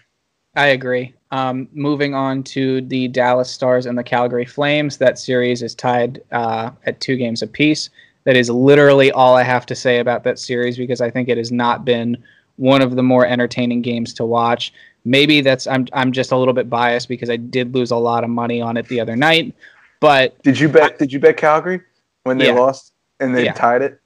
I 0.56 0.68
agree. 0.68 1.14
Um, 1.32 1.68
moving 1.74 2.16
on 2.16 2.42
to 2.44 2.82
the 2.82 3.08
Dallas 3.10 3.50
Stars 3.52 3.86
and 3.86 3.98
the 3.98 4.04
Calgary 4.04 4.46
Flames. 4.46 4.98
That 4.98 5.20
series 5.20 5.62
is 5.62 5.76
tied 5.76 6.22
uh, 6.32 6.72
at 6.86 7.02
two 7.02 7.18
games 7.18 7.42
apiece. 7.42 7.90
That 8.24 8.36
is 8.36 8.50
literally 8.50 9.12
all 9.12 9.36
I 9.36 9.44
have 9.44 9.66
to 9.68 9.76
say 9.76 10.00
about 10.00 10.24
that 10.24 10.40
series 10.40 10.78
because 10.78 11.02
I 11.02 11.10
think 11.10 11.28
it 11.28 11.38
has 11.38 11.52
not 11.52 11.86
been 11.86 12.18
one 12.56 12.82
of 12.82 12.96
the 12.96 13.04
more 13.04 13.26
entertaining 13.26 13.82
games 13.82 14.14
to 14.16 14.26
watch. 14.26 14.74
Maybe 15.06 15.42
that's 15.42 15.68
I'm 15.68 15.88
I'm 15.94 16.12
just 16.12 16.32
a 16.32 16.38
little 16.38 16.54
bit 16.54 16.70
biased 16.70 17.08
because 17.08 17.30
I 17.30 17.38
did 17.38 17.74
lose 17.74 17.92
a 17.92 17.98
lot 17.98 18.24
of 18.24 18.30
money 18.30 18.62
on 18.62 18.78
it 18.78 18.88
the 18.88 19.00
other 19.00 19.16
night, 19.16 19.54
but 20.00 20.42
Did 20.44 20.60
you 20.60 20.70
bet? 20.70 20.98
Did 21.00 21.12
you 21.12 21.20
bet 21.20 21.38
Calgary 21.38 21.82
when 22.24 22.38
they 22.38 22.48
Yeah. 22.48 22.54
lost 22.54 22.94
and 23.20 23.36
they 23.36 23.46
Yeah. 23.46 23.54
tied 23.54 23.82
it? 23.82 24.00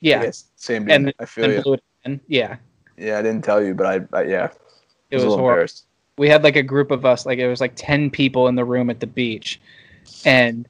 yeah, 0.00 0.22
Yes, 0.22 0.44
same 0.56 0.84
dude. 0.84 0.92
and 0.92 1.14
I 1.18 1.24
feel 1.26 1.52
you. 1.52 1.62
blew 1.62 1.74
it 1.74 1.82
in. 2.04 2.20
yeah, 2.26 2.56
Yeah, 2.96 3.18
I 3.18 3.22
didn't 3.22 3.44
tell 3.44 3.62
you, 3.62 3.74
but 3.74 3.86
I, 3.86 4.18
I 4.18 4.22
yeah, 4.24 4.48
it 5.10 5.16
was, 5.16 5.24
was 5.26 5.34
horrible. 5.34 5.70
we 6.16 6.28
had 6.28 6.42
like 6.42 6.56
a 6.56 6.62
group 6.62 6.90
of 6.90 7.04
us 7.04 7.26
like 7.26 7.38
it 7.38 7.48
was 7.48 7.60
like 7.60 7.72
10 7.76 8.10
people 8.10 8.48
in 8.48 8.54
the 8.54 8.64
room 8.64 8.88
at 8.90 9.00
the 9.00 9.06
beach 9.06 9.60
and 10.24 10.66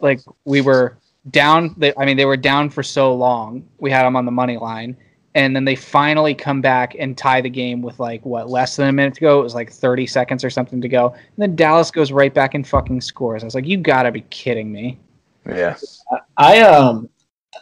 like 0.00 0.20
we 0.44 0.60
were 0.60 0.96
down 1.30 1.74
they, 1.78 1.92
i 1.96 2.04
mean 2.04 2.16
they 2.16 2.26
were 2.26 2.36
down 2.36 2.68
for 2.68 2.82
so 2.82 3.14
long 3.14 3.66
we 3.78 3.90
had 3.90 4.04
them 4.04 4.14
on 4.16 4.24
the 4.26 4.30
money 4.32 4.56
line 4.58 4.96
and 5.34 5.54
then 5.54 5.64
they 5.64 5.76
finally 5.76 6.34
come 6.34 6.60
back 6.60 6.94
and 6.98 7.18
tie 7.18 7.40
the 7.40 7.50
game 7.50 7.82
with 7.82 7.98
like 7.98 8.24
what 8.24 8.48
less 8.48 8.76
than 8.76 8.88
a 8.88 8.92
minute 8.92 9.14
to 9.14 9.20
go? 9.20 9.40
It 9.40 9.42
was 9.42 9.54
like 9.54 9.72
30 9.72 10.06
seconds 10.06 10.44
or 10.44 10.50
something 10.50 10.80
to 10.80 10.88
go. 10.88 11.08
And 11.08 11.38
then 11.38 11.56
dallas 11.56 11.90
goes 11.90 12.12
right 12.12 12.32
back 12.32 12.54
and 12.54 12.66
fucking 12.66 13.00
scores. 13.00 13.42
I 13.42 13.46
was 13.46 13.54
like 13.54 13.66
you 13.66 13.76
gotta 13.76 14.12
be 14.12 14.22
kidding 14.30 14.70
me. 14.72 14.98
Yeah, 15.46 15.76
I 16.36 16.60
um 16.60 17.08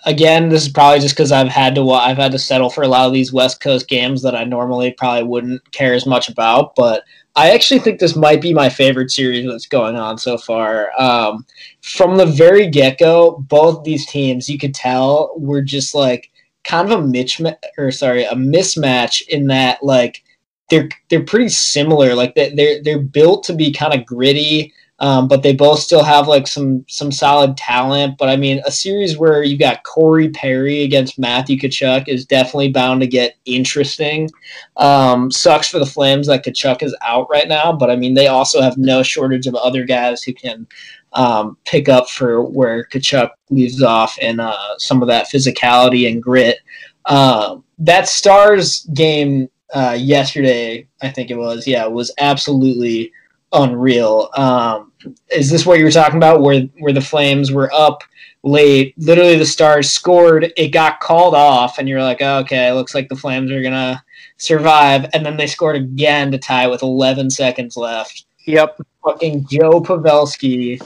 again, 0.04 0.48
this 0.48 0.62
is 0.62 0.68
probably 0.68 1.00
just 1.00 1.14
because 1.14 1.32
I've 1.32 1.48
had 1.48 1.74
to 1.74 1.84
wa- 1.84 2.04
I've 2.04 2.16
had 2.16 2.32
to 2.32 2.38
settle 2.38 2.70
for 2.70 2.82
a 2.82 2.88
lot 2.88 3.06
of 3.06 3.12
these 3.12 3.32
West 3.32 3.60
Coast 3.60 3.88
games 3.88 4.22
that 4.22 4.34
I 4.34 4.44
normally 4.44 4.92
probably 4.92 5.24
wouldn't 5.24 5.70
care 5.72 5.94
as 5.94 6.06
much 6.06 6.28
about, 6.28 6.74
but 6.74 7.04
I 7.34 7.50
actually 7.50 7.80
think 7.80 7.98
this 7.98 8.14
might 8.14 8.42
be 8.42 8.52
my 8.52 8.68
favorite 8.68 9.10
series 9.10 9.46
that's 9.46 9.66
going 9.66 9.96
on 9.96 10.18
so 10.18 10.36
far. 10.36 10.90
Um, 11.00 11.46
from 11.80 12.16
the 12.16 12.26
very 12.26 12.68
get 12.68 12.98
go, 12.98 13.44
both 13.48 13.84
these 13.84 14.06
teams 14.06 14.48
you 14.48 14.58
could 14.58 14.74
tell 14.74 15.32
were 15.38 15.62
just 15.62 15.94
like 15.94 16.30
kind 16.64 16.90
of 16.90 16.98
a 17.00 17.06
mitch 17.06 17.40
or 17.78 17.90
sorry 17.90 18.24
a 18.24 18.34
mismatch 18.34 19.26
in 19.28 19.46
that 19.48 19.82
like 19.82 20.22
they're 20.70 20.88
they're 21.10 21.24
pretty 21.24 21.48
similar. 21.50 22.14
Like 22.14 22.34
they- 22.34 22.54
they're 22.54 22.82
they're 22.82 22.98
built 23.02 23.44
to 23.44 23.52
be 23.52 23.72
kind 23.72 23.94
of 23.94 24.06
gritty. 24.06 24.72
Um, 24.98 25.26
but 25.26 25.42
they 25.42 25.52
both 25.52 25.80
still 25.80 26.04
have 26.04 26.28
like 26.28 26.46
some 26.46 26.84
some 26.88 27.10
solid 27.10 27.56
talent. 27.56 28.18
But 28.18 28.28
I 28.28 28.36
mean, 28.36 28.62
a 28.64 28.70
series 28.70 29.18
where 29.18 29.42
you 29.42 29.58
got 29.58 29.82
Corey 29.82 30.28
Perry 30.28 30.82
against 30.82 31.18
Matthew 31.18 31.58
Tkachuk 31.58 32.06
is 32.06 32.24
definitely 32.24 32.70
bound 32.70 33.00
to 33.00 33.08
get 33.08 33.34
interesting. 33.44 34.30
Um, 34.76 35.32
sucks 35.32 35.68
for 35.68 35.80
the 35.80 35.86
Flames 35.86 36.28
that 36.28 36.44
Tkachuk 36.44 36.84
is 36.84 36.96
out 37.02 37.26
right 37.28 37.48
now, 37.48 37.72
but 37.72 37.90
I 37.90 37.96
mean, 37.96 38.14
they 38.14 38.28
also 38.28 38.60
have 38.62 38.78
no 38.78 39.02
shortage 39.02 39.48
of 39.48 39.56
other 39.56 39.84
guys 39.84 40.22
who 40.22 40.32
can 40.34 40.68
um, 41.14 41.56
pick 41.64 41.88
up 41.88 42.08
for 42.08 42.42
where 42.42 42.86
Tkachuk 42.86 43.30
leaves 43.50 43.82
off 43.82 44.18
and 44.20 44.40
uh, 44.40 44.78
some 44.78 45.02
of 45.02 45.08
that 45.08 45.26
physicality 45.26 46.10
and 46.10 46.22
grit. 46.22 46.58
Um, 47.06 47.64
that 47.78 48.08
Stars 48.08 48.86
game 48.94 49.48
uh, 49.74 49.96
yesterday, 49.98 50.86
I 51.02 51.10
think 51.10 51.30
it 51.30 51.36
was, 51.36 51.66
yeah, 51.66 51.86
was 51.86 52.12
absolutely 52.18 53.12
unreal. 53.52 54.30
Um, 54.36 54.92
is 55.30 55.50
this 55.50 55.66
what 55.66 55.78
you 55.78 55.84
were 55.84 55.90
talking 55.90 56.16
about, 56.16 56.42
where 56.42 56.62
where 56.78 56.92
the 56.92 57.00
Flames 57.00 57.52
were 57.52 57.72
up 57.72 58.02
late? 58.42 58.94
Literally, 58.98 59.36
the 59.36 59.46
Stars 59.46 59.90
scored. 59.90 60.52
It 60.56 60.68
got 60.68 61.00
called 61.00 61.34
off, 61.34 61.78
and 61.78 61.88
you're 61.88 62.02
like, 62.02 62.22
oh, 62.22 62.38
okay, 62.38 62.68
it 62.68 62.74
looks 62.74 62.94
like 62.94 63.08
the 63.08 63.16
Flames 63.16 63.50
are 63.50 63.62
gonna 63.62 64.02
survive. 64.36 65.06
And 65.12 65.24
then 65.24 65.36
they 65.36 65.46
scored 65.46 65.76
again 65.76 66.30
to 66.32 66.38
tie 66.38 66.66
with 66.66 66.82
11 66.82 67.30
seconds 67.30 67.76
left. 67.76 68.24
yep 68.46 68.78
Fucking 69.04 69.46
Joe 69.48 69.80
Pavelski 69.80 70.80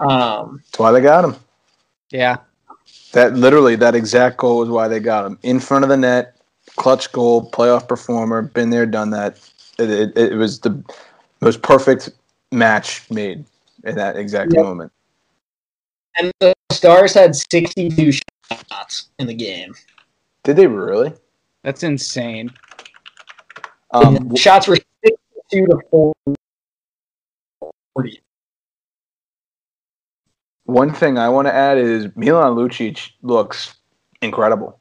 Um, 0.00 0.62
That's 0.66 0.78
why 0.78 0.92
they 0.92 1.00
got 1.00 1.24
him. 1.24 1.36
Yeah. 2.10 2.38
That 3.12 3.34
literally, 3.34 3.76
that 3.76 3.94
exact 3.94 4.38
goal 4.38 4.58
was 4.58 4.68
why 4.68 4.88
they 4.88 5.00
got 5.00 5.26
him 5.26 5.38
in 5.42 5.60
front 5.60 5.84
of 5.84 5.88
the 5.88 5.96
net, 5.96 6.36
clutch 6.76 7.12
goal, 7.12 7.50
playoff 7.50 7.86
performer, 7.86 8.42
been 8.42 8.70
there, 8.70 8.86
done 8.86 9.10
that. 9.10 9.38
It, 9.78 9.90
it, 9.90 10.18
it 10.32 10.34
was 10.34 10.60
the 10.60 10.82
most 11.40 11.62
perfect 11.62 12.10
match 12.50 13.10
made 13.10 13.44
in 13.84 13.94
that 13.96 14.16
exact 14.16 14.52
Yep. 14.54 14.62
moment. 14.62 14.92
and 16.16 16.32
the 16.40 16.54
Stars 16.70 17.14
had 17.14 17.34
62 17.34 18.12
shots 18.12 19.08
in 19.18 19.26
the 19.26 19.34
game. 19.34 19.74
Did 20.44 20.56
they 20.56 20.66
really? 20.66 21.12
That's 21.62 21.82
insane. 21.82 22.52
Um, 23.92 24.34
shots 24.36 24.66
were 24.66 24.76
62 25.04 25.66
to 25.66 25.80
40. 27.94 28.20
One 30.72 30.92
thing 30.92 31.18
I 31.18 31.28
want 31.28 31.46
to 31.48 31.54
add 31.54 31.78
is 31.78 32.08
Milan 32.16 32.54
Lucic 32.54 33.10
looks 33.22 33.74
incredible. 34.20 34.78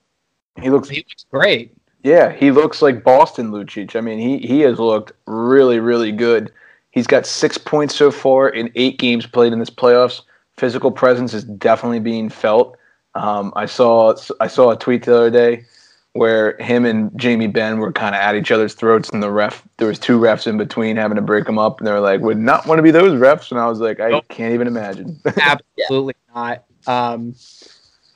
He 0.62 0.70
looks 0.70 0.90
He 0.90 0.98
looks 0.98 1.26
great. 1.32 1.76
Yeah, 2.04 2.32
he 2.32 2.52
looks 2.52 2.82
like 2.82 3.04
Boston 3.04 3.52
Lucic. 3.52 3.96
I 3.96 4.02
mean, 4.02 4.20
he 4.20 4.46
he 4.46 4.62
has 4.62 4.80
looked 4.80 5.12
really, 5.28 5.80
really 5.80 6.12
good. 6.12 6.52
He's 6.92 7.08
got 7.08 7.26
six 7.26 7.58
points 7.58 7.96
so 7.96 8.12
far 8.12 8.50
in 8.50 8.72
eight 8.76 9.00
games 9.00 9.26
played 9.26 9.54
in 9.54 9.60
this 9.60 9.70
playoffs. 9.70 10.22
Physical 10.58 10.92
presence 10.92 11.34
is 11.34 11.44
definitely 11.44 12.00
being 12.00 12.30
felt. 12.30 12.78
Um, 13.16 13.54
I 13.56 13.66
saw 13.66 14.16
I 14.40 14.48
saw 14.48 14.72
a 14.72 14.78
tweet 14.78 15.06
the 15.06 15.16
other 15.16 15.30
day 15.30 15.66
where 16.14 16.58
him 16.58 16.86
and 16.86 17.12
Jamie 17.18 17.48
Benn 17.48 17.80
were 17.80 17.92
kind 17.92 18.14
of 18.16 18.22
at 18.22 18.36
each 18.36 18.52
other's 18.52 18.74
throats, 18.74 19.10
and 19.10 19.24
the 19.24 19.32
ref 19.32 19.66
there 19.78 19.88
was 19.88 20.00
two 20.00 20.20
refs 20.20 20.48
in 20.48 20.58
between 20.58 20.98
having 20.98 21.16
to 21.16 21.22
break 21.22 21.46
them 21.46 21.58
up, 21.58 21.80
and 21.80 21.88
they 21.88 21.92
were 21.92 22.00
like, 22.00 22.22
"Would 22.22 22.38
not 22.38 22.68
want 22.68 22.80
to 22.80 22.84
be 22.84 22.92
those 22.92 23.20
refs," 23.20 23.52
and 23.52 23.60
I 23.60 23.68
was 23.68 23.80
like, 23.80 24.00
"I 24.00 24.10
Nope. 24.12 24.26
can't 24.30 24.54
even 24.54 24.68
imagine." 24.68 25.20
Absolutely 25.38 26.16
not. 26.36 26.64
Um, 26.88 27.36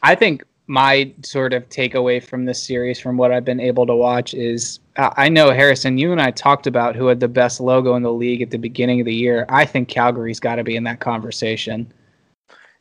I 0.04 0.16
think 0.16 0.44
my 0.68 1.14
sort 1.24 1.54
of 1.54 1.68
takeaway 1.70 2.22
from 2.22 2.46
this 2.46 2.62
series, 2.62 3.00
from 3.00 3.18
what 3.18 3.32
I've 3.32 3.46
been 3.46 3.60
able 3.60 3.86
to 3.86 3.96
watch, 3.96 4.34
is 4.34 4.80
uh, 4.98 5.12
I 5.16 5.30
know 5.30 5.52
Harrison, 5.52 5.98
you 5.98 6.12
and 6.12 6.22
I 6.22 6.32
talked 6.32 6.68
about 6.68 6.96
who 6.96 7.08
had 7.08 7.20
the 7.20 7.28
best 7.28 7.60
logo 7.62 7.96
in 7.96 8.04
the 8.04 8.12
league 8.12 8.42
at 8.42 8.50
the 8.52 8.58
beginning 8.58 9.00
of 9.00 9.06
the 9.06 9.14
year. 9.16 9.46
I 9.50 9.66
think 9.66 9.88
Calgary's 9.88 10.40
got 10.40 10.56
to 10.56 10.64
be 10.64 10.76
in 10.76 10.84
that 10.84 11.00
conversation. 11.00 11.92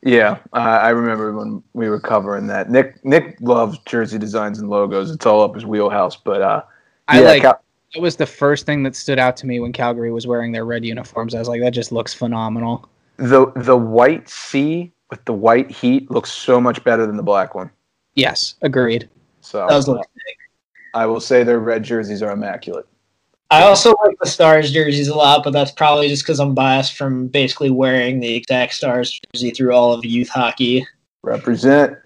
Yeah, 0.01 0.37
uh, 0.53 0.57
I 0.57 0.89
remember 0.89 1.33
when 1.33 1.63
we 1.73 1.89
were 1.89 1.99
covering 1.99 2.47
that. 2.47 2.69
Nick 2.69 3.03
Nick 3.03 3.37
loves 3.41 3.79
jersey 3.85 4.19
designs 4.19 4.59
and 4.59 4.69
logos. 4.69 5.09
It's 5.11 5.25
all 5.25 5.41
up 5.41 5.55
his 5.55 5.65
wheelhouse. 5.65 6.15
But 6.15 6.41
uh, 6.41 6.61
I 7.07 7.21
yeah, 7.21 7.27
like 7.27 7.41
Cal- 7.41 7.61
it 7.95 8.01
was 8.01 8.15
the 8.15 8.25
first 8.25 8.65
thing 8.65 8.83
that 8.83 8.95
stood 8.95 9.19
out 9.19 9.35
to 9.37 9.47
me 9.47 9.59
when 9.59 9.71
Calgary 9.73 10.11
was 10.11 10.27
wearing 10.27 10.51
their 10.51 10.65
red 10.65 10.85
uniforms. 10.85 11.33
I 11.33 11.39
was 11.39 11.47
like, 11.47 11.61
that 11.61 11.71
just 11.71 11.91
looks 11.91 12.13
phenomenal. 12.13 12.87
the 13.17 13.51
the 13.55 13.77
white 13.77 14.29
C 14.29 14.91
with 15.09 15.23
the 15.25 15.33
white 15.33 15.71
heat 15.71 16.11
looks 16.11 16.31
so 16.31 16.59
much 16.59 16.83
better 16.83 17.05
than 17.05 17.17
the 17.17 17.23
black 17.23 17.55
one. 17.55 17.69
Yes, 18.15 18.55
agreed. 18.61 19.09
So 19.41 19.67
Does 19.67 19.87
look 19.87 20.05
I 20.93 21.05
will 21.05 21.19
say 21.19 21.43
their 21.43 21.59
red 21.59 21.83
jerseys 21.83 22.23
are 22.23 22.31
immaculate. 22.31 22.87
I 23.51 23.63
also 23.63 23.95
like 24.03 24.17
the 24.19 24.27
Stars 24.27 24.71
jerseys 24.71 25.07
a 25.07 25.15
lot, 25.15 25.43
but 25.43 25.51
that's 25.51 25.71
probably 25.71 26.07
just 26.07 26.23
because 26.23 26.39
I'm 26.39 26.55
biased 26.55 26.97
from 26.97 27.27
basically 27.27 27.69
wearing 27.69 28.19
the 28.19 28.35
exact 28.35 28.73
Stars 28.73 29.19
jersey 29.33 29.51
through 29.51 29.73
all 29.73 29.93
of 29.93 30.03
youth 30.03 30.29
hockey. 30.29 30.85
Represent. 31.21 31.97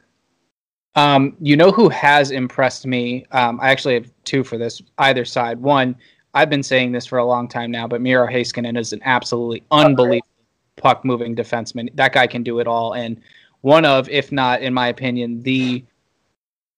Um, 0.96 1.38
you 1.40 1.56
know 1.56 1.72
who 1.72 1.88
has 1.90 2.32
impressed 2.32 2.86
me? 2.86 3.26
Um, 3.32 3.60
I 3.62 3.70
actually 3.70 3.94
have 3.94 4.12
two 4.26 4.44
for 4.44 4.58
this 4.58 4.82
either 4.98 5.24
side. 5.24 5.60
One, 5.60 5.96
I've 6.34 6.50
been 6.50 6.64
saying 6.64 6.92
this 6.92 7.06
for 7.06 7.20
a 7.20 7.26
long 7.26 7.48
time 7.48 7.72
now, 7.72 7.88
but 7.88 8.02
Miro 8.02 8.28
Heiskanen 8.28 8.78
is 8.78 8.92
an 8.92 9.02
absolutely 9.06 9.64
unbelievable 9.72 10.28
puck 10.76 11.06
moving 11.06 11.36
defenseman. 11.36 11.90
That 11.96 12.14
guy 12.14 12.28
can 12.28 12.44
do 12.44 12.60
it 12.60 12.68
all, 12.68 12.94
and 12.94 13.20
one 13.62 13.86
of, 13.86 14.10
if 14.10 14.32
not, 14.32 14.62
in 14.62 14.74
my 14.74 14.88
opinion, 14.88 15.42
the 15.42 15.86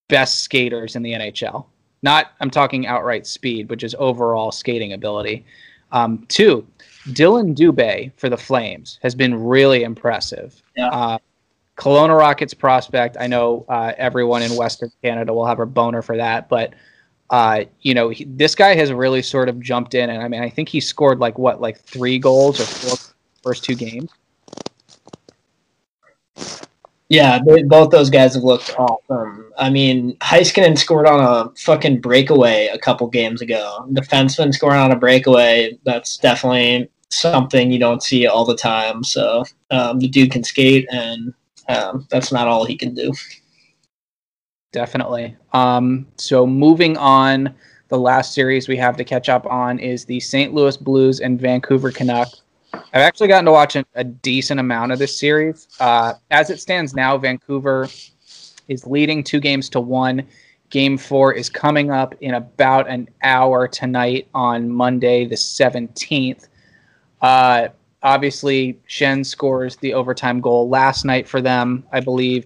best 0.07 0.41
skaters 0.41 0.95
in 0.95 1.03
the 1.03 1.13
NHL. 1.13 1.65
Not, 2.03 2.31
I'm 2.39 2.49
talking 2.49 2.87
outright 2.87 3.27
speed, 3.27 3.67
but 3.67 3.77
just 3.77 3.95
overall 3.95 4.51
skating 4.51 4.93
ability. 4.93 5.45
Um, 5.91 6.25
two, 6.27 6.65
Dillon 7.13 7.53
Dubé 7.53 8.11
for 8.17 8.29
the 8.29 8.37
Flames 8.37 8.99
has 9.01 9.13
been 9.13 9.43
really 9.43 9.83
impressive. 9.83 10.61
Yeah. 10.75 10.89
Uh, 10.89 11.17
Kelowna 11.77 12.17
Rockets 12.17 12.53
prospect. 12.53 13.17
I 13.19 13.27
know 13.27 13.65
uh, 13.67 13.93
everyone 13.97 14.43
in 14.43 14.55
Western 14.55 14.91
Canada 15.03 15.33
will 15.33 15.45
have 15.45 15.59
a 15.59 15.65
boner 15.65 16.01
for 16.01 16.17
that, 16.17 16.47
but 16.47 16.73
uh, 17.31 17.63
you 17.81 17.93
know 17.93 18.09
he, 18.09 18.25
this 18.25 18.53
guy 18.55 18.75
has 18.75 18.91
really 18.91 19.21
sort 19.21 19.49
of 19.49 19.59
jumped 19.59 19.95
in, 19.95 20.09
and 20.09 20.21
I 20.21 20.27
mean 20.27 20.43
I 20.43 20.49
think 20.49 20.69
he 20.69 20.79
scored 20.79 21.19
like 21.19 21.39
what 21.39 21.61
like 21.61 21.79
three 21.79 22.19
goals 22.19 22.59
or 22.59 22.65
four 22.65 22.97
first 23.41 23.63
two 23.63 23.73
games. 23.73 24.11
Yeah, 27.11 27.39
they, 27.45 27.63
both 27.63 27.91
those 27.91 28.09
guys 28.09 28.35
have 28.35 28.45
looked 28.45 28.73
awesome. 28.79 29.51
I 29.57 29.69
mean, 29.69 30.15
Heiskanen 30.19 30.77
scored 30.77 31.05
on 31.05 31.19
a 31.19 31.51
fucking 31.59 31.99
breakaway 31.99 32.69
a 32.71 32.79
couple 32.79 33.05
games 33.07 33.41
ago. 33.41 33.85
Defenseman 33.91 34.53
scoring 34.53 34.79
on 34.79 34.93
a 34.93 34.95
breakaway, 34.95 35.77
that's 35.83 36.15
definitely 36.15 36.89
something 37.09 37.69
you 37.69 37.79
don't 37.79 38.01
see 38.01 38.27
all 38.27 38.45
the 38.45 38.55
time. 38.55 39.03
So 39.03 39.43
um, 39.71 39.99
the 39.99 40.07
dude 40.07 40.31
can 40.31 40.45
skate, 40.45 40.87
and 40.89 41.33
um, 41.67 42.07
that's 42.09 42.31
not 42.31 42.47
all 42.47 42.63
he 42.63 42.77
can 42.77 42.95
do. 42.95 43.11
Definitely. 44.71 45.35
Um, 45.51 46.07
so 46.15 46.47
moving 46.47 46.95
on, 46.95 47.53
the 47.89 47.99
last 47.99 48.33
series 48.33 48.69
we 48.69 48.77
have 48.77 48.95
to 48.95 49.03
catch 49.03 49.27
up 49.27 49.45
on 49.47 49.79
is 49.79 50.05
the 50.05 50.21
St. 50.21 50.53
Louis 50.53 50.77
Blues 50.77 51.19
and 51.19 51.41
Vancouver 51.41 51.91
Canucks. 51.91 52.40
I've 52.93 53.01
actually 53.01 53.29
gotten 53.29 53.45
to 53.45 53.51
watch 53.51 53.75
a, 53.75 53.85
a 53.95 54.03
decent 54.03 54.59
amount 54.59 54.91
of 54.91 54.99
this 54.99 55.17
series. 55.17 55.67
Uh, 55.79 56.13
as 56.29 56.49
it 56.49 56.59
stands 56.59 56.93
now, 56.93 57.17
Vancouver 57.17 57.87
is 58.67 58.85
leading 58.85 59.23
two 59.23 59.39
games 59.39 59.69
to 59.69 59.79
one. 59.79 60.23
Game 60.69 60.97
four 60.97 61.33
is 61.33 61.49
coming 61.49 61.91
up 61.91 62.15
in 62.21 62.33
about 62.35 62.89
an 62.89 63.09
hour 63.23 63.67
tonight 63.67 64.27
on 64.33 64.69
Monday, 64.69 65.25
the 65.25 65.35
17th. 65.35 66.47
Uh, 67.21 67.67
obviously, 68.03 68.77
Schenn 68.89 69.25
scores 69.25 69.75
the 69.77 69.93
overtime 69.93 70.41
goal 70.41 70.67
last 70.69 71.05
night 71.05 71.27
for 71.27 71.41
them, 71.41 71.85
I 71.93 71.99
believe. 72.01 72.45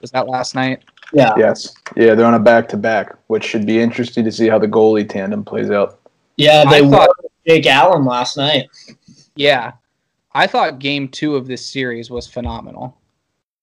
Was 0.00 0.10
that 0.10 0.28
last 0.28 0.54
night? 0.54 0.82
Yeah, 1.14 1.32
Yes. 1.36 1.74
Yeah, 1.94 2.14
they're 2.14 2.24
on 2.26 2.32
a 2.34 2.38
back 2.38 2.68
to 2.70 2.76
back, 2.78 3.14
which 3.26 3.44
should 3.44 3.66
be 3.66 3.78
interesting 3.78 4.24
to 4.24 4.32
see 4.32 4.48
how 4.48 4.58
the 4.58 4.66
goalie 4.68 5.06
tandem 5.08 5.44
plays 5.44 5.70
out. 5.70 5.98
yeah, 6.38 6.64
I 6.66 6.70
they 6.70 6.80
thought- 6.88 7.08
won 7.08 7.28
Jake 7.46 7.66
Allen 7.66 8.04
last 8.06 8.36
night. 8.38 8.68
Yeah. 9.36 9.72
I 10.34 10.46
thought 10.46 10.78
game 10.78 11.08
two 11.08 11.36
of 11.36 11.46
this 11.46 11.64
series 11.64 12.10
was 12.10 12.26
phenomenal. 12.26 12.96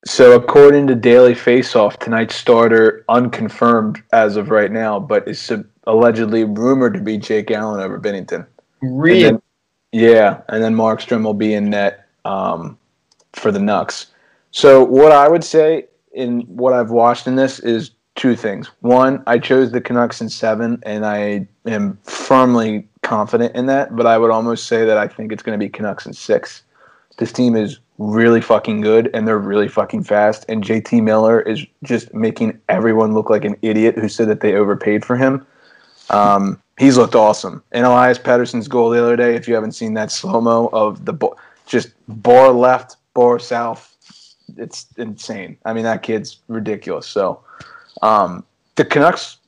So, 0.05 0.31
according 0.33 0.87
to 0.87 0.95
Daily 0.95 1.33
Faceoff, 1.33 1.97
tonight's 1.97 2.35
starter, 2.35 3.03
unconfirmed 3.09 4.01
as 4.13 4.37
of 4.37 4.49
right 4.49 4.71
now, 4.71 4.97
but 4.99 5.27
is 5.27 5.41
sub- 5.41 5.65
allegedly 5.87 6.45
rumored 6.45 6.93
to 6.93 7.01
be 7.01 7.17
Jake 7.17 7.51
Allen 7.51 7.81
over 7.81 7.99
Binnington. 7.99 8.45
And 8.81 9.01
Really? 9.01 9.23
then- 9.23 9.41
yeah, 9.91 10.41
and 10.47 10.63
then 10.63 10.75
Markstrom 10.75 11.23
will 11.23 11.33
be 11.33 11.53
in 11.53 11.69
net 11.71 12.05
um, 12.23 12.77
for 13.33 13.51
the 13.51 13.59
Nucks. 13.59 14.07
So, 14.51 14.83
what 14.83 15.11
I 15.11 15.27
would 15.27 15.43
say 15.43 15.85
in 16.13 16.41
what 16.41 16.73
I've 16.73 16.91
watched 16.91 17.27
in 17.27 17.35
this 17.35 17.59
is 17.59 17.91
two 18.15 18.35
things. 18.35 18.69
One, 18.81 19.23
I 19.27 19.37
chose 19.37 19.71
the 19.71 19.81
Canucks 19.81 20.21
in 20.21 20.29
seven, 20.29 20.81
and 20.83 21.05
I 21.05 21.47
am 21.65 21.97
firmly 22.03 22.87
confident 23.09 23.55
in 23.55 23.65
that. 23.65 23.95
But 23.95 24.05
I 24.05 24.17
would 24.17 24.29
almost 24.29 24.67
say 24.67 24.85
that 24.85 24.97
I 24.97 25.07
think 25.07 25.31
it's 25.31 25.43
going 25.43 25.59
to 25.59 25.63
be 25.63 25.69
Canucks 25.69 26.05
in 26.05 26.13
six. 26.13 26.63
This 27.17 27.33
team 27.33 27.55
is 27.55 27.79
really 27.97 28.39
fucking 28.39 28.81
good, 28.81 29.09
and 29.13 29.27
they're 29.27 29.39
really 29.39 29.67
fucking 29.67 30.03
fast. 30.03 30.45
And 30.47 30.63
JT 30.63 31.03
Miller 31.03 31.41
is 31.41 31.65
just 31.83 32.13
making 32.13 32.61
everyone 32.69 33.13
look 33.13 33.29
like 33.29 33.43
an 33.43 33.57
idiot 33.61 33.97
who 33.97 34.07
said 34.07 34.29
that 34.29 34.39
they 34.39 34.53
overpaid 34.53 35.03
for 35.03 35.17
him. 35.17 35.45
Um, 36.11 36.61
he's 36.77 36.97
looked 36.97 37.15
awesome. 37.15 37.61
And 37.71 37.85
Elias 37.85 38.19
Pettersson's 38.19 38.67
goal 38.67 38.91
the 38.91 39.01
other 39.01 39.17
day, 39.17 39.35
if 39.35 39.47
you 39.47 39.55
haven't 39.55 39.73
seen 39.73 39.95
that 39.95 40.11
slow 40.11 40.39
mo 40.39 40.69
of 40.71 41.03
the 41.05 41.13
bo- 41.13 41.35
just 41.65 41.89
bar 42.07 42.51
left, 42.51 42.95
bar 43.15 43.39
south, 43.39 43.97
it's 44.55 44.85
insane. 44.97 45.57
I 45.65 45.73
mean, 45.73 45.83
that 45.83 46.03
kid's 46.03 46.37
ridiculous. 46.47 47.07
So 47.07 47.43
um, 48.01 48.45
the 48.75 48.85
Canucks 48.85 49.38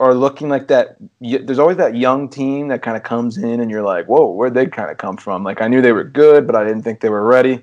are 0.00 0.14
looking 0.14 0.48
like 0.48 0.68
that. 0.68 0.96
There's 1.20 1.58
always 1.58 1.76
that 1.78 1.96
young 1.96 2.28
team 2.28 2.68
that 2.68 2.82
kind 2.82 2.96
of 2.96 3.02
comes 3.02 3.36
in, 3.36 3.60
and 3.60 3.70
you're 3.70 3.82
like, 3.82 4.06
whoa, 4.06 4.30
where'd 4.30 4.54
they 4.54 4.66
kind 4.66 4.90
of 4.90 4.98
come 4.98 5.16
from? 5.16 5.42
Like, 5.44 5.60
I 5.60 5.68
knew 5.68 5.82
they 5.82 5.92
were 5.92 6.04
good, 6.04 6.46
but 6.46 6.54
I 6.54 6.64
didn't 6.64 6.82
think 6.82 7.00
they 7.00 7.08
were 7.08 7.24
ready. 7.24 7.62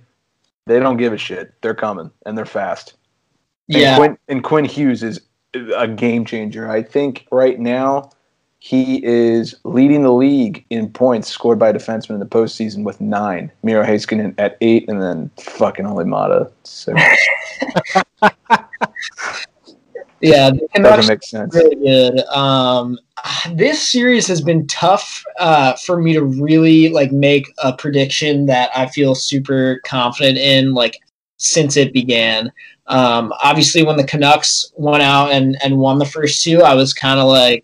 They 0.65 0.79
don't 0.79 0.97
give 0.97 1.13
a 1.13 1.17
shit. 1.17 1.53
They're 1.61 1.75
coming, 1.75 2.11
and 2.25 2.37
they're 2.37 2.45
fast. 2.45 2.95
And 3.69 3.79
Yeah. 3.81 3.97
Quinn, 3.97 4.17
and 4.27 4.43
Quinn 4.43 4.65
Hughes 4.65 5.03
is 5.03 5.21
a 5.75 5.87
game 5.87 6.25
changer. 6.25 6.69
I 6.69 6.81
think 6.83 7.25
right 7.31 7.59
now 7.59 8.09
he 8.59 9.03
is 9.05 9.55
leading 9.63 10.01
the 10.01 10.11
league 10.11 10.65
in 10.71 10.89
points 10.89 11.27
scored 11.29 11.59
by 11.59 11.69
a 11.69 11.73
defenseman 11.73 12.15
in 12.15 12.19
the 12.19 12.25
postseason 12.25 12.83
with 12.83 12.99
nine. 12.99 13.51
Miro 13.63 13.85
Heiskanen 13.85 14.33
at 14.39 14.57
eight, 14.59 14.89
and 14.89 15.01
then 15.01 15.29
fucking 15.39 15.85
Olli 15.85 16.03
Maatta. 16.05 16.51
So 16.63 16.93
Yeah, 20.25 20.49
the 20.49 20.67
Canucks 20.73 21.07
make 21.07 21.23
sense. 21.23 21.53
really 21.53 21.75
good. 21.75 22.19
Um, 22.27 22.97
this 23.53 23.87
series 23.87 24.27
has 24.27 24.41
been 24.41 24.65
tough 24.67 25.23
uh, 25.39 25.73
for 25.73 26.01
me 26.01 26.13
to 26.13 26.23
really 26.23 26.89
like 26.89 27.11
make 27.11 27.45
a 27.63 27.73
prediction 27.73 28.47
that 28.47 28.71
I 28.75 28.87
feel 28.87 29.13
super 29.13 29.81
confident 29.85 30.37
in, 30.37 30.73
like 30.73 30.99
since 31.37 31.77
it 31.77 31.93
began. 31.93 32.51
Um, 32.87 33.33
obviously, 33.43 33.83
when 33.83 33.97
the 33.97 34.03
Canucks 34.03 34.71
went 34.75 35.03
out 35.03 35.31
and, 35.31 35.57
and 35.63 35.77
won 35.77 35.99
the 35.99 36.05
first 36.05 36.43
two, 36.43 36.63
I 36.63 36.73
was 36.73 36.93
kind 36.93 37.19
of 37.19 37.27
like 37.27 37.63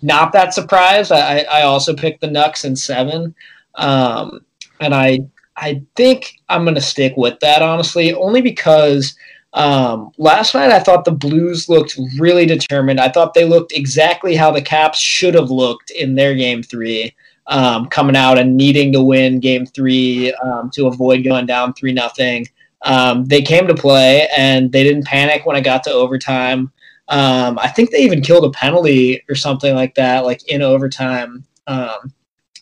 not 0.00 0.32
that 0.32 0.54
surprised. 0.54 1.10
I, 1.10 1.40
I 1.50 1.62
also 1.62 1.94
picked 1.94 2.20
the 2.20 2.28
Nucks 2.28 2.64
in 2.64 2.76
seven, 2.76 3.34
um, 3.74 4.44
and 4.80 4.94
I 4.94 5.20
I 5.56 5.82
think 5.96 6.38
I'm 6.48 6.64
gonna 6.64 6.80
stick 6.80 7.14
with 7.16 7.40
that 7.40 7.62
honestly, 7.62 8.14
only 8.14 8.40
because 8.40 9.16
um, 9.52 10.10
last 10.18 10.54
night 10.54 10.70
I 10.70 10.80
thought 10.80 11.04
the 11.04 11.12
Blues 11.12 11.68
looked 11.68 11.98
really 12.18 12.46
determined. 12.46 13.00
I 13.00 13.08
thought 13.08 13.34
they 13.34 13.44
looked 13.44 13.72
exactly 13.72 14.36
how 14.36 14.50
the 14.50 14.62
Caps 14.62 14.98
should 14.98 15.34
have 15.34 15.50
looked 15.50 15.90
in 15.90 16.14
their 16.14 16.34
game 16.34 16.62
three. 16.62 17.14
Um, 17.46 17.86
coming 17.86 18.14
out 18.14 18.38
and 18.38 18.58
needing 18.58 18.92
to 18.92 19.02
win 19.02 19.40
game 19.40 19.64
three 19.64 20.34
um, 20.34 20.70
to 20.74 20.86
avoid 20.86 21.24
going 21.24 21.46
down 21.46 21.72
three 21.72 21.92
nothing. 21.92 22.46
Um, 22.82 23.24
they 23.24 23.40
came 23.40 23.66
to 23.66 23.74
play 23.74 24.28
and 24.36 24.70
they 24.70 24.84
didn't 24.84 25.06
panic 25.06 25.46
when 25.46 25.56
it 25.56 25.62
got 25.62 25.82
to 25.84 25.90
overtime. 25.90 26.70
Um, 27.08 27.58
I 27.58 27.68
think 27.68 27.90
they 27.90 28.02
even 28.02 28.20
killed 28.20 28.44
a 28.44 28.50
penalty 28.50 29.24
or 29.30 29.34
something 29.34 29.74
like 29.74 29.94
that, 29.94 30.26
like 30.26 30.46
in 30.48 30.60
overtime. 30.60 31.42
Um, 31.66 32.12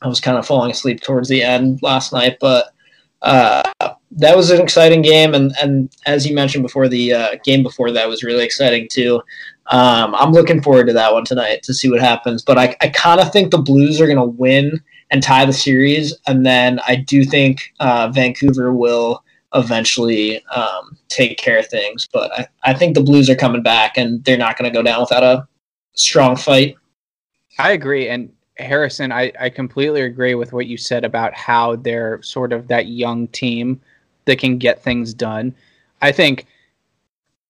I 0.03 0.09
was 0.09 0.21
kind 0.21 0.39
of 0.39 0.47
falling 0.47 0.71
asleep 0.71 1.01
towards 1.01 1.29
the 1.29 1.43
end 1.43 1.83
last 1.83 2.13
night, 2.13 2.39
but 2.41 2.73
uh, 3.23 3.65
that 4.13 4.37
was 4.37 4.51
an 4.51 4.61
exciting 4.61 5.03
game. 5.03 5.35
And, 5.35 5.53
and 5.61 5.91
as 6.07 6.27
you 6.27 6.35
mentioned 6.35 6.63
before, 6.63 6.89
the 6.89 7.13
uh, 7.13 7.29
game 7.45 7.63
before 7.63 7.91
that 7.93 8.09
was 8.09 8.23
really 8.23 8.45
exciting 8.45 8.89
too. 8.91 9.23
Um, 9.69 10.15
I'm 10.15 10.33
looking 10.33 10.63
forward 10.63 10.87
to 10.87 10.93
that 10.93 11.13
one 11.13 11.25
tonight 11.25 11.63
to 11.65 11.75
see 11.75 11.91
what 11.91 12.01
happens. 12.01 12.43
But 12.43 12.59
I, 12.59 12.77
I 12.81 12.89
kind 12.89 13.21
of 13.21 13.33
think 13.33 13.51
the 13.51 13.59
Blues 13.59 14.01
are 14.01 14.07
going 14.07 14.17
to 14.17 14.25
win 14.25 14.81
and 15.11 15.23
tie 15.23 15.45
the 15.45 15.53
series. 15.53 16.15
And 16.27 16.47
then 16.47 16.81
I 16.87 16.97
do 16.97 17.25
think 17.25 17.73
uh, 17.81 18.11
Vancouver 18.13 18.73
will 18.73 19.25
eventually 19.55 20.45
um, 20.47 20.97
take 21.09 21.39
care 21.39 21.59
of 21.59 21.67
things. 21.67 22.09
But 22.13 22.33
I, 22.33 22.47
I 22.65 22.75
think 22.75 22.95
the 22.95 23.03
Blues 23.03 23.29
are 23.29 23.37
coming 23.37 23.63
back 23.63 23.97
and 23.97 24.25
they're 24.25 24.37
not 24.37 24.57
going 24.59 24.71
to 24.71 24.77
go 24.77 24.83
down 24.83 25.01
without 25.01 25.25
a 25.25 25.49
strong 25.95 26.37
fight. 26.37 26.77
I 27.59 27.73
agree. 27.73 28.09
And 28.09 28.33
Harrison, 28.59 29.13
I, 29.13 29.33
I 29.39 29.51
completely 29.51 30.03
agree 30.03 30.35
with 30.35 30.53
what 30.53 30.67
you 30.67 30.77
said 30.77 31.05
about 31.05 31.35
how 31.35 31.77
they're 31.77 32.23
sort 32.23 32.53
of 32.53 32.69
that 32.69 32.87
young 32.87 33.29
team 33.29 33.81
that 34.27 34.39
can 34.39 34.59
get 34.59 34.83
things 34.83 35.15
done. 35.15 35.55
I 36.03 36.13
think 36.13 36.47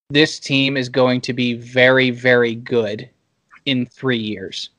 this 0.09 0.39
team 0.39 0.77
is 0.77 0.87
going 0.87 1.21
to 1.21 1.33
be 1.33 1.53
very, 1.53 2.11
very 2.11 2.55
good 2.55 3.09
in 3.65 3.85
three 3.85 4.17
years. 4.17 4.69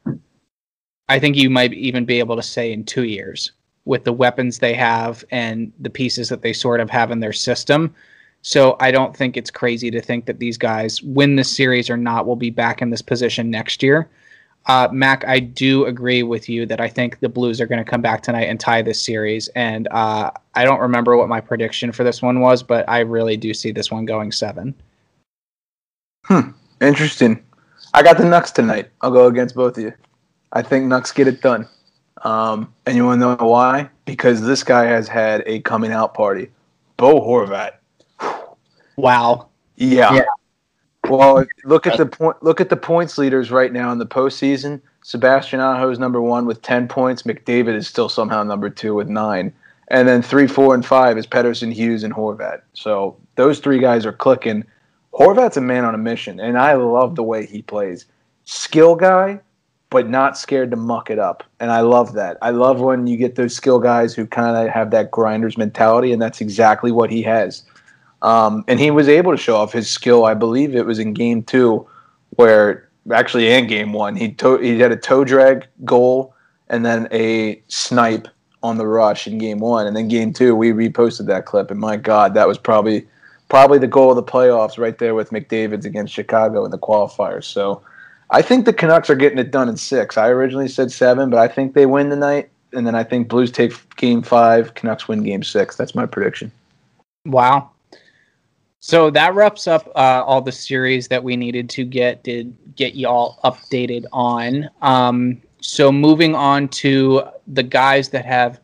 I 1.10 1.18
think 1.18 1.36
you 1.36 1.50
might 1.50 1.74
even 1.74 2.04
be 2.04 2.18
able 2.18 2.36
to 2.36 2.42
say 2.42 2.72
in 2.72 2.84
two 2.84 3.04
years 3.04 3.52
with 3.84 4.04
the 4.04 4.12
weapons 4.12 4.58
they 4.58 4.74
have 4.74 5.24
and 5.30 5.72
the 5.80 5.90
pieces 5.90 6.28
that 6.28 6.42
they 6.42 6.52
sort 6.52 6.80
of 6.80 6.90
have 6.90 7.10
in 7.10 7.20
their 7.20 7.32
system. 7.32 7.94
So 8.42 8.76
I 8.80 8.90
don't 8.90 9.16
think 9.16 9.36
it's 9.36 9.50
crazy 9.50 9.90
to 9.90 10.00
think 10.00 10.26
that 10.26 10.38
these 10.38 10.58
guys, 10.58 11.02
win 11.02 11.36
this 11.36 11.54
series 11.54 11.90
or 11.90 11.96
not, 11.96 12.26
will 12.26 12.36
be 12.36 12.50
back 12.50 12.80
in 12.80 12.90
this 12.90 13.02
position 13.02 13.50
next 13.50 13.82
year. 13.82 14.08
Uh, 14.68 14.86
Mac, 14.92 15.26
I 15.26 15.40
do 15.40 15.86
agree 15.86 16.22
with 16.22 16.46
you 16.46 16.66
that 16.66 16.78
I 16.78 16.88
think 16.88 17.20
the 17.20 17.28
Blues 17.28 17.58
are 17.58 17.66
going 17.66 17.82
to 17.82 17.90
come 17.90 18.02
back 18.02 18.22
tonight 18.22 18.44
and 18.44 18.60
tie 18.60 18.82
this 18.82 19.02
series. 19.02 19.48
And 19.48 19.88
uh, 19.88 20.30
I 20.54 20.64
don't 20.64 20.80
remember 20.80 21.16
what 21.16 21.28
my 21.28 21.40
prediction 21.40 21.90
for 21.90 22.04
this 22.04 22.20
one 22.20 22.40
was, 22.40 22.62
but 22.62 22.86
I 22.86 23.00
really 23.00 23.38
do 23.38 23.54
see 23.54 23.72
this 23.72 23.90
one 23.90 24.04
going 24.04 24.30
seven. 24.30 24.74
Hmm. 26.26 26.50
Interesting. 26.82 27.42
I 27.94 28.02
got 28.02 28.18
the 28.18 28.24
Nucks 28.24 28.52
tonight. 28.52 28.90
I'll 29.00 29.10
go 29.10 29.26
against 29.26 29.54
both 29.54 29.78
of 29.78 29.84
you. 29.84 29.94
I 30.52 30.60
think 30.60 30.84
Nucks 30.84 31.14
get 31.14 31.26
it 31.26 31.40
done. 31.40 31.66
Um, 32.22 32.72
and 32.84 32.94
you 32.94 33.06
want 33.06 33.20
to 33.22 33.36
know 33.36 33.46
why? 33.46 33.88
Because 34.04 34.42
this 34.42 34.62
guy 34.62 34.84
has 34.84 35.08
had 35.08 35.42
a 35.46 35.60
coming 35.60 35.92
out 35.92 36.12
party. 36.12 36.50
Bo 36.98 37.20
Horvat. 37.20 37.72
Wow. 38.96 39.48
Yeah. 39.76 40.12
Yeah. 40.12 40.22
Well, 41.08 41.44
look 41.64 41.86
at 41.86 41.96
the 41.96 42.06
point. 42.06 42.42
Look 42.42 42.60
at 42.60 42.68
the 42.68 42.76
points 42.76 43.18
leaders 43.18 43.50
right 43.50 43.72
now 43.72 43.92
in 43.92 43.98
the 43.98 44.06
postseason. 44.06 44.80
Sebastian 45.02 45.60
Aho 45.60 45.90
is 45.90 45.98
number 45.98 46.20
one 46.20 46.46
with 46.46 46.62
ten 46.62 46.88
points. 46.88 47.22
McDavid 47.22 47.74
is 47.74 47.88
still 47.88 48.08
somehow 48.08 48.42
number 48.42 48.68
two 48.68 48.94
with 48.94 49.08
nine, 49.08 49.52
and 49.88 50.06
then 50.06 50.22
three, 50.22 50.46
four, 50.46 50.74
and 50.74 50.84
five 50.84 51.16
is 51.16 51.26
Pettersson, 51.26 51.72
Hughes, 51.72 52.04
and 52.04 52.14
Horvat. 52.14 52.60
So 52.74 53.16
those 53.36 53.58
three 53.58 53.78
guys 53.78 54.04
are 54.04 54.12
clicking. 54.12 54.64
Horvat's 55.12 55.56
a 55.56 55.60
man 55.60 55.84
on 55.84 55.94
a 55.94 55.98
mission, 55.98 56.40
and 56.40 56.58
I 56.58 56.74
love 56.74 57.16
the 57.16 57.22
way 57.22 57.46
he 57.46 57.62
plays. 57.62 58.06
Skill 58.44 58.94
guy, 58.94 59.40
but 59.90 60.08
not 60.08 60.36
scared 60.36 60.70
to 60.70 60.76
muck 60.76 61.10
it 61.10 61.18
up, 61.18 61.42
and 61.60 61.70
I 61.70 61.80
love 61.80 62.12
that. 62.12 62.36
I 62.42 62.50
love 62.50 62.80
when 62.80 63.06
you 63.06 63.16
get 63.16 63.34
those 63.34 63.54
skill 63.54 63.78
guys 63.78 64.14
who 64.14 64.26
kind 64.26 64.56
of 64.56 64.72
have 64.72 64.90
that 64.90 65.10
grinders 65.10 65.56
mentality, 65.56 66.12
and 66.12 66.20
that's 66.20 66.40
exactly 66.40 66.92
what 66.92 67.10
he 67.10 67.22
has. 67.22 67.62
Um, 68.22 68.64
and 68.66 68.80
he 68.80 68.90
was 68.90 69.08
able 69.08 69.32
to 69.32 69.36
show 69.36 69.56
off 69.56 69.72
his 69.72 69.88
skill. 69.88 70.24
I 70.24 70.34
believe 70.34 70.74
it 70.74 70.86
was 70.86 70.98
in 70.98 71.14
game 71.14 71.42
two, 71.42 71.86
where 72.30 72.88
actually 73.12 73.48
in 73.50 73.66
game 73.66 73.92
one 73.92 74.16
he 74.16 74.32
to- 74.32 74.58
he 74.58 74.78
had 74.78 74.92
a 74.92 74.96
toe 74.96 75.24
drag 75.24 75.66
goal 75.84 76.34
and 76.68 76.84
then 76.84 77.08
a 77.12 77.62
snipe 77.68 78.28
on 78.62 78.76
the 78.76 78.86
rush 78.86 79.26
in 79.26 79.38
game 79.38 79.60
one, 79.60 79.86
and 79.86 79.96
then 79.96 80.08
game 80.08 80.32
two 80.32 80.56
we 80.56 80.72
reposted 80.72 81.26
that 81.26 81.46
clip. 81.46 81.70
And 81.70 81.78
my 81.78 81.96
God, 81.96 82.34
that 82.34 82.48
was 82.48 82.58
probably 82.58 83.06
probably 83.48 83.78
the 83.78 83.86
goal 83.86 84.10
of 84.10 84.16
the 84.16 84.22
playoffs 84.22 84.78
right 84.78 84.98
there 84.98 85.14
with 85.14 85.30
McDavid's 85.30 85.86
against 85.86 86.12
Chicago 86.12 86.64
in 86.64 86.70
the 86.70 86.78
qualifiers. 86.78 87.44
So 87.44 87.82
I 88.30 88.42
think 88.42 88.66
the 88.66 88.74
Canucks 88.74 89.08
are 89.08 89.14
getting 89.14 89.38
it 89.38 89.50
done 89.50 89.68
in 89.68 89.76
six. 89.76 90.18
I 90.18 90.28
originally 90.28 90.68
said 90.68 90.92
seven, 90.92 91.30
but 91.30 91.38
I 91.38 91.48
think 91.48 91.72
they 91.72 91.86
win 91.86 92.10
tonight, 92.10 92.50
and 92.74 92.86
then 92.86 92.94
I 92.94 93.04
think 93.04 93.28
Blues 93.28 93.50
take 93.50 93.72
game 93.96 94.22
five, 94.22 94.74
Canucks 94.74 95.08
win 95.08 95.22
game 95.22 95.42
six. 95.42 95.76
That's 95.76 95.94
my 95.94 96.04
prediction. 96.04 96.52
Wow. 97.24 97.70
So 98.80 99.10
that 99.10 99.34
wraps 99.34 99.66
up 99.66 99.88
uh, 99.96 100.22
all 100.24 100.40
the 100.40 100.52
series 100.52 101.08
that 101.08 101.22
we 101.22 101.36
needed 101.36 101.68
to 101.70 101.84
get 101.84 102.22
to 102.24 102.44
get 102.76 102.94
y'all 102.94 103.38
updated 103.44 104.04
on. 104.12 104.70
Um, 104.82 105.42
so 105.60 105.90
moving 105.90 106.34
on 106.34 106.68
to 106.68 107.24
the 107.48 107.64
guys 107.64 108.08
that 108.10 108.24
have 108.24 108.60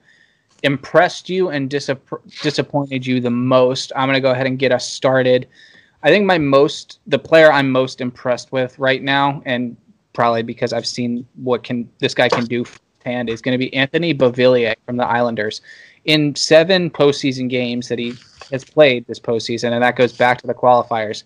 impressed 0.63 1.29
you 1.29 1.51
and 1.51 1.69
disapp- 1.69 2.43
disappointed 2.43 3.07
you 3.07 3.21
the 3.21 3.31
most, 3.31 3.93
I'm 3.95 4.09
going 4.09 4.15
to 4.15 4.21
go 4.21 4.31
ahead 4.31 4.47
and 4.47 4.59
get 4.59 4.73
us 4.73 4.89
started. 4.89 5.49
I 6.03 6.09
think 6.09 6.27
my 6.27 6.39
most, 6.39 7.01
the 7.07 7.19
player 7.19 7.53
I'm 7.53 7.71
most 7.71 8.01
impressed 8.01 8.53
with 8.53 8.79
right 8.79 9.03
now, 9.03 9.43
and 9.45 9.77
probably 10.13 10.43
because 10.43 10.73
I've 10.73 10.87
seen 10.87 11.27
what 11.35 11.65
can 11.65 11.89
this 11.99 12.15
guy 12.15 12.29
can 12.29 12.45
do 12.45 12.65
firsthand, 12.65 13.29
is 13.29 13.43
going 13.43 13.53
to 13.53 13.59
be 13.59 13.75
Anthony 13.75 14.15
Beauvillier 14.15 14.75
from 14.87 14.97
the 14.97 15.07
Islanders. 15.07 15.61
In 16.05 16.35
seven 16.35 16.91
postseason 16.91 17.49
games 17.49 17.89
that 17.89 17.99
he 17.99 18.15
has 18.53 18.65
played 18.65 19.07
this 19.07 19.19
postseason, 19.19 19.73
and 19.73 19.83
that 19.83 19.97
goes 19.97 20.13
back 20.13 20.41
to 20.41 20.47
the 20.47 20.55
qualifiers. 20.55 21.25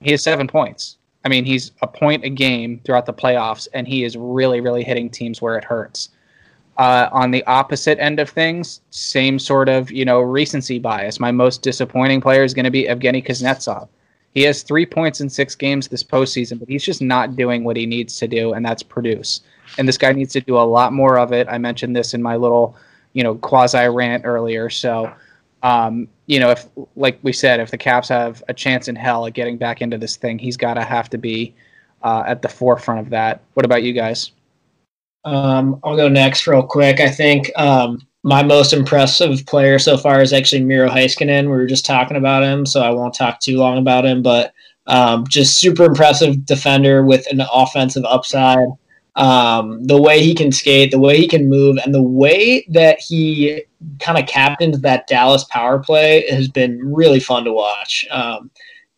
He 0.00 0.10
has 0.10 0.22
seven 0.22 0.46
points. 0.46 0.98
I 1.24 1.28
mean, 1.30 1.44
he's 1.44 1.72
a 1.80 1.86
point 1.86 2.24
a 2.24 2.28
game 2.28 2.80
throughout 2.84 3.06
the 3.06 3.14
playoffs, 3.14 3.66
and 3.72 3.88
he 3.88 4.04
is 4.04 4.16
really, 4.16 4.60
really 4.60 4.84
hitting 4.84 5.08
teams 5.08 5.40
where 5.40 5.56
it 5.56 5.64
hurts. 5.64 6.10
Uh, 6.76 7.08
on 7.12 7.30
the 7.30 7.44
opposite 7.46 7.98
end 8.00 8.18
of 8.18 8.28
things, 8.28 8.80
same 8.90 9.38
sort 9.38 9.68
of 9.68 9.90
you 9.90 10.04
know 10.04 10.20
recency 10.20 10.78
bias. 10.78 11.20
My 11.20 11.30
most 11.30 11.62
disappointing 11.62 12.20
player 12.20 12.42
is 12.42 12.52
going 12.52 12.64
to 12.64 12.70
be 12.70 12.84
Evgeny 12.84 13.24
Kuznetsov. 13.24 13.88
He 14.34 14.42
has 14.42 14.62
three 14.62 14.84
points 14.84 15.20
in 15.20 15.30
six 15.30 15.54
games 15.54 15.86
this 15.86 16.02
postseason, 16.02 16.58
but 16.58 16.68
he's 16.68 16.84
just 16.84 17.00
not 17.00 17.36
doing 17.36 17.62
what 17.62 17.76
he 17.76 17.86
needs 17.86 18.18
to 18.18 18.26
do, 18.26 18.52
and 18.52 18.66
that's 18.66 18.82
produce. 18.82 19.40
And 19.78 19.86
this 19.86 19.96
guy 19.96 20.12
needs 20.12 20.32
to 20.32 20.40
do 20.40 20.56
a 20.56 20.66
lot 20.66 20.92
more 20.92 21.18
of 21.18 21.32
it. 21.32 21.46
I 21.48 21.58
mentioned 21.58 21.94
this 21.94 22.14
in 22.14 22.20
my 22.22 22.34
little, 22.34 22.76
you 23.14 23.22
know, 23.22 23.36
quasi 23.36 23.86
rant 23.88 24.26
earlier. 24.26 24.68
So, 24.68 25.12
um, 25.62 26.08
you 26.26 26.38
know, 26.38 26.50
if 26.50 26.68
like 26.96 27.18
we 27.22 27.32
said, 27.32 27.60
if 27.60 27.70
the 27.70 27.78
Caps 27.78 28.08
have 28.08 28.42
a 28.48 28.54
chance 28.54 28.88
in 28.88 28.96
hell 28.96 29.26
at 29.26 29.32
getting 29.32 29.56
back 29.56 29.80
into 29.80 29.96
this 29.96 30.16
thing, 30.16 30.38
he's 30.38 30.58
got 30.58 30.74
to 30.74 30.84
have 30.84 31.08
to 31.10 31.18
be 31.18 31.54
uh, 32.02 32.24
at 32.26 32.42
the 32.42 32.48
forefront 32.48 33.00
of 33.00 33.10
that. 33.10 33.40
What 33.54 33.64
about 33.64 33.82
you 33.82 33.94
guys? 33.94 34.32
Um, 35.24 35.80
I'll 35.82 35.96
go 35.96 36.08
next 36.08 36.46
real 36.46 36.62
quick. 36.62 37.00
I 37.00 37.08
think 37.08 37.50
um, 37.56 38.06
my 38.24 38.42
most 38.42 38.72
impressive 38.72 39.44
player 39.46 39.78
so 39.78 39.96
far 39.96 40.20
is 40.20 40.32
actually 40.32 40.64
Miro 40.64 40.88
Heiskanen. 40.88 41.44
We 41.44 41.50
were 41.50 41.66
just 41.66 41.86
talking 41.86 42.16
about 42.16 42.42
him, 42.42 42.66
so 42.66 42.82
I 42.82 42.90
won't 42.90 43.14
talk 43.14 43.40
too 43.40 43.58
long 43.58 43.78
about 43.78 44.04
him, 44.04 44.22
but 44.22 44.52
um, 44.86 45.26
just 45.26 45.58
super 45.58 45.84
impressive 45.84 46.44
defender 46.44 47.04
with 47.04 47.26
an 47.30 47.40
offensive 47.52 48.04
upside. 48.04 48.66
Um, 49.16 49.84
the 49.84 50.00
way 50.00 50.20
he 50.20 50.34
can 50.34 50.50
skate, 50.50 50.90
the 50.90 50.98
way 50.98 51.16
he 51.16 51.28
can 51.28 51.48
move, 51.48 51.78
and 51.84 51.94
the 51.94 52.02
way 52.02 52.66
that 52.70 52.98
he 52.98 53.62
kind 54.00 54.18
of 54.18 54.26
captains 54.26 54.80
that 54.80 55.06
Dallas 55.06 55.44
power 55.44 55.78
play 55.78 56.28
has 56.30 56.48
been 56.48 56.80
really 56.92 57.20
fun 57.20 57.44
to 57.44 57.52
watch. 57.52 58.06
Um, 58.10 58.50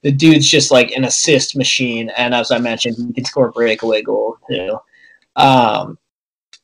the 0.02 0.12
dude's 0.12 0.48
just 0.48 0.70
like 0.70 0.93
an 0.93 1.05
assist 1.05 1.56
machine, 1.56 2.10
and 2.16 2.34
as 2.34 2.51
I 2.51 2.59
mentioned, 2.59 2.97
he 2.97 3.12
can 3.12 3.24
score 3.24 3.51
breakaway 3.51 4.02
goals 4.02 4.38
too. 4.48 4.78
Um, 5.36 5.98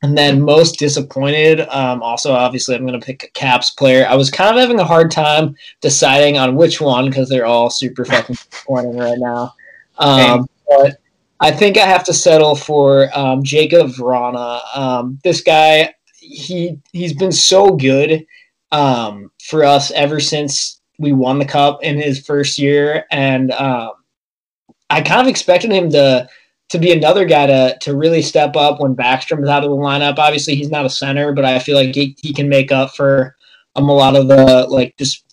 and 0.03 0.19
then 0.19 0.43
most 0.43 0.79
disappointed, 0.79 1.61
um, 1.69 2.03
also 2.03 2.33
obviously 2.33 2.75
I'm 2.75 2.85
going 2.85 2.99
to 2.99 3.05
pick 3.05 3.23
a 3.23 3.31
Caps 3.31 3.71
player. 3.71 4.05
I 4.09 4.17
was 4.17 4.31
kind 4.31 4.57
of 4.57 4.61
having 4.61 4.81
a 4.81 4.85
hard 4.85 5.13
time 5.13 5.55
deciding 5.81 6.39
on 6.39 6.57
which 6.57 6.81
one 6.81 7.09
because 7.09 7.29
they're 7.29 7.47
all 7.47 7.71
super 7.71 8.05
fucking 8.05 8.35
disappointing 8.51 8.97
right 8.97 9.19
now. 9.19 9.55
Um, 9.99 10.49
but 10.69 10.99
I 11.43 11.51
think 11.51 11.77
I 11.77 11.85
have 11.87 12.05
to 12.05 12.15
settle 12.15 12.55
for 12.55 13.09
um, 13.19 13.43
Jakub 13.43 13.97
Vrana. 13.97 14.61
Um, 14.77 15.19
this 15.25 15.41
guy, 15.41 15.93
he 16.15 16.79
he's 16.93 17.13
been 17.13 17.33
so 17.33 17.75
good 17.75 18.25
um, 18.71 19.33
for 19.43 19.65
us 19.65 19.91
ever 19.91 20.21
since 20.21 20.81
we 21.01 21.13
won 21.13 21.41
the 21.41 21.45
cup 21.45 21.83
in 21.83 21.99
his 21.99 22.25
first 22.25 22.61
year, 22.61 23.07
and 23.11 23.51
um, 23.51 23.91
I 24.89 25.01
kind 25.01 25.21
of 25.21 25.27
expected 25.27 25.73
him 25.73 25.91
to 25.91 26.29
to 26.69 26.79
be 26.79 26.93
another 26.93 27.25
guy 27.25 27.47
to 27.47 27.77
to 27.81 27.97
really 27.97 28.23
step 28.23 28.55
up 28.55 28.81
when 28.81 28.95
Backstrom 28.95 29.43
is 29.43 29.49
out 29.49 29.65
of 29.65 29.71
the 29.71 29.77
lineup. 29.77 30.19
Obviously, 30.19 30.55
he's 30.55 30.71
not 30.71 30.87
a 30.87 30.91
center, 30.91 31.33
but 31.33 31.45
I 31.45 31.59
feel 31.59 31.75
like 31.75 31.93
he, 31.93 32.17
he 32.23 32.33
can 32.33 32.49
make 32.49 32.71
up 32.71 32.95
for 32.95 33.35
um, 33.75 33.89
a 33.89 33.93
lot 33.93 34.15
of 34.15 34.29
the 34.29 34.69
like 34.69 34.97
just 34.97 35.25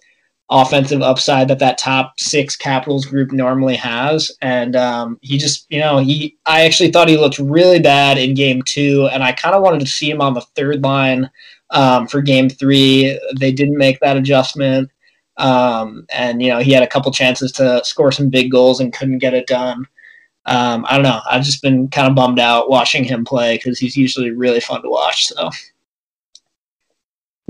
offensive 0.49 1.01
upside 1.01 1.47
that 1.47 1.59
that 1.59 1.77
top 1.77 2.19
six 2.19 2.55
Capitals 2.55 3.05
group 3.05 3.31
normally 3.31 3.75
has. 3.75 4.31
And 4.41 4.75
um, 4.75 5.19
he 5.21 5.37
just, 5.37 5.67
you 5.69 5.79
know, 5.79 5.99
he 5.99 6.37
I 6.45 6.65
actually 6.65 6.91
thought 6.91 7.09
he 7.09 7.17
looked 7.17 7.39
really 7.39 7.79
bad 7.79 8.17
in 8.17 8.33
game 8.33 8.61
two, 8.63 9.07
and 9.11 9.23
I 9.23 9.31
kind 9.31 9.55
of 9.55 9.61
wanted 9.61 9.81
to 9.81 9.87
see 9.87 10.09
him 10.09 10.21
on 10.21 10.33
the 10.33 10.41
third 10.41 10.83
line 10.83 11.29
um, 11.71 12.07
for 12.07 12.21
game 12.21 12.49
three. 12.49 13.19
They 13.39 13.51
didn't 13.51 13.77
make 13.77 13.99
that 13.99 14.17
adjustment. 14.17 14.89
Um, 15.37 16.05
and 16.11 16.41
you 16.41 16.49
know 16.49 16.59
he 16.59 16.73
had 16.73 16.83
a 16.83 16.87
couple 16.87 17.11
chances 17.13 17.51
to 17.53 17.81
score 17.85 18.11
some 18.11 18.29
big 18.29 18.51
goals 18.51 18.81
and 18.81 18.93
couldn't 18.93 19.19
get 19.19 19.33
it 19.33 19.47
done. 19.47 19.85
Um, 20.45 20.85
I 20.89 20.95
don't 20.95 21.03
know. 21.03 21.21
I've 21.29 21.43
just 21.43 21.61
been 21.61 21.87
kind 21.89 22.07
of 22.07 22.15
bummed 22.15 22.39
out 22.39 22.69
watching 22.69 23.03
him 23.03 23.23
play 23.23 23.55
because 23.57 23.77
he's 23.79 23.95
usually 23.95 24.31
really 24.31 24.59
fun 24.59 24.81
to 24.81 24.89
watch. 24.89 25.27
So 25.27 25.49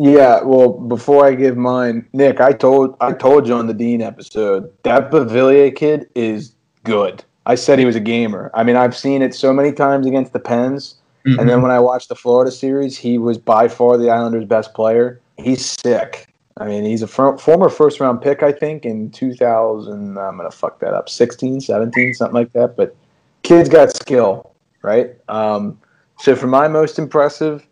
Yeah, 0.01 0.43
well, 0.43 0.69
before 0.69 1.25
I 1.25 1.35
give 1.35 1.57
mine, 1.57 2.07
Nick, 2.13 2.39
I 2.39 2.53
told 2.53 2.95
I 3.01 3.11
told 3.11 3.49
you 3.49 3.53
on 3.53 3.67
the 3.67 3.73
Dean 3.73 4.01
episode 4.01 4.71
that 4.83 5.11
Beauvillier 5.11 5.75
kid 5.75 6.09
is 6.15 6.55
good. 6.85 7.21
I 7.45 7.55
said 7.55 7.79
he 7.79 7.85
was 7.85 7.97
a 7.97 7.99
gamer. 7.99 8.49
I 8.53 8.63
mean, 8.63 8.77
I've 8.77 8.95
seen 8.95 9.21
it 9.21 9.35
so 9.35 9.51
many 9.51 9.73
times 9.73 10.07
against 10.07 10.31
the 10.31 10.39
Pens, 10.39 10.95
and 11.25 11.49
then 11.49 11.61
when 11.61 11.71
I 11.71 11.79
watched 11.79 12.07
the 12.07 12.15
Florida 12.15 12.49
series, 12.49 12.97
he 12.97 13.17
was 13.17 13.37
by 13.37 13.67
far 13.67 13.97
the 13.97 14.09
Islanders' 14.09 14.45
best 14.45 14.73
player. 14.73 15.19
He's 15.37 15.65
sick. 15.65 16.27
I 16.55 16.65
mean, 16.65 16.85
he's 16.85 17.01
a 17.01 17.07
fir- 17.07 17.37
former 17.37 17.67
first 17.67 17.99
round 17.99 18.21
pick, 18.21 18.41
I 18.41 18.53
think, 18.53 18.85
in 18.85 19.11
2000. 19.11 20.17
I'm 20.17 20.37
going 20.37 20.49
to 20.49 20.55
fuck 20.55 20.79
that 20.79 20.93
up. 20.93 21.09
16, 21.09 21.59
17, 21.59 22.13
something 22.13 22.33
like 22.33 22.53
that. 22.53 22.77
But 22.77 22.95
kid's 23.43 23.67
got 23.67 23.93
skill, 23.93 24.53
right? 24.81 25.15
Um, 25.27 25.77
so 26.19 26.35
for 26.37 26.47
my 26.47 26.69
most 26.69 26.99
impressive, 26.99 27.65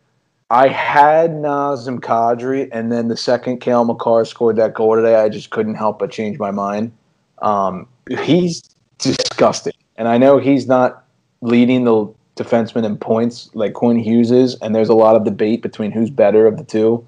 I 0.50 0.70
had 0.70 1.32
Nazem 1.32 2.00
Kadri, 2.00 2.70
and 2.72 2.92
then 2.92 3.10
the 3.10 3.18
second 3.18 3.60
Cale 3.60 3.84
Makar 3.84 4.24
scored 4.24 4.56
that 4.56 4.74
goal 4.74 4.96
today, 4.96 5.16
I 5.16 5.28
just 5.28 5.50
couldn't 5.50 5.76
help 5.76 6.00
but 6.00 6.10
change 6.10 6.40
my 6.40 6.52
mind. 6.52 6.94
Um, 7.40 7.88
he's 8.10 8.62
disgusting. 8.98 9.74
And 9.98 10.08
I 10.08 10.18
know 10.18 10.38
he's 10.38 10.68
not 10.68 11.04
leading 11.42 11.84
the 11.84 12.08
defenseman 12.38 12.86
in 12.86 12.98
points 12.98 13.50
like 13.56 13.74
Quinn 13.74 14.00
Hughes 14.00 14.32
is, 14.32 14.56
and 14.62 14.74
there's 14.74 14.90
a 14.90 14.94
lot 14.94 15.16
of 15.16 15.26
debate 15.26 15.62
between 15.62 15.92
who's 15.92 16.10
better 16.10 16.48
of 16.48 16.58
the 16.58 16.64
two. 16.64 17.06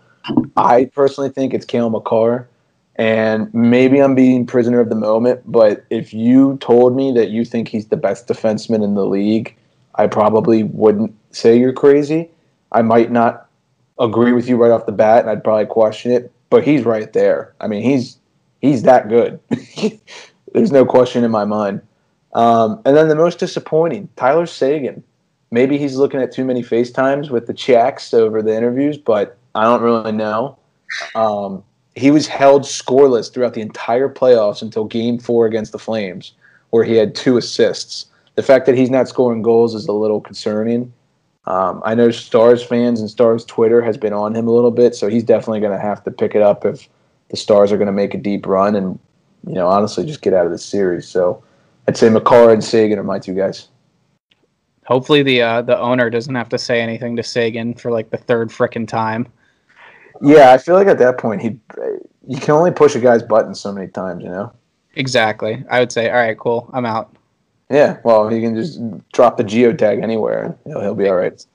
I 0.58 0.86
personally 0.94 1.30
think 1.30 1.54
it's 1.54 1.66
Cale 1.66 1.90
Makar, 1.90 2.48
and 2.98 3.54
maybe 3.54 4.02
I'm 4.02 4.16
being 4.16 4.46
prisoner 4.46 4.82
of 4.82 4.90
the 4.90 4.96
moment, 4.96 5.42
but 5.46 5.86
if 5.90 6.14
you 6.14 6.58
told 6.58 6.94
me 6.94 7.14
that 7.14 7.30
you 7.30 7.46
think 7.46 7.70
he's 7.70 7.88
the 7.88 7.96
best 7.96 8.28
defenseman 8.28 8.84
in 8.84 8.96
the 8.96 9.06
league, 9.06 9.56
I 9.96 10.08
probably 10.08 10.64
wouldn't 10.64 11.16
say 11.32 11.58
you're 11.58 11.74
crazy. 11.74 12.30
I 12.72 12.82
might 12.82 13.12
not 13.12 13.48
agree 14.00 14.32
with 14.32 14.48
you 14.48 14.58
right 14.58 14.72
off 14.72 14.86
the 14.86 14.92
bat, 14.92 15.22
and 15.22 15.30
I'd 15.30 15.44
probably 15.44 15.66
question 15.66 16.12
it, 16.12 16.32
but 16.50 16.64
he's 16.64 16.86
right 16.86 17.12
there. 17.14 17.54
I 17.60 17.68
mean, 17.68 17.84
he's 17.84 18.18
he's 18.62 18.84
that 18.84 19.10
good. 19.10 19.40
There's 20.54 20.72
no 20.72 20.86
question 20.86 21.24
in 21.24 21.32
my 21.32 21.46
mind. 21.46 21.82
Um, 22.34 22.82
and 22.86 22.96
then 22.96 23.08
the 23.08 23.16
most 23.16 23.40
disappointing, 23.40 24.10
Tyler 24.16 24.46
Seguin. 24.46 25.04
Maybe 25.52 25.80
he's 25.80 25.96
looking 25.96 26.22
at 26.22 26.32
too 26.32 26.46
many 26.46 26.62
FaceTimes 26.62 27.32
with 27.32 27.48
the 27.48 27.56
checks 27.56 28.14
over 28.14 28.42
the 28.44 28.56
interviews, 28.56 29.00
but 29.00 29.36
I 29.56 29.64
don't 29.64 29.82
really 29.82 30.12
know. 30.12 30.58
Um, 31.16 31.64
he 31.96 32.12
was 32.12 32.28
held 32.28 32.64
scoreless 32.64 33.34
throughout 33.34 33.56
the 33.56 33.62
entire 33.62 34.10
playoffs 34.10 34.62
until 34.62 34.86
Game 34.86 35.18
Four 35.18 35.48
against 35.48 35.72
the 35.72 35.80
Flames, 35.80 36.34
where 36.70 36.84
he 36.84 36.96
had 36.96 37.16
two 37.16 37.38
assists. 37.38 38.06
The 38.36 38.44
fact 38.44 38.68
that 38.68 38.78
he's 38.78 38.92
not 38.92 39.10
scoring 39.10 39.42
goals 39.42 39.74
is 39.74 39.88
a 39.88 39.92
little 39.92 40.22
concerning. 40.22 40.94
Um, 41.50 41.82
I 41.84 41.96
know 41.96 42.12
Stars 42.12 42.64
fans 42.64 43.02
and 43.02 43.10
Stars 43.10 43.44
Twitter 43.44 43.82
has 43.82 43.98
been 43.98 44.14
on 44.14 44.36
him 44.36 44.48
a 44.48 44.52
little 44.52 44.72
bit, 44.72 44.94
so 44.94 45.10
he's 45.10 45.24
definitely 45.24 45.60
going 45.60 45.76
to 45.76 45.82
have 45.84 46.04
to 46.04 46.12
pick 46.12 46.36
it 46.36 46.44
up 46.44 46.64
if 46.64 46.88
the 47.30 47.38
Stars 47.38 47.72
are 47.72 47.78
going 47.78 47.88
to 47.88 47.92
make 47.92 48.14
a 48.14 48.20
deep 48.20 48.46
run 48.46 48.76
and, 48.76 49.00
you 49.48 49.56
know, 49.56 49.68
honestly 49.68 50.06
just 50.06 50.22
get 50.22 50.34
out 50.34 50.46
of 50.46 50.52
the 50.52 50.60
series. 50.60 51.08
So 51.08 51.44
I'd 51.88 51.98
say 51.98 52.08
Makar 52.10 52.54
and 52.54 52.64
Seguin 52.64 53.00
are 53.00 53.04
my 53.04 53.18
two 53.18 53.34
guys. 53.34 53.68
Hopefully 54.86 55.24
the 55.24 55.42
uh, 55.42 55.62
the 55.62 55.78
owner 55.78 56.10
doesn't 56.10 56.34
have 56.34 56.50
to 56.50 56.58
say 56.58 56.82
anything 56.82 57.16
to 57.16 57.24
Seguin 57.24 57.76
for 57.76 57.92
like 57.92 58.10
the 58.10 58.18
third 58.18 58.50
frickin' 58.50 58.88
time. 58.88 59.28
Yeah, 60.22 60.52
I 60.52 60.58
feel 60.58 60.76
like 60.76 60.88
at 60.88 60.98
that 61.00 61.18
point 61.18 61.42
he, 61.42 61.60
you 62.28 62.40
can 62.40 62.56
only 62.56 62.72
push 62.72 62.96
a 62.96 63.00
guy's 63.00 63.24
button 63.24 63.56
so 63.56 63.72
many 63.72 63.88
times, 63.88 64.24
you 64.24 64.30
know. 64.30 64.52
Exactly. 64.96 65.64
I 65.70 65.80
would 65.80 65.92
say, 65.92 66.10
all 66.10 66.18
right, 66.18 66.38
cool, 66.38 66.70
I'm 66.74 66.86
out. 66.86 67.16
Yeah, 67.70 67.98
well, 68.04 68.30
he 68.30 68.42
can 68.42 68.56
just 68.56 68.80
drop 69.14 69.38
the 69.38 69.44
geotag 69.44 70.02
anywhere 70.02 70.44
and 70.44 70.56
he'll, 70.66 70.82
he'll 70.82 70.96
be 70.96 71.08
all 71.08 71.16
right. 71.16 71.46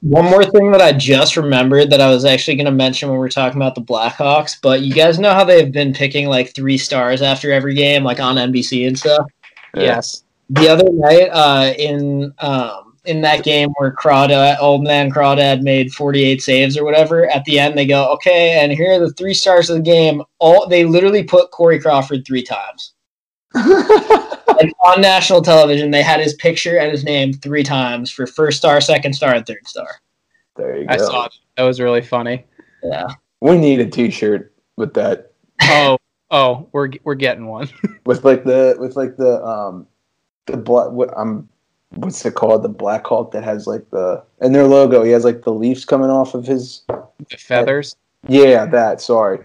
One 0.00 0.24
more 0.24 0.44
thing 0.44 0.70
that 0.72 0.80
I 0.80 0.92
just 0.92 1.36
remembered 1.36 1.90
that 1.90 2.00
I 2.00 2.08
was 2.08 2.24
actually 2.24 2.56
going 2.56 2.66
to 2.66 2.72
mention 2.72 3.10
when 3.10 3.18
we 3.18 3.26
are 3.26 3.30
talking 3.30 3.60
about 3.60 3.74
the 3.74 3.82
Blackhawks, 3.82 4.56
but 4.60 4.80
you 4.80 4.94
guys 4.94 5.18
know 5.18 5.34
how 5.34 5.44
they've 5.44 5.70
been 5.70 5.92
picking 5.92 6.28
like 6.28 6.54
three 6.54 6.78
stars 6.78 7.20
after 7.20 7.52
every 7.52 7.74
game, 7.74 8.02
like 8.02 8.20
on 8.20 8.36
NBC 8.36 8.86
and 8.86 8.98
stuff. 8.98 9.26
Yeah. 9.74 9.82
Yes. 9.82 10.22
The 10.48 10.68
other 10.68 10.84
night, 10.90 11.28
uh, 11.30 11.74
in 11.76 12.32
um, 12.38 12.86
in 13.06 13.20
that 13.22 13.44
game 13.44 13.70
where 13.76 13.92
Crawdad, 13.92 14.58
old 14.60 14.82
man 14.82 15.10
Crawdad 15.10 15.62
made 15.62 15.92
48 15.92 16.42
saves 16.42 16.76
or 16.76 16.84
whatever, 16.84 17.28
at 17.30 17.44
the 17.44 17.58
end 17.58 17.76
they 17.76 17.86
go, 17.86 18.12
okay, 18.14 18.58
and 18.60 18.72
here 18.72 18.92
are 18.92 18.98
the 18.98 19.12
three 19.12 19.34
stars 19.34 19.70
of 19.70 19.76
the 19.76 19.82
game. 19.82 20.22
All 20.38 20.68
they 20.68 20.84
literally 20.84 21.22
put 21.22 21.50
Corey 21.50 21.80
Crawford 21.80 22.26
three 22.26 22.42
times. 22.42 22.94
Like 23.56 24.72
on 24.84 25.00
national 25.00 25.42
television, 25.42 25.90
they 25.90 26.02
had 26.02 26.20
his 26.20 26.34
picture 26.34 26.78
and 26.78 26.90
his 26.90 27.04
name 27.04 27.32
three 27.32 27.62
times 27.62 28.10
for 28.10 28.26
first 28.26 28.58
star, 28.58 28.80
second 28.80 29.12
star, 29.14 29.34
and 29.34 29.46
third 29.46 29.66
star. 29.66 29.88
There 30.56 30.78
you 30.78 30.86
go. 30.86 30.94
I 30.94 30.96
saw 30.96 31.24
it. 31.26 31.34
That 31.56 31.64
was 31.64 31.80
really 31.80 32.02
funny. 32.02 32.44
Yeah. 32.82 33.06
We 33.40 33.58
need 33.58 33.80
a 33.80 33.86
T-shirt 33.86 34.52
with 34.76 34.94
that, 34.94 35.32
Oh, 35.62 35.98
oh, 36.30 36.68
we're 36.72 36.90
we're 37.04 37.14
getting 37.14 37.46
one. 37.46 37.68
with 38.06 38.24
like 38.24 38.44
the 38.44 38.76
with 38.78 38.96
like 38.96 39.16
the 39.16 39.42
um 39.44 39.86
the 40.46 40.56
black 40.56 40.90
what 40.90 41.16
um 41.16 41.48
what's 41.90 42.24
it 42.24 42.34
called 42.34 42.62
the 42.62 42.68
Black 42.68 43.06
Hawk 43.06 43.32
that 43.32 43.44
has 43.44 43.66
like 43.66 43.88
the 43.90 44.22
and 44.40 44.54
their 44.54 44.66
logo. 44.66 45.02
He 45.02 45.10
has 45.12 45.24
like 45.24 45.42
the 45.42 45.52
leaves 45.52 45.84
coming 45.84 46.10
off 46.10 46.34
of 46.34 46.46
his. 46.46 46.82
the 46.88 47.36
feathers. 47.36 47.96
Yeah, 48.28 48.66
that. 48.66 49.00
Sorry, 49.00 49.38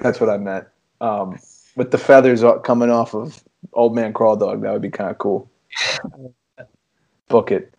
that's 0.00 0.20
what 0.20 0.30
I 0.30 0.36
meant. 0.36 0.66
Um, 1.00 1.38
with 1.76 1.90
the 1.90 1.98
feathers 1.98 2.42
coming 2.64 2.90
off 2.90 3.14
of 3.14 3.42
Old 3.72 3.94
Man 3.94 4.12
Crawl 4.12 4.36
Dog, 4.36 4.62
that 4.62 4.72
would 4.72 4.82
be 4.82 4.90
kind 4.90 5.10
of 5.10 5.18
cool. 5.18 5.50
Book 7.28 7.50
it. 7.50 7.74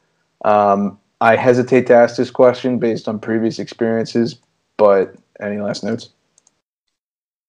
Um, 0.46 1.00
I 1.22 1.36
hesitate 1.36 1.88
to 1.88 1.96
ask 1.96 2.16
this 2.16 2.30
question 2.30 2.78
based 2.78 3.08
on 3.08 3.20
previous 3.20 3.60
experiences, 3.60 4.38
but 4.78 5.16
any 5.40 5.58
last 5.58 5.84
notes? 5.84 6.10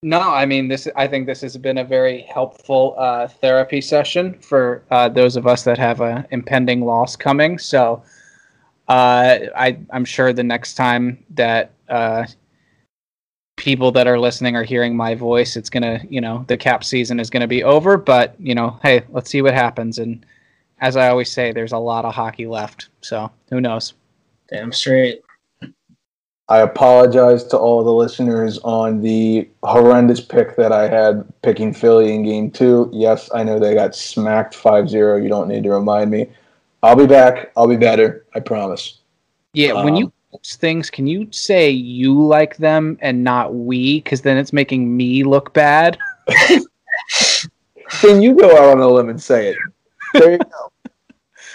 No, 0.03 0.21
I 0.21 0.47
mean 0.47 0.69
this. 0.69 0.87
I 0.95 1.09
think 1.09 1.27
this 1.27 1.41
has 1.41 1.57
been 1.57 1.79
a 1.79 1.85
very 1.85 2.23
helpful 2.23 2.95
uh, 2.97 3.27
therapy 3.27 3.81
session 3.81 4.39
for 4.41 4.85
uh, 4.93 5.09
those 5.09 5.35
of 5.35 5.47
us 5.47 5.65
that 5.65 5.77
have 5.77 6.01
a 6.01 6.25
impending 6.31 6.85
loss 6.85 7.17
coming. 7.17 7.59
So, 7.59 8.03
uh, 8.87 9.39
I 9.57 9.77
I'm 9.91 10.05
sure 10.05 10.33
the 10.33 10.45
next 10.45 10.75
time 10.75 11.25
that 11.31 11.73
uh, 11.89 12.27
people 13.59 13.93
that 13.93 14.07
are 14.07 14.19
listening 14.19 14.57
are 14.57 14.63
hearing 14.63 14.97
my 14.97 15.15
voice, 15.15 15.57
it's 15.57 15.69
gonna 15.69 16.01
you 16.09 16.21
know 16.21 16.45
the 16.49 16.57
cap 16.57 16.83
season 16.83 17.21
is 17.21 17.29
gonna 17.29 17.47
be 17.47 17.63
over. 17.63 17.99
But 17.99 18.35
you 18.39 18.55
know, 18.55 18.79
hey, 18.83 19.03
let's 19.11 19.29
see 19.31 19.43
what 19.43 19.53
happens. 19.53 19.99
And 19.99 20.25
as 20.81 20.97
I 20.97 21.09
always 21.09 21.31
say, 21.31 21.53
there's 21.53 21.73
a 21.73 21.79
lot 21.79 22.07
of 22.07 22.15
hockey 22.15 22.47
left. 22.47 22.89
So 23.03 23.31
who 23.51 23.61
knows? 23.61 23.93
Damn 24.51 24.73
straight. 24.73 25.21
I 26.51 26.61
apologize 26.61 27.45
to 27.49 27.59
all 27.59 27.85
the 27.85 27.93
listeners 27.93 28.59
on 28.61 29.03
the 29.03 29.47
horrendous 29.65 30.23
pick 30.23 30.57
that 30.57 30.73
I 30.73 30.89
had 30.89 31.31
picking 31.43 31.75
Philly 31.75 32.15
in 32.15 32.23
game 32.23 32.51
two. 32.51 32.89
Yes, 32.91 33.29
I 33.35 33.43
know 33.43 33.59
they 33.59 33.75
got 33.75 33.95
smacked 33.95 34.55
5 34.55 34.89
0. 34.89 35.17
You 35.17 35.29
don't 35.29 35.49
need 35.49 35.65
to 35.65 35.71
remind 35.71 36.11
me. 36.11 36.27
I'll 36.83 36.97
be 36.97 37.07
back. 37.07 37.53
I'll 37.55 37.69
be 37.69 37.77
better. 37.77 38.25
I 38.35 38.41
promise. 38.41 39.01
Yeah, 39.53 39.85
when 39.85 39.97
you 39.97 40.07
Um, 40.07 40.11
post 40.11 40.18
things, 40.45 40.91
can 40.91 41.07
you 41.07 41.29
say 41.31 41.71
you 41.71 42.21
like 42.25 42.57
them 42.59 42.99
and 43.01 43.25
not 43.25 43.55
we? 43.55 44.01
Because 44.01 44.23
then 44.23 44.37
it's 44.37 44.53
making 44.53 44.97
me 44.97 45.25
look 45.25 45.53
bad. 45.55 45.99
Then 48.03 48.21
you 48.21 48.35
go 48.35 48.51
out 48.51 48.77
on 48.77 48.81
a 48.81 48.89
limb 48.89 49.09
and 49.09 49.21
say 49.21 49.49
it. 49.49 49.57
There 50.13 50.33
you 50.33 50.39
go. 50.39 50.73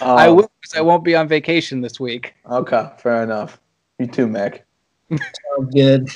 I 0.00 0.28
Um, 0.28 0.36
will 0.36 0.50
because 0.60 0.76
I 0.76 0.80
won't 0.80 1.04
be 1.04 1.14
on 1.14 1.28
vacation 1.28 1.80
this 1.80 2.00
week. 2.00 2.34
Okay, 2.50 2.90
fair 2.98 3.22
enough. 3.22 3.60
You 4.00 4.08
too, 4.08 4.26
Mac. 4.26 4.64
Sounds 5.10 5.72
good. 5.72 6.08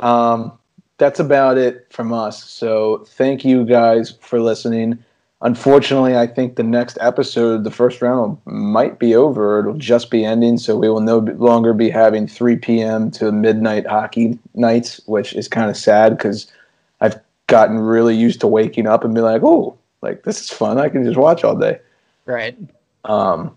Um, 0.00 0.58
that's 0.98 1.20
about 1.20 1.56
it 1.56 1.86
from 1.90 2.12
us. 2.12 2.42
So 2.50 3.04
thank 3.10 3.44
you 3.44 3.64
guys 3.64 4.18
for 4.20 4.40
listening. 4.40 4.98
Unfortunately, 5.40 6.16
I 6.16 6.26
think 6.26 6.56
the 6.56 6.62
next 6.62 6.98
episode, 7.00 7.64
the 7.64 7.70
first 7.70 8.02
round, 8.02 8.38
might 8.44 8.98
be 8.98 9.14
over. 9.14 9.60
It'll 9.60 9.74
just 9.74 10.10
be 10.10 10.24
ending, 10.24 10.58
so 10.58 10.76
we 10.76 10.88
will 10.88 11.00
no 11.00 11.18
longer 11.18 11.72
be 11.72 11.90
having 11.90 12.26
3 12.26 12.56
p.m. 12.56 13.10
to 13.12 13.30
midnight 13.32 13.86
hockey 13.86 14.38
nights, 14.54 15.00
which 15.06 15.32
is 15.34 15.48
kind 15.48 15.70
of 15.70 15.76
sad 15.76 16.16
because 16.16 16.50
I've 17.00 17.18
gotten 17.46 17.78
really 17.78 18.16
used 18.16 18.40
to 18.40 18.46
waking 18.46 18.86
up 18.86 19.04
and 19.04 19.14
be 19.14 19.20
like, 19.20 19.42
oh, 19.44 19.76
like 20.02 20.24
this 20.24 20.40
is 20.40 20.50
fun. 20.50 20.78
I 20.78 20.88
can 20.88 21.04
just 21.04 21.16
watch 21.16 21.44
all 21.44 21.56
day. 21.56 21.80
Right. 22.26 22.56
Um, 23.04 23.54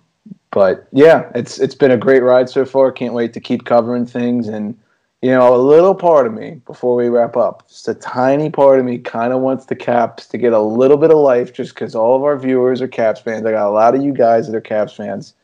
but 0.51 0.87
yeah, 0.91 1.31
it's 1.35 1.59
it's 1.59 1.75
been 1.75 1.91
a 1.91 1.97
great 1.97 2.23
ride 2.23 2.49
so 2.49 2.65
far. 2.65 2.91
Can't 2.91 3.13
wait 3.13 3.33
to 3.33 3.39
keep 3.39 3.65
covering 3.65 4.05
things. 4.05 4.47
And 4.47 4.77
you 5.21 5.29
know, 5.29 5.53
a 5.53 5.57
little 5.57 5.93
part 5.93 6.25
of 6.25 6.33
me 6.33 6.61
before 6.65 6.95
we 6.95 7.07
wrap 7.07 7.37
up, 7.37 7.67
just 7.67 7.87
a 7.87 7.93
tiny 7.93 8.49
part 8.49 8.79
of 8.79 8.85
me, 8.85 8.97
kind 8.97 9.33
of 9.33 9.41
wants 9.41 9.65
the 9.65 9.75
Caps 9.75 10.25
to 10.27 10.37
get 10.37 10.51
a 10.51 10.59
little 10.59 10.97
bit 10.97 11.11
of 11.11 11.17
life, 11.17 11.53
just 11.53 11.75
because 11.75 11.93
all 11.93 12.15
of 12.15 12.23
our 12.23 12.37
viewers 12.37 12.81
are 12.81 12.87
Caps 12.87 13.21
fans. 13.21 13.45
I 13.45 13.51
got 13.51 13.67
a 13.67 13.69
lot 13.69 13.93
of 13.93 14.01
you 14.01 14.13
guys 14.13 14.47
that 14.47 14.55
are 14.55 14.61
Caps 14.61 14.93
fans. 14.93 15.35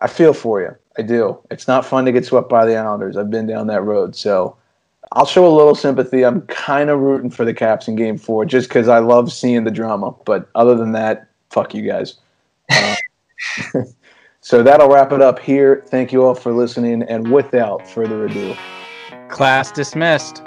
I 0.00 0.06
feel 0.06 0.34
for 0.34 0.60
you. 0.60 0.76
I 0.98 1.02
do. 1.02 1.38
It's 1.50 1.66
not 1.66 1.86
fun 1.86 2.04
to 2.04 2.12
get 2.12 2.26
swept 2.26 2.50
by 2.50 2.66
the 2.66 2.76
Islanders. 2.76 3.16
I've 3.16 3.30
been 3.30 3.46
down 3.46 3.68
that 3.68 3.82
road, 3.82 4.14
so 4.14 4.56
I'll 5.12 5.26
show 5.26 5.46
a 5.46 5.56
little 5.56 5.74
sympathy. 5.74 6.22
I'm 6.22 6.42
kind 6.42 6.90
of 6.90 7.00
rooting 7.00 7.30
for 7.30 7.46
the 7.46 7.54
Caps 7.54 7.88
in 7.88 7.96
Game 7.96 8.18
Four, 8.18 8.44
just 8.44 8.68
because 8.68 8.88
I 8.88 8.98
love 8.98 9.32
seeing 9.32 9.64
the 9.64 9.70
drama. 9.70 10.14
But 10.26 10.50
other 10.54 10.74
than 10.74 10.92
that, 10.92 11.28
fuck 11.48 11.74
you 11.74 11.86
guys. 11.86 12.18
Uh, 12.70 12.96
so 14.42 14.62
that'll 14.62 14.90
wrap 14.90 15.12
it 15.12 15.22
up 15.22 15.38
here. 15.38 15.84
Thank 15.88 16.12
you 16.12 16.22
all 16.22 16.34
for 16.34 16.52
listening, 16.52 17.02
and 17.04 17.32
without 17.32 17.88
further 17.88 18.26
ado, 18.26 18.54
Class 19.30 19.70
dismissed. 19.70 20.42